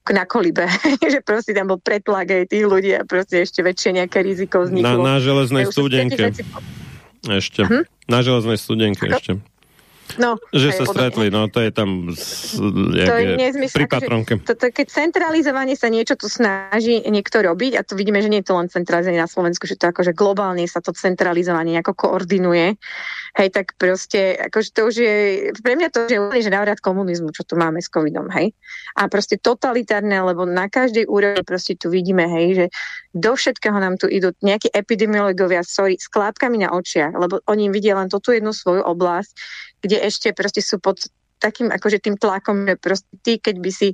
na 0.06 0.24
kolibe. 0.30 0.70
že 1.12 1.26
proste 1.26 1.58
tam 1.58 1.74
bol 1.74 1.82
pretlak 1.82 2.30
aj 2.30 2.54
tých 2.54 2.70
ľudí 2.70 2.94
a 2.94 3.02
proste 3.02 3.42
ešte 3.42 3.66
väčšie 3.66 3.98
nejaké 3.98 4.22
riziko 4.22 4.62
vzniklo. 4.62 5.02
Na, 5.02 5.18
na 5.18 5.22
železnej 5.22 5.66
studenke. 5.74 6.30
Ešte. 7.26 7.66
Hm? 7.66 7.84
Na 8.08 8.20
železnej 8.24 8.56
studenke 8.56 9.06
Ako? 9.06 9.14
ešte. 9.16 9.32
No, 10.18 10.42
že 10.50 10.74
sa 10.74 10.82
stretli, 10.88 11.30
no 11.30 11.46
to 11.46 11.62
je 11.62 11.70
tam 11.70 12.10
z, 12.10 12.58
to 12.58 13.14
je 13.14 13.38
nezmysl, 13.38 13.76
pri 13.78 13.84
akože 13.86 13.94
patronke. 13.94 14.32
To, 14.42 14.58
to, 14.58 14.66
keď 14.74 14.86
centralizovanie 14.90 15.78
sa 15.78 15.86
niečo 15.86 16.18
tu 16.18 16.26
snaží 16.26 16.98
niekto 17.06 17.38
robiť, 17.38 17.78
a 17.78 17.86
to 17.86 17.94
vidíme, 17.94 18.18
že 18.18 18.26
nie 18.26 18.42
je 18.42 18.50
to 18.50 18.58
len 18.58 18.66
centralizovanie 18.66 19.22
na 19.22 19.30
Slovensku, 19.30 19.70
že 19.70 19.78
to 19.78 19.94
akože 19.94 20.10
globálne 20.16 20.66
sa 20.66 20.82
to 20.82 20.90
centralizovanie 20.90 21.78
nejako 21.78 21.94
koordinuje, 21.94 22.74
hej, 23.38 23.48
tak 23.54 23.78
proste, 23.78 24.34
akože 24.50 24.70
to 24.74 24.80
už 24.90 24.94
je, 24.96 25.16
pre 25.62 25.74
mňa 25.78 25.88
to 25.92 26.08
je 26.10 26.18
úplne, 26.18 26.42
že 26.42 26.50
návrat 26.50 26.80
komunizmu, 26.82 27.30
čo 27.30 27.46
tu 27.46 27.54
máme 27.54 27.78
s 27.78 27.90
covidom, 27.90 28.26
hej. 28.34 28.50
A 28.98 29.06
proste 29.06 29.38
totalitárne, 29.38 30.18
lebo 30.22 30.46
na 30.46 30.66
každej 30.66 31.06
úrovni 31.06 31.42
proste 31.46 31.78
tu 31.78 31.90
vidíme, 31.90 32.26
hej, 32.26 32.46
že 32.54 32.66
do 33.14 33.34
všetkého 33.34 33.76
nám 33.78 33.98
tu 33.98 34.10
idú 34.10 34.34
nejakí 34.42 34.70
epidemiológovia, 34.74 35.62
sorry, 35.62 35.98
s 35.98 36.10
klápkami 36.10 36.62
na 36.62 36.74
očiach, 36.74 37.14
lebo 37.14 37.38
oni 37.46 37.70
vidia 37.70 37.94
len 37.94 38.10
tú 38.10 38.18
jednu 38.30 38.50
svoju 38.50 38.82
oblasť, 38.82 39.32
kde 39.80 39.96
ešte 40.02 40.28
proste 40.34 40.60
sú 40.60 40.82
pod 40.82 41.00
takým 41.40 41.72
akože 41.72 42.04
tým 42.04 42.20
tlakom, 42.20 42.68
že 42.68 42.76
proste 42.76 43.10
ty, 43.24 43.40
keď 43.40 43.56
by 43.64 43.70
si 43.72 43.88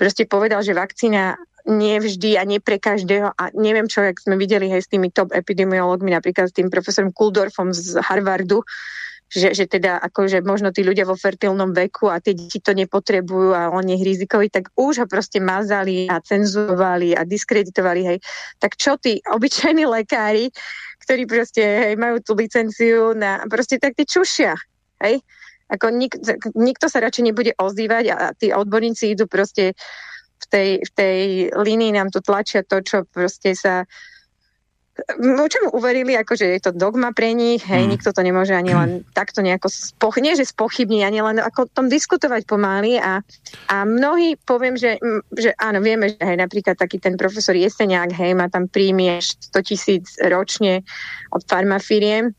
proste 0.00 0.24
povedal, 0.24 0.64
že 0.64 0.72
vakcína 0.72 1.36
nie 1.66 1.98
vždy 1.98 2.38
a 2.38 2.46
nie 2.46 2.62
pre 2.62 2.78
každého 2.78 3.34
a 3.34 3.42
neviem 3.58 3.90
čo, 3.90 4.06
jak 4.06 4.22
sme 4.22 4.38
videli 4.38 4.70
hej 4.70 4.86
s 4.86 4.90
tými 4.90 5.10
top 5.10 5.34
epidemiológmi, 5.34 6.14
napríklad 6.14 6.48
s 6.50 6.54
tým 6.54 6.70
profesorom 6.70 7.10
Kuldorfom 7.10 7.74
z 7.74 7.98
Harvardu, 7.98 8.62
že, 9.26 9.50
že 9.50 9.66
teda 9.66 9.98
akože 9.98 10.46
možno 10.46 10.70
tí 10.70 10.86
ľudia 10.86 11.02
vo 11.02 11.18
fertilnom 11.18 11.74
veku 11.74 12.06
a 12.06 12.22
tie 12.22 12.38
deti 12.38 12.62
to 12.62 12.70
nepotrebujú 12.70 13.50
a 13.50 13.74
on 13.74 13.82
je 13.82 13.98
rizikový, 13.98 14.46
tak 14.46 14.70
už 14.78 15.02
ho 15.02 15.06
proste 15.10 15.42
mazali 15.42 16.06
a 16.06 16.22
cenzurovali 16.22 17.18
a 17.18 17.26
diskreditovali, 17.26 18.00
hej. 18.06 18.18
Tak 18.62 18.78
čo 18.78 18.94
tí 18.94 19.18
obyčajní 19.26 19.82
lekári, 19.82 20.54
ktorí 21.02 21.26
proste 21.26 21.90
hej, 21.90 21.94
majú 21.98 22.22
tú 22.22 22.38
licenciu 22.38 23.18
na 23.18 23.42
proste 23.50 23.82
tak 23.82 23.98
tí 23.98 24.06
čušia, 24.06 24.54
hej. 25.02 25.18
Ako 25.66 25.90
nik, 25.90 26.14
nikto 26.54 26.86
sa 26.86 27.02
radšej 27.02 27.24
nebude 27.26 27.50
ozývať 27.58 28.04
a 28.14 28.30
tí 28.38 28.54
odborníci 28.54 29.18
idú 29.18 29.26
proste 29.26 29.74
v 30.36 30.46
tej, 30.48 30.68
v 30.84 30.90
tej 30.94 31.18
línii 31.56 31.96
nám 31.96 32.12
tu 32.12 32.20
tlačia 32.20 32.62
to, 32.62 32.84
čo 32.84 33.08
proste 33.08 33.56
sa 33.56 33.88
No, 35.20 35.44
čomu 35.44 35.76
uverili, 35.76 36.16
akože 36.16 36.56
je 36.56 36.60
to 36.60 36.72
dogma 36.72 37.12
pre 37.12 37.36
nich, 37.36 37.60
hej, 37.68 37.84
mm. 37.84 37.90
nikto 37.92 38.16
to 38.16 38.24
nemôže 38.24 38.56
ani 38.56 38.72
len 38.72 39.04
takto 39.12 39.44
nejako, 39.44 39.68
spoch, 39.68 40.16
nie 40.16 40.32
že 40.32 40.48
spochybniť, 40.48 41.02
ani 41.04 41.20
len 41.20 41.36
ako 41.36 41.68
o 41.68 41.70
tom 41.70 41.92
diskutovať 41.92 42.48
pomaly 42.48 42.96
a, 42.96 43.20
a 43.68 43.76
mnohí 43.84 44.40
poviem, 44.48 44.72
že, 44.80 44.96
že 45.36 45.52
áno, 45.60 45.84
vieme, 45.84 46.16
že 46.16 46.24
hej, 46.24 46.40
napríklad 46.40 46.80
taký 46.80 46.96
ten 46.96 47.20
profesor 47.20 47.52
Jeseniak, 47.52 48.08
hej, 48.16 48.32
má 48.32 48.48
tam 48.48 48.72
príjmy 48.72 49.20
100 49.20 49.68
tisíc 49.68 50.16
ročne 50.24 50.80
od 51.28 51.44
farmafiriem, 51.44 52.32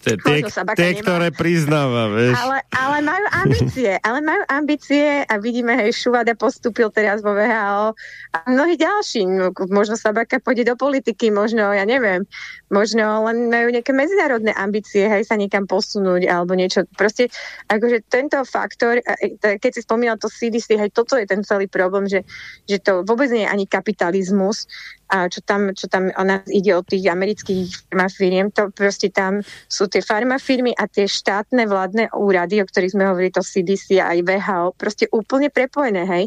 Tie, 0.00 0.16
tie, 0.16 0.40
tie 0.48 0.90
ktoré 0.96 1.28
priznáva, 1.28 2.08
vieš. 2.08 2.32
Ale, 2.40 2.58
ale 2.72 2.96
majú 3.04 3.26
ambície, 3.36 3.90
ale 4.00 4.18
majú 4.24 4.42
ambície 4.48 5.28
a 5.28 5.34
vidíme, 5.36 5.76
hej, 5.76 5.92
Šuvada 5.92 6.32
postúpil 6.32 6.88
teraz 6.88 7.20
vo 7.20 7.36
VHO 7.36 7.92
a 8.32 8.38
mnohí 8.48 8.80
ďalší, 8.80 9.28
no, 9.28 9.52
možno 9.68 10.00
Sabaka 10.00 10.40
pôjde 10.40 10.72
do 10.72 10.74
politiky, 10.80 11.28
možno, 11.28 11.68
ja 11.76 11.84
neviem, 11.84 12.24
možno 12.72 13.28
len 13.28 13.52
majú 13.52 13.68
nejaké 13.68 13.92
medzinárodné 13.92 14.56
ambície, 14.56 15.04
hej, 15.04 15.28
sa 15.28 15.36
niekam 15.36 15.68
posunúť 15.68 16.24
alebo 16.24 16.56
niečo. 16.56 16.88
Proste, 16.96 17.28
akože 17.68 18.08
tento 18.08 18.40
faktor, 18.48 19.04
e, 19.04 19.36
keď 19.60 19.70
si 19.76 19.80
spomínal 19.84 20.16
to 20.16 20.32
CDC, 20.32 20.80
hej, 20.80 20.90
toto 20.96 21.20
je 21.20 21.28
ten 21.28 21.44
celý 21.44 21.68
problém, 21.68 22.08
že, 22.08 22.24
že 22.64 22.80
to 22.80 23.04
vôbec 23.04 23.28
nie 23.28 23.44
je 23.44 23.52
ani 23.52 23.68
kapitalizmus, 23.68 24.64
a 25.10 25.26
čo 25.26 25.42
tam, 25.42 25.74
čo 25.74 25.90
tam 25.90 26.08
o 26.14 26.22
nás 26.22 26.46
ide 26.46 26.70
od 26.72 26.86
tých 26.86 27.10
amerických 27.10 27.90
firiem, 28.14 28.54
to 28.54 28.70
proste 28.70 29.10
tam 29.10 29.42
sú 29.66 29.90
tie 29.90 29.98
farmafirmy 29.98 30.70
a 30.78 30.86
tie 30.86 31.10
štátne 31.10 31.66
vládne 31.66 32.14
úrady, 32.14 32.62
o 32.62 32.66
ktorých 32.70 32.94
sme 32.94 33.10
hovorili, 33.10 33.34
to 33.34 33.42
CDC 33.42 33.98
a 33.98 34.14
aj 34.14 34.22
VHO, 34.22 34.64
proste 34.78 35.10
úplne 35.10 35.50
prepojené, 35.50 36.06
hej. 36.06 36.24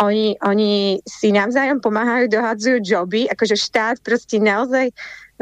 Oni, 0.00 0.34
oni 0.40 0.98
si 1.04 1.34
navzájom 1.34 1.82
pomáhajú, 1.82 2.30
dohadzujú 2.30 2.78
joby, 2.82 3.28
akože 3.28 3.54
štát 3.58 3.96
proste 4.00 4.38
naozaj 4.38 4.90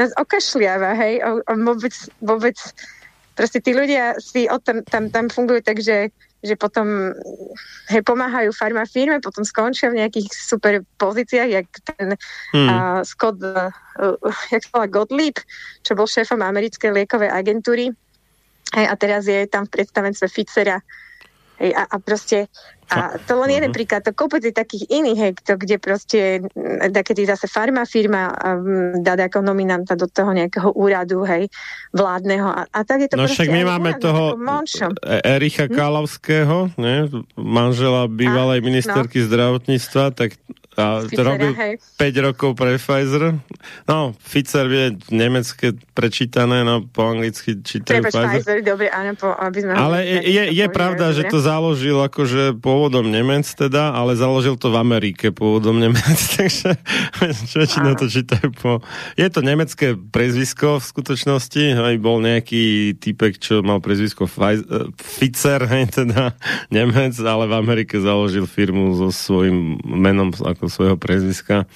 nás 0.01 0.11
okašliava, 0.17 0.97
hej, 0.97 1.21
o, 1.21 1.45
o 1.45 1.53
vôbec, 1.61 1.95
vôbec 2.25 2.57
proste 3.37 3.61
tí 3.61 3.77
ľudia 3.77 4.17
si 4.21 4.49
o 4.49 4.57
tam, 4.61 4.85
tam, 4.85 5.13
tam 5.13 5.29
fungujú 5.29 5.61
tak, 5.65 5.81
že 5.81 6.13
že 6.41 6.57
potom 6.57 7.13
hej, 7.93 8.01
pomáhajú 8.01 8.51
farma 8.57 8.89
firme, 8.89 9.21
potom 9.21 9.45
skončia 9.45 9.93
v 9.93 10.01
nejakých 10.01 10.29
super 10.33 10.81
pozíciách, 10.97 11.51
jak 11.53 11.69
ten 11.85 12.17
hmm. 12.57 12.69
uh, 12.69 13.01
Scott, 13.05 13.41
uh, 13.45 13.69
jak 14.55 14.65
sa 14.65 14.89
Gottlieb, 14.89 15.37
čo 15.85 15.93
bol 15.93 16.09
šéfom 16.09 16.41
americkej 16.41 16.97
liekovej 16.97 17.29
agentúry. 17.29 17.93
Hej, 18.73 18.87
a 18.87 18.95
teraz 18.97 19.29
je 19.29 19.45
tam 19.51 19.67
v 19.69 19.81
predstavenstve 19.81 20.27
Fitzera 20.31 20.81
Hej, 21.61 21.77
a, 21.77 21.85
a 21.85 21.97
proste, 22.01 22.49
a 22.89 23.21
to 23.21 23.37
len 23.45 23.53
jeden 23.53 23.69
mhm. 23.69 23.77
príklad, 23.77 24.01
to 24.01 24.17
kopec 24.17 24.41
je 24.41 24.51
takých 24.51 24.89
iných, 24.89 25.19
hej, 25.21 25.33
to, 25.45 25.61
kde 25.61 25.77
proste, 25.77 26.21
keď 27.05 27.37
zase 27.37 27.53
farma 27.53 27.85
firma 27.85 28.33
um, 28.33 28.97
dá 29.05 29.13
ako 29.21 29.45
nominanta 29.45 29.93
do 29.93 30.09
toho 30.09 30.33
nejakého 30.33 30.73
úradu, 30.73 31.21
hej, 31.29 31.53
vládneho. 31.93 32.49
A, 32.49 32.65
a 32.65 32.79
tak 32.81 33.05
je 33.05 33.09
to 33.13 33.21
no 33.21 33.29
však 33.29 33.53
my 33.53 33.63
máme 33.69 33.93
úrad, 33.93 34.01
toho 34.01 34.25
e- 35.05 35.23
Ericha 35.37 35.69
hm? 35.69 35.77
Kalavského, 35.77 36.73
ne, 36.81 37.13
manžela 37.37 38.09
bývalej 38.09 38.59
a, 38.59 38.65
ministerky 38.65 39.21
no. 39.21 39.27
zdravotníctva, 39.29 40.17
tak 40.17 40.41
a 40.79 41.03
to 41.03 41.21
robil 41.27 41.51
hej. 41.59 41.83
5 41.99 42.27
rokov 42.31 42.55
pre 42.55 42.79
Pfizer. 42.79 43.37
No, 43.91 44.15
Pfizer 44.23 44.71
je 44.71 44.87
nemecké 45.11 45.75
prečítané, 45.99 46.63
no 46.63 46.87
po 46.87 47.11
anglicky 47.11 47.59
čítajú 47.59 48.07
Pfizer. 48.07 48.39
Pfizer. 48.41 48.59
dobre, 48.63 48.87
áno, 48.87 49.19
po, 49.19 49.35
aby 49.35 49.67
sme... 49.67 49.73
Ale 49.75 50.07
je, 50.07 50.19
je, 50.31 50.45
je 50.55 50.67
pravda, 50.71 51.11
že 51.11 51.27
to 51.27 51.43
založil 51.43 51.99
akože 51.99 52.57
pôvodom 52.63 53.11
Nemec 53.11 53.51
teda, 53.51 53.93
ale 53.93 54.15
založil 54.15 54.55
to 54.55 54.71
v 54.71 54.79
Amerike 54.79 55.35
pôvodom 55.35 55.77
Nemec, 55.83 56.19
takže 56.39 56.79
väčšinou 57.51 57.99
to 57.99 58.07
čítajú 58.07 58.49
po... 58.55 58.79
Je 59.19 59.27
to 59.27 59.43
nemecké 59.43 59.99
prezvisko 59.99 60.79
v 60.79 60.85
skutočnosti, 60.87 61.83
aj 61.83 61.97
bol 61.99 62.23
nejaký 62.23 62.95
typek, 62.95 63.43
čo 63.43 63.67
mal 63.67 63.83
prezvisko 63.83 64.31
Pfizer, 64.31 65.67
hej, 65.67 65.91
teda 65.91 66.39
Nemec, 66.75 67.19
ale 67.21 67.51
v 67.51 67.55
Amerike 67.59 67.99
založil 67.99 68.47
firmu 68.47 68.95
so 68.95 69.11
svojím 69.11 69.83
menom 69.83 70.31
ako 70.31 70.70
svojho 70.71 70.97
prezviska. 70.97 71.67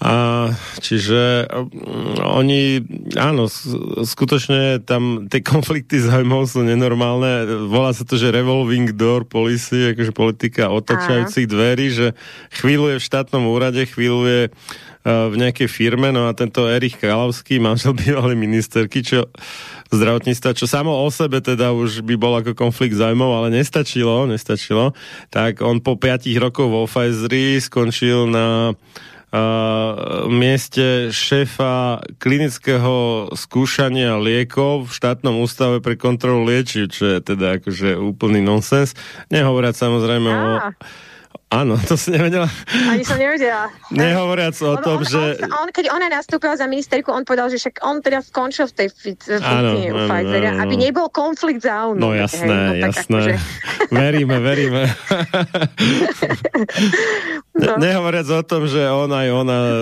A, 0.00 0.48
čiže 0.80 1.44
um, 1.52 2.16
oni, 2.40 2.80
áno, 3.20 3.52
skutočne 4.00 4.80
tam 4.80 5.28
tie 5.28 5.44
konflikty 5.52 6.00
zájmov 6.00 6.48
sú 6.48 6.64
nenormálne. 6.64 7.68
Volá 7.68 7.92
sa 7.92 8.08
to, 8.08 8.16
že 8.16 8.32
revolving 8.32 8.96
door 8.96 9.28
policy, 9.28 9.92
akože 9.92 10.16
politika 10.16 10.72
otačajúcich 10.72 11.44
dverí, 11.44 11.86
že 11.92 12.06
chvíľu 12.48 12.96
je 12.96 12.98
v 12.98 13.06
štátnom 13.12 13.44
úrade, 13.44 13.84
chvíľu 13.84 14.24
je 14.24 14.42
uh, 14.48 15.28
v 15.28 15.36
nejakej 15.36 15.68
firme, 15.68 16.08
no 16.16 16.24
a 16.24 16.32
tento 16.32 16.64
Erich 16.64 16.96
Královský, 16.96 17.60
manžel 17.60 17.92
bývalý 17.92 18.40
ministerky, 18.40 19.04
čo 19.04 19.28
zdravotníctva, 19.94 20.54
čo 20.54 20.66
samo 20.70 20.94
o 21.02 21.08
sebe 21.10 21.42
teda 21.42 21.74
už 21.74 22.06
by 22.06 22.14
bol 22.14 22.34
ako 22.38 22.54
konflikt 22.54 22.94
zájmov, 22.94 23.30
ale 23.42 23.48
nestačilo, 23.54 24.30
nestačilo, 24.30 24.94
tak 25.28 25.60
on 25.60 25.82
po 25.82 25.98
5 25.98 26.30
rokov 26.38 26.66
vo 26.70 26.82
Pfizeri 26.86 27.58
skončil 27.58 28.30
na 28.30 28.74
Uh, 29.30 30.26
mieste 30.26 31.14
šéfa 31.14 32.02
klinického 32.18 33.30
skúšania 33.38 34.18
liekov 34.18 34.90
v 34.90 34.94
štátnom 34.98 35.38
ústave 35.46 35.78
pre 35.78 35.94
kontrolu 35.94 36.50
liečiv, 36.50 36.90
čo 36.90 37.14
je 37.14 37.18
teda 37.22 37.62
akože 37.62 37.94
úplný 37.94 38.42
nonsens. 38.42 38.98
Nehovoriac 39.30 39.78
samozrejme 39.78 40.30
ah. 40.34 40.42
o 40.42 40.50
Áno, 41.50 41.74
to 41.82 41.98
si 41.98 42.14
nevedela. 42.14 42.46
Ani 42.86 43.02
som 43.02 43.18
nevedela. 43.18 43.74
Nehovoriac 43.90 44.54
o 44.62 44.70
on, 44.70 44.78
tom, 44.86 45.02
on, 45.02 45.02
že... 45.02 45.42
On, 45.50 45.66
on, 45.66 45.68
keď 45.74 45.90
ona 45.90 46.06
nastúpila 46.06 46.54
za 46.54 46.70
ministerku, 46.70 47.10
on 47.10 47.26
povedal, 47.26 47.50
že 47.50 47.58
však 47.58 47.82
on 47.82 47.98
teda 47.98 48.22
skončil 48.22 48.70
v 48.70 48.74
tej 48.78 48.88
funkcii 48.94 49.90
u 49.90 50.06
Pfizera, 50.06 50.62
aby 50.62 50.78
nebol 50.78 51.10
konflikt 51.10 51.66
záujmu. 51.66 51.98
No 51.98 52.14
jasné, 52.14 52.46
hej, 52.46 52.54
no, 52.54 52.86
jasné. 52.86 53.18
Akože... 53.18 53.34
veríme, 53.98 54.38
veríme. 54.38 54.94
no. 57.58 57.82
Nehovoriac 57.82 58.30
o 58.30 58.42
tom, 58.46 58.70
že 58.70 58.86
ona 58.86 59.26
aj 59.26 59.30
ona 59.34 59.58
uh, 59.58 59.74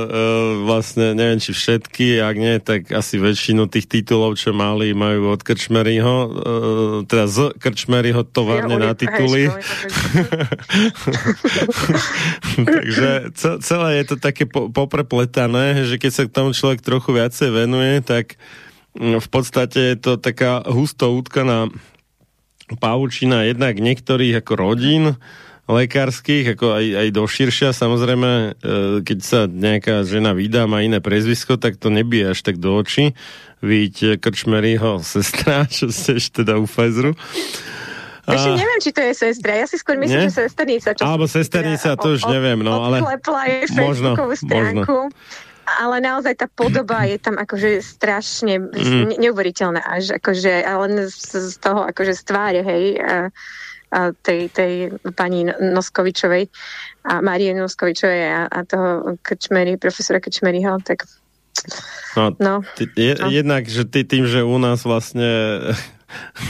vlastne, 0.64 1.12
neviem 1.12 1.36
či 1.36 1.52
všetky, 1.52 2.24
ak 2.24 2.36
nie, 2.40 2.56
tak 2.64 2.88
asi 2.96 3.20
väčšinu 3.20 3.68
tých 3.68 3.92
titulov, 3.92 4.40
čo 4.40 4.56
mali, 4.56 4.96
majú 4.96 5.36
od 5.36 5.44
Krčmeryho, 5.44 6.16
uh, 6.16 6.28
teda 7.04 7.28
z 7.28 7.52
Krčmeryho 7.60 8.24
továrne 8.24 8.80
na 8.80 8.96
tituly. 8.96 9.52
Takže 12.78 13.10
celé 13.62 13.88
je 14.02 14.04
to 14.08 14.16
také 14.18 14.44
po, 14.44 14.70
poprepletané, 14.70 15.86
že 15.86 15.96
keď 15.98 16.12
sa 16.12 16.22
k 16.26 16.34
tomu 16.34 16.50
človek 16.54 16.82
trochu 16.82 17.10
viacej 17.14 17.48
venuje, 17.50 18.02
tak 18.02 18.38
mm, 18.98 19.18
v 19.18 19.28
podstate 19.28 19.94
je 19.94 19.96
to 19.98 20.12
taká 20.18 20.62
husto 20.66 21.10
utkaná 21.14 21.70
paučina 22.76 23.48
jednak 23.48 23.80
niektorých 23.80 24.44
ako 24.44 24.52
rodín, 24.54 25.04
lekárskych, 25.68 26.56
ako 26.56 26.80
aj, 26.80 26.86
aj 26.96 27.08
do 27.12 27.24
širšia. 27.28 27.76
Samozrejme, 27.76 28.30
e, 28.32 28.50
keď 29.04 29.18
sa 29.20 29.40
nejaká 29.44 30.00
žena 30.08 30.32
vydá, 30.32 30.64
má 30.64 30.80
iné 30.80 31.04
prezvisko, 31.04 31.60
tak 31.60 31.76
to 31.76 31.92
nebije 31.92 32.32
až 32.32 32.40
tak 32.40 32.56
do 32.56 32.72
očí. 32.80 33.12
Víte 33.60 34.16
Krčmeryho 34.16 35.04
sestra, 35.04 35.68
čo 35.72 35.92
ste 35.92 36.16
ešte 36.16 36.42
teda 36.42 36.56
u 36.56 36.64
Pfizeru. 36.64 37.12
Ešte 38.28 38.50
neviem, 38.52 38.80
či 38.84 38.90
to 38.92 39.00
je 39.00 39.12
sestra. 39.16 39.52
Ja 39.56 39.66
si 39.66 39.76
skôr 39.80 39.96
myslím, 39.96 40.20
Nie? 40.20 40.28
že 40.28 40.44
sesternica. 40.44 40.92
Čo 40.92 41.02
Alebo 41.08 41.24
sesternica, 41.24 41.96
to 41.96 42.14
už 42.14 42.28
neviem. 42.28 42.60
No, 42.60 42.84
ale 42.84 43.00
jej 43.00 43.64
možno, 43.72 44.14
stránku. 44.36 45.08
Možno. 45.08 45.46
Ale 45.68 46.00
naozaj 46.00 46.32
tá 46.40 46.48
podoba 46.48 47.04
je 47.04 47.20
tam 47.20 47.36
akože 47.36 47.84
strašne 47.84 48.56
mm. 48.56 49.20
neuveriteľná 49.20 49.84
až 49.84 50.16
akože, 50.16 50.64
ale 50.64 51.12
z, 51.12 51.52
z 51.52 51.56
toho 51.60 51.84
akože 51.84 52.16
z 52.16 52.22
tváre, 52.24 52.60
hej, 52.64 52.84
a, 53.04 53.28
a 53.92 54.00
tej, 54.16 54.48
tej 54.48 54.72
pani 55.12 55.44
Noskovičovej 55.44 56.48
a 57.04 57.20
Marie 57.20 57.52
Noskovičovej 57.52 58.22
a, 58.32 58.40
a 58.48 58.58
toho 58.64 59.20
Krčmery, 59.20 59.76
profesora 59.76 60.24
Krčmeryho, 60.24 60.80
tak 60.80 61.04
No, 62.16 62.34
no. 62.38 62.54
Je, 62.78 63.18
no. 63.18 63.28
Jednak, 63.30 63.66
že 63.66 63.82
ty 63.82 64.06
tým, 64.06 64.26
že 64.30 64.46
u 64.46 64.58
nás 64.62 64.86
vlastne 64.86 65.58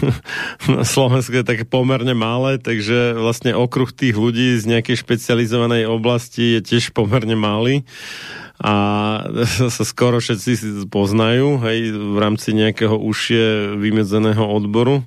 na 0.79 0.85
Slovensku 0.87 1.35
je 1.35 1.47
také 1.47 1.65
pomerne 1.67 2.15
malé, 2.15 2.63
takže 2.63 3.19
vlastne 3.19 3.55
okruh 3.55 3.91
tých 3.91 4.15
ľudí 4.15 4.55
z 4.59 4.65
nejakej 4.71 5.03
špecializovanej 5.03 5.91
oblasti 5.91 6.59
je 6.59 6.61
tiež 6.63 6.95
pomerne 6.95 7.35
malý 7.35 7.83
a 8.59 8.75
sa 9.77 9.85
skoro 9.87 10.19
všetci 10.19 10.87
poznajú 10.91 11.63
hej, 11.63 11.95
v 11.95 12.17
rámci 12.19 12.55
nejakého 12.55 12.95
užšie 12.99 13.79
vymedzeného 13.79 14.43
odboru. 14.43 15.07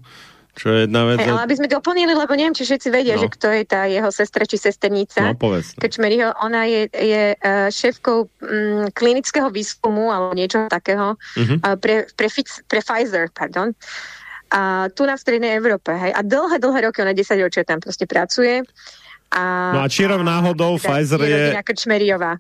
Čo 0.52 0.68
je 0.68 0.84
jedna 0.84 1.08
vec. 1.08 1.24
Hey, 1.24 1.32
ale 1.32 1.48
aby 1.48 1.56
sme 1.56 1.72
doplnili, 1.72 2.12
lebo 2.12 2.36
neviem, 2.36 2.52
či 2.52 2.68
všetci 2.68 2.92
vedia, 2.92 3.16
no. 3.16 3.24
že 3.24 3.32
kto 3.32 3.48
je 3.56 3.64
tá 3.64 3.88
jeho 3.88 4.12
sestra 4.12 4.44
či 4.44 4.60
sesternica. 4.60 5.32
No, 5.32 5.40
povedz. 5.40 5.80
Kečmeriho, 5.80 6.36
ona 6.44 6.68
je, 6.68 6.92
je 6.92 7.24
uh, 7.40 7.72
šéfkou 7.72 8.28
um, 8.28 8.84
klinického 8.92 9.48
výskumu 9.48 10.12
alebo 10.12 10.36
niečo 10.36 10.68
takého 10.68 11.16
uh-huh. 11.16 11.56
uh, 11.64 11.80
pre, 11.80 12.04
pre, 12.20 12.28
pre 12.68 12.80
Pfizer, 12.84 13.32
pardon. 13.32 13.72
Uh, 13.72 14.21
a 14.52 14.92
tu 14.92 15.08
na 15.08 15.16
strednej 15.16 15.56
Európe. 15.56 15.96
Hej. 15.96 16.12
A 16.12 16.22
dlhé, 16.22 16.60
dlhé 16.60 16.92
roky, 16.92 17.00
ona 17.00 17.16
10 17.16 17.40
ročia 17.40 17.64
tam 17.64 17.80
proste 17.80 18.04
pracuje. 18.04 18.68
A, 19.32 19.72
no 19.72 19.80
a 19.80 19.88
čirov 19.88 20.28
náhodou 20.28 20.76
teda 20.76 20.92
Pfizer 20.92 21.22
je... 21.24 21.44
Krčmeriová. 21.64 22.36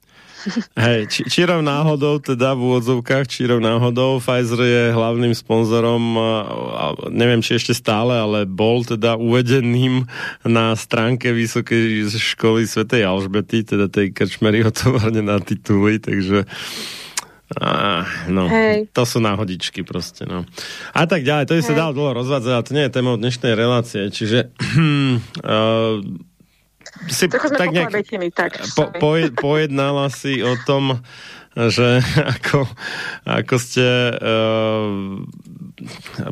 Hej, 0.75 1.07
či, 1.07 1.21
čirov 1.23 1.63
náhodou, 1.63 2.19
teda 2.19 2.51
v 2.51 2.67
úvodzovkách, 2.67 3.31
čirov 3.31 3.63
náhodou, 3.63 4.19
Pfizer 4.19 4.59
je 4.59 4.83
hlavným 4.91 5.31
sponzorom, 5.31 6.19
a, 6.19 6.91
neviem, 7.07 7.39
či 7.39 7.55
ešte 7.55 7.71
stále, 7.71 8.17
ale 8.17 8.43
bol 8.43 8.83
teda 8.83 9.15
uvedeným 9.15 10.03
na 10.43 10.75
stránke 10.75 11.31
Vysokej 11.31 12.11
školy 12.11 12.67
Svetej 12.67 13.07
Alžbety, 13.07 13.63
teda 13.63 13.87
tej 13.87 14.11
Krčmeryho 14.11 14.73
továrne 14.83 15.23
na 15.23 15.39
tituly, 15.39 15.95
takže 15.95 16.43
a, 17.59 18.07
no, 18.31 18.47
Hej. 18.47 18.87
to 18.95 19.03
sú 19.03 19.19
náhodičky 19.19 19.83
proste, 19.83 20.23
no. 20.23 20.47
A 20.95 21.03
tak 21.03 21.27
ďalej, 21.27 21.51
to 21.51 21.57
by 21.59 21.63
sa 21.65 21.75
dalo 21.75 21.91
dlho 21.91 22.23
rozvádzať, 22.23 22.51
ale 22.51 22.67
to 22.67 22.75
nie 22.75 22.85
je 22.87 22.95
téma 22.95 23.11
dnešnej 23.19 23.53
relácie, 23.59 24.07
čiže 24.07 24.55
uh, 24.55 25.99
si 27.11 27.25
tak 27.27 27.71
nejak 27.71 27.91
tak, 28.31 28.51
po, 28.75 28.91
po, 28.95 29.11
pojednala 29.35 30.07
si 30.11 30.39
o 30.39 30.55
tom, 30.63 31.03
že 31.55 31.99
ako, 32.39 32.63
ako 33.27 33.55
ste 33.59 33.87
uh, 34.15 35.19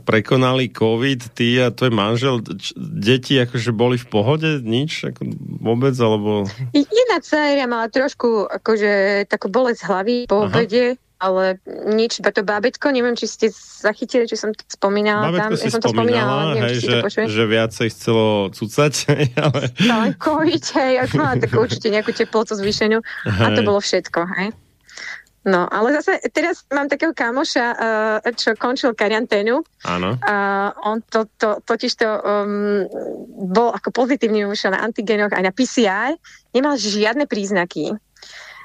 prekonali 0.08 0.72
COVID, 0.72 1.36
ty 1.36 1.60
a 1.60 1.74
tvoj 1.74 1.92
manžel, 1.92 2.40
č- 2.56 2.76
deti 2.78 3.36
akože 3.36 3.76
boli 3.76 4.00
v 4.00 4.08
pohode, 4.08 4.50
nič 4.64 5.12
ako 5.12 5.22
vôbec, 5.60 5.96
alebo... 6.00 6.48
Jedna 6.72 7.18
dcera 7.20 7.66
mala 7.68 7.92
trošku 7.92 8.48
akože 8.48 9.26
takú 9.28 9.52
bolesť 9.52 9.82
hlavy 9.90 10.18
po 10.30 10.46
Aha. 10.46 10.48
obede, 10.48 10.96
ale 11.20 11.60
nič, 11.68 12.24
to 12.24 12.42
bábetko, 12.48 12.96
neviem, 12.96 13.14
či 13.14 13.28
ste 13.28 13.46
zachytili, 13.54 14.24
či 14.24 14.40
som 14.40 14.56
to 14.56 14.64
spomínala 14.72 15.28
bábetko 15.28 15.36
tam. 15.36 15.52
Si 15.60 15.68
ja 15.68 15.74
som 15.76 15.82
to 15.84 15.92
spomínala, 15.92 16.56
neviem, 16.56 16.72
hej, 16.72 16.76
že, 16.80 17.28
že 17.28 17.44
viacej 17.44 17.88
chcelo 17.92 18.28
cucať, 18.56 18.94
ale... 19.46 19.62
Ale 19.84 20.08
kojiť, 20.16 20.66
hej, 20.80 20.94
som 21.12 21.20
mala 21.20 21.36
takú 21.36 21.60
určite 21.60 21.92
nejakú 21.92 22.16
teplotu 22.16 22.56
zvýšenú 22.56 23.04
a 23.28 23.46
to 23.52 23.62
bolo 23.68 23.84
všetko, 23.84 24.20
hej. 24.40 24.50
No, 25.48 25.72
ale 25.72 25.96
zase 25.96 26.20
teraz 26.36 26.68
mám 26.68 26.92
takého 26.92 27.16
kamoša, 27.16 27.68
uh, 27.72 28.36
čo 28.36 28.60
končil 28.60 28.92
karanténu. 28.92 29.64
Áno. 29.88 30.20
Uh, 30.20 30.70
on 30.84 31.00
to, 31.08 31.32
to, 31.40 31.64
totiž 31.64 31.96
to 31.96 32.10
um, 32.20 32.84
bol 33.48 33.72
ako 33.72 33.96
pozitívny, 33.96 34.44
vyšiel 34.44 34.76
na 34.76 34.84
antigenoch 34.84 35.32
aj 35.32 35.44
na 35.48 35.56
PCR, 35.56 36.12
nemal 36.52 36.76
žiadne 36.76 37.24
príznaky 37.24 37.96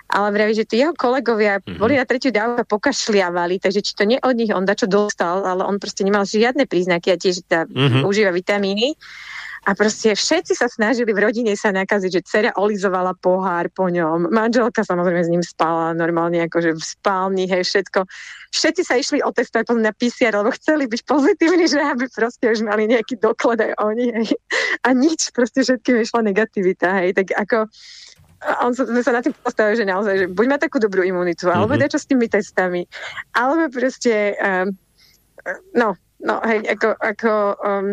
ale 0.09 0.29
vraví, 0.31 0.53
že 0.53 0.69
tí 0.69 0.81
jeho 0.85 0.93
kolegovia 0.93 1.59
mm-hmm. 1.59 1.81
boli 1.81 1.97
na 1.97 2.05
tretiu 2.05 2.31
dávku 2.31 2.63
a 2.63 2.69
pokašliavali, 2.69 3.59
takže 3.59 3.81
či 3.81 3.93
to 3.97 4.05
nie 4.05 4.21
od 4.21 4.37
nich 4.37 4.53
on 4.53 4.69
dačo 4.69 4.87
dostal, 4.87 5.43
ale 5.43 5.65
on 5.65 5.81
proste 5.81 6.05
nemal 6.05 6.29
žiadne 6.29 6.69
príznaky 6.69 7.15
a 7.15 7.21
tiež 7.21 7.45
tá, 7.49 7.65
mm-hmm. 7.65 8.05
užíva 8.05 8.31
vitamíny. 8.31 8.95
A 9.65 9.73
proste 9.73 10.13
všetci 10.13 10.53
sa 10.61 10.69
snažili 10.69 11.17
v 11.17 11.25
rodine 11.25 11.57
sa 11.57 11.73
nakaziť, 11.73 12.11
že 12.13 12.25
dcera 12.29 12.51
olizovala 12.61 13.17
pohár 13.17 13.73
po 13.73 13.89
ňom. 13.89 14.29
Manželka 14.29 14.85
samozrejme 14.85 15.25
s 15.25 15.33
ním 15.33 15.41
spala 15.41 15.97
normálne 15.97 16.45
akože 16.45 16.77
v 16.77 16.85
spálni, 16.85 17.49
hej, 17.49 17.65
všetko. 17.65 18.05
Všetci 18.53 18.83
sa 18.85 19.01
išli 19.01 19.25
otestovať 19.25 19.73
na 19.81 19.97
PCR, 19.97 20.37
lebo 20.37 20.53
chceli 20.53 20.85
byť 20.85 21.01
pozitívni, 21.09 21.65
že 21.65 21.81
aby 21.81 22.13
proste 22.13 22.45
už 22.53 22.61
mali 22.61 22.93
nejaký 22.93 23.17
doklad 23.17 23.65
aj 23.65 23.73
oni, 23.81 24.07
hej. 24.13 24.37
A 24.85 24.93
nič, 24.93 25.33
proste 25.33 25.65
všetkým 25.65 25.97
išla 25.97 26.21
negativita, 26.21 27.01
hej. 27.01 27.17
Tak 27.17 27.33
ako 27.33 27.73
on 28.63 28.73
sa, 28.77 28.85
sme 28.85 29.01
sa 29.01 29.13
na 29.17 29.25
tým 29.25 29.33
postavili, 29.37 29.81
že 29.81 29.89
naozaj, 29.89 30.15
že 30.21 30.27
buď 30.29 30.47
má 30.49 30.57
takú 30.61 30.77
dobrú 30.77 31.01
imunitu, 31.01 31.49
alebo 31.49 31.75
mm-hmm. 31.75 31.93
čo 31.93 31.99
s 32.01 32.09
tými 32.09 32.27
testami, 32.29 32.85
alebo 33.33 33.73
proste, 33.73 34.37
um, 34.39 34.69
no, 35.73 35.97
no, 36.21 36.35
hej, 36.45 36.65
ako, 36.69 36.89
ako 37.01 37.33
um, 37.61 37.87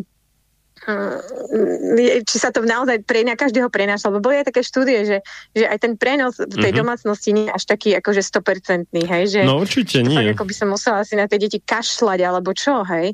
či 2.26 2.38
sa 2.41 2.49
to 2.49 2.66
naozaj 2.66 3.06
pre, 3.06 3.22
na 3.22 3.38
každého 3.38 3.70
prenáša, 3.70 4.10
lebo 4.10 4.18
boli 4.18 4.41
aj 4.41 4.49
také 4.49 4.66
štúdie, 4.66 5.06
že, 5.06 5.18
že 5.53 5.70
aj 5.70 5.78
ten 5.78 5.94
prenos 5.94 6.41
v 6.41 6.49
tej 6.49 6.74
mm-hmm. 6.74 6.82
domácnosti 6.82 7.30
nie 7.38 7.45
je 7.45 7.53
až 7.53 7.64
taký 7.70 7.94
akože 8.02 8.26
100%, 8.26 8.90
hej, 8.90 9.24
že 9.30 9.40
no 9.45 9.62
určite 9.62 10.02
nie. 10.02 10.18
Tak, 10.18 10.41
ako 10.41 10.44
by 10.49 10.53
som 10.58 10.68
musela 10.74 11.06
si 11.06 11.14
na 11.14 11.30
tie 11.30 11.38
deti 11.38 11.62
kašľať, 11.62 12.20
alebo 12.26 12.49
čo, 12.58 12.82
hej. 12.90 13.14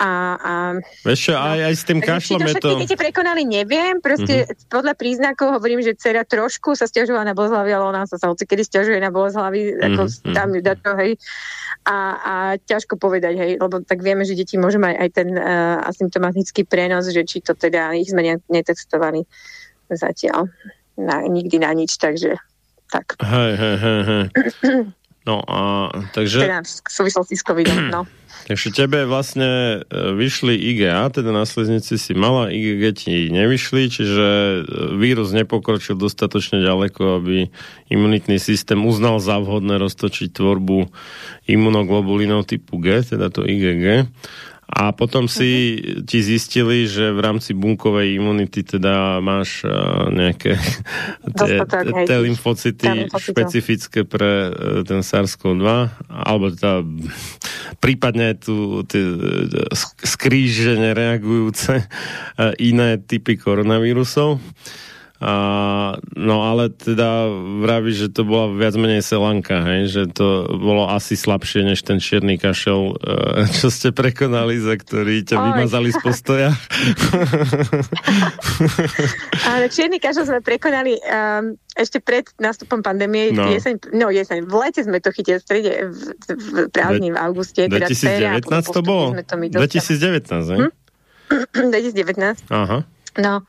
A, 0.00 0.10
a, 0.40 0.52
Vieš 1.04 1.20
čo, 1.28 1.32
no, 1.36 1.44
aj, 1.44 1.58
aj 1.60 1.74
s 1.76 1.84
tým 1.84 2.00
kašlom 2.00 2.40
je 2.40 2.54
to... 2.56 2.68
deti 2.80 2.96
prekonali, 2.96 3.44
neviem, 3.44 4.00
proste 4.00 4.48
mm-hmm. 4.48 4.72
podľa 4.72 4.94
príznakov 4.96 5.60
hovorím, 5.60 5.84
že 5.84 5.92
dcera 5.92 6.24
trošku 6.24 6.72
sa 6.72 6.88
stiažovala 6.88 7.30
na 7.30 7.34
bolesť 7.36 7.52
hlavy, 7.52 7.70
ale 7.76 7.84
ona 7.84 8.02
sa, 8.08 8.16
sa 8.16 8.32
hoci 8.32 8.48
kedy 8.48 8.64
stiažuje 8.64 8.96
na 8.96 9.12
bolesť 9.12 9.36
hlavy, 9.36 9.60
mm-hmm. 9.60 9.86
ako 9.92 10.02
mhm. 10.08 10.34
tam 10.34 10.48
ju 10.56 10.60
dá 10.64 10.74
to, 10.80 10.90
hej. 11.04 11.12
A, 11.84 11.96
a 12.16 12.34
ťažko 12.64 12.96
povedať, 12.96 13.36
hej, 13.36 13.52
lebo 13.60 13.84
tak 13.84 14.00
vieme, 14.00 14.24
že 14.24 14.32
deti 14.32 14.56
môžu 14.56 14.80
mať 14.80 14.94
aj 15.04 15.08
ten 15.12 15.28
uh, 15.36 15.84
asymptomatický 15.84 16.64
prenos 16.64 16.93
prenos, 16.94 17.10
že 17.10 17.26
či 17.26 17.42
to 17.42 17.58
teda 17.58 17.90
ich 17.98 18.14
sme 18.14 18.38
netestovali 18.46 19.26
zatiaľ 19.90 20.46
na, 20.94 21.26
nikdy 21.26 21.58
na 21.58 21.74
nič, 21.74 21.98
takže 21.98 22.38
tak. 22.86 23.18
Hej, 23.18 23.52
hej, 23.58 23.76
hej, 23.82 24.00
hej. 24.06 24.24
No 25.24 25.40
a 25.40 25.88
takže... 26.12 26.44
Teda 26.44 26.60
v 26.60 26.68
súvislosti 26.68 27.32
s 27.32 27.40
covidom, 27.40 27.88
no. 27.88 28.04
Takže 28.44 28.76
tebe 28.76 29.08
vlastne 29.08 29.80
e, 29.80 30.12
vyšli 30.20 30.52
IgA, 30.52 31.08
teda 31.08 31.32
na 31.32 31.48
sliznici 31.48 31.96
si 31.96 32.12
mala, 32.12 32.52
IgG 32.52 32.92
ti 32.92 33.32
nevyšli, 33.32 33.88
čiže 33.88 34.28
e, 34.28 34.60
vírus 35.00 35.32
nepokročil 35.32 35.96
dostatočne 35.96 36.60
ďaleko, 36.60 37.24
aby 37.24 37.48
imunitný 37.88 38.36
systém 38.36 38.76
uznal 38.84 39.16
za 39.16 39.40
vhodné 39.40 39.80
roztočiť 39.80 40.28
tvorbu 40.28 40.92
imunoglobulinov 41.48 42.44
typu 42.44 42.76
G, 42.76 43.00
teda 43.00 43.32
to 43.32 43.48
IgG 43.48 44.12
a 44.74 44.90
potom 44.90 45.30
si 45.30 45.78
uh-huh. 45.78 46.02
ti 46.02 46.18
zistili, 46.18 46.90
že 46.90 47.14
v 47.14 47.22
rámci 47.22 47.54
bunkovej 47.54 48.18
imunity 48.18 48.66
teda 48.66 49.22
máš 49.22 49.62
uh, 49.62 50.10
nejaké 50.10 50.58
tie 52.10 52.18
lymfocyty 52.18 53.06
špecifické 53.06 54.02
pre 54.02 54.50
uh, 54.50 54.82
ten 54.82 55.06
SARS-CoV-2, 55.06 55.66
alebo 56.10 56.50
teda 56.50 56.82
prípadne 57.78 58.34
tu 58.34 58.82
tie 58.90 59.04
uh, 59.06 59.70
skrížene 60.02 60.90
reagujúce 60.90 61.86
iné 62.58 62.98
typy 62.98 63.38
koronavírusov. 63.38 64.42
A, 65.22 65.94
no 66.18 66.42
ale 66.42 66.74
teda 66.74 67.30
vraví, 67.62 67.94
že 67.94 68.10
to 68.10 68.26
bola 68.26 68.50
viac 68.50 68.74
menej 68.74 68.98
selanka, 68.98 69.62
hej? 69.62 69.86
že 69.86 70.02
to 70.10 70.58
bolo 70.58 70.90
asi 70.90 71.14
slabšie 71.14 71.62
než 71.62 71.86
ten 71.86 72.02
čierny 72.02 72.34
kašel, 72.34 72.98
e, 72.98 73.46
čo 73.62 73.70
ste 73.70 73.94
prekonali, 73.94 74.58
za 74.58 74.74
ktorý 74.74 75.22
ťa 75.22 75.38
Oj. 75.38 75.46
vymazali 75.54 75.94
z 75.94 75.98
postoja. 76.02 76.50
ale 79.54 79.70
čierny 79.70 80.02
kašel 80.02 80.26
sme 80.26 80.42
prekonali 80.42 80.98
um, 80.98 81.54
ešte 81.78 82.02
pred 82.02 82.26
nástupom 82.42 82.82
pandémie, 82.82 83.30
no. 83.30 83.54
jeseň, 83.54 83.94
no 83.94 84.10
jeseň, 84.10 84.50
v 84.50 84.54
lete 84.66 84.82
sme 84.82 84.98
to 84.98 85.14
chytili 85.14 85.38
v 85.38 85.44
strede, 85.46 85.72
v, 85.94 86.10
v 86.26 86.46
prázdni 86.74 87.14
v 87.14 87.18
auguste. 87.22 87.70
2019 87.70 88.50
teda 88.50 88.66
to 88.66 88.82
bolo? 88.82 89.14
2019, 89.14 90.58
hm? 90.58 90.74
2019. 91.54 92.50
Aha. 92.50 92.82
No, 93.14 93.46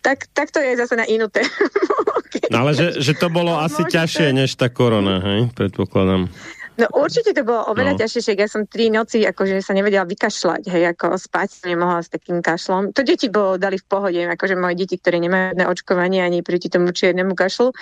tak, 0.00 0.28
tak 0.32 0.48
to 0.50 0.60
je 0.60 0.76
zase 0.76 0.96
na 0.96 1.04
inú 1.04 1.28
tému. 1.28 1.48
no 2.52 2.56
ale 2.66 2.72
že, 2.72 3.00
že 3.00 3.12
to 3.16 3.28
bolo 3.28 3.52
no, 3.52 3.60
asi 3.60 3.84
ťažšie 3.84 4.32
než 4.32 4.56
tá 4.56 4.72
korona, 4.72 5.20
hej? 5.20 5.52
Predpokladám. 5.52 6.32
No 6.80 6.88
určite 6.96 7.36
to 7.36 7.44
bolo 7.44 7.68
oveľa 7.68 7.92
no. 7.92 8.00
ťažšie, 8.00 8.40
ja 8.40 8.48
som 8.48 8.64
tri 8.64 8.88
noci 8.88 9.20
akože 9.20 9.60
sa 9.60 9.76
nevedela 9.76 10.08
vykašľať, 10.08 10.62
hej, 10.72 10.96
ako 10.96 11.20
spať 11.20 11.48
som 11.52 11.68
nemohla 11.68 12.00
s 12.00 12.08
takým 12.08 12.40
kašlom. 12.40 12.96
To 12.96 13.04
deti 13.04 13.28
bolo 13.28 13.60
dali 13.60 13.76
v 13.76 13.84
pohode, 13.84 14.16
akože 14.16 14.56
moje 14.56 14.80
deti, 14.80 14.96
ktoré 14.96 15.20
nemajú 15.20 15.60
na 15.60 15.68
očkovanie 15.68 16.24
ani 16.24 16.40
proti 16.40 16.72
tomu 16.72 16.96
čiernemu 16.96 17.36
kašlu, 17.36 17.76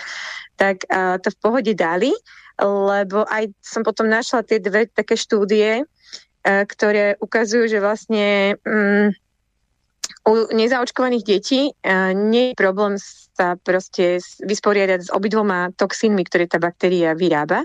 tak 0.59 0.83
uh, 0.91 1.23
to 1.23 1.31
v 1.31 1.39
pohode 1.39 1.73
dali, 1.79 2.11
lebo 2.59 3.23
aj 3.31 3.55
som 3.63 3.87
potom 3.87 4.11
našla 4.11 4.43
tie 4.43 4.59
dve 4.59 4.91
také 4.91 5.15
štúdie, 5.15 5.87
uh, 5.87 6.67
ktoré 6.67 7.15
ukazujú, 7.23 7.71
že 7.71 7.79
vlastne 7.79 8.59
um, 8.67 9.15
u 10.29 10.53
nezaočkovaných 10.53 11.25
detí 11.25 11.73
uh, 11.73 12.13
nie 12.13 12.53
je 12.53 12.59
problém 12.61 13.01
sa 13.39 13.55
proste 13.55 14.19
vysporiadať 14.43 15.01
s 15.07 15.11
obidvoma 15.15 15.71
toxínmi, 15.79 16.27
ktoré 16.27 16.51
tá 16.51 16.59
baktéria 16.59 17.15
vyrába, 17.15 17.63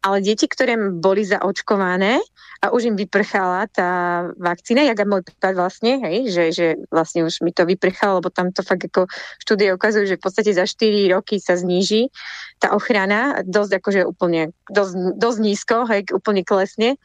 ale 0.00 0.24
deti, 0.24 0.48
ktoré 0.48 0.80
boli 0.80 1.28
zaočkované 1.28 2.24
a 2.64 2.72
už 2.72 2.88
im 2.88 2.96
vyprchala 2.96 3.68
tá 3.68 4.24
vakcína, 4.40 4.88
jak 4.88 5.04
môj 5.04 5.20
prípad 5.20 5.52
vlastne, 5.60 6.00
hej, 6.08 6.32
že, 6.32 6.44
že 6.56 6.66
vlastne 6.88 7.28
už 7.28 7.44
mi 7.44 7.52
to 7.52 7.68
vyprchalo, 7.68 8.24
lebo 8.24 8.32
tam 8.32 8.48
to 8.48 8.64
fakt 8.64 8.88
ako 8.88 9.12
štúdie 9.44 9.76
ukazujú, 9.76 10.08
že 10.08 10.16
v 10.16 10.24
podstate 10.24 10.56
za 10.56 10.64
4 10.64 11.12
roky 11.12 11.36
sa 11.36 11.60
zníži 11.60 12.08
tá 12.56 12.72
ochrana 12.72 13.44
dosť 13.44 13.76
akože 13.76 14.00
úplne, 14.08 14.56
dosť, 14.72 15.20
dosť 15.20 15.38
nízko, 15.44 15.76
hej, 15.84 16.08
úplne 16.16 16.48
klesne. 16.48 16.96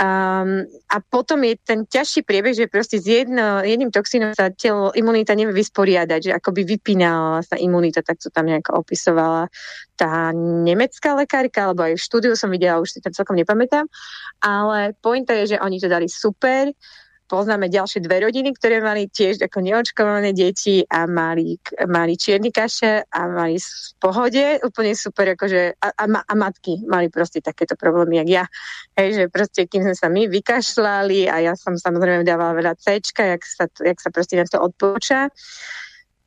Um, 0.00 0.64
a 0.88 0.96
potom 1.04 1.44
je 1.44 1.60
ten 1.60 1.84
ťažší 1.84 2.24
priebeh, 2.24 2.56
že 2.56 2.72
proste 2.72 2.96
s 2.96 3.04
jedno, 3.04 3.60
jedným 3.60 3.92
toxínom 3.92 4.32
sa 4.32 4.48
telo, 4.48 4.96
imunita 4.96 5.36
nevie 5.36 5.52
vysporiadať, 5.52 6.20
že 6.24 6.32
akoby 6.32 6.64
vypínala 6.64 7.44
sa 7.44 7.60
imunita, 7.60 8.00
tak 8.00 8.16
to 8.16 8.32
tam 8.32 8.48
nejako 8.48 8.80
opisovala 8.80 9.52
tá 10.00 10.32
nemecká 10.32 11.12
lekárka, 11.12 11.68
alebo 11.68 11.84
aj 11.84 12.00
v 12.00 12.04
štúdiu 12.08 12.32
som 12.32 12.48
videla, 12.48 12.80
už 12.80 12.96
si 12.96 13.04
to 13.04 13.12
celkom 13.12 13.36
nepamätám, 13.36 13.84
ale 14.40 14.96
pointa 15.04 15.36
je, 15.36 15.52
že 15.52 15.60
oni 15.60 15.76
to 15.76 15.92
dali 15.92 16.08
super, 16.08 16.72
poznáme 17.30 17.70
ďalšie 17.70 18.02
dve 18.02 18.26
rodiny, 18.26 18.50
ktoré 18.58 18.82
mali 18.82 19.06
tiež 19.06 19.46
ako 19.46 19.62
neočkované 19.62 20.34
deti 20.34 20.82
a 20.90 21.06
mali, 21.06 21.54
mali 21.86 22.18
čierny 22.18 22.50
kaše 22.50 23.06
a 23.06 23.20
mali 23.30 23.62
v 23.62 23.94
pohode, 24.02 24.58
úplne 24.66 24.98
super, 24.98 25.38
akože 25.38 25.78
a, 25.78 25.88
a, 25.94 26.04
a 26.10 26.34
matky 26.34 26.82
mali 26.90 27.06
proste 27.06 27.38
takéto 27.38 27.78
problémy, 27.78 28.18
jak 28.26 28.28
ja. 28.28 28.44
Hej, 28.98 29.08
že 29.14 29.24
proste, 29.30 29.70
kým 29.70 29.86
sme 29.86 29.94
sa 29.94 30.10
my 30.10 30.26
vykašľali 30.26 31.30
a 31.30 31.38
ja 31.46 31.54
som 31.54 31.78
samozrejme 31.78 32.26
dávala 32.26 32.58
veľa 32.58 32.74
C, 32.82 32.98
jak 32.98 33.46
sa, 33.46 33.70
jak 33.78 34.02
sa 34.02 34.10
proste 34.10 34.34
na 34.34 34.42
to 34.50 34.58
odporúča, 34.58 35.30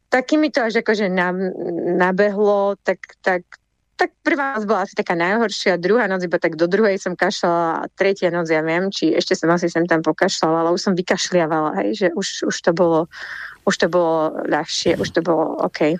takými 0.07 0.53
to 0.53 0.63
až 0.63 0.85
akože 0.85 1.11
nabehlo, 1.99 2.79
tak, 2.85 3.19
tak 3.25 3.43
tak 4.03 4.11
prvá 4.19 4.59
noc 4.59 4.67
bola 4.67 4.83
asi 4.83 4.99
taká 4.99 5.15
najhoršia, 5.15 5.79
druhá 5.79 6.11
noc 6.11 6.27
iba 6.27 6.35
tak 6.35 6.59
do 6.59 6.67
druhej 6.67 6.99
som 6.99 7.15
kašľala 7.15 7.87
a 7.87 7.89
tretia 7.95 8.35
noc 8.35 8.51
ja 8.51 8.59
viem, 8.59 8.91
či 8.91 9.15
ešte 9.15 9.39
som 9.39 9.47
asi 9.47 9.71
sem 9.71 9.87
tam 9.87 10.03
pokašľala, 10.03 10.67
ale 10.67 10.69
už 10.75 10.91
som 10.91 10.93
vykašliavala, 10.93 11.71
hej, 11.79 11.89
že 11.95 12.07
už, 12.11 12.51
už 12.51 12.55
to 12.59 12.71
bolo 12.75 13.07
už 13.63 13.75
to 13.79 13.87
bolo 13.87 14.43
ľahšie, 14.43 14.99
už 14.99 15.07
to 15.15 15.23
bolo 15.23 15.55
OK. 15.63 15.95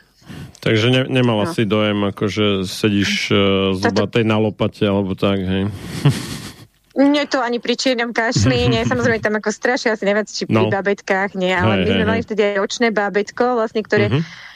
Takže 0.60 0.92
ne, 0.92 1.02
nemala 1.08 1.48
no. 1.48 1.52
si 1.56 1.64
dojem, 1.64 2.12
akože 2.12 2.68
sedíš 2.68 3.32
uh, 3.32 3.72
zubatej 3.72 4.28
na 4.28 4.36
lopate, 4.36 4.84
alebo 4.84 5.16
tak, 5.16 5.40
hej? 5.40 5.72
Nie 7.00 7.24
to 7.26 7.40
ani 7.40 7.64
pri 7.64 7.80
čiernom 7.80 8.12
kašli, 8.12 8.68
nie, 8.68 8.84
samozrejme 8.92 9.24
tam 9.24 9.40
ako 9.40 9.48
strašne, 9.56 9.96
asi 9.96 10.04
neviem, 10.04 10.28
či 10.28 10.44
pri 10.44 10.60
no. 10.60 10.68
babetkách, 10.68 11.40
nie, 11.40 11.56
ale 11.56 11.80
hej, 11.80 11.84
my 11.84 11.88
sme 11.88 12.04
hej, 12.04 12.10
mali 12.12 12.22
vtedy 12.28 12.42
aj 12.44 12.60
očné 12.60 12.88
babetko, 12.92 13.56
vlastne, 13.56 13.80
ktoré 13.80 14.12
uh-huh 14.12 14.52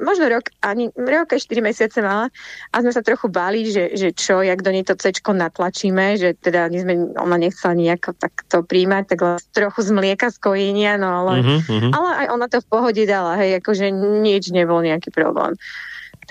možno 0.00 0.32
rok, 0.32 0.48
ani 0.64 0.88
rok 0.96 1.32
a 1.32 1.38
4 1.38 1.60
mesiace 1.60 2.00
mala 2.00 2.32
a 2.72 2.76
sme 2.80 2.88
sa 2.88 3.04
trochu 3.04 3.28
báli, 3.28 3.68
že, 3.68 3.92
že 3.92 4.16
čo, 4.16 4.40
jak 4.40 4.64
do 4.64 4.72
nej 4.72 4.80
to 4.80 4.96
C 4.96 5.12
natlačíme, 5.12 6.16
že 6.16 6.32
teda 6.40 6.72
sme, 6.72 7.12
ona 7.20 7.36
nechcela 7.36 7.76
nejako 7.76 8.16
takto 8.16 8.64
príjmať, 8.64 9.04
tak 9.12 9.20
trochu 9.52 9.80
z 9.84 9.90
mlieka 9.92 10.32
z 10.32 10.40
kojenia, 10.40 10.96
no 10.96 11.24
ale, 11.24 11.44
uh-huh. 11.44 11.92
ale 11.92 12.08
aj 12.24 12.26
ona 12.32 12.46
to 12.48 12.58
v 12.64 12.70
pohode 12.72 13.02
dala, 13.04 13.36
hej, 13.36 13.60
akože 13.60 13.92
nič 14.24 14.56
nebol 14.56 14.80
nejaký 14.80 15.12
problém. 15.12 15.52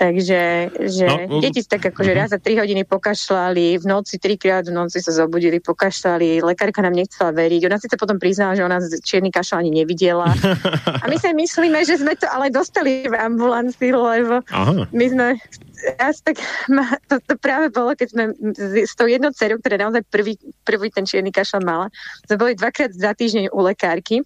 Takže 0.00 0.72
že 0.88 1.06
no, 1.28 1.44
deti 1.44 1.60
tak 1.60 1.92
akože 1.92 2.12
raz 2.16 2.32
za 2.32 2.40
3 2.40 2.64
hodiny 2.64 2.88
pokašľali, 2.88 3.76
v 3.76 3.84
noci 3.84 4.16
trikrát 4.16 4.64
v 4.64 4.72
noci 4.72 4.96
sa 4.96 5.12
zobudili, 5.12 5.60
pokašľali, 5.60 6.40
lekárka 6.40 6.80
nám 6.80 6.96
nechcela 6.96 7.36
veriť. 7.36 7.68
Ona 7.68 7.76
si 7.76 7.84
to 7.84 8.00
potom 8.00 8.16
priznala, 8.16 8.56
že 8.56 8.64
ona 8.64 8.80
čierny 8.80 9.28
kašľ 9.28 9.60
ani 9.60 9.84
nevidela. 9.84 10.32
A 10.88 11.04
my 11.04 11.20
sa 11.20 11.36
myslíme, 11.36 11.84
že 11.84 12.00
sme 12.00 12.16
to 12.16 12.24
ale 12.32 12.48
dostali 12.48 13.04
v 13.04 13.12
ambulancii, 13.12 13.92
lebo 13.92 14.40
Aha. 14.48 14.88
my 14.88 15.06
sme 15.12 15.26
raz 16.00 16.24
tak 16.24 16.40
ma, 16.72 16.96
to, 17.04 17.20
to 17.20 17.36
práve 17.36 17.68
bolo, 17.68 17.92
keď 17.92 18.08
sme 18.08 18.24
s 18.88 18.96
tou 18.96 19.04
jednou 19.04 19.36
dcerou, 19.36 19.60
ktorá 19.60 19.84
naozaj 19.84 20.08
prvý, 20.08 20.40
prvý 20.64 20.88
ten 20.88 21.04
čierny 21.04 21.28
kašľ 21.28 21.60
mala, 21.60 21.92
sme 22.24 22.40
boli 22.40 22.52
dvakrát 22.56 22.88
za 22.96 23.12
týždeň 23.12 23.52
u 23.52 23.60
lekárky 23.60 24.24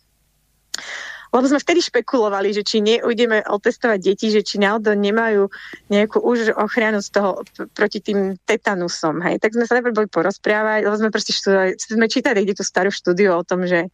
lebo 1.35 1.51
sme 1.51 1.59
vtedy 1.59 1.83
špekulovali, 1.83 2.55
že 2.55 2.63
či 2.63 2.79
neudeme 2.79 3.43
otestovať 3.43 3.99
deti, 3.99 4.31
že 4.31 4.47
či 4.47 4.63
náhodou 4.63 4.95
nemajú 4.95 5.51
nejakú 5.91 6.23
už 6.23 6.55
ochranu 6.55 7.03
z 7.03 7.11
toho 7.11 7.43
proti 7.75 7.99
tým 7.99 8.39
tetanusom. 8.47 9.19
Hej. 9.19 9.43
Tak 9.43 9.59
sme 9.59 9.67
sa 9.67 9.83
najprv 9.83 9.99
boli 9.99 10.07
porozprávať, 10.07 10.87
lebo 10.87 10.95
sme 10.95 11.11
proste 11.11 11.35
študovali, 11.35 11.75
sme 11.75 12.07
čítali 12.07 12.47
kde 12.47 12.55
tú 12.55 12.63
starú 12.63 12.95
štúdiu 12.95 13.35
o 13.35 13.43
tom, 13.43 13.67
že 13.67 13.91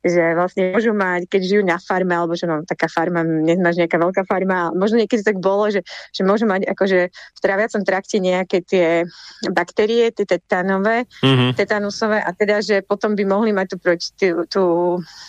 že 0.00 0.32
vlastne 0.32 0.72
môžu 0.72 0.96
mať, 0.96 1.28
keď 1.28 1.40
žijú 1.44 1.62
na 1.64 1.76
farme, 1.76 2.16
alebo 2.16 2.32
že 2.32 2.48
no, 2.48 2.64
taká 2.64 2.88
farma, 2.88 3.20
nemáš 3.20 3.76
nejaká 3.76 4.00
veľká 4.00 4.22
farma, 4.24 4.72
možno 4.72 4.96
niekedy 4.96 5.20
tak 5.20 5.36
bolo, 5.36 5.68
že, 5.68 5.84
že 6.12 6.24
môžu 6.24 6.48
mať 6.48 6.64
akože 6.72 6.98
v 7.12 7.40
tráviacom 7.40 7.82
trakte 7.84 8.16
nejaké 8.16 8.64
tie 8.64 9.04
baktérie, 9.52 10.08
tie 10.16 10.24
tetanové, 10.24 11.04
mm-hmm. 11.20 11.52
tetanusové 11.52 12.24
a 12.24 12.30
teda, 12.32 12.64
že 12.64 12.80
potom 12.80 13.12
by 13.12 13.24
mohli 13.28 13.52
mať 13.52 13.76
tú, 13.76 13.76
tú, 14.16 14.28
tú, 14.48 14.64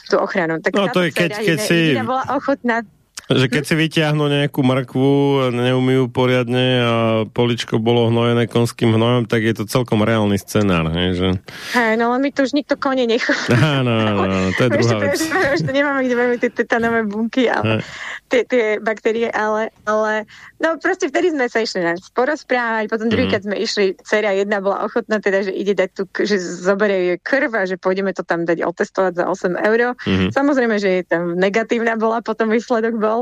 tú 0.07 0.15
ochranu. 0.15 0.63
Tak 0.63 0.71
no 0.71 0.87
to 0.87 1.03
je, 1.03 1.11
keď, 1.11 1.31
keď 1.43 1.57
si... 1.59 1.79
bola 1.99 2.23
ochotná 2.31 2.87
že 3.35 3.47
keď 3.47 3.63
si 3.65 3.75
vyťahnú 3.75 4.25
nejakú 4.27 4.61
mrkvu, 4.61 5.11
neumýjú 5.51 6.11
poriadne 6.11 6.65
a 6.81 6.93
poličko 7.25 7.81
bolo 7.81 8.11
hnojené 8.11 8.45
konským 8.45 8.93
hnojom, 8.93 9.25
tak 9.25 9.43
je 9.43 9.53
to 9.57 9.63
celkom 9.65 10.03
reálny 10.05 10.37
scenár. 10.37 10.91
Hej, 10.91 11.09
že... 11.17 11.27
Hej, 11.73 11.93
no 11.97 12.11
ale 12.11 12.23
my 12.23 12.29
to 12.31 12.45
už 12.45 12.53
nikto 12.53 12.75
kone 12.77 13.03
nechá. 13.07 13.33
Áno, 13.81 13.91
áno, 13.91 14.21
áno, 14.27 14.49
to 14.57 14.61
je 14.67 14.69
druhá 14.69 14.95
vec. 14.99 15.19
To 15.61 15.71
nemáme 15.71 16.01
kde 16.05 16.15
máme 16.17 16.35
tie 16.41 16.51
tetanové 16.51 17.07
bunky, 17.07 17.47
ale 17.47 17.85
tie, 18.31 18.47
tie 18.47 18.65
baktérie, 18.79 19.27
ale, 19.31 19.69
ale 19.83 20.23
no 20.63 20.79
proste 20.79 21.11
vtedy 21.11 21.35
sme 21.35 21.51
sa 21.51 21.59
išli 21.59 21.83
na 21.83 21.93
porozprávať, 22.15 22.87
potom 22.87 23.11
druhýkrát 23.11 23.43
mm. 23.43 23.47
sme 23.47 23.55
išli, 23.59 23.85
dcera 23.99 24.31
jedna 24.31 24.63
bola 24.63 24.87
ochotná 24.87 25.19
teda, 25.19 25.47
že 25.47 25.51
ide 25.51 25.75
dať 25.75 25.89
tu, 25.91 26.03
že 26.23 26.39
zoberie 26.39 27.15
jej 27.15 27.19
krv 27.19 27.51
a 27.51 27.63
že 27.67 27.75
pôjdeme 27.75 28.15
to 28.15 28.23
tam 28.23 28.47
dať 28.47 28.63
otestovať 28.63 29.13
za 29.19 29.25
8 29.27 29.67
eur. 29.67 29.93
Mm. 30.07 30.29
Samozrejme, 30.31 30.75
že 30.79 30.89
je 30.99 31.03
tam 31.03 31.35
negatívna 31.35 31.99
bola, 31.99 32.23
potom 32.23 32.47
výsledok 32.47 32.95
bol 32.97 33.20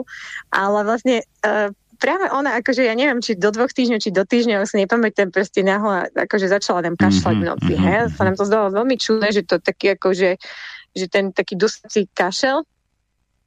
ale 0.52 0.80
vlastne 0.86 1.26
uh, 1.44 1.74
práve 2.00 2.32
ona, 2.32 2.58
akože 2.64 2.88
ja 2.88 2.96
neviem, 2.96 3.20
či 3.20 3.36
do 3.36 3.52
dvoch 3.52 3.70
týždňov, 3.76 4.00
či 4.00 4.16
do 4.16 4.24
týždňa, 4.24 4.64
si 4.64 4.80
nepamätám, 4.80 5.36
proste 5.36 5.62
náhle, 5.62 6.08
akože 6.16 6.48
začala 6.48 6.88
nám 6.88 6.96
kašľať 6.96 7.36
v 7.36 7.46
noci, 7.46 7.74
mm-hmm. 7.76 7.86
hej, 7.86 8.00
sa 8.16 8.24
nám 8.24 8.36
to 8.40 8.48
zdalo 8.48 8.72
veľmi 8.72 8.96
čudné, 8.96 9.28
že 9.36 9.44
to 9.44 9.60
taký 9.60 10.00
akože, 10.00 10.40
že 10.96 11.06
ten 11.12 11.36
taký 11.36 11.60
dusací 11.60 12.08
kašel, 12.16 12.64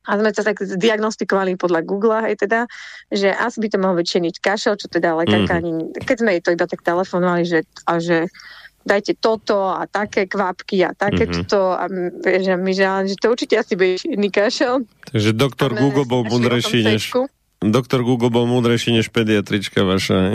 a 0.02 0.18
sme 0.18 0.34
sa 0.34 0.42
tak 0.42 0.58
zdiagnostikovali 0.58 1.54
podľa 1.54 1.80
Google, 1.86 2.26
hej 2.26 2.34
teda, 2.34 2.66
že 3.14 3.30
asi 3.30 3.62
by 3.62 3.68
to 3.70 3.78
mohol 3.78 3.94
byť 4.02 4.42
kašel, 4.42 4.74
čo 4.74 4.90
teda 4.90 5.14
lekárka 5.14 5.62
mm. 5.62 5.94
keď 6.02 6.16
sme 6.18 6.30
jej 6.34 6.42
to 6.42 6.50
iba 6.58 6.66
tak 6.66 6.82
telefonovali, 6.82 7.46
že, 7.46 7.60
a 7.86 8.02
že 8.02 8.26
dajte 8.82 9.18
toto 9.18 9.70
a 9.70 9.86
také 9.86 10.26
kvapky 10.26 10.82
a 10.86 10.90
také 10.94 11.26
mm-hmm. 11.26 11.38
toto 11.46 11.74
a 11.74 11.86
že 12.22 12.54
my 12.58 12.72
že, 12.74 12.84
že 13.12 13.16
to 13.18 13.26
určite 13.32 13.54
asi 13.58 13.72
bude 13.78 13.98
iný 14.06 14.28
kašel. 14.28 14.84
Takže 15.10 15.30
doktor 15.32 15.74
a 15.74 15.78
Google 15.78 16.06
bol 16.06 16.22
múdrejší 16.26 16.82
než... 16.82 17.14
Doktor 17.62 18.02
Google 18.02 18.26
bol 18.26 18.50
múdrejší 18.50 18.90
než 18.90 19.14
pediatrička 19.14 19.86
vaša. 19.86 20.34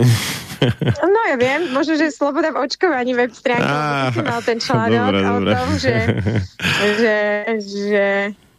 No 0.98 1.20
ja 1.30 1.38
viem, 1.38 1.70
možno, 1.70 1.94
že 1.94 2.10
Sloboda 2.10 2.50
v 2.50 2.66
očkovaní 2.66 3.14
web 3.14 3.30
stránky, 3.30 3.62
ah, 3.62 4.10
mal 4.10 4.42
ten 4.42 4.58
článok 4.58 5.06
dobre, 5.06 5.18
o 5.22 5.30
dobre. 5.38 5.52
tom, 5.54 5.68
že, 5.78 5.94
že, 6.98 7.16
že 7.62 8.06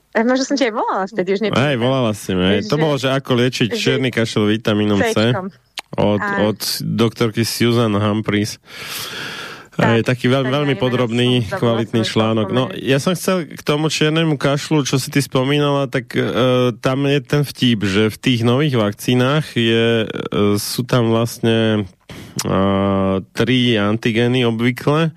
Možno 0.09 0.43
som 0.47 0.57
ti 0.57 0.65
aj 0.65 0.73
volala 0.73 1.05
vtedy, 1.05 1.29
už 1.37 1.41
nepamätám. 1.45 1.69
Aj, 1.69 1.75
volala 1.77 2.11
si 2.17 2.31
mi. 2.33 2.65
To 2.65 2.75
bolo, 2.81 2.97
že 2.97 3.13
ako 3.13 3.31
liečiť 3.45 3.69
černý 3.77 4.09
kašel 4.09 4.49
vitamínom 4.49 4.97
C. 5.13 5.37
Od, 5.97 6.21
od 6.49 6.59
doktorky 6.81 7.45
Susan 7.45 7.93
Humphries. 7.93 8.57
Tak, 9.79 9.95
je 9.95 10.03
taký 10.03 10.27
veľ, 10.27 10.43
veľmi 10.51 10.75
podrobný, 10.75 11.47
kvalitný 11.47 12.03
článok. 12.03 12.51
No, 12.51 12.67
ja 12.75 12.99
som 12.99 13.15
chcel 13.15 13.47
k 13.47 13.63
tomu 13.63 13.87
čiernemu 13.87 14.35
kašlu, 14.35 14.83
čo 14.83 14.99
si 14.99 15.07
ty 15.07 15.23
spomínala, 15.23 15.87
tak 15.87 16.11
uh, 16.19 16.75
tam 16.83 17.07
je 17.07 17.19
ten 17.23 17.47
vtip, 17.47 17.87
že 17.87 18.11
v 18.11 18.17
tých 18.19 18.43
nových 18.43 18.75
vakcínach 18.75 19.55
je, 19.55 20.03
uh, 20.03 20.59
sú 20.59 20.83
tam 20.83 21.15
vlastne 21.15 21.87
uh, 22.43 23.23
tri 23.31 23.79
antigény 23.79 24.43
obvykle. 24.43 25.15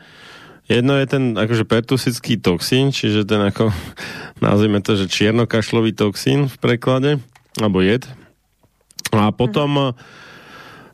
Jedno 0.70 0.94
je 0.94 1.06
ten 1.10 1.34
akože 1.34 1.66
pertusický 1.66 2.38
toxín, 2.38 2.94
čiže 2.94 3.26
ten 3.26 3.42
ako, 3.42 3.74
nazvime 4.46 4.78
to, 4.78 4.94
že 4.94 5.10
čiernokašlový 5.10 5.90
toxín 5.90 6.46
v 6.46 6.56
preklade, 6.62 7.10
alebo 7.58 7.82
jed. 7.82 8.06
A 9.10 9.34
potom 9.34 9.90
uh 9.90 10.21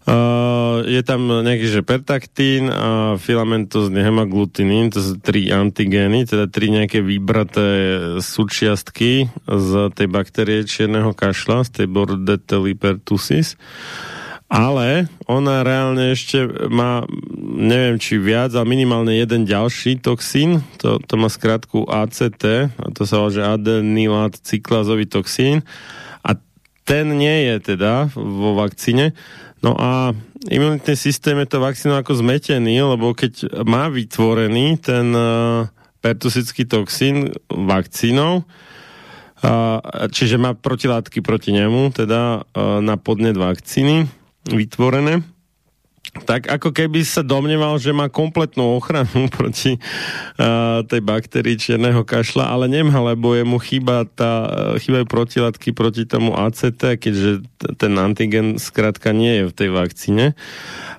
Uh, 0.08 0.88
je 0.88 1.04
tam 1.04 1.28
nejaký, 1.28 1.68
že 1.68 1.84
pertaktín 1.84 2.72
a 2.72 3.20
filamentozný 3.20 4.00
hemaglutinín, 4.00 4.88
to 4.88 5.04
sú 5.04 5.20
tri 5.20 5.52
antigény, 5.52 6.24
teda 6.24 6.48
tri 6.48 6.72
nejaké 6.72 7.04
vybraté 7.04 7.68
súčiastky 8.24 9.28
z 9.44 9.70
tej 9.92 10.08
baktérie 10.08 10.64
čierneho 10.64 11.12
kašla, 11.12 11.68
z 11.68 11.84
tej 11.84 11.86
Bordetella 11.92 12.72
pertussis. 12.72 13.60
Ale 14.48 15.12
ona 15.28 15.60
reálne 15.60 16.16
ešte 16.16 16.40
má, 16.72 17.04
neviem 17.44 18.00
či 18.00 18.16
viac, 18.16 18.56
ale 18.56 18.64
minimálne 18.64 19.12
jeden 19.12 19.44
ďalší 19.44 20.00
toxín, 20.00 20.64
to, 20.80 20.96
to 21.04 21.20
má 21.20 21.28
skratku 21.28 21.84
ACT, 21.84 22.72
a 22.72 22.86
to 22.96 23.04
sa 23.04 23.20
volá, 23.20 23.28
že 23.28 23.44
adenylát 23.44 24.40
cyklázový 24.40 25.04
toxín. 25.04 25.68
A 26.24 26.40
ten 26.88 27.12
nie 27.12 27.52
je 27.52 27.76
teda 27.76 28.08
vo 28.16 28.56
vakcíne. 28.56 29.12
No 29.58 29.74
a 29.74 30.14
imunitný 30.50 30.94
systém 30.94 31.34
je 31.42 31.50
to 31.50 31.58
vakcínou 31.58 31.98
ako 31.98 32.22
zmetený, 32.22 32.78
lebo 32.78 33.10
keď 33.10 33.62
má 33.66 33.90
vytvorený 33.90 34.78
ten 34.78 35.10
uh, 35.10 35.66
pertusický 35.98 36.62
toxín 36.62 37.34
vakcínou, 37.50 38.46
čiže 40.10 40.38
má 40.38 40.54
protilátky 40.54 41.22
proti 41.22 41.54
nemu, 41.54 41.94
teda 41.94 42.42
uh, 42.42 42.82
na 42.82 42.98
podnet 42.98 43.38
vakcíny 43.38 44.10
vytvorené, 44.50 45.22
tak 46.24 46.48
ako 46.48 46.72
keby 46.72 47.04
sa 47.04 47.20
domneval, 47.20 47.76
že 47.76 47.92
má 47.92 48.08
kompletnú 48.08 48.80
ochranu 48.80 49.28
proti 49.36 49.76
uh, 49.76 50.80
tej 50.84 51.00
baktérii 51.04 51.60
čierneho 51.60 52.02
kašla, 52.02 52.48
ale 52.48 52.66
nemá, 52.66 52.98
lebo 53.14 53.36
jemu 53.36 53.60
chýba 53.60 54.08
tá, 54.08 54.48
chýbajú 54.80 55.04
protilátky 55.04 55.70
proti 55.76 56.08
tomu 56.08 56.32
ACT, 56.34 56.98
keďže 56.98 57.44
ten 57.76 57.92
antigen 58.00 58.56
skrátka 58.56 59.12
nie 59.12 59.42
je 59.42 59.44
v 59.48 59.56
tej 59.56 59.68
vakcíne. 59.72 60.26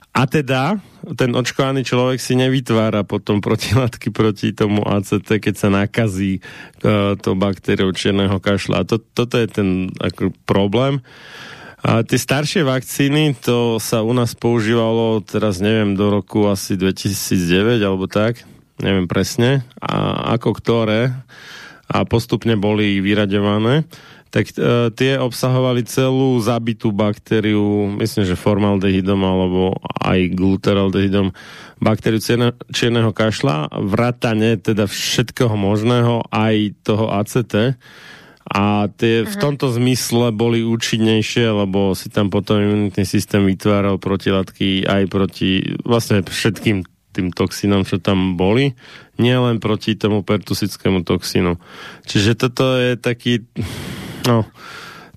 A 0.10 0.26
teda 0.26 0.82
ten 1.16 1.32
očkovaný 1.32 1.88
človek 1.88 2.20
si 2.20 2.36
nevytvára 2.36 3.08
potom 3.08 3.40
protilátky 3.40 4.12
proti 4.18 4.52
tomu 4.52 4.84
ACT, 4.84 5.42
keď 5.42 5.56
sa 5.56 5.70
nakazí 5.72 6.44
uh, 6.84 7.16
to 7.18 7.34
baktériou 7.34 7.94
čierneho 7.96 8.38
kašla. 8.38 8.84
A 8.84 8.88
to, 8.88 9.02
toto 9.02 9.40
je 9.40 9.48
ten 9.50 9.70
ako, 9.98 10.36
problém. 10.46 11.02
A 11.80 12.04
tie 12.04 12.20
staršie 12.20 12.68
vakcíny, 12.68 13.40
to 13.40 13.80
sa 13.80 14.04
u 14.04 14.12
nás 14.12 14.36
používalo, 14.36 15.24
teraz 15.24 15.64
neviem, 15.64 15.96
do 15.96 16.12
roku 16.12 16.52
asi 16.52 16.76
2009 16.76 17.80
alebo 17.80 18.04
tak, 18.04 18.44
neviem 18.84 19.08
presne, 19.08 19.64
a 19.80 20.28
ako 20.36 20.60
ktoré, 20.60 21.16
a 21.90 22.06
postupne 22.06 22.60
boli 22.60 23.00
vyraďované, 23.00 23.88
tak 24.30 24.54
e, 24.54 24.94
tie 24.94 25.18
obsahovali 25.18 25.82
celú 25.90 26.38
zabitú 26.38 26.94
baktériu, 26.94 27.90
myslím, 27.98 28.30
že 28.30 28.38
formaldehydom 28.38 29.18
alebo 29.18 29.74
aj 30.06 30.38
gluteraldehydom, 30.38 31.34
baktériu 31.82 32.22
čierneho 32.70 33.10
kašla, 33.10 33.74
vrátane 33.74 34.62
teda 34.62 34.86
všetkého 34.86 35.58
možného, 35.58 36.30
aj 36.30 36.78
toho 36.86 37.10
ACT, 37.10 37.74
a 38.50 38.90
tie 38.90 39.22
uh-huh. 39.22 39.30
v 39.30 39.36
tomto 39.38 39.70
zmysle 39.70 40.34
boli 40.34 40.66
účinnejšie, 40.66 41.54
lebo 41.54 41.94
si 41.94 42.10
tam 42.10 42.34
potom 42.34 42.58
imunitný 42.58 43.06
systém 43.06 43.46
vytváral 43.46 44.02
protilátky 44.02 44.90
aj 44.90 45.04
proti 45.06 45.78
vlastne 45.86 46.26
všetkým 46.26 46.82
tým 47.10 47.34
toxínom, 47.34 47.86
čo 47.86 47.98
tam 47.98 48.38
boli, 48.38 48.78
nielen 49.18 49.58
proti 49.58 49.98
tomu 49.98 50.22
pertusickému 50.22 51.02
toxínu. 51.02 51.58
Čiže 52.06 52.32
toto 52.38 52.78
je 52.78 52.98
taký, 52.98 53.46
no, 54.30 54.46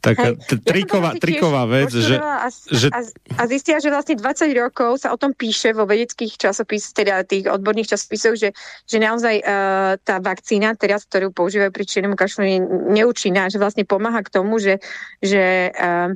taká 0.03 0.35
triková, 0.67 1.15
ja 1.15 1.23
triková 1.23 1.63
vec, 1.71 1.95
že, 1.95 2.19
a, 2.19 2.51
že... 2.51 2.91
A, 2.91 3.01
a 3.39 3.43
zistia, 3.47 3.79
že 3.79 3.89
vlastne 3.89 4.19
20 4.19 4.51
rokov 4.59 5.07
sa 5.07 5.15
o 5.15 5.17
tom 5.17 5.31
píše 5.31 5.71
vo 5.71 5.87
vedeckých 5.87 6.35
časopisoch, 6.35 6.99
teda 6.99 7.23
tých 7.23 7.47
odborných 7.47 7.95
časopisoch, 7.95 8.35
že, 8.35 8.51
že 8.85 8.99
naozaj 8.99 9.47
uh, 9.47 9.95
tá 10.03 10.19
vakcína, 10.19 10.75
teraz, 10.75 11.07
ktorú 11.07 11.31
používajú 11.31 11.71
pri 11.71 11.85
čiernom 11.87 12.19
kašlu, 12.19 12.43
je 12.43 12.59
neúčinná, 12.99 13.47
že 13.47 13.63
vlastne 13.63 13.87
pomáha 13.87 14.27
k 14.27 14.33
tomu, 14.35 14.59
že, 14.59 14.83
že 15.23 15.71
uh, 15.71 16.11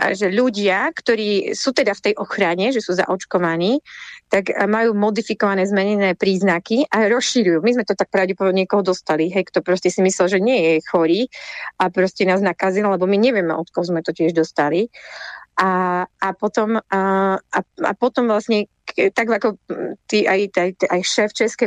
že 0.00 0.32
ľudia, 0.32 0.88
ktorí 0.94 1.52
sú 1.52 1.74
teda 1.74 1.92
v 1.92 2.04
tej 2.10 2.14
ochrane, 2.16 2.72
že 2.72 2.80
sú 2.80 2.96
zaočkovaní, 2.96 3.82
tak 4.30 4.54
majú 4.70 4.94
modifikované 4.94 5.66
zmenené 5.66 6.14
príznaky 6.14 6.86
a 6.86 7.10
rozšírujú. 7.10 7.66
My 7.66 7.74
sme 7.74 7.84
to 7.84 7.98
tak 7.98 8.14
pravdepodobne 8.14 8.62
niekoho 8.62 8.86
dostali, 8.86 9.26
hej, 9.26 9.50
kto 9.50 9.58
proste 9.60 9.90
si 9.90 9.98
myslel, 10.06 10.26
že 10.30 10.38
nie 10.38 10.58
je 10.62 10.74
chorý 10.86 11.26
a 11.82 11.90
proste 11.90 12.22
nás 12.22 12.38
nakazil, 12.38 12.86
lebo 12.86 13.10
my 13.10 13.18
nevieme, 13.18 13.50
od 13.50 13.66
koho 13.74 13.82
sme 13.82 14.06
to 14.06 14.14
tiež 14.14 14.30
dostali. 14.30 14.86
A, 15.58 16.06
a, 16.06 16.28
potom, 16.38 16.78
a, 16.78 17.00
a, 17.36 17.58
a 17.60 17.92
potom 17.98 18.30
vlastne 18.30 18.70
tak 18.94 19.26
ako 19.30 19.58
ty, 20.06 20.26
aj, 20.26 20.40
aj, 20.54 20.70
aj 20.90 21.00
šéf 21.04 21.30
Českej 21.32 21.66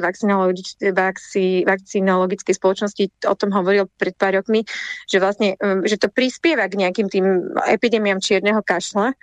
vakcinologickej 1.65 2.55
spoločnosti 2.55 3.03
o 3.27 3.35
tom 3.35 3.49
hovoril 3.55 3.87
pred 3.97 4.15
pár 4.17 4.39
rokmi, 4.39 4.65
že 5.07 5.19
vlastne, 5.23 5.55
že 5.87 5.97
to 5.99 6.11
prispieva 6.11 6.67
k 6.67 6.79
nejakým 6.79 7.07
tým 7.09 7.25
epidémiám 7.67 8.19
čierneho 8.23 8.61
kašla, 8.63 9.15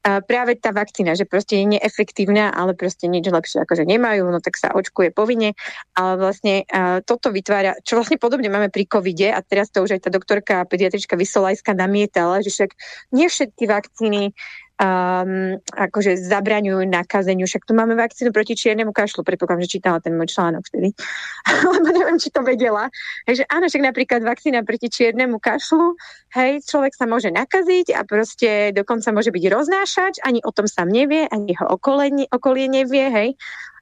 a 0.00 0.24
práve 0.24 0.56
tá 0.56 0.72
vakcína, 0.72 1.12
že 1.12 1.28
proste 1.28 1.60
je 1.60 1.76
neefektívna, 1.76 2.48
ale 2.56 2.72
proste 2.72 3.04
nič 3.04 3.28
lepšie 3.28 3.68
akože 3.68 3.84
nemajú, 3.84 4.32
no 4.32 4.40
tak 4.40 4.56
sa 4.56 4.72
očkuje 4.72 5.12
povinne, 5.12 5.52
ale 5.92 6.16
vlastne 6.16 6.64
uh, 6.64 7.04
toto 7.04 7.28
vytvára, 7.28 7.76
čo 7.84 8.00
vlastne 8.00 8.16
podobne 8.16 8.48
máme 8.48 8.72
pri 8.72 8.88
covide 8.88 9.28
a 9.28 9.44
teraz 9.44 9.68
to 9.68 9.84
už 9.84 10.00
aj 10.00 10.08
tá 10.08 10.10
doktorka 10.10 10.64
pediatrička 10.64 11.20
Vysolajská 11.20 11.76
namietala, 11.76 12.40
že 12.40 12.48
však 12.48 12.70
nie 13.12 13.28
všetky 13.28 13.68
vakcíny 13.68 14.32
um, 14.80 15.60
akože 15.76 16.16
zabraňujú 16.16 16.88
nakazeniu. 16.88 17.44
Však 17.44 17.68
tu 17.68 17.76
máme 17.76 17.92
vakcínu 17.94 18.32
proti 18.32 18.56
čiernemu 18.56 18.96
kašlu, 18.96 19.20
predpokladám, 19.20 19.68
že 19.68 19.76
čítala 19.76 20.00
ten 20.00 20.16
môj 20.16 20.32
článok 20.32 20.64
vtedy, 20.64 20.96
lebo 21.76 21.88
neviem, 21.92 22.16
či 22.16 22.32
to 22.32 22.40
vedela. 22.40 22.88
Takže 23.28 23.44
áno, 23.52 23.68
však 23.68 23.82
napríklad 23.84 24.20
vakcína 24.24 24.64
proti 24.64 24.88
čiernemu 24.88 25.36
kašlu, 25.36 25.94
hej, 26.32 26.64
človek 26.64 26.96
sa 26.96 27.04
môže 27.04 27.28
nakaziť 27.28 27.92
a 27.92 28.00
proste 28.08 28.72
dokonca 28.72 29.12
môže 29.12 29.28
byť 29.30 29.44
roznášač, 29.52 30.14
ani 30.24 30.40
o 30.40 30.50
tom 30.50 30.64
sám 30.64 30.88
nevie, 30.88 31.28
ani 31.28 31.52
jeho 31.52 31.76
okolie, 31.76 32.24
okolie 32.32 32.66
nevie, 32.66 33.06
hej 33.12 33.30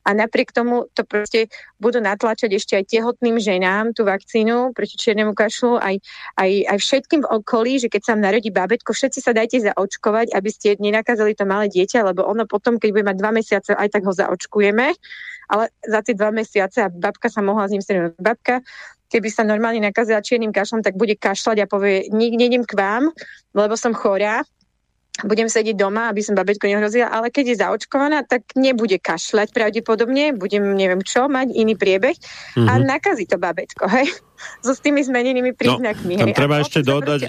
a 0.08 0.16
napriek 0.16 0.56
tomu 0.56 0.88
to 0.96 1.04
proste 1.04 1.52
budú 1.76 2.00
natlačať 2.00 2.56
ešte 2.56 2.80
aj 2.80 2.88
tehotným 2.88 3.36
ženám 3.36 3.92
tú 3.92 4.08
vakcínu 4.08 4.72
proti 4.72 4.96
čiernemu 4.96 5.36
kašlu, 5.36 5.76
aj, 5.76 6.00
aj, 6.40 6.50
aj 6.64 6.78
všetkým 6.80 7.20
v 7.28 7.30
okolí, 7.44 7.76
že 7.76 7.92
keď 7.92 8.00
sa 8.00 8.10
vám 8.16 8.24
narodí 8.24 8.48
bábetko, 8.48 8.96
všetci 8.96 9.20
sa 9.20 9.36
dajte 9.36 9.68
zaočkovať, 9.68 10.32
aby 10.32 10.48
ste 10.48 10.80
nenakázali 10.80 11.36
to 11.36 11.44
malé 11.44 11.68
dieťa, 11.68 12.08
lebo 12.08 12.24
ono 12.24 12.48
potom, 12.48 12.80
keď 12.80 12.88
bude 12.88 13.04
mať 13.04 13.16
dva 13.20 13.30
mesiace, 13.36 13.70
aj 13.76 13.88
tak 13.92 14.08
ho 14.08 14.12
zaočkujeme, 14.16 14.96
ale 15.52 15.64
za 15.84 16.00
tie 16.00 16.16
dva 16.16 16.32
mesiace 16.32 16.80
a 16.80 16.88
babka 16.88 17.28
sa 17.28 17.44
mohla 17.44 17.68
s 17.68 17.76
ním 17.76 17.84
stretnúť. 17.84 18.16
Babka 18.16 18.64
keby 19.08 19.28
sa 19.32 19.40
normálne 19.44 19.80
nakazila 19.80 20.20
čiernym 20.20 20.52
kašlom, 20.52 20.84
tak 20.84 20.92
bude 20.96 21.16
kašľať 21.16 21.64
a 21.64 21.66
povie, 21.66 22.12
nejdem 22.12 22.64
k 22.64 22.76
vám, 22.76 23.08
lebo 23.56 23.72
som 23.72 23.96
chorá, 23.96 24.44
budem 25.26 25.50
sedieť 25.50 25.74
doma, 25.74 26.10
aby 26.10 26.22
som 26.22 26.38
babetko 26.38 26.70
nehrozila, 26.70 27.10
ale 27.10 27.34
keď 27.34 27.44
je 27.50 27.56
zaočkovaná, 27.62 28.22
tak 28.22 28.46
nebude 28.54 29.02
kašľať 29.02 29.50
pravdepodobne, 29.50 30.36
budem 30.38 30.62
neviem 30.78 31.02
čo, 31.02 31.26
mať 31.26 31.50
iný 31.50 31.74
priebeh 31.74 32.14
mm-hmm. 32.14 32.68
a 32.68 32.72
mhm. 32.78 32.84
nakazí 32.86 33.24
to 33.26 33.40
babetko, 33.40 33.90
hej? 33.90 34.06
So 34.62 34.70
s 34.70 34.78
tými 34.78 35.02
zmenenými 35.02 35.50
no, 35.50 35.58
príznakmi. 35.58 36.14
No, 36.14 36.22
tam 36.22 36.30
hej? 36.30 36.38
treba 36.38 36.62
ešte 36.62 36.86
dodať, 36.86 37.26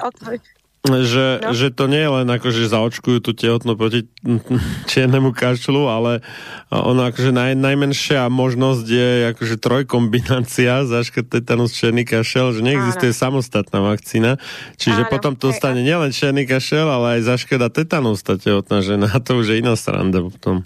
že, 0.88 1.44
no. 1.44 1.52
že 1.52 1.76
to 1.76 1.92
nie 1.92 2.00
je 2.00 2.12
len 2.24 2.28
ako, 2.32 2.56
že 2.56 2.72
zaočkujú 2.72 3.20
tú 3.20 3.36
tehotnú 3.36 3.76
proti 3.76 4.08
čiernemu 4.92 5.36
kašľu, 5.36 5.84
ale 5.92 6.24
ona 6.72 7.12
akože 7.12 7.36
naj, 7.36 7.60
najmenšia 7.60 8.32
možnosť 8.32 8.86
je 8.88 9.10
akože 9.36 9.56
trojkombinácia 9.60 10.88
zaškrт 10.88 11.36
tetanus 11.36 11.76
čierny 11.76 12.08
kašel, 12.08 12.56
že 12.56 12.64
neexistuje 12.64 13.12
Áno. 13.12 13.22
samostatná 13.28 13.84
vakcína. 13.84 14.40
Čiže 14.80 15.04
Áno. 15.08 15.12
potom 15.12 15.36
to 15.36 15.52
stane 15.52 15.84
nielen 15.84 16.16
čierny 16.16 16.48
kašel, 16.48 16.88
ale 16.88 17.20
aj 17.20 17.28
zaškrta 17.28 17.68
tetanus 17.68 18.24
tá 18.24 18.40
tehotná 18.40 18.80
žena. 18.80 19.12
A 19.12 19.20
to 19.20 19.36
už 19.36 19.52
je 19.52 19.56
iná 19.60 19.76
sranda 19.76 20.24
potom. 20.24 20.64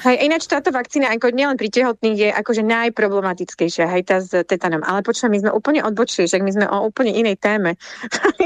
Hej, 0.00 0.16
ináč 0.24 0.48
táto 0.48 0.72
vakcína 0.72 1.12
ako 1.12 1.28
nielen 1.36 1.60
pri 1.60 1.68
tehotných 1.68 2.16
je 2.16 2.28
akože 2.32 2.64
najproblematickejšia, 2.64 3.84
hej, 3.92 4.02
tá 4.08 4.24
s 4.24 4.32
tetanom. 4.48 4.80
Ale 4.80 5.04
počujem, 5.04 5.28
my 5.28 5.40
sme 5.44 5.50
úplne 5.52 5.84
odbočili, 5.84 6.24
že 6.24 6.40
my 6.40 6.50
sme 6.56 6.66
o 6.72 6.88
úplne 6.88 7.12
inej 7.12 7.36
téme. 7.36 7.76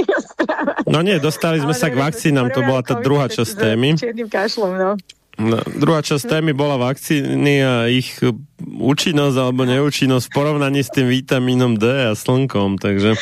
no 0.93 0.99
nie, 1.07 1.23
dostali 1.23 1.63
sme 1.63 1.71
Ale 1.71 1.79
sa 1.79 1.89
k 1.91 1.95
vakcínam, 1.95 2.51
to 2.51 2.67
bola 2.67 2.83
tá 2.83 2.99
druhá 2.99 3.31
časť 3.31 3.53
témy. 3.55 3.95
Kašlom, 4.27 4.75
no. 4.75 4.91
No, 5.35 5.59
druhá 5.79 6.03
časť 6.03 6.31
témy 6.31 6.55
bola 6.55 6.79
vakcíny 6.79 7.55
a 7.63 7.91
ich 7.91 8.19
účinnosť 8.63 9.37
alebo 9.39 9.67
neúčinnosť 9.67 10.31
v 10.31 10.35
porovnaní 10.35 10.83
s 10.83 10.95
tým 10.95 11.11
vitamínom 11.11 11.75
D 11.79 11.87
a 11.87 12.15
slnkom, 12.15 12.79
takže... 12.79 13.19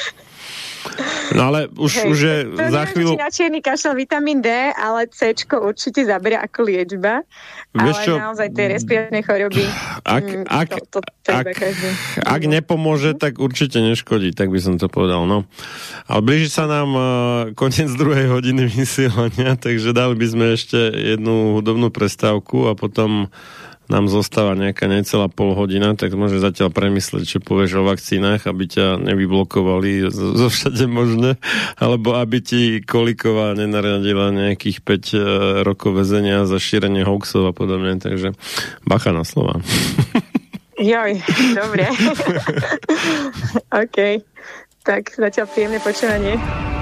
No 1.37 1.43
ale 1.53 1.61
už, 1.73 1.93
Hej, 1.93 2.09
už 2.09 2.19
je 2.19 2.37
za 2.73 2.83
chvíľu... 2.93 3.13
na 3.17 3.31
čierny 3.33 3.61
kašel 3.65 3.97
vitamín 3.97 4.45
D, 4.45 4.49
ale 4.73 5.09
C 5.09 5.35
určite 5.57 6.05
zaberia 6.05 6.45
ako 6.45 6.61
liečba. 6.69 7.25
Vieš 7.73 7.97
ale 7.97 8.05
čo? 8.05 8.13
naozaj 8.21 8.49
tie 8.53 8.67
respiratórne 8.69 9.21
choroby... 9.25 9.65
Ak, 10.05 10.25
mm, 10.29 10.45
ak, 10.45 10.69
to, 10.93 10.99
to, 10.99 11.01
to 11.25 11.31
ak, 11.33 11.47
ak 12.21 12.43
nepomôže, 12.45 13.17
tak 13.17 13.41
určite 13.41 13.81
neškodí, 13.81 14.37
tak 14.37 14.53
by 14.53 14.61
som 14.61 14.77
to 14.77 14.93
povedal. 14.93 15.25
No. 15.25 15.49
Ale 16.05 16.21
blíži 16.21 16.53
sa 16.53 16.69
nám 16.69 16.91
uh, 16.93 17.05
koniec 17.57 17.89
druhej 17.97 18.29
hodiny 18.29 18.69
vysielania, 18.69 19.57
takže 19.65 19.97
dali 19.97 20.15
by 20.21 20.27
sme 20.29 20.45
ešte 20.53 20.79
jednu 20.93 21.57
hudobnú 21.57 21.89
prestávku 21.89 22.69
a 22.69 22.77
potom 22.77 23.33
nám 23.93 24.09
zostáva 24.09 24.57
nejaká 24.57 24.89
necelá 24.89 25.29
pol 25.29 25.53
hodina, 25.53 25.93
tak 25.93 26.17
môže 26.17 26.41
zatiaľ 26.41 26.73
premyslieť, 26.73 27.25
čo 27.29 27.39
povieš 27.45 27.85
o 27.85 27.87
vakcínach, 27.87 28.49
aby 28.49 28.65
ťa 28.65 28.97
nevyblokovali 29.05 30.09
zo, 30.09 30.49
všade 30.49 30.89
možné, 30.89 31.37
alebo 31.77 32.17
aby 32.17 32.41
ti 32.41 32.63
Koliková 32.81 33.53
nenariadila 33.53 34.33
nejakých 34.33 34.81
5 34.81 34.89
e, 34.89 35.19
rokov 35.61 36.01
väzenia 36.01 36.49
za 36.49 36.57
šírenie 36.57 37.05
hoaxov 37.05 37.45
a 37.45 37.53
podobne, 37.53 38.01
takže 38.01 38.33
bacha 38.89 39.13
na 39.13 39.29
slova. 39.29 39.61
Joj, 40.81 41.21
dobre. 41.55 41.87
OK. 43.85 43.99
Tak 44.83 45.15
zatiaľ 45.15 45.47
príjemné 45.47 45.79
počúvanie. 45.79 46.82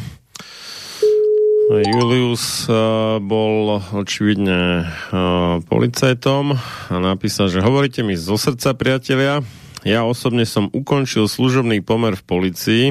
Julius 1.68 2.64
uh, 2.64 3.20
očividne 3.94 4.84
uh, 4.84 5.58
policajtom 5.66 6.54
a 6.90 6.96
napísal, 6.98 7.50
že 7.50 7.64
hovoríte 7.64 8.04
mi 8.04 8.18
zo 8.18 8.36
srdca, 8.36 8.76
priatelia, 8.76 9.40
ja 9.86 10.02
osobne 10.02 10.42
som 10.42 10.70
ukončil 10.74 11.30
služobný 11.30 11.80
pomer 11.80 12.18
v 12.18 12.26
policii, 12.26 12.84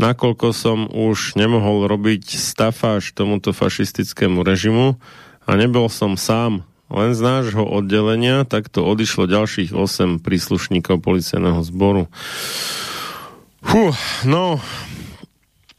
nakoľko 0.00 0.46
som 0.56 0.88
už 0.88 1.36
nemohol 1.36 1.84
robiť 1.86 2.40
stafáž 2.40 3.12
tomuto 3.12 3.52
fašistickému 3.52 4.40
režimu 4.40 4.96
a 5.44 5.50
nebol 5.54 5.86
som 5.92 6.16
sám. 6.16 6.64
Len 6.86 7.18
z 7.18 7.20
nášho 7.20 7.66
oddelenia 7.66 8.46
takto 8.46 8.86
odišlo 8.86 9.26
ďalších 9.26 9.74
8 9.74 10.22
príslušníkov 10.22 11.02
policajného 11.02 11.60
zboru. 11.66 12.06
Fú, 13.66 13.90
no, 14.22 14.62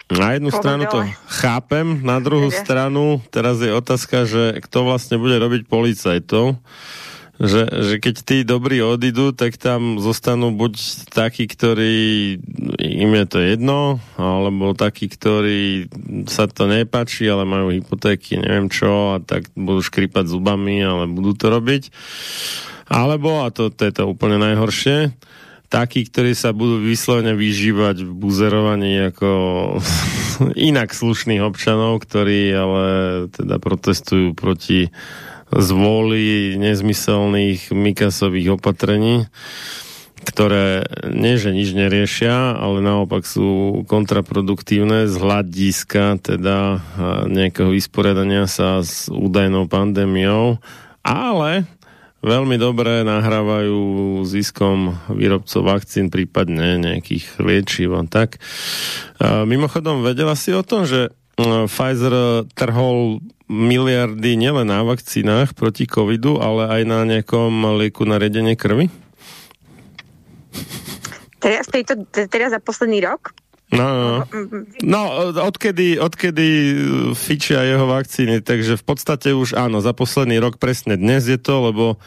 na 0.08 0.40
jednu 0.40 0.50
Povedala. 0.50 0.64
stranu 0.64 0.84
to 0.88 1.00
chápem, 1.28 1.88
na 2.00 2.18
druhú 2.24 2.48
Vede. 2.48 2.64
stranu 2.64 3.20
teraz 3.28 3.60
je 3.60 3.72
otázka, 3.76 4.24
že 4.24 4.64
kto 4.64 4.88
vlastne 4.88 5.20
bude 5.20 5.36
robiť 5.36 5.68
policajtov. 5.68 6.56
Že, 7.38 7.70
že 7.70 7.96
keď 8.02 8.16
tí 8.26 8.38
dobrí 8.42 8.82
odídu, 8.82 9.30
tak 9.30 9.62
tam 9.62 10.02
zostanú 10.02 10.50
buď 10.58 10.74
takí, 11.14 11.46
ktorí 11.46 11.94
im 12.82 13.12
je 13.14 13.26
to 13.30 13.38
jedno, 13.38 14.02
alebo 14.18 14.74
takí, 14.74 15.06
ktorí 15.06 15.86
sa 16.26 16.50
to 16.50 16.66
nepáči, 16.66 17.30
ale 17.30 17.46
majú 17.46 17.70
hypotéky, 17.70 18.42
neviem 18.42 18.74
čo, 18.74 19.14
a 19.14 19.22
tak 19.22 19.54
budú 19.54 19.86
škripať 19.86 20.26
zubami, 20.34 20.82
ale 20.82 21.06
budú 21.06 21.38
to 21.38 21.54
robiť. 21.54 21.94
Alebo, 22.90 23.46
a 23.46 23.54
to, 23.54 23.70
to 23.70 23.86
je 23.86 23.94
to 23.94 24.10
úplne 24.10 24.42
najhoršie, 24.42 25.14
takí, 25.68 26.08
ktorí 26.08 26.32
sa 26.32 26.56
budú 26.56 26.80
vyslovene 26.80 27.36
vyžívať 27.36 28.04
v 28.08 28.12
buzerovaní 28.12 29.12
ako 29.12 29.30
inak 30.70 30.96
slušných 30.96 31.44
občanov, 31.44 32.04
ktorí 32.04 32.52
ale 32.56 32.86
teda 33.32 33.60
protestujú 33.60 34.32
proti 34.34 34.92
zvoli 35.52 36.60
nezmyselných 36.60 37.72
Mikasových 37.72 38.60
opatrení, 38.60 39.32
ktoré 40.28 40.84
nie, 41.08 41.40
že 41.40 41.56
nič 41.56 41.72
neriešia, 41.72 42.60
ale 42.60 42.84
naopak 42.84 43.24
sú 43.24 43.82
kontraproduktívne 43.88 45.08
z 45.08 45.16
hľadiska 45.16 46.20
teda 46.20 46.84
nejakého 47.32 47.72
vysporiadania 47.72 48.44
sa 48.52 48.84
s 48.84 49.08
údajnou 49.08 49.72
pandémiou, 49.72 50.60
ale 51.00 51.64
veľmi 52.22 52.58
dobre 52.58 53.06
nahrávajú 53.06 54.22
ziskom 54.26 54.98
výrobcov 55.12 55.62
vakcín, 55.66 56.10
prípadne 56.10 56.82
nejakých 56.82 57.38
liečiv 57.42 57.98
a 57.98 58.04
tak. 58.06 58.42
Mimochodom, 59.22 60.02
vedela 60.02 60.34
si 60.34 60.54
o 60.54 60.66
tom, 60.66 60.86
že 60.86 61.14
Pfizer 61.38 62.50
trhol 62.58 63.22
miliardy 63.48 64.36
nielen 64.36 64.68
na 64.68 64.82
vakcínach 64.84 65.54
proti 65.54 65.86
covidu, 65.86 66.42
ale 66.42 66.68
aj 66.68 66.82
na 66.84 67.00
nejakom 67.06 67.78
lieku 67.78 68.04
na 68.04 68.20
riedenie 68.20 68.58
krvi? 68.58 68.90
Teraz, 71.38 71.70
tejto, 71.70 72.04
teraz 72.10 72.52
za 72.52 72.60
posledný 72.60 73.06
rok? 73.06 73.32
No, 73.68 73.84
no, 73.84 74.24
no 74.80 75.02
odkedy, 75.44 76.00
odkedy 76.00 76.48
fičia 77.20 77.68
jeho 77.68 77.84
vakcíny, 77.84 78.40
takže 78.40 78.80
v 78.80 78.84
podstate 78.88 79.36
už 79.36 79.60
áno, 79.60 79.84
za 79.84 79.92
posledný 79.92 80.40
rok 80.40 80.56
presne 80.56 80.96
dnes 80.96 81.28
je 81.28 81.36
to, 81.36 81.68
lebo 81.68 82.00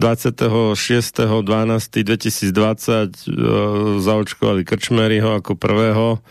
26.12.2020 0.00 2.48
uh, 2.48 4.00
zaočkovali 4.00 4.64
Krčmeryho 4.64 5.36
ako 5.36 5.52
prvého 5.52 6.24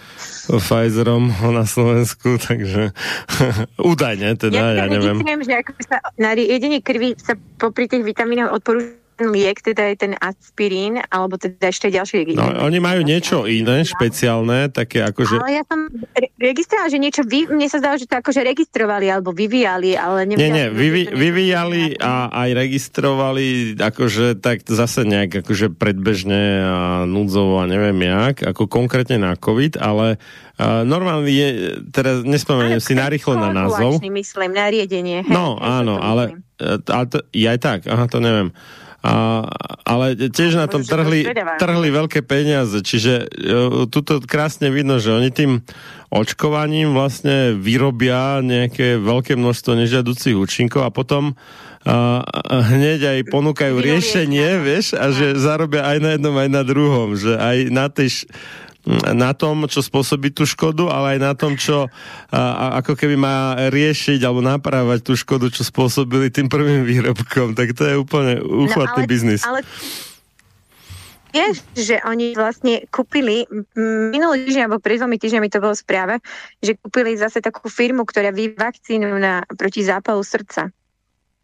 Pfizerom 0.50 1.30
na 1.30 1.70
Slovensku, 1.70 2.40
takže 2.50 2.90
údajne 3.94 4.34
teda, 4.34 4.74
ja, 4.74 4.82
ja 4.82 4.86
neviem. 4.90 5.22
Myslím, 5.22 5.46
že 5.46 5.62
ako 5.62 5.78
sa 5.86 6.02
na 6.18 6.34
jedenie 6.34 6.82
krvi 6.82 7.14
sa 7.22 7.38
popri 7.62 7.86
tých 7.86 8.02
vitamínoch 8.02 8.50
odporúča 8.50 9.01
liek, 9.30 9.62
teda 9.62 9.94
je 9.94 10.10
ten 10.10 10.14
aspirín, 10.18 10.98
alebo 11.14 11.38
teda 11.38 11.70
ešte 11.70 11.94
ďalšie 11.94 12.26
lieky. 12.26 12.40
No, 12.40 12.50
oni 12.66 12.82
majú 12.82 13.06
niečo 13.06 13.46
iné, 13.46 13.86
špeciálne, 13.86 14.74
také 14.74 15.06
akože... 15.06 15.38
Ale 15.38 15.62
ja 15.62 15.64
som 15.70 15.86
re- 15.94 16.34
registrovala, 16.42 16.90
že 16.90 16.98
niečo, 16.98 17.22
vy, 17.22 17.46
mne 17.52 17.68
sa 17.70 17.78
zdalo, 17.78 18.02
že 18.02 18.10
to 18.10 18.18
akože 18.18 18.42
registrovali, 18.42 19.12
alebo 19.14 19.30
vyvíjali, 19.36 19.94
ale 19.94 20.26
neviem. 20.26 20.42
Nie, 20.42 20.50
nie, 20.50 20.68
vyvi, 20.74 21.04
vyvíjali 21.14 22.02
a 22.02 22.34
aj 22.34 22.50
registrovali, 22.58 23.78
akože 23.78 24.42
tak 24.42 24.66
zase 24.66 25.06
nejak 25.06 25.46
akože 25.46 25.76
predbežne 25.78 26.42
a 26.66 26.80
núdzovo 27.06 27.62
a 27.62 27.70
neviem 27.70 28.02
jak, 28.02 28.42
ako 28.42 28.66
konkrétne 28.66 29.22
na 29.22 29.38
COVID, 29.38 29.78
ale 29.78 30.18
Uh, 30.62 30.86
normálne 30.86 31.26
je, 31.26 31.82
teraz 31.90 32.22
nespomeniem 32.22 32.78
si 32.78 32.94
narýchlo 32.94 33.34
na 33.34 33.50
názov. 33.50 33.98
myslím, 33.98 34.54
nariadenie. 34.54 35.26
No, 35.26 35.58
áno, 35.58 35.98
ale, 35.98 36.38
ale 36.86 37.06
to, 37.10 37.26
je 37.34 37.50
aj 37.50 37.58
tak, 37.58 37.80
aha, 37.90 38.06
to 38.06 38.22
neviem. 38.22 38.54
A, 39.02 39.50
ale 39.82 40.14
tiež 40.14 40.62
na 40.62 40.70
tom 40.70 40.86
trhli, 40.86 41.26
trhli 41.58 41.90
veľké 41.90 42.22
peniaze, 42.22 42.86
čiže 42.86 43.26
uh, 43.26 43.90
tuto 43.90 44.22
krásne 44.22 44.70
vidno, 44.70 45.02
že 45.02 45.10
oni 45.10 45.34
tým 45.34 45.66
očkovaním 46.14 46.94
vlastne 46.94 47.58
vyrobia 47.58 48.46
nejaké 48.46 49.02
veľké 49.02 49.34
množstvo 49.34 49.74
nežiaducich 49.74 50.38
účinkov 50.38 50.86
a 50.86 50.94
potom 50.94 51.34
a 51.82 52.62
hneď 52.70 53.00
aj 53.10 53.20
ponúkajú 53.34 53.82
riešenie, 53.82 54.62
vieš, 54.62 54.94
a 54.94 55.10
že 55.10 55.34
zarobia 55.34 55.82
aj 55.90 55.98
na 55.98 56.10
jednom, 56.14 56.36
aj 56.38 56.50
na 56.54 56.62
druhom, 56.62 57.18
že 57.18 57.34
aj 57.34 57.58
na 57.74 57.90
tej 57.90 58.30
na 59.14 59.32
tom, 59.38 59.70
čo 59.70 59.86
spôsobí 59.86 60.34
tú 60.34 60.50
škodu, 60.50 60.90
ale 60.90 61.18
aj 61.18 61.20
na 61.22 61.34
tom, 61.38 61.54
čo 61.54 61.86
a, 62.34 62.82
ako 62.82 62.98
keby 62.98 63.14
má 63.14 63.70
riešiť 63.70 64.20
alebo 64.26 64.42
naprávať 64.42 65.06
tú 65.06 65.14
škodu, 65.14 65.54
čo 65.54 65.62
spôsobili 65.62 66.34
tým 66.34 66.50
prvým 66.50 66.82
výrobkom. 66.82 67.54
Tak 67.54 67.78
to 67.78 67.84
je 67.86 67.96
úplne 67.98 68.42
úchvatný 68.42 69.06
no, 69.06 69.06
ale, 69.06 69.12
biznis. 69.12 69.42
Ale 69.46 69.62
vieš, 71.30 71.62
že 71.78 72.02
oni 72.02 72.34
vlastne 72.34 72.84
kúpili, 72.90 73.46
minulý 74.12 74.50
týždeň 74.50 74.64
alebo 74.66 74.82
pred 74.82 74.98
dvomi 74.98 75.18
týždňami 75.22 75.48
to 75.48 75.64
bolo 75.64 75.78
správe, 75.78 76.18
že 76.60 76.76
kúpili 76.82 77.16
zase 77.16 77.40
takú 77.40 77.70
firmu, 77.70 78.04
ktorá 78.04 78.34
vy 78.34 78.58
vakcínu 78.58 79.08
na, 79.22 79.46
proti 79.46 79.86
zápalu 79.86 80.26
srdca. 80.26 80.74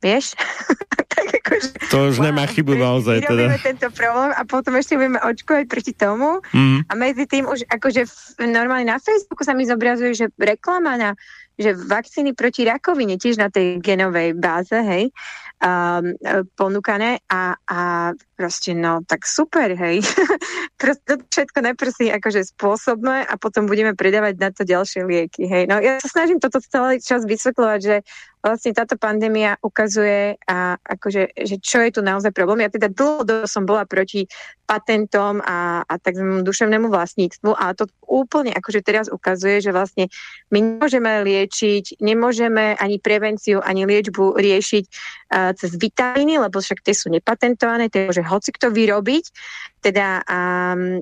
Vieš? 0.04 0.38
tak 1.18 1.28
akože, 1.42 1.70
to 1.90 1.98
už 2.14 2.22
wow, 2.22 2.26
nemá 2.30 2.46
chybu 2.46 2.78
naozaj. 2.78 3.26
Teda. 3.26 3.58
tento 3.58 3.90
problém 3.90 4.32
a 4.38 4.42
potom 4.46 4.78
ešte 4.78 4.94
budeme 4.94 5.18
očkovať 5.18 5.66
proti 5.66 5.94
tomu. 5.98 6.44
Mm. 6.54 6.86
A 6.86 6.94
medzi 6.94 7.26
tým 7.26 7.50
už 7.50 7.66
akože 7.66 8.06
v, 8.06 8.14
normálne 8.54 8.86
na 8.86 9.02
Facebooku 9.02 9.42
sa 9.42 9.58
mi 9.58 9.66
zobrazuje, 9.66 10.14
že 10.14 10.26
reklama 10.38 10.94
na 10.98 11.12
že 11.58 11.74
vakcíny 11.74 12.38
proti 12.38 12.70
rakovine 12.70 13.18
tiež 13.18 13.42
na 13.42 13.50
tej 13.50 13.82
genovej 13.82 14.38
báze, 14.38 14.78
hej, 14.78 15.10
um, 15.58 16.14
ponúkané 16.54 17.18
a, 17.26 17.58
a 17.66 17.80
proste 18.38 18.78
no, 18.78 19.02
tak 19.02 19.26
super, 19.26 19.74
hej. 19.74 20.06
proste 20.82 21.18
všetko 21.26 21.58
najprv 21.66 21.92
si 21.92 22.06
akože 22.14 22.54
spôsobné 22.54 23.26
a 23.26 23.34
potom 23.42 23.66
budeme 23.66 23.98
predávať 23.98 24.34
na 24.38 24.54
to 24.54 24.62
ďalšie 24.62 25.02
lieky, 25.10 25.50
hej. 25.50 25.66
No 25.66 25.82
ja 25.82 25.98
sa 25.98 26.22
snažím 26.22 26.38
toto 26.38 26.62
celý 26.62 27.02
čas 27.02 27.26
vysvetľovať, 27.26 27.80
že 27.82 27.96
vlastne 28.46 28.72
táto 28.72 28.96
pandémia 28.96 29.58
ukazuje, 29.60 30.38
a, 30.46 30.78
akože, 30.78 31.36
že 31.36 31.58
čo 31.58 31.82
je 31.82 32.00
tu 32.00 32.02
naozaj 32.06 32.32
problém. 32.32 32.64
Ja 32.64 32.72
teda 32.72 32.88
dlho 32.88 33.50
som 33.50 33.66
bola 33.66 33.84
proti 33.84 34.30
patentom 34.68 35.40
a, 35.42 35.82
a 35.88 35.94
takzvanému 35.98 36.44
duševnému 36.44 36.88
vlastníctvu 36.92 37.56
a 37.56 37.72
to 37.72 37.88
úplne 38.04 38.52
akože 38.52 38.84
teraz 38.84 39.08
ukazuje, 39.08 39.64
že 39.64 39.72
vlastne 39.72 40.12
my 40.52 40.60
nemôžeme 40.60 41.24
liečiť, 41.24 42.04
nemôžeme 42.04 42.76
ani 42.76 43.00
prevenciu, 43.00 43.64
ani 43.64 43.88
liečbu 43.88 44.36
riešiť 44.36 44.86
uh, 44.88 45.52
cez 45.56 45.72
vitamíny, 45.80 46.40
lebo 46.40 46.60
však 46.60 46.84
tie 46.84 46.92
sú 46.92 47.08
nepatentované, 47.08 47.88
tie 47.88 48.12
môže 48.12 48.27
hoci 48.28 48.52
kto 48.52 48.70
vyrobiť 48.70 49.26
teda 49.88 50.26
um, 50.26 51.00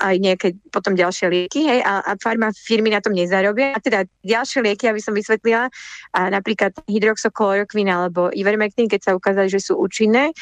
aj 0.00 0.14
nejaké 0.18 0.48
potom 0.72 0.96
ďalšie 0.96 1.28
lieky, 1.28 1.70
hej, 1.70 1.80
a, 1.84 2.02
a 2.02 2.12
farma 2.18 2.50
firmy 2.50 2.90
na 2.90 2.98
tom 2.98 3.12
nezarobia. 3.12 3.76
A 3.76 3.78
teda 3.78 4.08
ďalšie 4.24 4.64
lieky, 4.64 4.88
aby 4.88 4.98
som 4.98 5.14
vysvetlila, 5.14 5.68
a 6.16 6.20
napríklad 6.32 6.74
hydroxoklorokvín 6.88 7.86
alebo 7.92 8.32
ivermectin, 8.34 8.88
keď 8.88 9.00
sa 9.06 9.12
ukázali, 9.14 9.52
že 9.52 9.60
sú 9.60 9.78
účinné, 9.78 10.32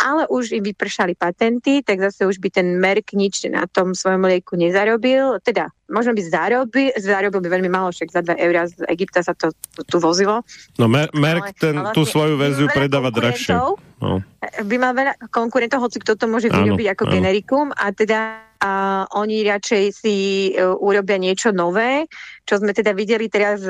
ale 0.00 0.26
už 0.26 0.58
im 0.58 0.64
vypršali 0.64 1.14
patenty, 1.14 1.86
tak 1.86 2.02
zase 2.02 2.26
už 2.26 2.40
by 2.40 2.48
ten 2.50 2.82
Merck 2.82 3.14
nič 3.14 3.46
na 3.46 3.68
tom 3.70 3.94
svojom 3.94 4.26
lieku 4.26 4.58
nezarobil, 4.58 5.38
teda 5.44 5.70
možno 5.86 6.12
by 6.14 6.22
zarobil, 6.22 6.90
zarobil 6.98 7.40
by 7.42 7.48
veľmi 7.48 7.70
malo, 7.70 7.94
však 7.94 8.10
za 8.10 8.20
2 8.22 8.36
eurá 8.42 8.66
z 8.66 8.82
Egypta 8.90 9.22
sa 9.22 9.32
to 9.38 9.54
tu 9.86 9.96
vozilo. 10.02 10.42
No 10.78 10.90
Mer- 10.90 11.12
Merck 11.14 11.54
ten, 11.58 11.78
ale, 11.78 11.94
tú 11.94 12.02
vlastne 12.02 12.12
svoju 12.12 12.34
verziu 12.36 12.66
predáva 12.70 13.14
drahšie. 13.14 13.54
No. 13.96 14.20
By 14.60 14.76
mal 14.76 14.92
veľa 14.92 15.14
konkurentov, 15.32 15.80
hoci 15.80 16.02
kto 16.02 16.18
to 16.18 16.28
môže 16.28 16.52
vyrobiť 16.52 16.92
ako 16.92 17.04
áno. 17.08 17.12
generikum 17.16 17.66
a 17.72 17.94
teda 17.94 18.46
a 18.56 19.04
oni 19.12 19.44
radšej 19.44 19.84
si 19.92 20.16
uh, 20.56 20.72
urobia 20.80 21.20
niečo 21.20 21.52
nové, 21.52 22.08
čo 22.48 22.56
sme 22.56 22.72
teda 22.72 22.96
videli 22.96 23.28
teraz, 23.28 23.60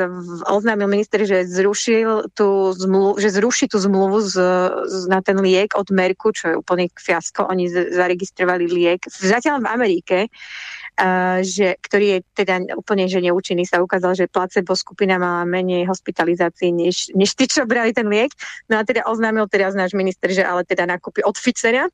oznámil 0.47 0.87
minister, 0.87 1.27
že 1.27 1.43
zrušil 1.43 2.31
tú 2.39 2.71
zmluvu, 2.71 3.19
že 3.19 3.35
zruší 3.35 3.67
tú 3.67 3.83
zmluvu 3.83 4.23
z, 4.23 4.35
z, 4.87 4.97
na 5.11 5.19
ten 5.27 5.43
liek 5.43 5.75
od 5.75 5.91
Merku, 5.91 6.31
čo 6.31 6.55
je 6.55 6.55
úplne 6.55 6.87
fiasko. 6.95 7.51
Oni 7.51 7.67
z, 7.67 7.99
zaregistrovali 7.99 8.71
liek, 8.71 9.11
zatiaľ 9.11 9.67
v 9.67 9.71
Amerike, 9.75 10.17
že, 11.45 11.77
ktorý 11.85 12.07
je 12.09 12.19
teda 12.33 12.73
úplne 12.73 13.05
že 13.05 13.21
neúčinný. 13.21 13.69
Sa 13.69 13.85
ukázal, 13.85 14.17
že 14.17 14.33
placebo 14.33 14.73
skupina 14.73 15.21
mala 15.21 15.45
menej 15.45 15.85
hospitalizácií, 15.85 16.73
než, 16.73 17.13
než 17.13 17.37
tí, 17.37 17.45
čo 17.45 17.69
brali 17.69 17.93
ten 17.93 18.09
liek. 18.09 18.33
No 18.73 18.81
a 18.81 18.83
teda 18.83 19.05
oznámil 19.05 19.45
teraz 19.53 19.77
náš 19.77 19.93
minister, 19.93 20.33
že 20.33 20.41
ale 20.41 20.65
teda 20.65 20.89
nakúpi 20.89 21.21
od 21.21 21.37
Pfizera, 21.37 21.93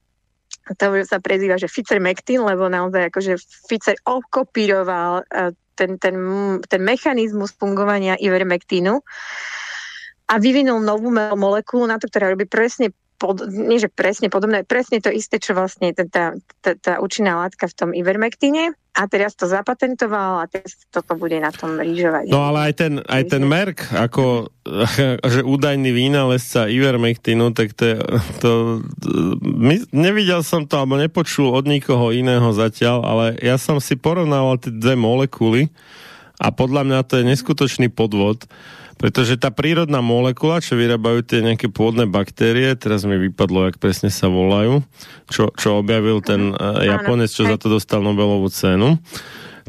to 0.78 1.02
sa 1.02 1.18
prezýva, 1.18 1.58
že 1.58 1.66
Ficer 1.66 1.98
Mektin, 1.98 2.46
lebo 2.46 2.70
naozaj 2.70 3.10
akože 3.10 3.34
Ficer 3.66 3.98
okopíroval 4.06 5.26
e, 5.26 5.50
ten, 5.74 5.98
ten, 5.98 6.14
ten 6.62 6.82
mechanizmus 6.84 7.50
fungovania 7.58 8.14
ivermektínu 8.14 9.02
a 10.30 10.34
vyvinul 10.38 10.78
novú 10.78 11.10
molekulu 11.12 11.90
na 11.90 11.98
to, 11.98 12.06
ktorá 12.06 12.30
robí 12.30 12.46
presne 12.46 12.94
pod, 13.18 13.42
nie 13.50 13.78
že 13.82 13.90
presne 13.90 14.30
podobné, 14.30 14.62
presne 14.62 15.02
to 15.02 15.10
isté, 15.10 15.42
čo 15.42 15.54
vlastne 15.54 15.94
tá, 15.94 16.34
tá, 16.62 16.70
tá 16.78 16.92
účinná 17.02 17.38
látka 17.38 17.66
v 17.66 17.74
tom 17.74 17.90
ivermektine 17.90 18.74
a 18.92 19.08
teraz 19.08 19.32
to 19.32 19.48
zapatentoval 19.48 20.44
a 20.44 20.44
teraz 20.44 20.76
toto 20.92 21.16
bude 21.16 21.40
na 21.40 21.48
tom 21.48 21.80
rýžovať. 21.80 22.28
No 22.28 22.44
ale 22.44 22.68
aj 22.68 22.72
ten, 22.76 22.92
aj 23.00 23.22
ten 23.24 23.40
Merck, 23.40 23.88
ako 23.96 24.52
že 25.32 25.40
údajný 25.40 25.90
vynálezca 25.96 26.68
ivermektinu, 26.68 27.56
tak 27.56 27.72
to, 27.72 27.96
to 28.44 28.50
my, 29.40 29.80
nevidel 29.96 30.44
som 30.44 30.68
to, 30.68 30.76
alebo 30.76 31.00
nepočul 31.00 31.56
od 31.56 31.64
nikoho 31.64 32.12
iného 32.12 32.52
zatiaľ, 32.52 33.00
ale 33.02 33.24
ja 33.40 33.56
som 33.56 33.80
si 33.80 33.96
porovnával 33.96 34.60
tie 34.60 34.70
dve 34.70 34.92
molekuly 34.92 35.72
a 36.36 36.52
podľa 36.52 36.84
mňa 36.84 36.98
to 37.08 37.16
je 37.16 37.28
neskutočný 37.32 37.88
podvod, 37.88 38.44
pretože 39.02 39.34
tá 39.34 39.50
prírodná 39.50 39.98
molekula, 39.98 40.62
čo 40.62 40.78
vyrábajú 40.78 41.26
tie 41.26 41.42
nejaké 41.42 41.66
pôvodné 41.66 42.06
baktérie, 42.06 42.70
teraz 42.78 43.02
mi 43.02 43.18
vypadlo, 43.18 43.66
jak 43.66 43.82
presne 43.82 44.14
sa 44.14 44.30
volajú, 44.30 44.86
čo, 45.26 45.50
čo 45.58 45.82
objavil 45.82 46.22
ten 46.22 46.54
uh, 46.54 46.78
Japonec, 46.86 47.34
čo 47.34 47.42
za 47.42 47.58
to 47.58 47.66
dostal 47.66 47.98
Nobelovú 47.98 48.46
cenu, 48.46 49.02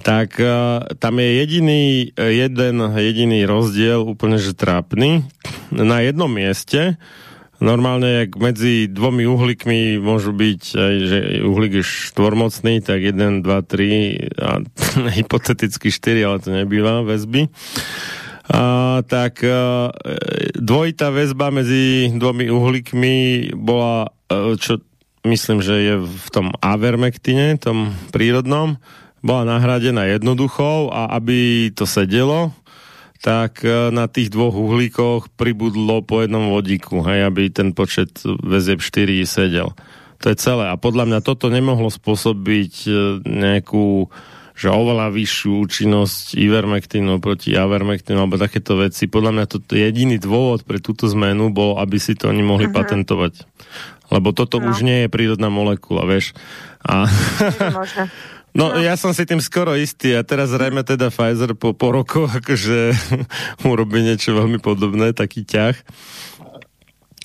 tak 0.05 0.37
uh, 0.37 0.85
tam 1.01 1.17
je 1.17 1.29
jediný, 1.41 2.13
jeden 2.13 2.75
jediný 2.93 3.49
rozdiel, 3.49 4.05
úplne 4.05 4.37
že 4.37 4.53
trápny. 4.53 5.25
Na 5.73 6.05
jednom 6.05 6.29
mieste 6.29 7.01
normálne, 7.57 8.27
jak 8.27 8.37
medzi 8.37 8.85
dvomi 8.85 9.25
uhlíkmi 9.25 9.97
môžu 9.97 10.29
byť, 10.29 10.61
aj, 10.77 10.95
že 11.09 11.19
uhlík 11.41 11.81
je 11.81 11.85
štvormocný, 12.13 12.85
tak 12.85 13.01
1, 13.01 13.41
2, 13.41 13.49
3 13.49 14.45
a 14.45 14.49
hypoteticky 15.17 15.89
4, 15.89 16.21
ale 16.21 16.37
to 16.37 16.53
nebýva 16.53 17.01
väzby 17.01 17.49
tak 19.05 19.43
a, 19.43 19.91
dvojitá 20.57 21.13
väzba 21.13 21.51
medzi 21.53 22.09
dvomi 22.11 22.49
uhlíkmi 22.49 23.15
bola, 23.55 24.09
a, 24.27 24.57
čo 24.57 24.81
myslím, 25.27 25.63
že 25.63 25.75
je 25.79 25.95
v 26.03 26.27
tom 26.31 26.51
avermektine, 26.59 27.55
tom 27.59 27.95
prírodnom, 28.11 28.81
bola 29.23 29.55
nahradená 29.55 30.03
jednoduchou 30.11 30.91
a 30.91 31.15
aby 31.15 31.71
to 31.71 31.87
sedelo, 31.87 32.51
tak 33.23 33.63
na 33.95 34.11
tých 34.11 34.27
dvoch 34.35 34.51
uhlíkoch 34.51 35.31
pribudlo 35.39 36.03
po 36.03 36.19
jednom 36.19 36.51
vodíku, 36.51 36.99
hej, 37.07 37.31
aby 37.31 37.47
ten 37.47 37.71
počet 37.71 38.19
väzieb 38.43 38.83
4 38.83 39.23
sedel. 39.23 39.71
To 40.23 40.31
je 40.31 40.39
celé. 40.39 40.71
A 40.71 40.79
podľa 40.79 41.07
mňa 41.07 41.19
toto 41.19 41.51
nemohlo 41.51 41.91
spôsobiť 41.91 42.73
e, 42.87 42.91
nejakú 43.23 44.07
že 44.53 44.69
oveľa 44.69 45.09
vyššiu 45.09 45.51
účinnosť 45.65 46.37
ivermectinu 46.37 47.17
proti 47.17 47.57
avermectinu 47.57 48.21
alebo 48.21 48.37
takéto 48.37 48.77
veci. 48.77 49.09
Podľa 49.09 49.31
mňa 49.33 49.45
to 49.49 49.57
jediný 49.73 50.21
dôvod 50.21 50.61
pre 50.61 50.77
túto 50.77 51.09
zmenu 51.09 51.49
bol, 51.49 51.81
aby 51.81 51.97
si 51.97 52.13
to 52.13 52.29
oni 52.29 52.45
mohli 52.45 52.69
uh-huh. 52.69 52.77
patentovať. 52.77 53.49
Lebo 54.13 54.29
toto 54.29 54.61
no. 54.61 54.69
už 54.69 54.85
nie 54.85 55.05
je 55.05 55.09
prírodná 55.09 55.49
molekula, 55.49 56.05
vieš. 56.05 56.37
A... 56.85 57.09
No, 58.53 58.69
no, 58.69 58.85
ja 58.85 58.93
som 58.93 59.17
si 59.17 59.25
tým 59.25 59.41
skoro 59.41 59.73
istý 59.73 60.13
a 60.13 60.21
teraz 60.21 60.53
zrejme 60.53 60.85
teda 60.85 61.09
Pfizer 61.09 61.57
po, 61.57 61.73
po 61.73 61.89
rokoch 61.89 62.29
akože 62.39 62.93
urobí 63.65 64.05
niečo 64.05 64.37
veľmi 64.37 64.61
podobné, 64.61 65.09
taký 65.17 65.41
ťah. 65.41 65.73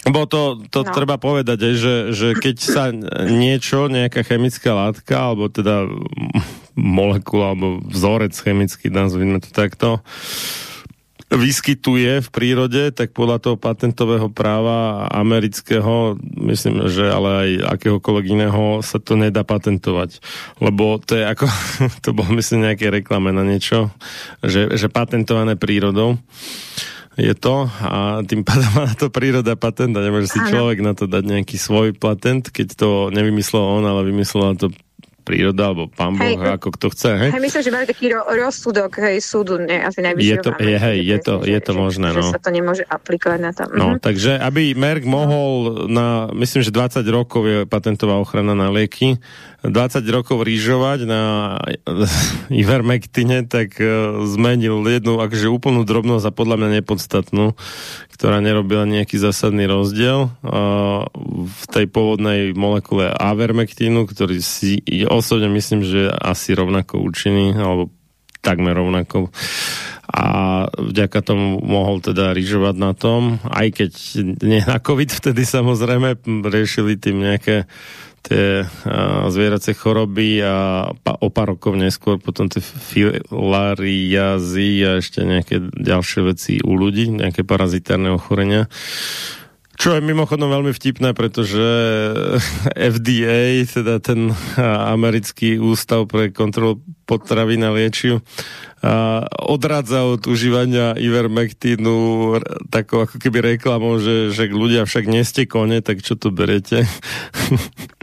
Bo 0.08 0.24
to, 0.24 0.64
to 0.72 0.88
no. 0.88 0.92
treba 0.96 1.20
povedať, 1.20 1.76
že, 1.76 2.16
že 2.16 2.32
keď 2.32 2.56
sa 2.56 2.88
niečo, 3.28 3.92
nejaká 3.92 4.24
chemická 4.24 4.72
látka, 4.72 5.20
alebo 5.20 5.52
teda 5.52 5.84
molekula 6.78 7.52
alebo 7.52 7.82
vzorec 7.82 8.32
chemický, 8.38 8.94
nazvime 8.94 9.42
to 9.42 9.50
takto, 9.50 9.98
vyskytuje 11.28 12.24
v 12.24 12.28
prírode, 12.32 12.88
tak 12.88 13.12
podľa 13.12 13.36
toho 13.44 13.56
patentového 13.60 14.32
práva 14.32 15.04
amerického, 15.12 16.16
myslím, 16.40 16.88
že 16.88 17.04
ale 17.04 17.28
aj 17.28 17.50
akéhokoľvek 17.76 18.26
iného 18.32 18.80
sa 18.80 18.96
to 18.96 19.12
nedá 19.12 19.44
patentovať. 19.44 20.24
Lebo 20.56 20.96
to 21.04 21.20
je 21.20 21.24
ako, 21.28 21.44
to 22.04 22.16
bolo 22.16 22.32
myslím 22.40 22.64
nejaké 22.64 22.88
reklame 22.88 23.28
na 23.28 23.44
niečo, 23.44 23.92
že, 24.40 24.72
že 24.72 24.88
patentované 24.88 25.52
prírodou 25.60 26.16
je 27.18 27.34
to 27.34 27.66
a 27.66 28.22
tým 28.24 28.46
pádom 28.46 28.70
má 28.78 28.88
na 28.88 28.96
to 28.96 29.12
príroda 29.12 29.52
patent 29.58 29.92
a 29.98 30.04
nemôže 30.06 30.32
si 30.32 30.40
človek 30.48 30.80
na 30.80 30.96
to 30.96 31.04
dať 31.04 31.28
nejaký 31.28 31.60
svoj 31.60 31.92
patent, 31.92 32.48
keď 32.48 32.72
to 32.72 32.88
nevymyslel 33.12 33.60
on, 33.60 33.84
ale 33.84 34.06
vymyslel 34.08 34.56
to 34.56 34.72
príroda, 35.28 35.68
alebo 35.68 35.92
pán 35.92 36.16
Boh, 36.16 36.24
hej, 36.24 36.40
ako 36.40 36.68
kto 36.80 36.86
chce, 36.96 37.10
hej? 37.12 37.30
Hej, 37.36 37.42
myslím, 37.44 37.62
že 37.68 37.72
majú 37.76 37.86
taký 37.92 38.06
ro- 38.16 38.24
rozsudok, 38.24 38.92
hej, 39.04 39.16
súdu, 39.20 39.60
ne, 39.60 39.84
asi 39.84 40.00
najvyššieho. 40.00 40.40
Je 40.40 40.40
to, 40.40 40.50
je, 40.56 40.76
hej, 40.80 40.98
je 41.04 41.18
to, 41.20 41.34
je 41.44 41.60
to 41.60 41.72
že, 41.72 41.78
možné, 41.78 42.08
že, 42.08 42.16
no. 42.16 42.24
Že 42.24 42.32
sa 42.32 42.40
to 42.40 42.50
nemôže 42.50 42.84
aplikovať 42.88 43.40
na 43.44 43.50
to. 43.52 43.62
No, 43.68 43.86
mhm. 43.92 44.00
takže 44.00 44.40
aby 44.40 44.72
Merck 44.72 45.04
mohol 45.04 45.84
na, 45.92 46.32
myslím, 46.32 46.64
že 46.64 46.72
20 46.72 47.04
rokov 47.12 47.42
je 47.44 47.58
patentová 47.68 48.16
ochrana 48.16 48.56
na 48.56 48.72
lieky, 48.72 49.20
20 49.66 50.06
rokov 50.14 50.46
rýžovať 50.46 51.02
na 51.02 51.22
Ivermectine, 52.62 53.42
tak 53.42 53.74
uh, 53.82 54.22
zmenil 54.22 54.86
jednu 54.86 55.18
akože 55.18 55.50
úplnú 55.50 55.82
drobnosť 55.82 56.30
a 56.30 56.36
podľa 56.36 56.56
mňa 56.62 56.68
nepodstatnú, 56.82 57.58
ktorá 58.14 58.38
nerobila 58.38 58.86
nejaký 58.86 59.18
zásadný 59.18 59.66
rozdiel 59.66 60.30
uh, 60.30 61.02
v 61.42 61.64
tej 61.74 61.90
pôvodnej 61.90 62.54
molekule 62.54 63.10
Avermectinu, 63.10 64.06
ktorý 64.06 64.38
si 64.38 64.78
osobne 65.10 65.50
myslím, 65.50 65.82
že 65.82 66.06
asi 66.06 66.54
rovnako 66.54 67.02
účinný, 67.02 67.58
alebo 67.58 67.90
takmer 68.38 68.78
rovnako. 68.78 69.34
A 70.08 70.26
vďaka 70.72 71.20
tomu 71.20 71.60
mohol 71.60 72.00
teda 72.00 72.32
rýžovať 72.32 72.74
na 72.80 72.96
tom, 72.96 73.36
aj 73.44 73.68
keď 73.76 73.92
nie 74.40 74.64
na 74.64 74.80
COVID 74.80 75.12
vtedy 75.12 75.44
samozrejme 75.44 76.16
riešili 76.48 76.96
tým 76.96 77.28
nejaké 77.28 77.68
tie 78.22 78.64
zvieracie 79.28 79.74
choroby 79.74 80.42
a 80.42 80.88
o 81.22 81.28
pár 81.30 81.48
rokov 81.56 81.76
neskôr 81.78 82.18
potom 82.18 82.48
tie 82.50 82.62
filariazy 82.62 84.84
a 84.84 84.90
ešte 84.98 85.24
nejaké 85.24 85.60
ďalšie 85.72 86.20
veci 86.26 86.58
u 86.60 86.76
ľudí, 86.76 87.10
nejaké 87.14 87.44
parazitárne 87.46 88.10
ochorenia. 88.12 88.68
Čo 89.78 89.94
je 89.94 90.02
mimochodom 90.02 90.50
veľmi 90.50 90.74
vtipné, 90.74 91.14
pretože 91.14 91.62
FDA, 92.98 93.62
teda 93.62 94.02
ten 94.02 94.34
americký 94.58 95.62
ústav 95.62 96.10
pre 96.10 96.34
kontrolu 96.34 96.82
potravín 97.06 97.62
a 97.62 97.70
liečiv, 97.70 98.20
a 98.78 99.26
odradza 99.42 100.06
od 100.06 100.22
užívania 100.30 100.94
ivermektínu 100.94 101.96
takou 102.70 103.02
ako 103.02 103.18
keby 103.18 103.58
reklamou, 103.58 103.98
že, 103.98 104.30
že 104.30 104.46
ľudia 104.46 104.86
však 104.86 105.10
nie 105.10 105.26
ste 105.26 105.50
kone, 105.50 105.82
tak 105.82 105.98
čo 106.06 106.14
to 106.14 106.30
berete? 106.30 106.86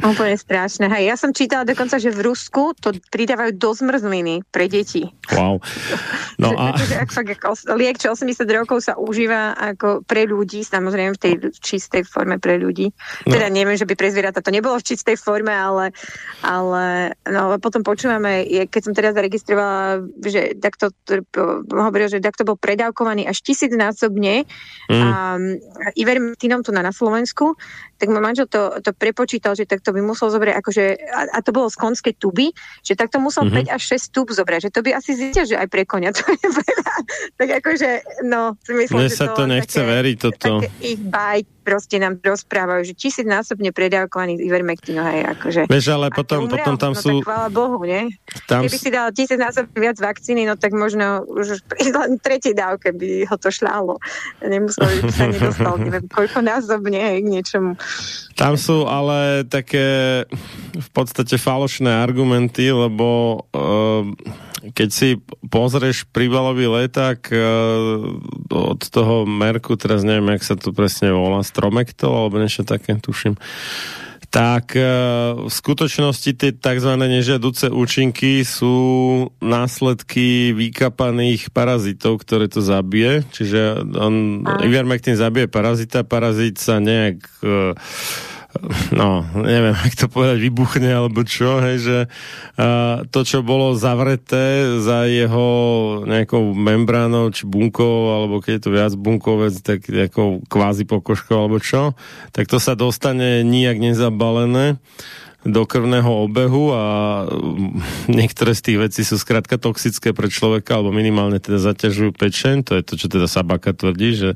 Úplne 0.03 0.35
strašné. 0.45 0.91
Hej, 0.91 1.03
ja 1.07 1.15
som 1.15 1.31
čítala 1.31 1.63
dokonca, 1.63 1.95
že 1.95 2.11
v 2.11 2.27
Rusku 2.27 2.75
to 2.75 2.91
pridávajú 3.07 3.55
do 3.55 3.71
zmrzliny 3.71 4.43
pre 4.51 4.67
deti. 4.67 5.07
Wow. 5.31 5.63
No 6.43 6.51
a... 6.59 6.75
ak, 6.75 7.07
fakt, 7.07 7.31
ako, 7.39 7.55
liek, 7.79 7.95
čo 7.95 8.11
80 8.11 8.43
rokov 8.51 8.83
sa 8.83 8.99
užíva 8.99 9.55
ako 9.55 10.03
pre 10.03 10.27
ľudí, 10.27 10.67
samozrejme 10.67 11.15
v 11.15 11.21
tej 11.23 11.33
čistej 11.65 12.05
forme 12.05 12.37
pre 12.37 12.61
ľudí. 12.61 12.93
No. 13.25 13.33
Teda 13.33 13.49
neviem, 13.49 13.73
že 13.73 13.89
by 13.89 13.97
pre 13.97 14.13
zvieratá 14.13 14.45
to 14.45 14.53
nebolo 14.53 14.77
v 14.77 14.85
čistej 14.85 15.17
forme, 15.17 15.49
ale, 15.49 15.89
ale 16.45 17.17
no, 17.25 17.57
potom 17.57 17.81
počúvame, 17.81 18.45
keď 18.69 18.81
som 18.85 18.93
teraz 18.93 19.17
zaregistrovala, 19.17 20.05
že 20.21 20.53
takto 20.61 20.93
hovoril, 21.73 22.07
že 22.13 22.21
takto 22.21 22.45
bol 22.45 22.55
predávkovaný 22.61 23.25
až 23.25 23.41
tisícnásobne 23.41 24.45
mm. 24.87 25.01
a 25.01 25.09
Ivermectinom 25.97 26.61
tu 26.61 26.69
na, 26.69 26.85
na 26.85 26.93
Slovensku, 26.93 27.57
tak 27.95 28.11
môj 28.11 28.21
manžel 28.21 28.47
to, 28.51 28.83
to 28.83 28.91
prepočítal, 28.91 29.55
že 29.55 29.63
takto 29.63 29.95
by 29.95 30.03
musel 30.03 30.27
zobrať, 30.27 30.53
akože, 30.59 30.83
a, 31.15 31.21
a 31.31 31.39
to 31.39 31.55
bolo 31.55 31.71
z 31.71 31.77
konskej 31.79 32.13
tuby, 32.19 32.51
že 32.83 32.99
takto 32.99 33.23
musel 33.23 33.47
mm-hmm. 33.47 33.71
5 33.71 33.75
až 33.75 33.81
6 33.97 34.15
tub 34.15 34.27
zobrať, 34.29 34.69
že 34.69 34.71
to 34.71 34.83
by 34.83 34.91
asi 34.93 35.15
že 35.31 35.55
aj 35.55 35.67
pre 35.71 35.87
konia, 35.87 36.11
to 36.11 36.23
je 36.43 36.47
veľa. 36.51 36.95
tak 37.39 37.49
akože, 37.63 37.89
no, 38.27 38.59
myslím, 38.67 38.99
Mne 38.99 39.09
že 39.09 39.15
sa 39.15 39.31
to, 39.31 39.43
to 39.43 39.43
nechce 39.47 39.79
také, 39.79 39.87
veriť, 39.87 40.17
toto. 40.19 40.51
Také 40.59 40.69
ich 40.83 40.99
bajk 40.99 41.54
proste 41.65 41.97
nám 41.97 42.21
rozprávajú, 42.21 42.85
že 42.85 42.93
tisícnásobne 42.93 43.73
predávkovaný 43.73 44.37
Ivermectin, 44.37 45.01
hej, 45.01 45.25
akože. 45.33 45.65
Vieš, 45.65 45.85
ale 45.89 46.13
potom, 46.13 46.45
umrel, 46.45 46.61
potom 46.61 46.77
tam 46.77 46.93
no, 46.93 47.01
sú... 47.01 47.25
Tak 47.25 47.25
chvála 47.25 47.49
Bohu, 47.49 47.81
nie? 47.81 48.13
Tam... 48.45 48.61
Keby 48.61 48.77
si 48.77 48.89
dal 48.93 49.09
tisícnásobne 49.09 49.73
viac 49.73 49.97
vakcíny, 49.97 50.45
no 50.45 50.53
tak 50.53 50.77
možno 50.77 51.25
už 51.25 51.65
len 52.05 52.21
tretej 52.21 52.53
dávke 52.53 52.93
by 52.93 53.25
ho 53.25 53.35
to 53.41 53.49
šľalo. 53.49 53.97
Nemusel 54.45 54.85
by 54.85 55.09
sa 55.09 55.25
nedostal, 55.25 55.75
neviem, 55.81 56.05
koľko 56.05 56.45
násobne, 56.45 57.01
hej, 57.01 57.25
k 57.25 57.27
niečomu. 57.33 57.73
Tam 58.37 58.53
sú 58.53 58.85
ale 58.85 59.47
také 59.49 60.21
v 60.77 60.89
podstate 60.93 61.41
falošné 61.41 61.89
argumenty, 61.89 62.69
lebo 62.69 63.41
uh, 63.49 64.05
keď 64.71 64.89
si 64.89 65.19
pozrieš 65.51 66.07
príbalový 66.09 66.71
leták 66.71 67.19
uh, 67.29 67.39
od 68.49 68.81
toho 68.81 69.27
Merku, 69.27 69.75
teraz 69.77 70.01
neviem, 70.01 70.33
jak 70.39 70.43
sa 70.47 70.55
to 70.57 70.71
presne 70.71 71.11
volá, 71.13 71.43
Stromektol, 71.45 72.13
alebo 72.13 72.39
niečo 72.41 72.65
také, 72.65 72.97
tuším, 72.97 73.37
tak 74.33 74.75
uh, 74.75 75.47
v 75.47 75.51
skutočnosti 75.51 76.31
tie 76.35 76.51
tzv. 76.51 76.91
nežiaduce 76.97 77.69
účinky 77.71 78.41
sú 78.43 78.75
následky 79.39 80.51
vykapaných 80.51 81.53
parazitov, 81.53 82.25
ktoré 82.25 82.49
to 82.49 82.59
zabije. 82.59 83.23
Čiže 83.31 83.85
on, 83.95 84.43
Ivermectin 84.65 85.15
zabije 85.15 85.47
parazita, 85.47 86.03
parazit 86.03 86.57
sa 86.57 86.83
nejak 86.83 87.19
uh, 87.45 87.77
no, 88.95 89.25
neviem, 89.35 89.75
jak 89.75 89.95
to 89.95 90.07
povedať, 90.07 90.37
vybuchne 90.39 90.87
alebo 90.87 91.23
čo, 91.27 91.59
hej, 91.59 91.77
že 91.81 91.97
uh, 92.07 93.03
to, 93.11 93.27
čo 93.27 93.43
bolo 93.43 93.75
zavreté 93.75 94.79
za 94.79 95.05
jeho 95.05 95.47
nejakou 96.07 96.55
membránou 96.55 97.31
či 97.31 97.43
bunkou, 97.43 98.15
alebo 98.15 98.39
keď 98.39 98.51
je 98.57 98.63
to 98.63 98.71
viac 98.71 98.93
bunkovec, 98.95 99.55
tak 99.59 99.85
nejakou 99.87 100.43
kvázi 100.47 100.87
pokožkou 100.87 101.35
alebo 101.35 101.59
čo, 101.59 101.93
tak 102.31 102.47
to 102.47 102.57
sa 102.57 102.73
dostane 102.73 103.43
nijak 103.43 103.77
nezabalené 103.79 104.79
do 105.45 105.61
krvného 105.69 106.25
obehu 106.25 106.73
a 106.73 106.83
niektoré 108.09 108.57
z 108.57 108.61
tých 108.65 108.77
vecí 108.81 109.01
sú 109.05 109.21
skrátka 109.21 109.61
toxické 109.61 110.09
pre 110.09 110.25
človeka, 110.25 110.81
alebo 110.81 110.89
minimálne 110.89 111.37
teda 111.37 111.61
zaťažujú 111.61 112.17
pečeň, 112.17 112.65
to 112.65 112.81
je 112.81 112.83
to, 112.83 112.93
čo 112.97 113.07
teda 113.07 113.29
Sabaka 113.29 113.71
tvrdí, 113.77 114.17
že 114.17 114.29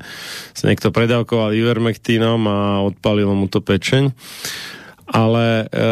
sa 0.54 0.70
niekto 0.70 0.94
predávkoval 0.94 1.58
ivermektínom 1.58 2.40
a 2.46 2.58
odpalilo 2.86 3.34
mu 3.34 3.50
to 3.50 3.58
pečeň. 3.58 4.14
Ale 5.10 5.66
e, 5.66 5.82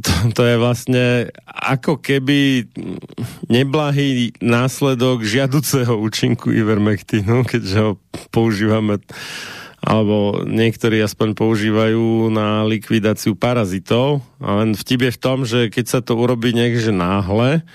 to, 0.00 0.12
to 0.32 0.42
je 0.48 0.56
vlastne 0.56 1.04
ako 1.44 2.00
keby 2.00 2.64
neblahý 3.52 4.32
následok 4.40 5.28
žiaduceho 5.28 5.92
účinku 6.00 6.48
ivermektínu, 6.48 7.44
keďže 7.44 7.76
ho 7.84 7.92
používame 8.32 8.96
alebo 9.82 10.46
niektorí 10.46 11.02
aspoň 11.02 11.34
používajú 11.34 12.30
na 12.30 12.62
likvidáciu 12.62 13.34
parazitov. 13.34 14.22
A 14.38 14.62
len 14.62 14.78
vtip 14.78 15.10
je 15.10 15.12
v 15.12 15.22
tom, 15.22 15.38
že 15.42 15.74
keď 15.74 15.84
sa 15.90 16.00
to 16.00 16.14
urobí 16.14 16.54
niekde 16.54 16.94
náhle, 16.94 17.66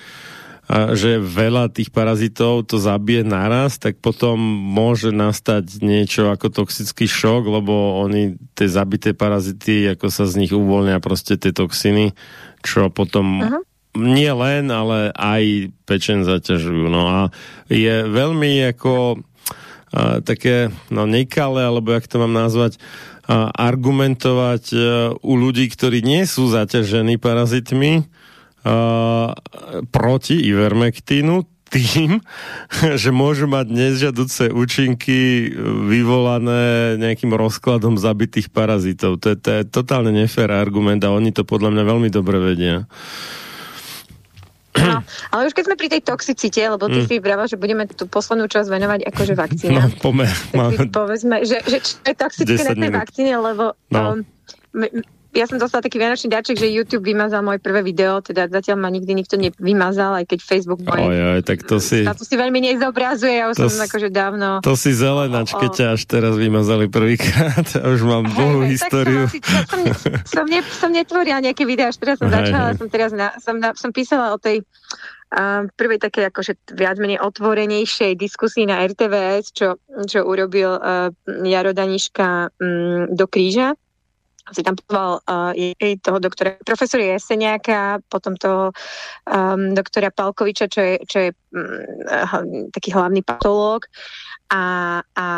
a 0.68 1.00
že 1.00 1.24
veľa 1.24 1.72
tých 1.72 1.96
parazitov 1.96 2.68
to 2.68 2.76
zabije 2.76 3.24
naraz, 3.24 3.80
tak 3.80 4.04
potom 4.04 4.36
môže 4.68 5.16
nastať 5.16 5.80
niečo 5.80 6.28
ako 6.28 6.52
toxický 6.52 7.08
šok, 7.08 7.48
lebo 7.48 8.04
oni, 8.04 8.36
tie 8.52 8.68
zabité 8.68 9.16
parazity, 9.16 9.88
ako 9.88 10.12
sa 10.12 10.28
z 10.28 10.44
nich 10.44 10.52
uvoľnia 10.52 11.00
proste 11.00 11.40
tie 11.40 11.56
toxiny, 11.56 12.12
čo 12.68 12.92
potom 12.92 13.40
uh-huh. 13.40 13.64
nie 13.96 14.28
len, 14.28 14.68
ale 14.68 15.16
aj 15.16 15.72
pečen 15.88 16.28
zaťažujú. 16.28 16.92
No 16.92 17.04
a 17.08 17.20
je 17.72 18.04
veľmi 18.04 18.68
ako 18.76 19.24
také 20.24 20.74
no, 20.92 21.08
nekalé, 21.08 21.64
alebo 21.64 21.96
jak 21.96 22.08
to 22.12 22.20
mám 22.20 22.36
nazvať, 22.36 22.76
a, 23.28 23.52
argumentovať 23.52 24.64
a, 24.72 24.78
e, 24.78 24.82
u 25.20 25.34
ľudí, 25.36 25.68
ktorí 25.72 26.04
nie 26.04 26.28
sú 26.28 26.52
zaťažení 26.52 27.20
parazitmi 27.20 28.04
a, 28.64 29.36
proti 29.92 30.36
ivermektínu, 30.44 31.44
tým, 31.68 32.24
že 33.02 33.10
môžu 33.12 33.46
mať 33.48 33.68
nežiaduce 33.68 34.52
účinky 34.52 35.52
vyvolané 35.88 36.96
nejakým 37.00 37.36
rozkladom 37.36 38.00
zabitých 38.00 38.52
parazitov. 38.52 39.20
To 39.24 39.36
je, 39.36 39.38
to 39.38 39.50
je 39.52 39.62
totálne 39.68 40.12
nefér 40.16 40.52
argument 40.52 41.04
a 41.04 41.14
oni 41.14 41.36
to 41.36 41.44
podľa 41.44 41.76
mňa 41.76 41.84
veľmi 41.84 42.10
dobre 42.12 42.40
vedia. 42.40 42.88
No, 44.78 45.02
ale 45.34 45.42
už 45.50 45.54
keď 45.58 45.64
sme 45.68 45.76
pri 45.76 45.90
tej 45.90 46.02
toxicite, 46.06 46.62
lebo 46.62 46.86
ty 46.86 47.00
mm. 47.04 47.08
si 47.10 47.16
vravel, 47.18 47.48
že 47.50 47.58
budeme 47.58 47.84
tú 47.90 48.06
poslednú 48.06 48.46
časť 48.46 48.68
venovať 48.70 49.00
akože 49.10 49.34
vakcína. 49.34 49.82
No, 49.82 49.92
pomer. 50.06 50.30
Tak 50.54 50.94
povedzme, 50.94 51.44
že, 51.44 51.64
že 51.66 51.78
čo 51.82 51.98
je 52.06 52.16
toxické 52.16 52.62
na 52.62 52.74
tej 52.78 52.92
vakcíne, 52.94 53.34
lebo 53.42 53.74
no. 53.92 54.22
um, 54.22 54.22
ja 55.38 55.46
som 55.46 55.62
dostala 55.62 55.86
taký 55.86 56.02
vianočný 56.02 56.34
dáček, 56.34 56.58
že 56.58 56.66
YouTube 56.66 57.06
vymazal 57.06 57.46
moje 57.46 57.62
prvé 57.62 57.86
video, 57.86 58.18
teda 58.26 58.50
zatiaľ 58.50 58.82
ma 58.82 58.90
nikdy 58.90 59.14
nikto 59.14 59.38
nevymazal, 59.38 60.18
aj 60.18 60.26
keď 60.26 60.40
Facebook 60.42 60.82
moje 60.82 61.06
oj, 61.06 61.18
oj, 61.38 61.42
tak 61.46 61.62
to 61.62 61.78
si... 61.78 62.02
to 62.02 62.26
si 62.26 62.34
veľmi 62.34 62.58
nezobrazuje, 62.58 63.38
ja 63.38 63.46
už 63.46 63.70
som 63.70 63.78
akože 63.86 64.10
dávno... 64.10 64.66
To 64.66 64.74
si 64.74 64.98
zelenač, 64.98 65.54
keď 65.54 65.72
ťa 65.78 65.88
až 65.94 66.02
teraz 66.10 66.34
vymazali 66.34 66.90
prvýkrát, 66.90 67.66
ja 67.78 67.86
už 67.86 68.02
mám 68.02 68.26
hey, 68.26 68.34
dlhú 68.34 68.60
hey, 68.66 68.70
históriu. 68.74 69.22
Som, 69.30 69.82
som, 69.94 70.12
som, 70.26 70.46
ne, 70.50 70.60
som 70.66 70.90
netvorila 70.90 71.38
nejaké 71.38 71.70
videá, 71.70 71.94
až 71.94 72.02
teraz 72.02 72.18
som 72.18 72.34
hey, 72.34 72.42
začala, 72.42 72.74
hey. 72.74 72.78
som 72.82 72.88
teraz 72.90 73.12
na, 73.14 73.28
som, 73.38 73.56
na, 73.62 73.78
som 73.78 73.94
písala 73.94 74.34
o 74.34 74.42
tej 74.42 74.66
uh, 75.38 75.70
prvej 75.78 76.02
také 76.02 76.26
akože 76.34 76.74
viac 76.74 76.98
menej 76.98 77.22
otvorenejšej 77.22 78.18
diskusii 78.18 78.66
na 78.66 78.82
RTVS, 78.82 79.54
čo, 79.54 79.78
čo 80.10 80.26
urobil 80.26 80.82
uh, 80.82 81.14
Jaro 81.46 81.78
Daniška 81.78 82.50
um, 82.58 83.14
do 83.14 83.30
kríža 83.30 83.78
si 84.52 84.64
tam 84.64 84.76
pozval 84.80 85.20
uh, 85.28 85.52
toho 86.00 86.18
doktora, 86.20 86.56
profesor 86.64 87.00
Jeseniaka, 87.04 88.00
potom 88.08 88.40
toho 88.40 88.72
um, 89.28 89.76
doktora 89.76 90.12
Palkoviča, 90.12 90.72
čo 90.72 90.82
je, 90.82 90.96
čo 91.04 91.18
je 91.28 91.30
um, 91.52 92.72
taký 92.72 92.96
hlavný 92.96 93.24
patológ 93.24 93.88
a, 94.48 95.00
a, 95.04 95.30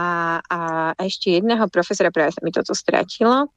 a 0.46 0.60
ešte 1.02 1.42
jedného 1.42 1.66
profesora, 1.74 2.14
práve 2.14 2.38
sa 2.38 2.42
mi 2.46 2.54
toto 2.54 2.78
stratilo. 2.78 3.50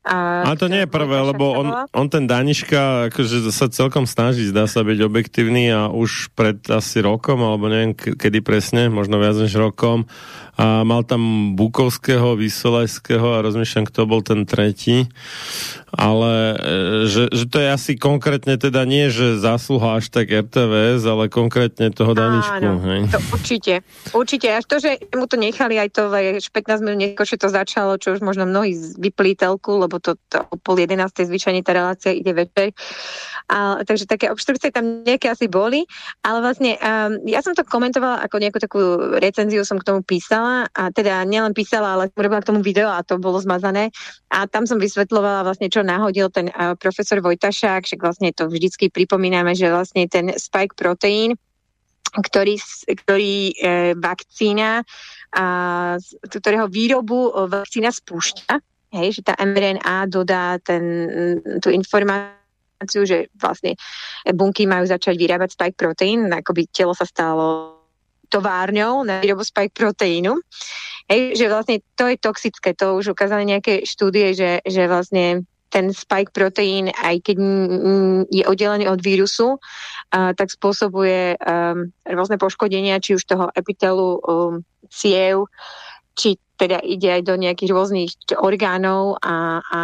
A, 0.00 0.48
Ale 0.48 0.56
to 0.56 0.72
nie 0.72 0.88
je 0.88 0.88
prvé, 0.88 1.12
lebo 1.20 1.52
on, 1.52 1.84
on 1.92 2.06
ten 2.08 2.24
Daniška 2.24 3.12
akože 3.12 3.52
sa 3.52 3.68
celkom 3.68 4.08
snaží, 4.08 4.48
zdá 4.48 4.64
sa 4.64 4.80
byť 4.80 4.96
objektívny 4.96 5.68
a 5.68 5.92
už 5.92 6.32
pred 6.32 6.56
asi 6.72 7.04
rokom, 7.04 7.44
alebo 7.44 7.68
neviem 7.68 7.92
kedy 7.92 8.40
presne, 8.40 8.88
možno 8.88 9.20
viac 9.20 9.36
než 9.36 9.52
rokom, 9.60 10.08
a 10.56 10.88
mal 10.88 11.04
tam 11.04 11.52
Bukovského, 11.52 12.32
Vysolajského 12.32 13.36
a 13.36 13.44
rozmýšľam, 13.44 13.84
kto 13.92 14.08
bol 14.08 14.24
ten 14.24 14.48
tretí, 14.48 15.04
ale 15.94 16.32
e, 16.54 16.56
že, 17.10 17.24
že 17.30 17.44
to 17.50 17.58
je 17.58 17.68
asi 17.70 17.92
konkrétne 17.98 18.54
teda 18.54 18.86
nie, 18.86 19.10
že 19.10 19.42
zásluha 19.42 19.98
až 19.98 20.10
tak 20.10 20.30
RTVS, 20.30 21.02
ale 21.06 21.26
konkrétne 21.26 21.90
toho 21.90 22.14
Daničku. 22.14 22.62
Áno, 22.62 22.78
hej. 22.86 23.00
to 23.10 23.18
určite, 23.34 23.74
určite. 24.14 24.46
Až 24.54 24.64
to, 24.66 24.76
že 24.78 24.90
mu 25.14 25.26
to 25.26 25.34
nechali 25.34 25.78
aj 25.78 25.90
to, 25.90 26.10
že 26.38 26.50
15 26.50 26.84
minút 26.86 26.98
neskôr, 27.02 27.26
to 27.26 27.48
začalo, 27.50 27.98
čo 27.98 28.14
už 28.14 28.20
možno 28.22 28.46
mnohí 28.46 28.74
vyplí 28.98 29.34
telku, 29.34 29.80
lebo 29.82 29.98
to, 29.98 30.14
to 30.30 30.42
o 30.50 30.56
pol 30.58 30.78
jedenástej 30.78 31.26
zvyčajne 31.26 31.62
tá 31.66 31.72
relácia 31.74 32.14
ide 32.14 32.34
večer. 32.34 32.70
A, 33.50 33.82
takže 33.82 34.06
také 34.06 34.30
obštrukcie 34.30 34.70
tam 34.70 35.02
nejaké 35.02 35.26
asi 35.26 35.50
boli, 35.50 35.82
ale 36.22 36.38
vlastne 36.38 36.78
um, 36.78 37.18
ja 37.26 37.42
som 37.42 37.50
to 37.50 37.66
komentovala 37.66 38.22
ako 38.22 38.36
nejakú 38.38 38.58
takú 38.62 38.80
recenziu 39.18 39.66
som 39.66 39.74
k 39.82 39.90
tomu 39.90 40.06
písala 40.06 40.70
a 40.70 40.94
teda 40.94 41.26
nielen 41.26 41.50
písala, 41.50 41.98
ale 41.98 42.14
robila 42.14 42.38
k 42.38 42.54
tomu 42.54 42.62
video 42.62 42.86
a 42.86 43.02
to 43.02 43.18
bolo 43.18 43.42
zmazané. 43.42 43.90
A 44.30 44.46
tam 44.46 44.70
som 44.70 44.78
vysvetlovala 44.78 45.42
vlastne, 45.42 45.66
čo 45.66 45.82
nahodil 45.82 46.30
ten 46.30 46.46
uh, 46.54 46.78
profesor 46.78 47.18
Vojtašák, 47.18 47.90
však 47.90 48.00
vlastne 48.00 48.30
to 48.30 48.46
vždycky 48.46 48.86
pripomíname, 48.86 49.58
že 49.58 49.66
vlastne 49.66 50.06
ten 50.06 50.30
spike 50.38 50.78
proteín, 50.78 51.34
ktorý, 52.10 52.58
ktorý 52.90 53.54
e, 53.54 53.94
vakcína, 53.94 54.82
a, 55.30 55.44
ktorého 56.26 56.66
výrobu 56.66 57.46
vakcína 57.46 57.94
spúšťa, 57.94 58.54
hej, 58.98 59.08
že 59.14 59.22
tá 59.22 59.38
mRNA 59.38 60.10
dodá 60.10 60.58
ten, 60.58 60.82
tú 61.62 61.70
informáciu, 61.70 62.39
že 62.84 63.28
vlastne 63.36 63.76
bunky 64.24 64.64
majú 64.64 64.88
začať 64.88 65.16
vyrábať 65.20 65.52
spike 65.52 65.76
proteín, 65.76 66.32
ako 66.32 66.56
by 66.56 66.62
telo 66.72 66.96
sa 66.96 67.04
stalo 67.04 67.76
továrňou 68.30 69.02
na 69.02 69.18
výrobu 69.20 69.42
spike 69.42 69.74
proteínu. 69.74 70.38
Hej, 71.10 71.34
že 71.34 71.50
vlastne 71.50 71.82
to 71.98 72.06
je 72.06 72.16
toxické, 72.16 72.72
to 72.78 72.94
už 72.94 73.12
ukázali 73.12 73.42
nejaké 73.42 73.82
štúdie, 73.82 74.32
že, 74.38 74.62
že 74.62 74.86
vlastne 74.86 75.42
ten 75.70 75.94
spike 75.94 76.34
proteín, 76.34 76.90
aj 76.90 77.22
keď 77.22 77.36
je 78.26 78.42
oddelený 78.42 78.90
od 78.90 78.98
vírusu, 79.02 79.58
tak 80.10 80.50
spôsobuje 80.50 81.38
rôzne 82.06 82.36
poškodenia, 82.42 83.02
či 83.02 83.14
už 83.14 83.22
toho 83.22 83.54
epitelu 83.54 84.18
um, 84.18 84.66
ciev, 84.90 85.46
či 86.18 86.42
teda 86.60 86.84
ide 86.84 87.08
aj 87.08 87.22
do 87.24 87.40
nejakých 87.40 87.72
rôznych 87.72 88.12
orgánov 88.36 89.16
a, 89.24 89.64
a 89.64 89.80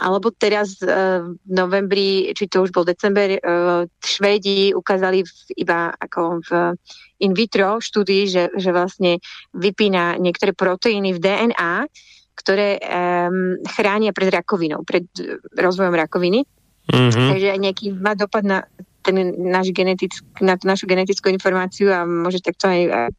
alebo 0.00 0.32
teraz 0.32 0.80
uh, 0.80 1.28
v 1.28 1.52
novembri, 1.52 2.32
či 2.32 2.48
to 2.48 2.64
už 2.64 2.72
bol 2.72 2.88
december, 2.88 3.36
uh, 3.36 3.84
Švédi 4.00 4.72
ukázali 4.72 5.20
v, 5.20 5.32
iba 5.60 5.92
ako 5.92 6.40
v 6.40 6.50
in 7.20 7.36
vitro 7.36 7.84
štúdii, 7.84 8.24
že, 8.32 8.48
že 8.56 8.72
vlastne 8.72 9.20
vypína 9.52 10.16
niektoré 10.16 10.56
proteíny 10.56 11.12
v 11.12 11.20
DNA, 11.20 11.84
ktoré 12.32 12.80
um, 12.80 13.60
chránia 13.68 14.16
pred 14.16 14.32
rakovinou, 14.32 14.80
pred 14.88 15.04
rozvojom 15.52 15.92
rakoviny. 15.92 16.48
Mm-hmm. 16.88 17.28
Takže 17.28 17.48
nejaký 17.60 17.86
má 17.92 18.16
dopad 18.16 18.48
na 18.48 18.64
ten 19.04 19.16
náš 19.36 19.72
genetick, 19.72 20.12
na 20.40 20.56
tú 20.56 20.64
našu 20.68 20.84
genetickú 20.88 21.32
informáciu 21.32 21.92
a 21.92 22.04
môže 22.04 22.40
takto 22.44 22.68
aj, 22.68 22.80
aj 22.88 23.10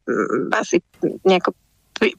asi 0.54 0.78
nejako 1.26 1.54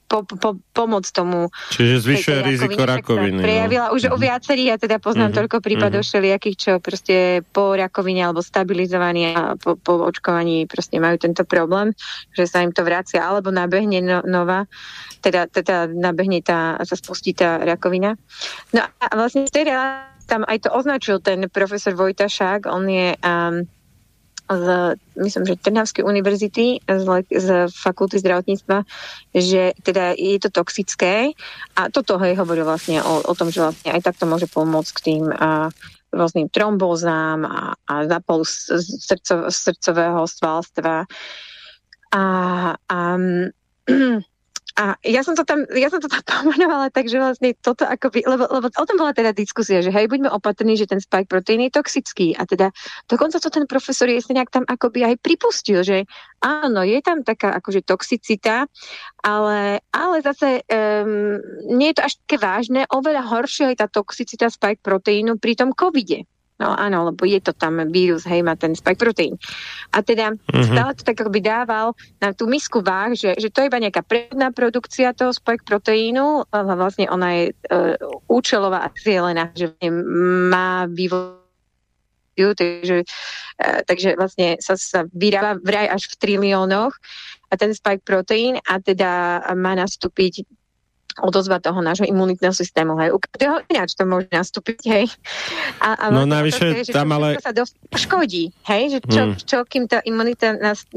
po, 0.08 0.24
po, 0.24 0.56
pomoc 0.72 1.04
tomu. 1.12 1.52
Čiže 1.76 1.96
zvyšuje 2.08 2.38
riziko 2.44 2.82
rakoviny. 2.84 3.40
No. 3.40 3.46
Prejavila 3.46 3.88
už 3.92 4.08
uh-huh. 4.08 4.16
u 4.16 4.18
viacerých, 4.18 4.68
ja 4.68 4.78
teda 4.80 4.98
poznám 5.04 5.32
uh-huh. 5.32 5.40
toľko 5.44 5.58
prípadov 5.60 6.02
uh-huh. 6.02 6.12
všelijakých, 6.14 6.58
čo 6.58 6.72
proste 6.80 7.44
po 7.52 7.76
rakovine 7.76 8.24
alebo 8.24 8.40
stabilizovaní 8.40 9.36
a 9.36 9.60
po, 9.60 9.76
po 9.76 10.04
očkovaní 10.08 10.66
proste 10.66 11.02
majú 11.04 11.20
tento 11.20 11.44
problém, 11.44 11.92
že 12.32 12.48
sa 12.48 12.64
im 12.64 12.72
to 12.72 12.86
vracia 12.88 13.24
alebo 13.24 13.52
nabehne 13.52 14.00
no, 14.00 14.20
nová, 14.24 14.66
teda, 15.20 15.52
teda 15.52 15.92
nabehne 15.92 16.40
tá, 16.40 16.80
sa 16.84 16.96
spustí 16.96 17.36
tá 17.36 17.60
rakovina. 17.60 18.16
No 18.72 18.82
a 18.84 19.06
vlastne 19.16 19.48
v 19.48 19.54
tej 19.54 19.66
tam 20.24 20.48
aj 20.48 20.66
to 20.66 20.70
označil 20.72 21.20
ten 21.20 21.52
profesor 21.52 21.94
Vojtašák, 22.00 22.72
on 22.72 22.88
je 22.88 23.12
um, 23.20 23.68
z, 24.50 25.00
myslím, 25.16 25.44
že 25.48 25.62
Trnavskej 25.62 26.04
univerzity, 26.04 26.84
z, 26.84 27.06
z 27.32 27.48
fakulty 27.72 28.20
zdravotníctva, 28.20 28.84
že 29.32 29.72
teda 29.82 30.14
je 30.20 30.38
to 30.40 30.50
toxické 30.52 31.32
a 31.80 31.88
toto 31.88 32.20
hej 32.20 32.36
hovoril 32.36 32.68
vlastne 32.68 33.00
o, 33.02 33.24
o 33.24 33.34
tom, 33.34 33.50
že 33.50 33.64
vlastne 33.64 33.96
aj 33.96 34.04
takto 34.04 34.28
môže 34.28 34.52
pomôcť 34.52 34.92
k 34.94 35.04
tým 35.04 35.24
a, 35.32 35.72
rôznym 36.14 36.48
trombózám 36.54 37.42
a, 37.44 37.74
a 37.90 37.94
zápalu 38.06 38.46
srdco, 38.46 39.50
srdcového 39.50 40.22
svalstva. 40.30 41.10
A, 42.14 42.24
a 42.78 43.00
A 44.74 44.98
ja 45.06 45.22
som 45.22 45.38
to 45.38 45.46
tam, 45.46 45.70
ja 45.78 45.94
som 45.94 46.02
to 46.02 46.10
tam 46.10 46.26
pomenovala 46.42 46.90
tak, 46.90 47.06
že 47.06 47.22
vlastne 47.22 47.54
toto 47.62 47.86
akoby, 47.86 48.26
lebo, 48.26 48.50
lebo 48.50 48.68
o 48.74 48.86
tom 48.90 48.98
bola 48.98 49.14
teda 49.14 49.30
diskusia, 49.30 49.86
že 49.86 49.94
hej, 49.94 50.10
buďme 50.10 50.34
opatrní, 50.34 50.74
že 50.74 50.90
ten 50.90 50.98
spike 50.98 51.30
proteín 51.30 51.62
je 51.62 51.78
toxický. 51.78 52.34
A 52.34 52.50
teda 52.50 52.74
dokonca 53.06 53.38
to 53.38 53.54
ten 53.54 53.70
profesor 53.70 54.10
nejak 54.10 54.50
tam 54.50 54.66
akoby 54.66 55.06
aj 55.06 55.16
pripustil, 55.22 55.86
že 55.86 56.10
áno, 56.42 56.82
je 56.82 56.98
tam 57.06 57.22
taká 57.22 57.54
akože 57.62 57.86
toxicita, 57.86 58.66
ale, 59.22 59.86
ale 59.94 60.16
zase 60.26 60.66
um, 60.66 61.38
nie 61.78 61.94
je 61.94 62.02
to 62.02 62.06
až 62.10 62.14
také 62.26 62.38
vážne, 62.42 62.82
oveľa 62.90 63.24
horšia 63.30 63.70
je 63.74 63.78
tá 63.78 63.88
toxicita 63.88 64.50
spike 64.50 64.82
proteínu 64.82 65.38
pri 65.38 65.54
tom 65.54 65.70
covide. 65.78 66.26
No 66.64 66.72
áno, 66.72 67.12
lebo 67.12 67.28
je 67.28 67.44
to 67.44 67.52
tam 67.52 67.84
vírus, 67.92 68.24
hej, 68.24 68.40
má 68.40 68.56
ten 68.56 68.72
spike 68.72 68.96
proteín. 68.96 69.36
A 69.92 70.00
teda 70.00 70.32
mm-hmm. 70.32 70.72
stále 70.72 70.92
to 70.96 71.04
tak 71.04 71.20
akoby 71.20 71.44
dával 71.44 71.92
na 72.24 72.32
tú 72.32 72.48
misku 72.48 72.80
váh, 72.80 73.12
že, 73.12 73.36
že 73.36 73.52
to 73.52 73.60
je 73.60 73.68
iba 73.68 73.84
nejaká 73.84 74.00
predná 74.00 74.48
produkcia 74.56 75.12
toho 75.12 75.36
spike 75.36 75.68
proteínu, 75.68 76.48
ale 76.48 76.72
vlastne 76.80 77.12
ona 77.12 77.36
je 77.36 77.44
uh, 77.52 78.00
účelová 78.32 78.88
a 78.88 78.94
cieľená, 78.96 79.52
že 79.52 79.76
má 80.48 80.88
vývoj 80.88 81.44
takže, 82.34 83.06
uh, 83.06 83.80
takže 83.84 84.16
vlastne 84.16 84.58
sa, 84.64 84.80
sa 84.80 85.04
vyrába 85.12 85.60
vraj 85.60 85.92
až 85.92 86.10
v 86.10 86.18
triliónoch 86.18 86.96
a 87.52 87.54
ten 87.60 87.76
spike 87.76 88.08
proteín 88.08 88.58
a 88.64 88.80
teda 88.80 89.44
má 89.54 89.76
nastúpiť 89.76 90.48
odozva 91.22 91.62
toho 91.62 91.84
nášho 91.84 92.08
imunitného 92.08 92.56
systému. 92.56 92.98
Hej. 92.98 93.14
U 93.14 93.20
každého 93.22 93.56
ináč 93.70 93.94
to 93.94 94.04
môže 94.08 94.30
nastúpiť. 94.32 94.80
Hej. 94.88 95.06
A, 95.84 95.98
a 95.98 96.06
no 96.10 96.26
navyše 96.26 96.82
je, 96.82 96.94
tam 96.94 97.14
ale... 97.14 97.38
sa 97.38 97.54
škodí. 97.94 98.50
Hej. 98.66 98.98
Že 98.98 99.00
čo, 99.06 99.22
hmm. 99.22 99.36
čo, 99.44 99.58
kým 99.68 99.86
tá 99.86 100.00
imunita 100.02 100.58
nás 100.58 100.88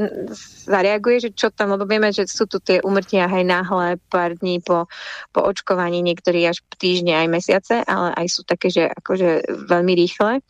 zareaguje, 0.64 1.28
že 1.28 1.30
čo 1.34 1.52
tam, 1.52 1.74
lebo 1.76 1.84
vieme, 1.84 2.08
že 2.14 2.24
sú 2.30 2.48
tu 2.48 2.62
tie 2.62 2.80
umrtia 2.80 3.28
aj 3.28 3.44
náhle 3.44 3.88
pár 4.08 4.38
dní 4.38 4.62
po, 4.62 4.86
po 5.34 5.40
očkovaní, 5.44 6.00
niektorí 6.00 6.46
až 6.46 6.62
týždne 6.76 7.16
aj 7.16 7.26
mesiace, 7.32 7.74
ale 7.84 8.12
aj 8.14 8.26
sú 8.30 8.40
také, 8.46 8.68
že 8.72 8.88
akože 8.88 9.46
veľmi 9.66 9.92
rýchle. 9.96 10.40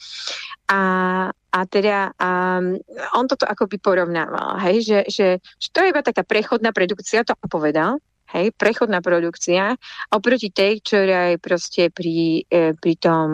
A, 0.66 0.82
a 1.30 1.60
teda 1.70 2.10
um, 2.18 2.74
on 3.14 3.24
toto 3.30 3.46
akoby 3.46 3.78
porovnával, 3.78 4.58
hej, 4.66 4.82
že, 4.82 4.98
že, 5.06 5.28
že 5.62 5.68
to 5.70 5.78
je 5.86 5.94
iba 5.94 6.02
taká 6.02 6.26
prechodná 6.26 6.74
produkcia, 6.74 7.22
to 7.22 7.38
povedal, 7.46 8.02
hej, 8.34 8.50
prechodná 8.54 8.98
produkcia, 8.98 9.78
oproti 10.10 10.50
tej, 10.50 10.82
ktorá 10.82 11.34
je 11.34 11.38
proste 11.38 11.82
pri, 11.94 12.42
e, 12.50 12.74
pri, 12.74 12.94
tom, 12.98 13.28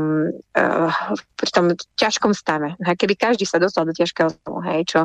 uh, 0.52 0.92
pri 1.36 1.50
tom 1.52 1.72
ťažkom 1.96 2.36
stave. 2.36 2.76
Hej, 2.84 2.96
keby 3.00 3.14
každý 3.16 3.48
sa 3.48 3.56
dostal 3.56 3.88
do 3.88 3.96
ťažkého 3.96 4.28
stavu, 4.28 4.58
hej, 4.68 4.80
čo 4.84 5.00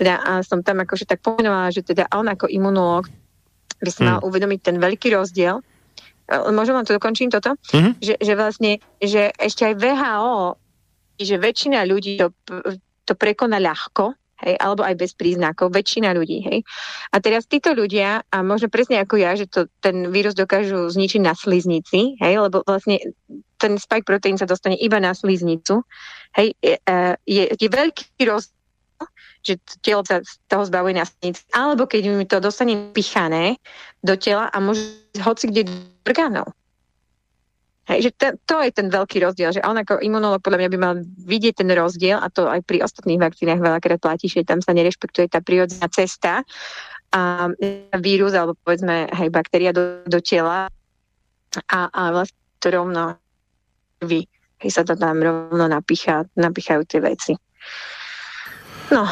teda 0.00 0.20
a 0.24 0.32
som 0.40 0.64
tam 0.64 0.80
akože 0.80 1.04
tak 1.04 1.20
pomenovala, 1.20 1.74
že 1.74 1.84
teda 1.84 2.08
on 2.16 2.28
ako 2.28 2.48
imunológ 2.48 3.08
by 3.78 3.90
sa 3.94 4.02
mal 4.02 4.18
mm. 4.18 4.26
uvedomiť 4.26 4.60
ten 4.64 4.76
veľký 4.80 5.14
rozdiel, 5.14 5.60
e, 5.60 6.34
Môžem 6.50 6.74
vám 6.74 6.88
to 6.88 6.96
dokončím 6.96 7.28
toto? 7.28 7.54
Mm-hmm. 7.72 7.92
Že, 8.00 8.14
že 8.18 8.32
vlastne, 8.34 8.72
že 8.98 9.22
ešte 9.36 9.62
aj 9.68 9.74
VHO, 9.76 10.56
že 11.18 11.34
väčšina 11.36 11.82
ľudí 11.84 12.18
to, 12.18 12.30
to 13.04 13.12
prekoná 13.16 13.58
ľahko, 13.58 14.14
hej, 14.44 14.54
alebo 14.58 14.86
aj 14.86 14.94
bez 14.94 15.12
príznakov, 15.14 15.74
väčšina 15.74 16.14
ľudí, 16.14 16.38
hej. 16.46 16.58
A 17.10 17.18
teraz 17.18 17.46
títo 17.46 17.74
ľudia, 17.74 18.22
a 18.28 18.36
možno 18.42 18.70
presne 18.70 19.02
ako 19.02 19.18
ja, 19.18 19.34
že 19.34 19.50
to, 19.50 19.66
ten 19.82 20.08
vírus 20.14 20.34
dokážu 20.38 20.88
zničiť 20.88 21.20
na 21.22 21.34
sliznici, 21.34 22.14
hej, 22.18 22.34
lebo 22.38 22.62
vlastne 22.62 23.02
ten 23.58 23.74
spike 23.74 24.06
proteín 24.06 24.38
sa 24.38 24.46
dostane 24.46 24.78
iba 24.78 25.02
na 25.02 25.12
sliznicu, 25.12 25.82
hej, 26.38 26.54
je, 26.62 26.78
e, 26.78 26.96
je, 27.26 27.44
je 27.58 27.68
veľký 27.68 28.22
rozdiel 28.26 28.56
že 29.38 29.54
telo 29.80 30.02
sa 30.02 30.18
z 30.20 30.34
toho 30.50 30.66
zbavuje 30.66 30.98
na 30.98 31.06
sliznici, 31.06 31.46
alebo 31.54 31.86
keď 31.86 32.10
mi 32.10 32.26
to 32.26 32.42
dostane 32.42 32.90
pichané 32.90 33.56
do 34.02 34.18
tela 34.18 34.50
a 34.50 34.58
môže 34.58 34.82
hoci 35.22 35.48
kde 35.48 35.70
do 35.70 35.74
orgánov. 36.02 36.50
Hej, 37.88 37.98
že 38.04 38.10
to, 38.20 38.26
to 38.44 38.56
je 38.60 38.70
ten 38.76 38.92
veľký 38.92 39.24
rozdiel, 39.24 39.48
že 39.56 39.64
on 39.64 39.80
ako 39.80 40.04
imunolog 40.04 40.44
podľa 40.44 40.60
mňa 40.60 40.70
by 40.76 40.78
mal 40.78 40.94
vidieť 41.24 41.64
ten 41.64 41.70
rozdiel 41.72 42.20
a 42.20 42.28
to 42.28 42.44
aj 42.44 42.60
pri 42.68 42.84
ostatných 42.84 43.16
vakcínach 43.16 43.56
veľakrát 43.56 43.96
platí, 43.96 44.28
že 44.28 44.44
tam 44.44 44.60
sa 44.60 44.76
nerešpektuje 44.76 45.32
tá 45.32 45.40
prírodzená 45.40 45.88
cesta 45.88 46.44
a 47.08 47.48
vírus 47.96 48.36
alebo 48.36 48.52
povedzme 48.60 49.08
hej, 49.08 49.32
baktéria 49.32 49.72
do, 49.72 50.04
do 50.04 50.20
tela 50.20 50.68
a, 51.72 51.80
a 51.88 52.02
vlastne 52.12 52.36
to 52.60 52.68
rovno 52.68 53.16
vy, 54.04 54.28
hej, 54.60 54.70
sa 54.70 54.84
to 54.84 54.92
tam 54.92 55.24
rovno 55.24 55.64
napícha, 55.64 56.28
napíchajú 56.36 56.84
tie 56.84 57.00
veci. 57.00 57.32
No, 58.92 59.08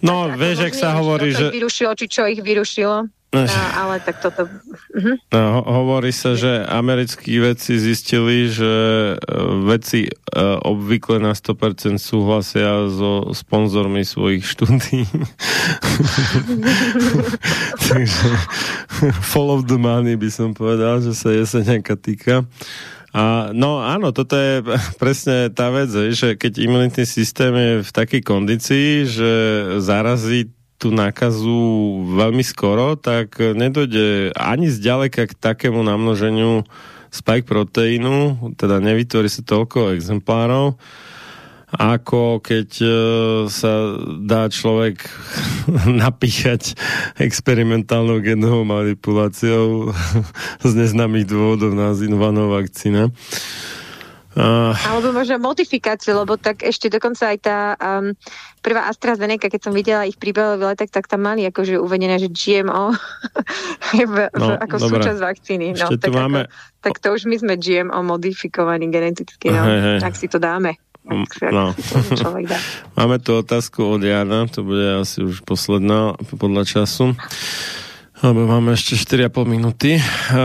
No, 0.00 0.32
vieš, 0.32 0.72
ak 0.72 0.74
sa 0.74 0.96
hovorí, 0.96 1.28
že... 1.36 1.52
Vyrušilo, 1.52 1.92
či 1.92 2.08
čo 2.08 2.24
ich 2.24 2.40
vyrušilo. 2.40 3.04
No, 3.30 3.46
ale 3.78 4.02
tak 4.02 4.18
toto... 4.18 4.50
Uh-huh. 4.90 5.14
No, 5.30 5.62
hovorí 5.62 6.10
sa, 6.10 6.34
že 6.34 6.66
americkí 6.66 7.38
vedci 7.38 7.78
zistili, 7.78 8.50
že 8.50 8.66
e, 8.66 9.16
vedci 9.70 10.10
uh, 10.10 10.58
obvykle 10.66 11.22
na 11.22 11.30
100% 11.30 11.94
súhlasia 12.02 12.90
so 12.90 13.30
sponzormi 13.30 14.02
svojich 14.02 14.42
štúdí. 14.42 15.06
Takže 17.86 18.28
follow 19.22 19.62
the 19.62 19.78
money 19.78 20.18
by 20.18 20.26
som 20.26 20.50
povedal, 20.50 20.98
že 20.98 21.14
sa 21.14 21.30
jeseňaka 21.30 21.94
týka. 22.02 22.50
A, 23.14 23.54
no 23.54 23.78
áno, 23.78 24.10
toto 24.10 24.34
je 24.34 24.58
presne 24.98 25.54
tá 25.54 25.70
vec, 25.70 25.90
že 25.90 26.34
keď 26.34 26.62
imunitný 26.62 27.06
systém 27.06 27.54
je 27.54 27.72
v 27.86 27.90
takej 27.94 28.22
kondícii, 28.26 29.06
že 29.06 29.30
zarazí 29.78 30.50
tú 30.80 30.88
nákazu 30.88 31.60
veľmi 32.16 32.40
skoro, 32.40 32.96
tak 32.96 33.36
nedojde 33.36 34.32
ani 34.32 34.72
zďaleka 34.72 35.28
k 35.28 35.36
takému 35.36 35.84
namnoženiu 35.84 36.64
spike 37.12 37.44
proteínu, 37.44 38.50
teda 38.56 38.80
nevytvorí 38.80 39.28
sa 39.28 39.44
toľko 39.44 39.92
exemplárov, 39.92 40.80
ako 41.70 42.42
keď 42.42 42.68
e, 42.82 42.88
sa 43.46 43.94
dá 44.24 44.50
človek 44.50 45.04
napíchať 46.02 46.74
experimentálnou 47.20 48.18
genovou 48.24 48.66
manipuláciou 48.66 49.94
z 50.66 50.72
neznámych 50.74 51.30
dôvodov 51.30 51.76
nazývanou 51.76 52.50
vakcína. 52.56 53.12
Uh... 54.30 54.70
Alebo 54.86 55.10
možno 55.10 55.42
modifikáciu, 55.42 56.14
lebo 56.14 56.38
tak 56.38 56.62
ešte 56.62 56.86
dokonca 56.86 57.34
aj 57.34 57.38
tá 57.42 57.58
um, 57.74 58.14
prvá 58.62 58.86
AstraZeneca, 58.86 59.50
keď 59.50 59.60
som 59.66 59.74
videla 59.74 60.06
ich 60.06 60.14
príbehový 60.14 60.70
letek, 60.70 60.86
tak 60.94 61.10
tam 61.10 61.26
mali 61.26 61.42
akože 61.50 61.74
uvedené, 61.82 62.14
že 62.22 62.30
GMO 62.30 62.94
v, 64.06 64.16
no, 64.30 64.46
v, 64.46 64.62
ako 64.62 64.76
dobré. 64.78 65.02
súčasť 65.02 65.18
vakcíny. 65.18 65.66
No, 65.74 65.90
tak, 65.98 66.14
máme... 66.14 66.46
ako, 66.46 66.54
tak 66.78 66.94
to 67.02 67.08
už 67.10 67.26
my 67.26 67.36
sme 67.42 67.54
GMO 67.58 67.98
modifikovaní 68.06 68.86
geneticky, 68.86 69.50
no, 69.50 69.66
hej, 69.66 69.78
hej. 69.82 69.98
tak 69.98 70.14
si 70.14 70.30
to 70.30 70.38
dáme. 70.38 70.78
Mm, 71.00 71.26
no. 71.50 71.72
Máme 73.00 73.16
tu 73.24 73.32
otázku 73.32 73.82
od 73.82 74.04
Jana, 74.04 74.46
to 74.46 74.62
bude 74.62 75.00
asi 75.00 75.24
už 75.24 75.42
posledná 75.48 76.14
podľa 76.36 76.68
času. 76.68 77.16
Lebo 78.20 78.44
máme 78.44 78.76
ešte 78.76 79.00
4,5 79.00 79.48
minúty. 79.48 79.96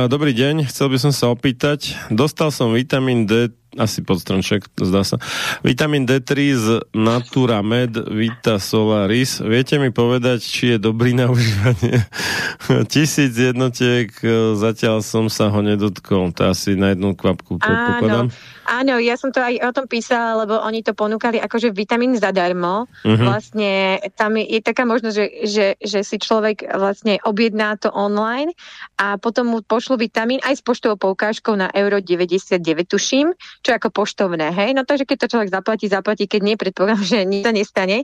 Dobrý 0.07 0.31
deň, 0.31 0.71
chcel 0.71 0.87
by 0.87 0.95
som 0.95 1.11
sa 1.11 1.27
opýtať. 1.27 1.91
Dostal 2.07 2.47
som 2.47 2.71
vitamín 2.71 3.27
D 3.27 3.51
asi 3.75 3.99
podstromček, 3.99 4.71
zdá 4.79 5.03
sa. 5.03 5.19
Vitamín 5.59 6.07
D3 6.07 6.31
z 6.55 6.67
Natura 6.95 7.59
Med 7.59 7.91
Vita 8.07 8.55
Solaris. 8.55 9.43
Viete 9.43 9.75
mi 9.75 9.91
povedať, 9.91 10.39
či 10.39 10.63
je 10.75 10.77
dobrý 10.79 11.11
na 11.11 11.27
užívanie? 11.27 12.07
Tisíc 12.91 13.35
jednotiek, 13.35 14.07
e, 14.23 14.55
zatiaľ 14.55 15.03
som 15.03 15.27
sa 15.27 15.51
ho 15.51 15.59
nedotkol. 15.59 16.31
To 16.39 16.55
asi 16.55 16.79
na 16.79 16.95
jednu 16.95 17.19
kvapku 17.19 17.59
predpokladám. 17.59 18.31
Áno. 18.31 18.54
Áno, 18.65 18.97
ja 18.97 19.13
som 19.13 19.29
to 19.29 19.37
aj 19.37 19.61
o 19.61 19.71
tom 19.71 19.85
písala, 19.85 20.41
lebo 20.41 20.57
oni 20.57 20.81
to 20.81 20.97
ponúkali 20.97 21.37
akože 21.37 21.69
vitamín 21.69 22.17
zadarmo. 22.17 22.89
Uh-huh. 23.05 23.21
Vlastne 23.21 24.01
tam 24.17 24.33
je, 24.41 24.57
je 24.57 24.61
taká 24.65 24.89
možnosť, 24.89 25.15
že, 25.15 25.27
že, 25.45 25.67
že 25.77 25.99
si 26.01 26.17
človek 26.17 26.65
vlastne 26.73 27.21
objedná 27.21 27.77
to 27.77 27.93
online 27.93 28.49
a 28.97 29.21
potom 29.21 29.53
mu 29.53 29.61
pošlu 29.61 30.01
vitamín 30.01 30.41
aj 30.41 30.57
s 30.57 30.65
poštovou 30.65 30.97
poukážkou 30.97 31.53
na 31.53 31.69
euro 31.77 32.01
99, 32.01 32.57
tuším, 32.89 33.37
čo 33.61 33.69
ako 33.77 33.93
poštovné, 33.93 34.49
hej? 34.49 34.73
No 34.73 34.81
takže 34.81 35.05
keď 35.05 35.17
to 35.21 35.31
človek 35.37 35.53
zaplatí, 35.53 35.85
zaplatí, 35.85 36.25
keď 36.25 36.41
nie, 36.41 36.55
predpokladám, 36.57 37.05
že 37.05 37.17
nič 37.29 37.45
sa 37.45 37.53
nestane. 37.53 38.01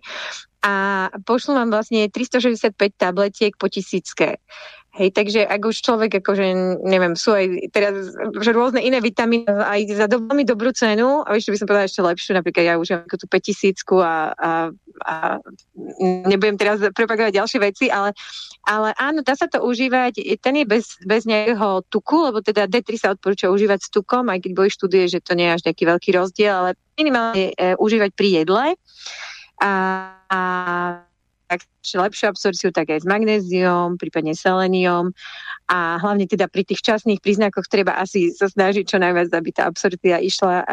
A 0.62 1.10
pošlu 1.26 1.58
vám 1.58 1.74
vlastne 1.74 2.06
365 2.06 2.78
tabletiek 2.94 3.58
po 3.58 3.66
tisícke. 3.66 4.38
Hej, 4.92 5.16
takže 5.16 5.48
ak 5.48 5.64
už 5.64 5.88
človek, 5.88 6.20
akože, 6.20 6.52
neviem, 6.84 7.16
sú 7.16 7.32
aj 7.32 7.72
teraz 7.72 8.12
že 8.44 8.52
rôzne 8.52 8.84
iné 8.84 9.00
vitamíny 9.00 9.48
aj 9.48 9.88
za 9.88 10.04
do, 10.12 10.20
veľmi 10.20 10.44
dobrú 10.44 10.76
cenu, 10.76 11.24
a 11.24 11.32
ešte 11.32 11.56
by 11.56 11.58
som 11.64 11.68
povedala 11.72 11.88
ešte 11.88 12.04
lepšiu, 12.04 12.32
napríklad 12.36 12.64
ja 12.68 12.76
už 12.76 12.88
mám 12.92 13.08
tú 13.08 13.24
5000 13.24 13.88
a, 14.04 14.36
a, 14.36 14.50
a 15.08 15.16
nebudem 16.28 16.60
teraz 16.60 16.84
propagovať 16.92 17.40
ďalšie 17.40 17.60
veci, 17.64 17.88
ale, 17.88 18.12
ale 18.68 18.92
áno, 19.00 19.24
dá 19.24 19.32
sa 19.32 19.48
to 19.48 19.64
užívať, 19.64 20.20
ten 20.44 20.60
je 20.60 20.66
bez, 20.68 21.00
bez 21.08 21.24
nejakého 21.24 21.88
tuku, 21.88 22.28
lebo 22.28 22.44
teda 22.44 22.68
D3 22.68 22.88
sa 23.00 23.16
odporúča 23.16 23.48
užívať 23.48 23.88
s 23.88 23.90
tukom, 23.96 24.28
aj 24.28 24.44
keď 24.44 24.52
boli 24.52 24.68
štúdie, 24.68 25.08
že 25.08 25.24
to 25.24 25.40
nie 25.40 25.48
je 25.48 25.56
až 25.56 25.64
taký 25.72 25.88
veľký 25.88 26.20
rozdiel, 26.20 26.52
ale 26.52 26.70
minimálne 27.00 27.56
e, 27.56 27.80
užívať 27.80 28.12
pri 28.12 28.44
jedle. 28.44 28.76
A, 29.64 29.72
a 30.28 30.40
tak 31.52 31.68
lepšiu 31.84 32.32
absorciu, 32.32 32.72
tak 32.72 32.88
aj 32.96 33.04
s 33.04 33.08
magnéziom, 33.08 34.00
prípadne 34.00 34.32
seleniom 34.32 35.12
a 35.68 36.00
hlavne 36.00 36.24
teda 36.24 36.48
pri 36.48 36.64
tých 36.64 36.80
časných 36.80 37.20
príznakoch 37.20 37.68
treba 37.68 38.00
asi 38.00 38.32
sa 38.32 38.48
snažiť 38.48 38.88
čo 38.88 38.98
najviac, 39.04 39.36
aby 39.36 39.50
tá 39.52 39.68
absorcia 39.68 40.24
išla 40.24 40.64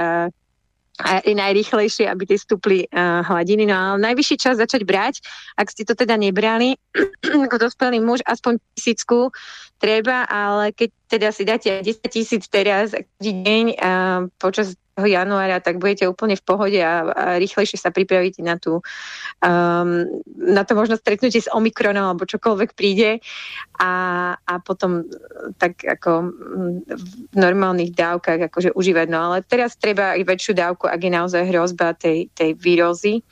a 0.98 1.23
je 1.23 1.31
najrychlejšie, 1.31 2.10
aby 2.10 2.26
tie 2.26 2.39
stúpli 2.39 2.82
uh, 2.90 3.23
hladiny. 3.23 3.70
No 3.70 3.74
ale 3.94 4.02
najvyšší 4.02 4.34
čas 4.34 4.58
začať 4.58 4.82
brať, 4.82 5.23
ak 5.55 5.70
ste 5.70 5.86
to 5.86 5.94
teda 5.94 6.18
nebrali, 6.18 6.74
ako 7.47 7.70
dospelý 7.70 8.02
muž, 8.02 8.18
aspoň 8.26 8.58
tisícku 8.74 9.31
treba, 9.78 10.26
ale 10.26 10.74
keď 10.74 10.90
teda 11.07 11.28
si 11.31 11.42
dáte 11.47 11.70
10 11.70 12.02
tisíc 12.10 12.50
teraz 12.50 12.98
deň 13.23 13.78
uh, 13.78 14.26
počas 14.42 14.74
januára, 15.07 15.62
tak 15.62 15.78
budete 15.78 16.09
úplne 16.10 16.35
v 16.35 16.47
pohode 16.47 16.81
a, 16.83 17.07
a 17.07 17.25
rýchlejšie 17.39 17.78
sa 17.78 17.94
pripravíte 17.94 18.43
na, 18.43 18.59
tú, 18.59 18.83
um, 19.44 19.91
na 20.35 20.62
to 20.67 20.75
možno 20.75 20.99
stretnutie 20.99 21.39
s 21.39 21.52
Omikronom 21.52 22.10
alebo 22.10 22.27
čokoľvek 22.27 22.70
príde 22.75 23.23
a, 23.78 23.93
a 24.35 24.55
potom 24.59 25.07
tak 25.60 25.85
ako 25.86 26.35
v 26.89 27.05
normálnych 27.36 27.94
dávkach 27.94 28.51
akože 28.51 28.75
užívať. 28.75 29.07
No 29.07 29.31
ale 29.31 29.47
teraz 29.47 29.78
treba 29.78 30.18
aj 30.18 30.27
väčšiu 30.27 30.52
dávku, 30.59 30.91
ak 30.91 30.99
je 30.99 31.12
naozaj 31.12 31.43
hrozba 31.47 31.94
tej, 31.94 32.33
tej 32.35 32.59
výrozy 32.59 33.23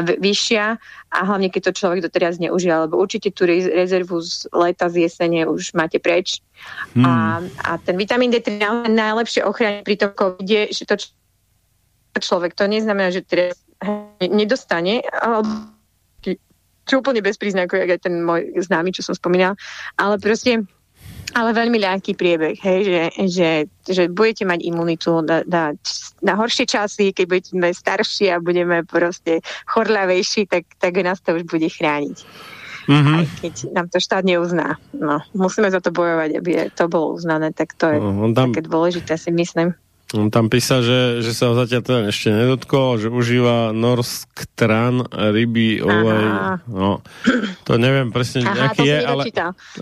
vyššia 0.00 0.64
a 1.12 1.18
hlavne 1.24 1.48
keď 1.48 1.70
to 1.70 1.78
človek 1.78 2.04
doteraz 2.04 2.36
neužíva, 2.36 2.84
lebo 2.84 3.00
určite 3.00 3.32
tú 3.32 3.48
rezervu 3.48 4.20
z 4.20 4.48
leta, 4.52 4.92
z 4.92 5.08
jesene 5.08 5.48
už 5.48 5.72
máte 5.72 5.96
preč. 5.96 6.44
Hmm. 6.92 7.04
A, 7.04 7.10
a 7.64 7.70
ten 7.80 7.96
vitamín 7.96 8.32
D3 8.32 8.60
najlepšie 8.88 9.44
ochráni 9.44 9.80
pri 9.84 9.96
tom 9.96 10.12
covide, 10.12 10.68
že 10.72 10.84
to 10.84 10.96
človek, 12.20 12.56
to 12.56 12.64
neznamená, 12.68 13.12
že 13.12 13.24
teraz 13.24 13.60
nedostane, 14.20 15.04
ale 15.20 15.44
čo 16.86 17.02
úplne 17.02 17.18
bez 17.18 17.34
príznakov, 17.34 17.82
jak 17.82 17.98
aj 17.98 18.00
ten 18.06 18.22
môj 18.22 18.54
známy, 18.62 18.94
čo 18.94 19.02
som 19.02 19.18
spomínal, 19.18 19.58
ale 19.98 20.22
proste 20.22 20.62
ale 21.34 21.50
veľmi 21.56 21.82
ľahký 21.82 22.14
priebeh, 22.14 22.54
hej, 22.60 22.80
že, 22.86 23.02
že, 23.26 23.50
že 23.88 24.02
budete 24.06 24.46
mať 24.46 24.60
imunitu 24.62 25.24
na, 25.26 25.42
na, 25.48 25.74
na 26.22 26.32
horšie 26.38 26.68
časy, 26.68 27.10
keď 27.10 27.26
budeme 27.26 27.68
starší 27.74 28.30
a 28.30 28.38
budeme 28.38 28.86
proste 28.86 29.42
chorľavejší, 29.66 30.46
tak, 30.46 30.68
tak 30.78 30.94
nás 31.02 31.18
to 31.18 31.34
už 31.34 31.48
bude 31.48 31.66
chrániť. 31.66 32.18
Mm-hmm. 32.86 33.16
Aj 33.18 33.26
keď 33.42 33.54
nám 33.74 33.86
to 33.90 33.98
štát 33.98 34.22
neuzná. 34.22 34.78
No, 34.94 35.18
musíme 35.34 35.66
za 35.66 35.82
to 35.82 35.90
bojovať, 35.90 36.30
aby 36.38 36.50
to 36.70 36.86
bolo 36.86 37.18
uznané, 37.18 37.50
tak 37.50 37.74
to 37.74 37.90
je 37.90 37.98
no, 37.98 38.30
tam... 38.30 38.54
také 38.54 38.62
dôležité, 38.62 39.18
si 39.18 39.34
myslím. 39.34 39.74
On 40.14 40.30
tam 40.30 40.46
písa, 40.46 40.86
že, 40.86 41.18
že 41.18 41.34
sa 41.34 41.50
ho 41.50 41.58
zatiaľ 41.58 41.82
teda 41.82 42.00
ešte 42.14 42.30
nedotkol, 42.30 43.02
že 43.02 43.10
užíva 43.10 43.74
norsk 43.74 44.54
tran, 44.54 45.02
ryby, 45.10 45.82
olej. 45.82 46.26
No, 46.70 47.02
to 47.66 47.74
neviem 47.74 48.14
presne, 48.14 48.46
Aha, 48.46 48.70
aký 48.70 48.86
je, 48.86 48.98
ale 49.02 49.22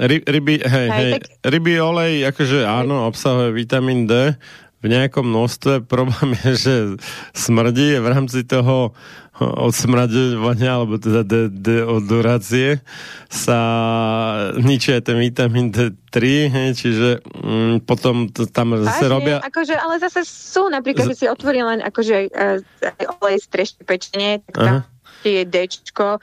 ry, 0.00 0.24
ryby, 0.24 0.64
hej, 0.64 0.88
hej, 0.88 1.12
tak... 1.20 1.22
ryby, 1.44 1.76
olej, 1.76 2.24
akože 2.32 2.64
áno, 2.64 3.04
obsahuje 3.04 3.52
vitamín 3.52 4.08
D 4.08 4.32
v 4.84 4.86
nejakom 4.92 5.24
množstve. 5.24 5.88
Problém 5.88 6.36
je, 6.44 6.52
že 6.60 6.74
smrdí 7.32 7.96
v 7.96 8.06
rámci 8.06 8.44
toho 8.44 8.92
odsmradovania, 9.40 10.78
alebo 10.78 10.94
teda 11.00 11.26
de- 11.26 11.50
deodorácie 11.50 12.84
sa 13.26 13.58
ničí 14.54 14.94
aj 14.94 15.10
ten 15.10 15.18
vitamín 15.18 15.74
D3, 15.74 16.14
hej, 16.46 16.68
čiže 16.78 17.08
mm, 17.26 17.82
potom 17.82 18.30
to 18.30 18.46
tam 18.46 18.78
zase 18.78 19.10
robia... 19.10 19.42
Akože, 19.42 19.74
ale 19.74 19.98
zase 19.98 20.22
sú, 20.22 20.70
napríklad, 20.70 21.10
že 21.10 21.18
si 21.18 21.26
otvorí 21.26 21.66
len 21.66 21.82
akože 21.82 22.30
uh, 22.30 22.62
olej 23.18 23.42
z 23.42 23.46
trešky 23.50 23.82
pečenie, 23.82 24.38
tak 24.46 24.54
tam 24.54 24.76
je 25.26 25.42
Dčko, 25.42 26.22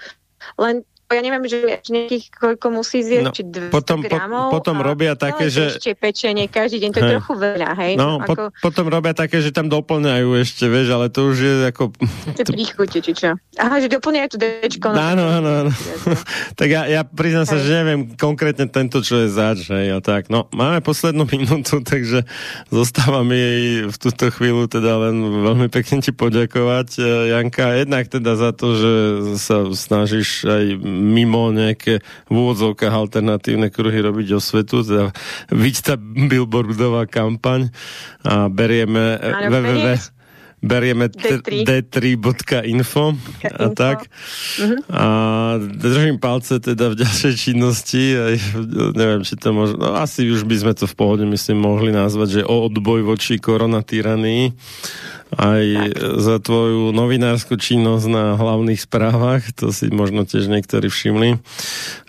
len 0.62 0.86
ja 1.16 1.22
neviem, 1.22 1.44
že 1.48 1.82
nejakých 1.92 2.26
koľko 2.32 2.68
musí 2.72 3.04
zjesť, 3.04 3.28
no, 3.28 3.36
či 3.36 3.44
200 3.44 3.74
potom, 3.74 4.00
gramov. 4.02 4.48
Po, 4.50 4.60
potom 4.60 4.78
robia 4.80 5.14
také, 5.20 5.52
že... 5.52 5.76
Ešte 5.78 5.94
pečenie 5.96 6.48
každý 6.48 6.84
deň, 6.84 6.90
to 6.92 7.00
je 7.00 7.04
hej. 7.04 7.14
trochu 7.20 7.34
veľa, 7.38 7.70
hej? 7.78 7.94
No, 8.00 8.20
no 8.20 8.26
ako... 8.26 8.56
potom 8.64 8.86
robia 8.88 9.14
také, 9.16 9.44
že 9.44 9.52
tam 9.52 9.68
doplňajú 9.68 10.30
ešte, 10.40 10.66
vieš, 10.68 10.88
ale 10.96 11.08
to 11.12 11.32
už 11.32 11.38
je 11.38 11.54
ako... 11.68 11.84
To 12.42 12.44
príchute, 12.48 12.98
či 13.04 13.12
čo? 13.12 13.36
Aha, 13.60 13.76
že 13.84 13.92
doplňajú 13.92 14.28
to 14.32 14.38
Dčko. 14.42 14.90
No, 14.94 15.02
áno, 15.02 15.24
áno, 15.28 15.50
áno. 15.66 15.72
tak 16.60 16.68
ja, 16.72 16.88
ja 16.88 17.02
priznám 17.04 17.46
sa, 17.46 17.60
že 17.60 17.72
neviem 17.84 18.16
konkrétne 18.16 18.66
tento, 18.72 19.04
čo 19.04 19.26
je 19.26 19.28
zač, 19.30 19.68
hej, 19.70 19.94
a 19.96 20.00
tak. 20.00 20.32
No, 20.32 20.48
máme 20.56 20.80
poslednú 20.82 21.28
minútu, 21.28 21.84
takže 21.92 22.24
zostáva 22.72 23.22
mi 23.22 23.84
v 23.86 23.98
túto 24.00 24.32
chvíľu 24.32 24.72
teda 24.72 25.10
len 25.10 25.16
veľmi 25.20 25.68
pekne 25.68 26.00
ti 26.00 26.16
poďakovať, 26.16 26.88
eh, 26.98 27.06
Janka, 27.36 27.78
jednak 27.78 28.06
teda 28.08 28.32
za 28.38 28.52
to, 28.56 28.68
že 28.78 28.94
sa 29.38 29.68
snažíš 29.72 30.46
aj 30.46 30.64
mimo 31.02 31.50
nejaké 31.50 32.06
v 32.30 32.34
úvodzovkách 32.34 32.94
alternatívne 32.94 33.74
kruhy 33.74 34.06
robiť 34.06 34.38
o 34.38 34.40
svetu, 34.40 34.86
teda 34.86 35.10
byť 35.50 35.76
tá 35.82 35.98
billboardová 35.98 37.10
kampaň 37.10 37.74
a 38.22 38.48
berieme 38.48 39.18
www 39.50 39.98
berieme 40.62 41.10
d3.info 41.10 43.18
a 43.50 43.66
tak. 43.74 44.06
Uh-huh. 44.06 44.78
A 44.94 45.06
držím 45.58 46.22
palce 46.22 46.62
teda 46.62 46.94
v 46.94 47.02
ďalšej 47.02 47.34
činnosti. 47.34 48.14
Aj, 48.14 48.38
neviem, 48.94 49.26
či 49.26 49.42
to 49.42 49.58
možno... 49.58 49.82
No, 49.82 49.98
asi 49.98 50.30
už 50.30 50.46
by 50.46 50.56
sme 50.62 50.74
to 50.78 50.86
v 50.86 50.94
pohode, 50.94 51.26
myslím, 51.26 51.66
mohli 51.66 51.90
nazvať, 51.90 52.42
že 52.42 52.44
o 52.46 52.70
odboj 52.70 53.02
voči 53.02 53.42
koronatyranii 53.42 54.54
aj 55.36 55.66
tak. 55.66 56.20
za 56.20 56.36
tvoju 56.44 56.92
novinárskú 56.92 57.56
činnosť 57.56 58.06
na 58.12 58.26
hlavných 58.36 58.84
správach, 58.84 59.48
to 59.56 59.72
si 59.72 59.88
možno 59.88 60.28
tiež 60.28 60.52
niektorí 60.52 60.92
všimli, 60.92 61.40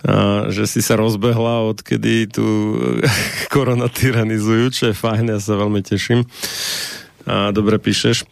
a, 0.02 0.51
že 0.51 0.67
si 0.67 0.81
sa 0.83 0.99
rozbehla, 0.99 1.67
odkedy 1.70 2.31
tu 2.31 2.44
korona 3.55 3.86
tyranizujú, 3.86 4.65
čo 4.75 4.84
je 4.91 4.94
fajn, 4.99 5.34
ja 5.34 5.39
sa 5.39 5.55
veľmi 5.55 5.81
teším. 5.83 6.26
A 7.23 7.55
dobre 7.55 7.78
píšeš 7.78 8.26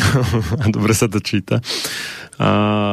a 0.60 0.64
dobre 0.68 0.92
sa 0.92 1.08
to 1.08 1.16
číta. 1.24 1.64
A, 2.38 2.48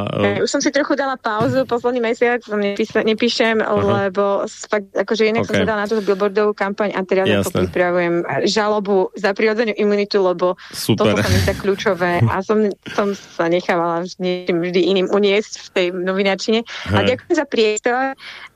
uh... 0.06 0.44
Už 0.44 0.50
som 0.50 0.62
si 0.62 0.70
trochu 0.70 0.94
dala 0.94 1.18
pauzu, 1.18 1.66
posledný 1.66 1.98
mesiac 1.98 2.38
som 2.46 2.62
nepísa, 2.62 3.02
nepíšem, 3.02 3.58
uh-huh. 3.58 4.06
lebo 4.06 4.46
fakt, 4.46 4.86
akože 4.94 5.34
inak 5.34 5.42
okay. 5.42 5.48
som 5.50 5.54
sa 5.62 5.66
dala 5.66 5.80
na 5.82 5.88
tú 5.90 5.98
billboardovú 5.98 6.54
kampaň 6.54 6.94
a 6.94 7.02
teraz 7.02 7.26
ako 7.26 7.66
pripravujem 7.66 8.22
žalobu 8.46 9.10
za 9.18 9.34
prirodzenú 9.34 9.74
imunitu, 9.74 10.22
lebo 10.22 10.54
Super. 10.70 11.18
toto 11.18 11.26
sa 11.26 11.28
mi 11.30 11.40
tak 11.42 11.58
kľúčové 11.58 12.22
a 12.30 12.38
som, 12.42 12.70
som 12.94 13.14
sa 13.18 13.50
nechávala 13.50 14.06
vždy, 14.06 14.46
vždy 14.46 14.80
iným 14.94 15.08
uniesť 15.10 15.52
v 15.58 15.68
tej 15.74 15.86
novinačine. 15.90 16.62
Hey. 16.86 16.94
A 16.94 16.98
ďakujem 17.02 17.34
za 17.34 17.46
priestor 17.46 18.02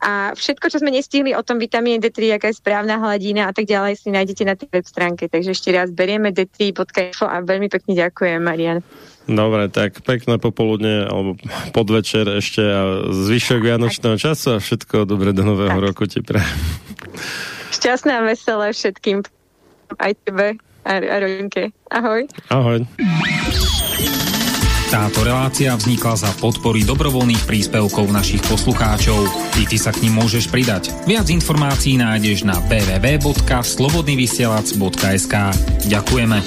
a 0.07 0.13
všetko, 0.39 0.71
čo 0.71 0.79
sme 0.79 0.95
nestihli 0.95 1.35
o 1.35 1.43
tom 1.43 1.59
vitamíne 1.59 1.99
D3, 1.99 2.39
aká 2.39 2.55
je 2.55 2.63
správna 2.63 3.03
hladina 3.03 3.51
a 3.51 3.53
tak 3.53 3.67
ďalej, 3.67 3.99
si 3.99 4.15
nájdete 4.15 4.43
na 4.47 4.55
tej 4.55 4.71
web 4.71 4.87
stránke. 4.87 5.27
Takže 5.27 5.51
ešte 5.51 5.75
raz 5.75 5.91
berieme 5.91 6.31
D3.info 6.31 7.27
a 7.27 7.43
veľmi 7.43 7.67
pekne 7.67 7.99
ďakujem, 7.99 8.39
Marian. 8.39 8.79
Dobre, 9.27 9.67
tak 9.67 10.07
pekné 10.07 10.39
popoludne 10.39 11.03
alebo 11.03 11.35
podvečer 11.75 12.39
ešte 12.39 12.63
a 12.63 13.11
zvyšok 13.11 13.59
Vianočného 13.59 14.15
času 14.15 14.55
a 14.55 14.63
všetko 14.63 15.03
dobre 15.03 15.35
do 15.35 15.43
nového 15.43 15.75
tak. 15.75 15.83
roku 15.83 16.07
ti 16.07 16.23
pre. 16.23 16.39
Šťastné 17.75 18.15
a 18.15 18.23
veselé 18.23 18.71
všetkým, 18.71 19.27
aj 19.99 20.15
tebe 20.23 20.63
a, 20.87 21.03
a 21.03 21.17
rodinke. 21.19 21.75
Ahoj. 21.91 22.31
Ahoj. 22.55 22.87
Táto 24.87 25.27
relácia 25.27 25.75
vznikla 25.75 26.15
za 26.15 26.31
podpory 26.39 26.87
dobrovoľných 26.87 27.43
príspevkov 27.43 28.07
našich 28.15 28.39
poslucháčov. 28.47 29.19
I 29.59 29.67
ty 29.67 29.83
sa 29.83 29.91
k 29.91 30.07
ním 30.07 30.23
môžeš 30.23 30.47
pridať. 30.47 30.95
Viac 31.11 31.27
informácií 31.27 31.99
nájdeš 31.99 32.47
na 32.47 32.55
www.slobodnyvysielac.sk 32.71 35.35
Ďakujeme. 35.91 36.39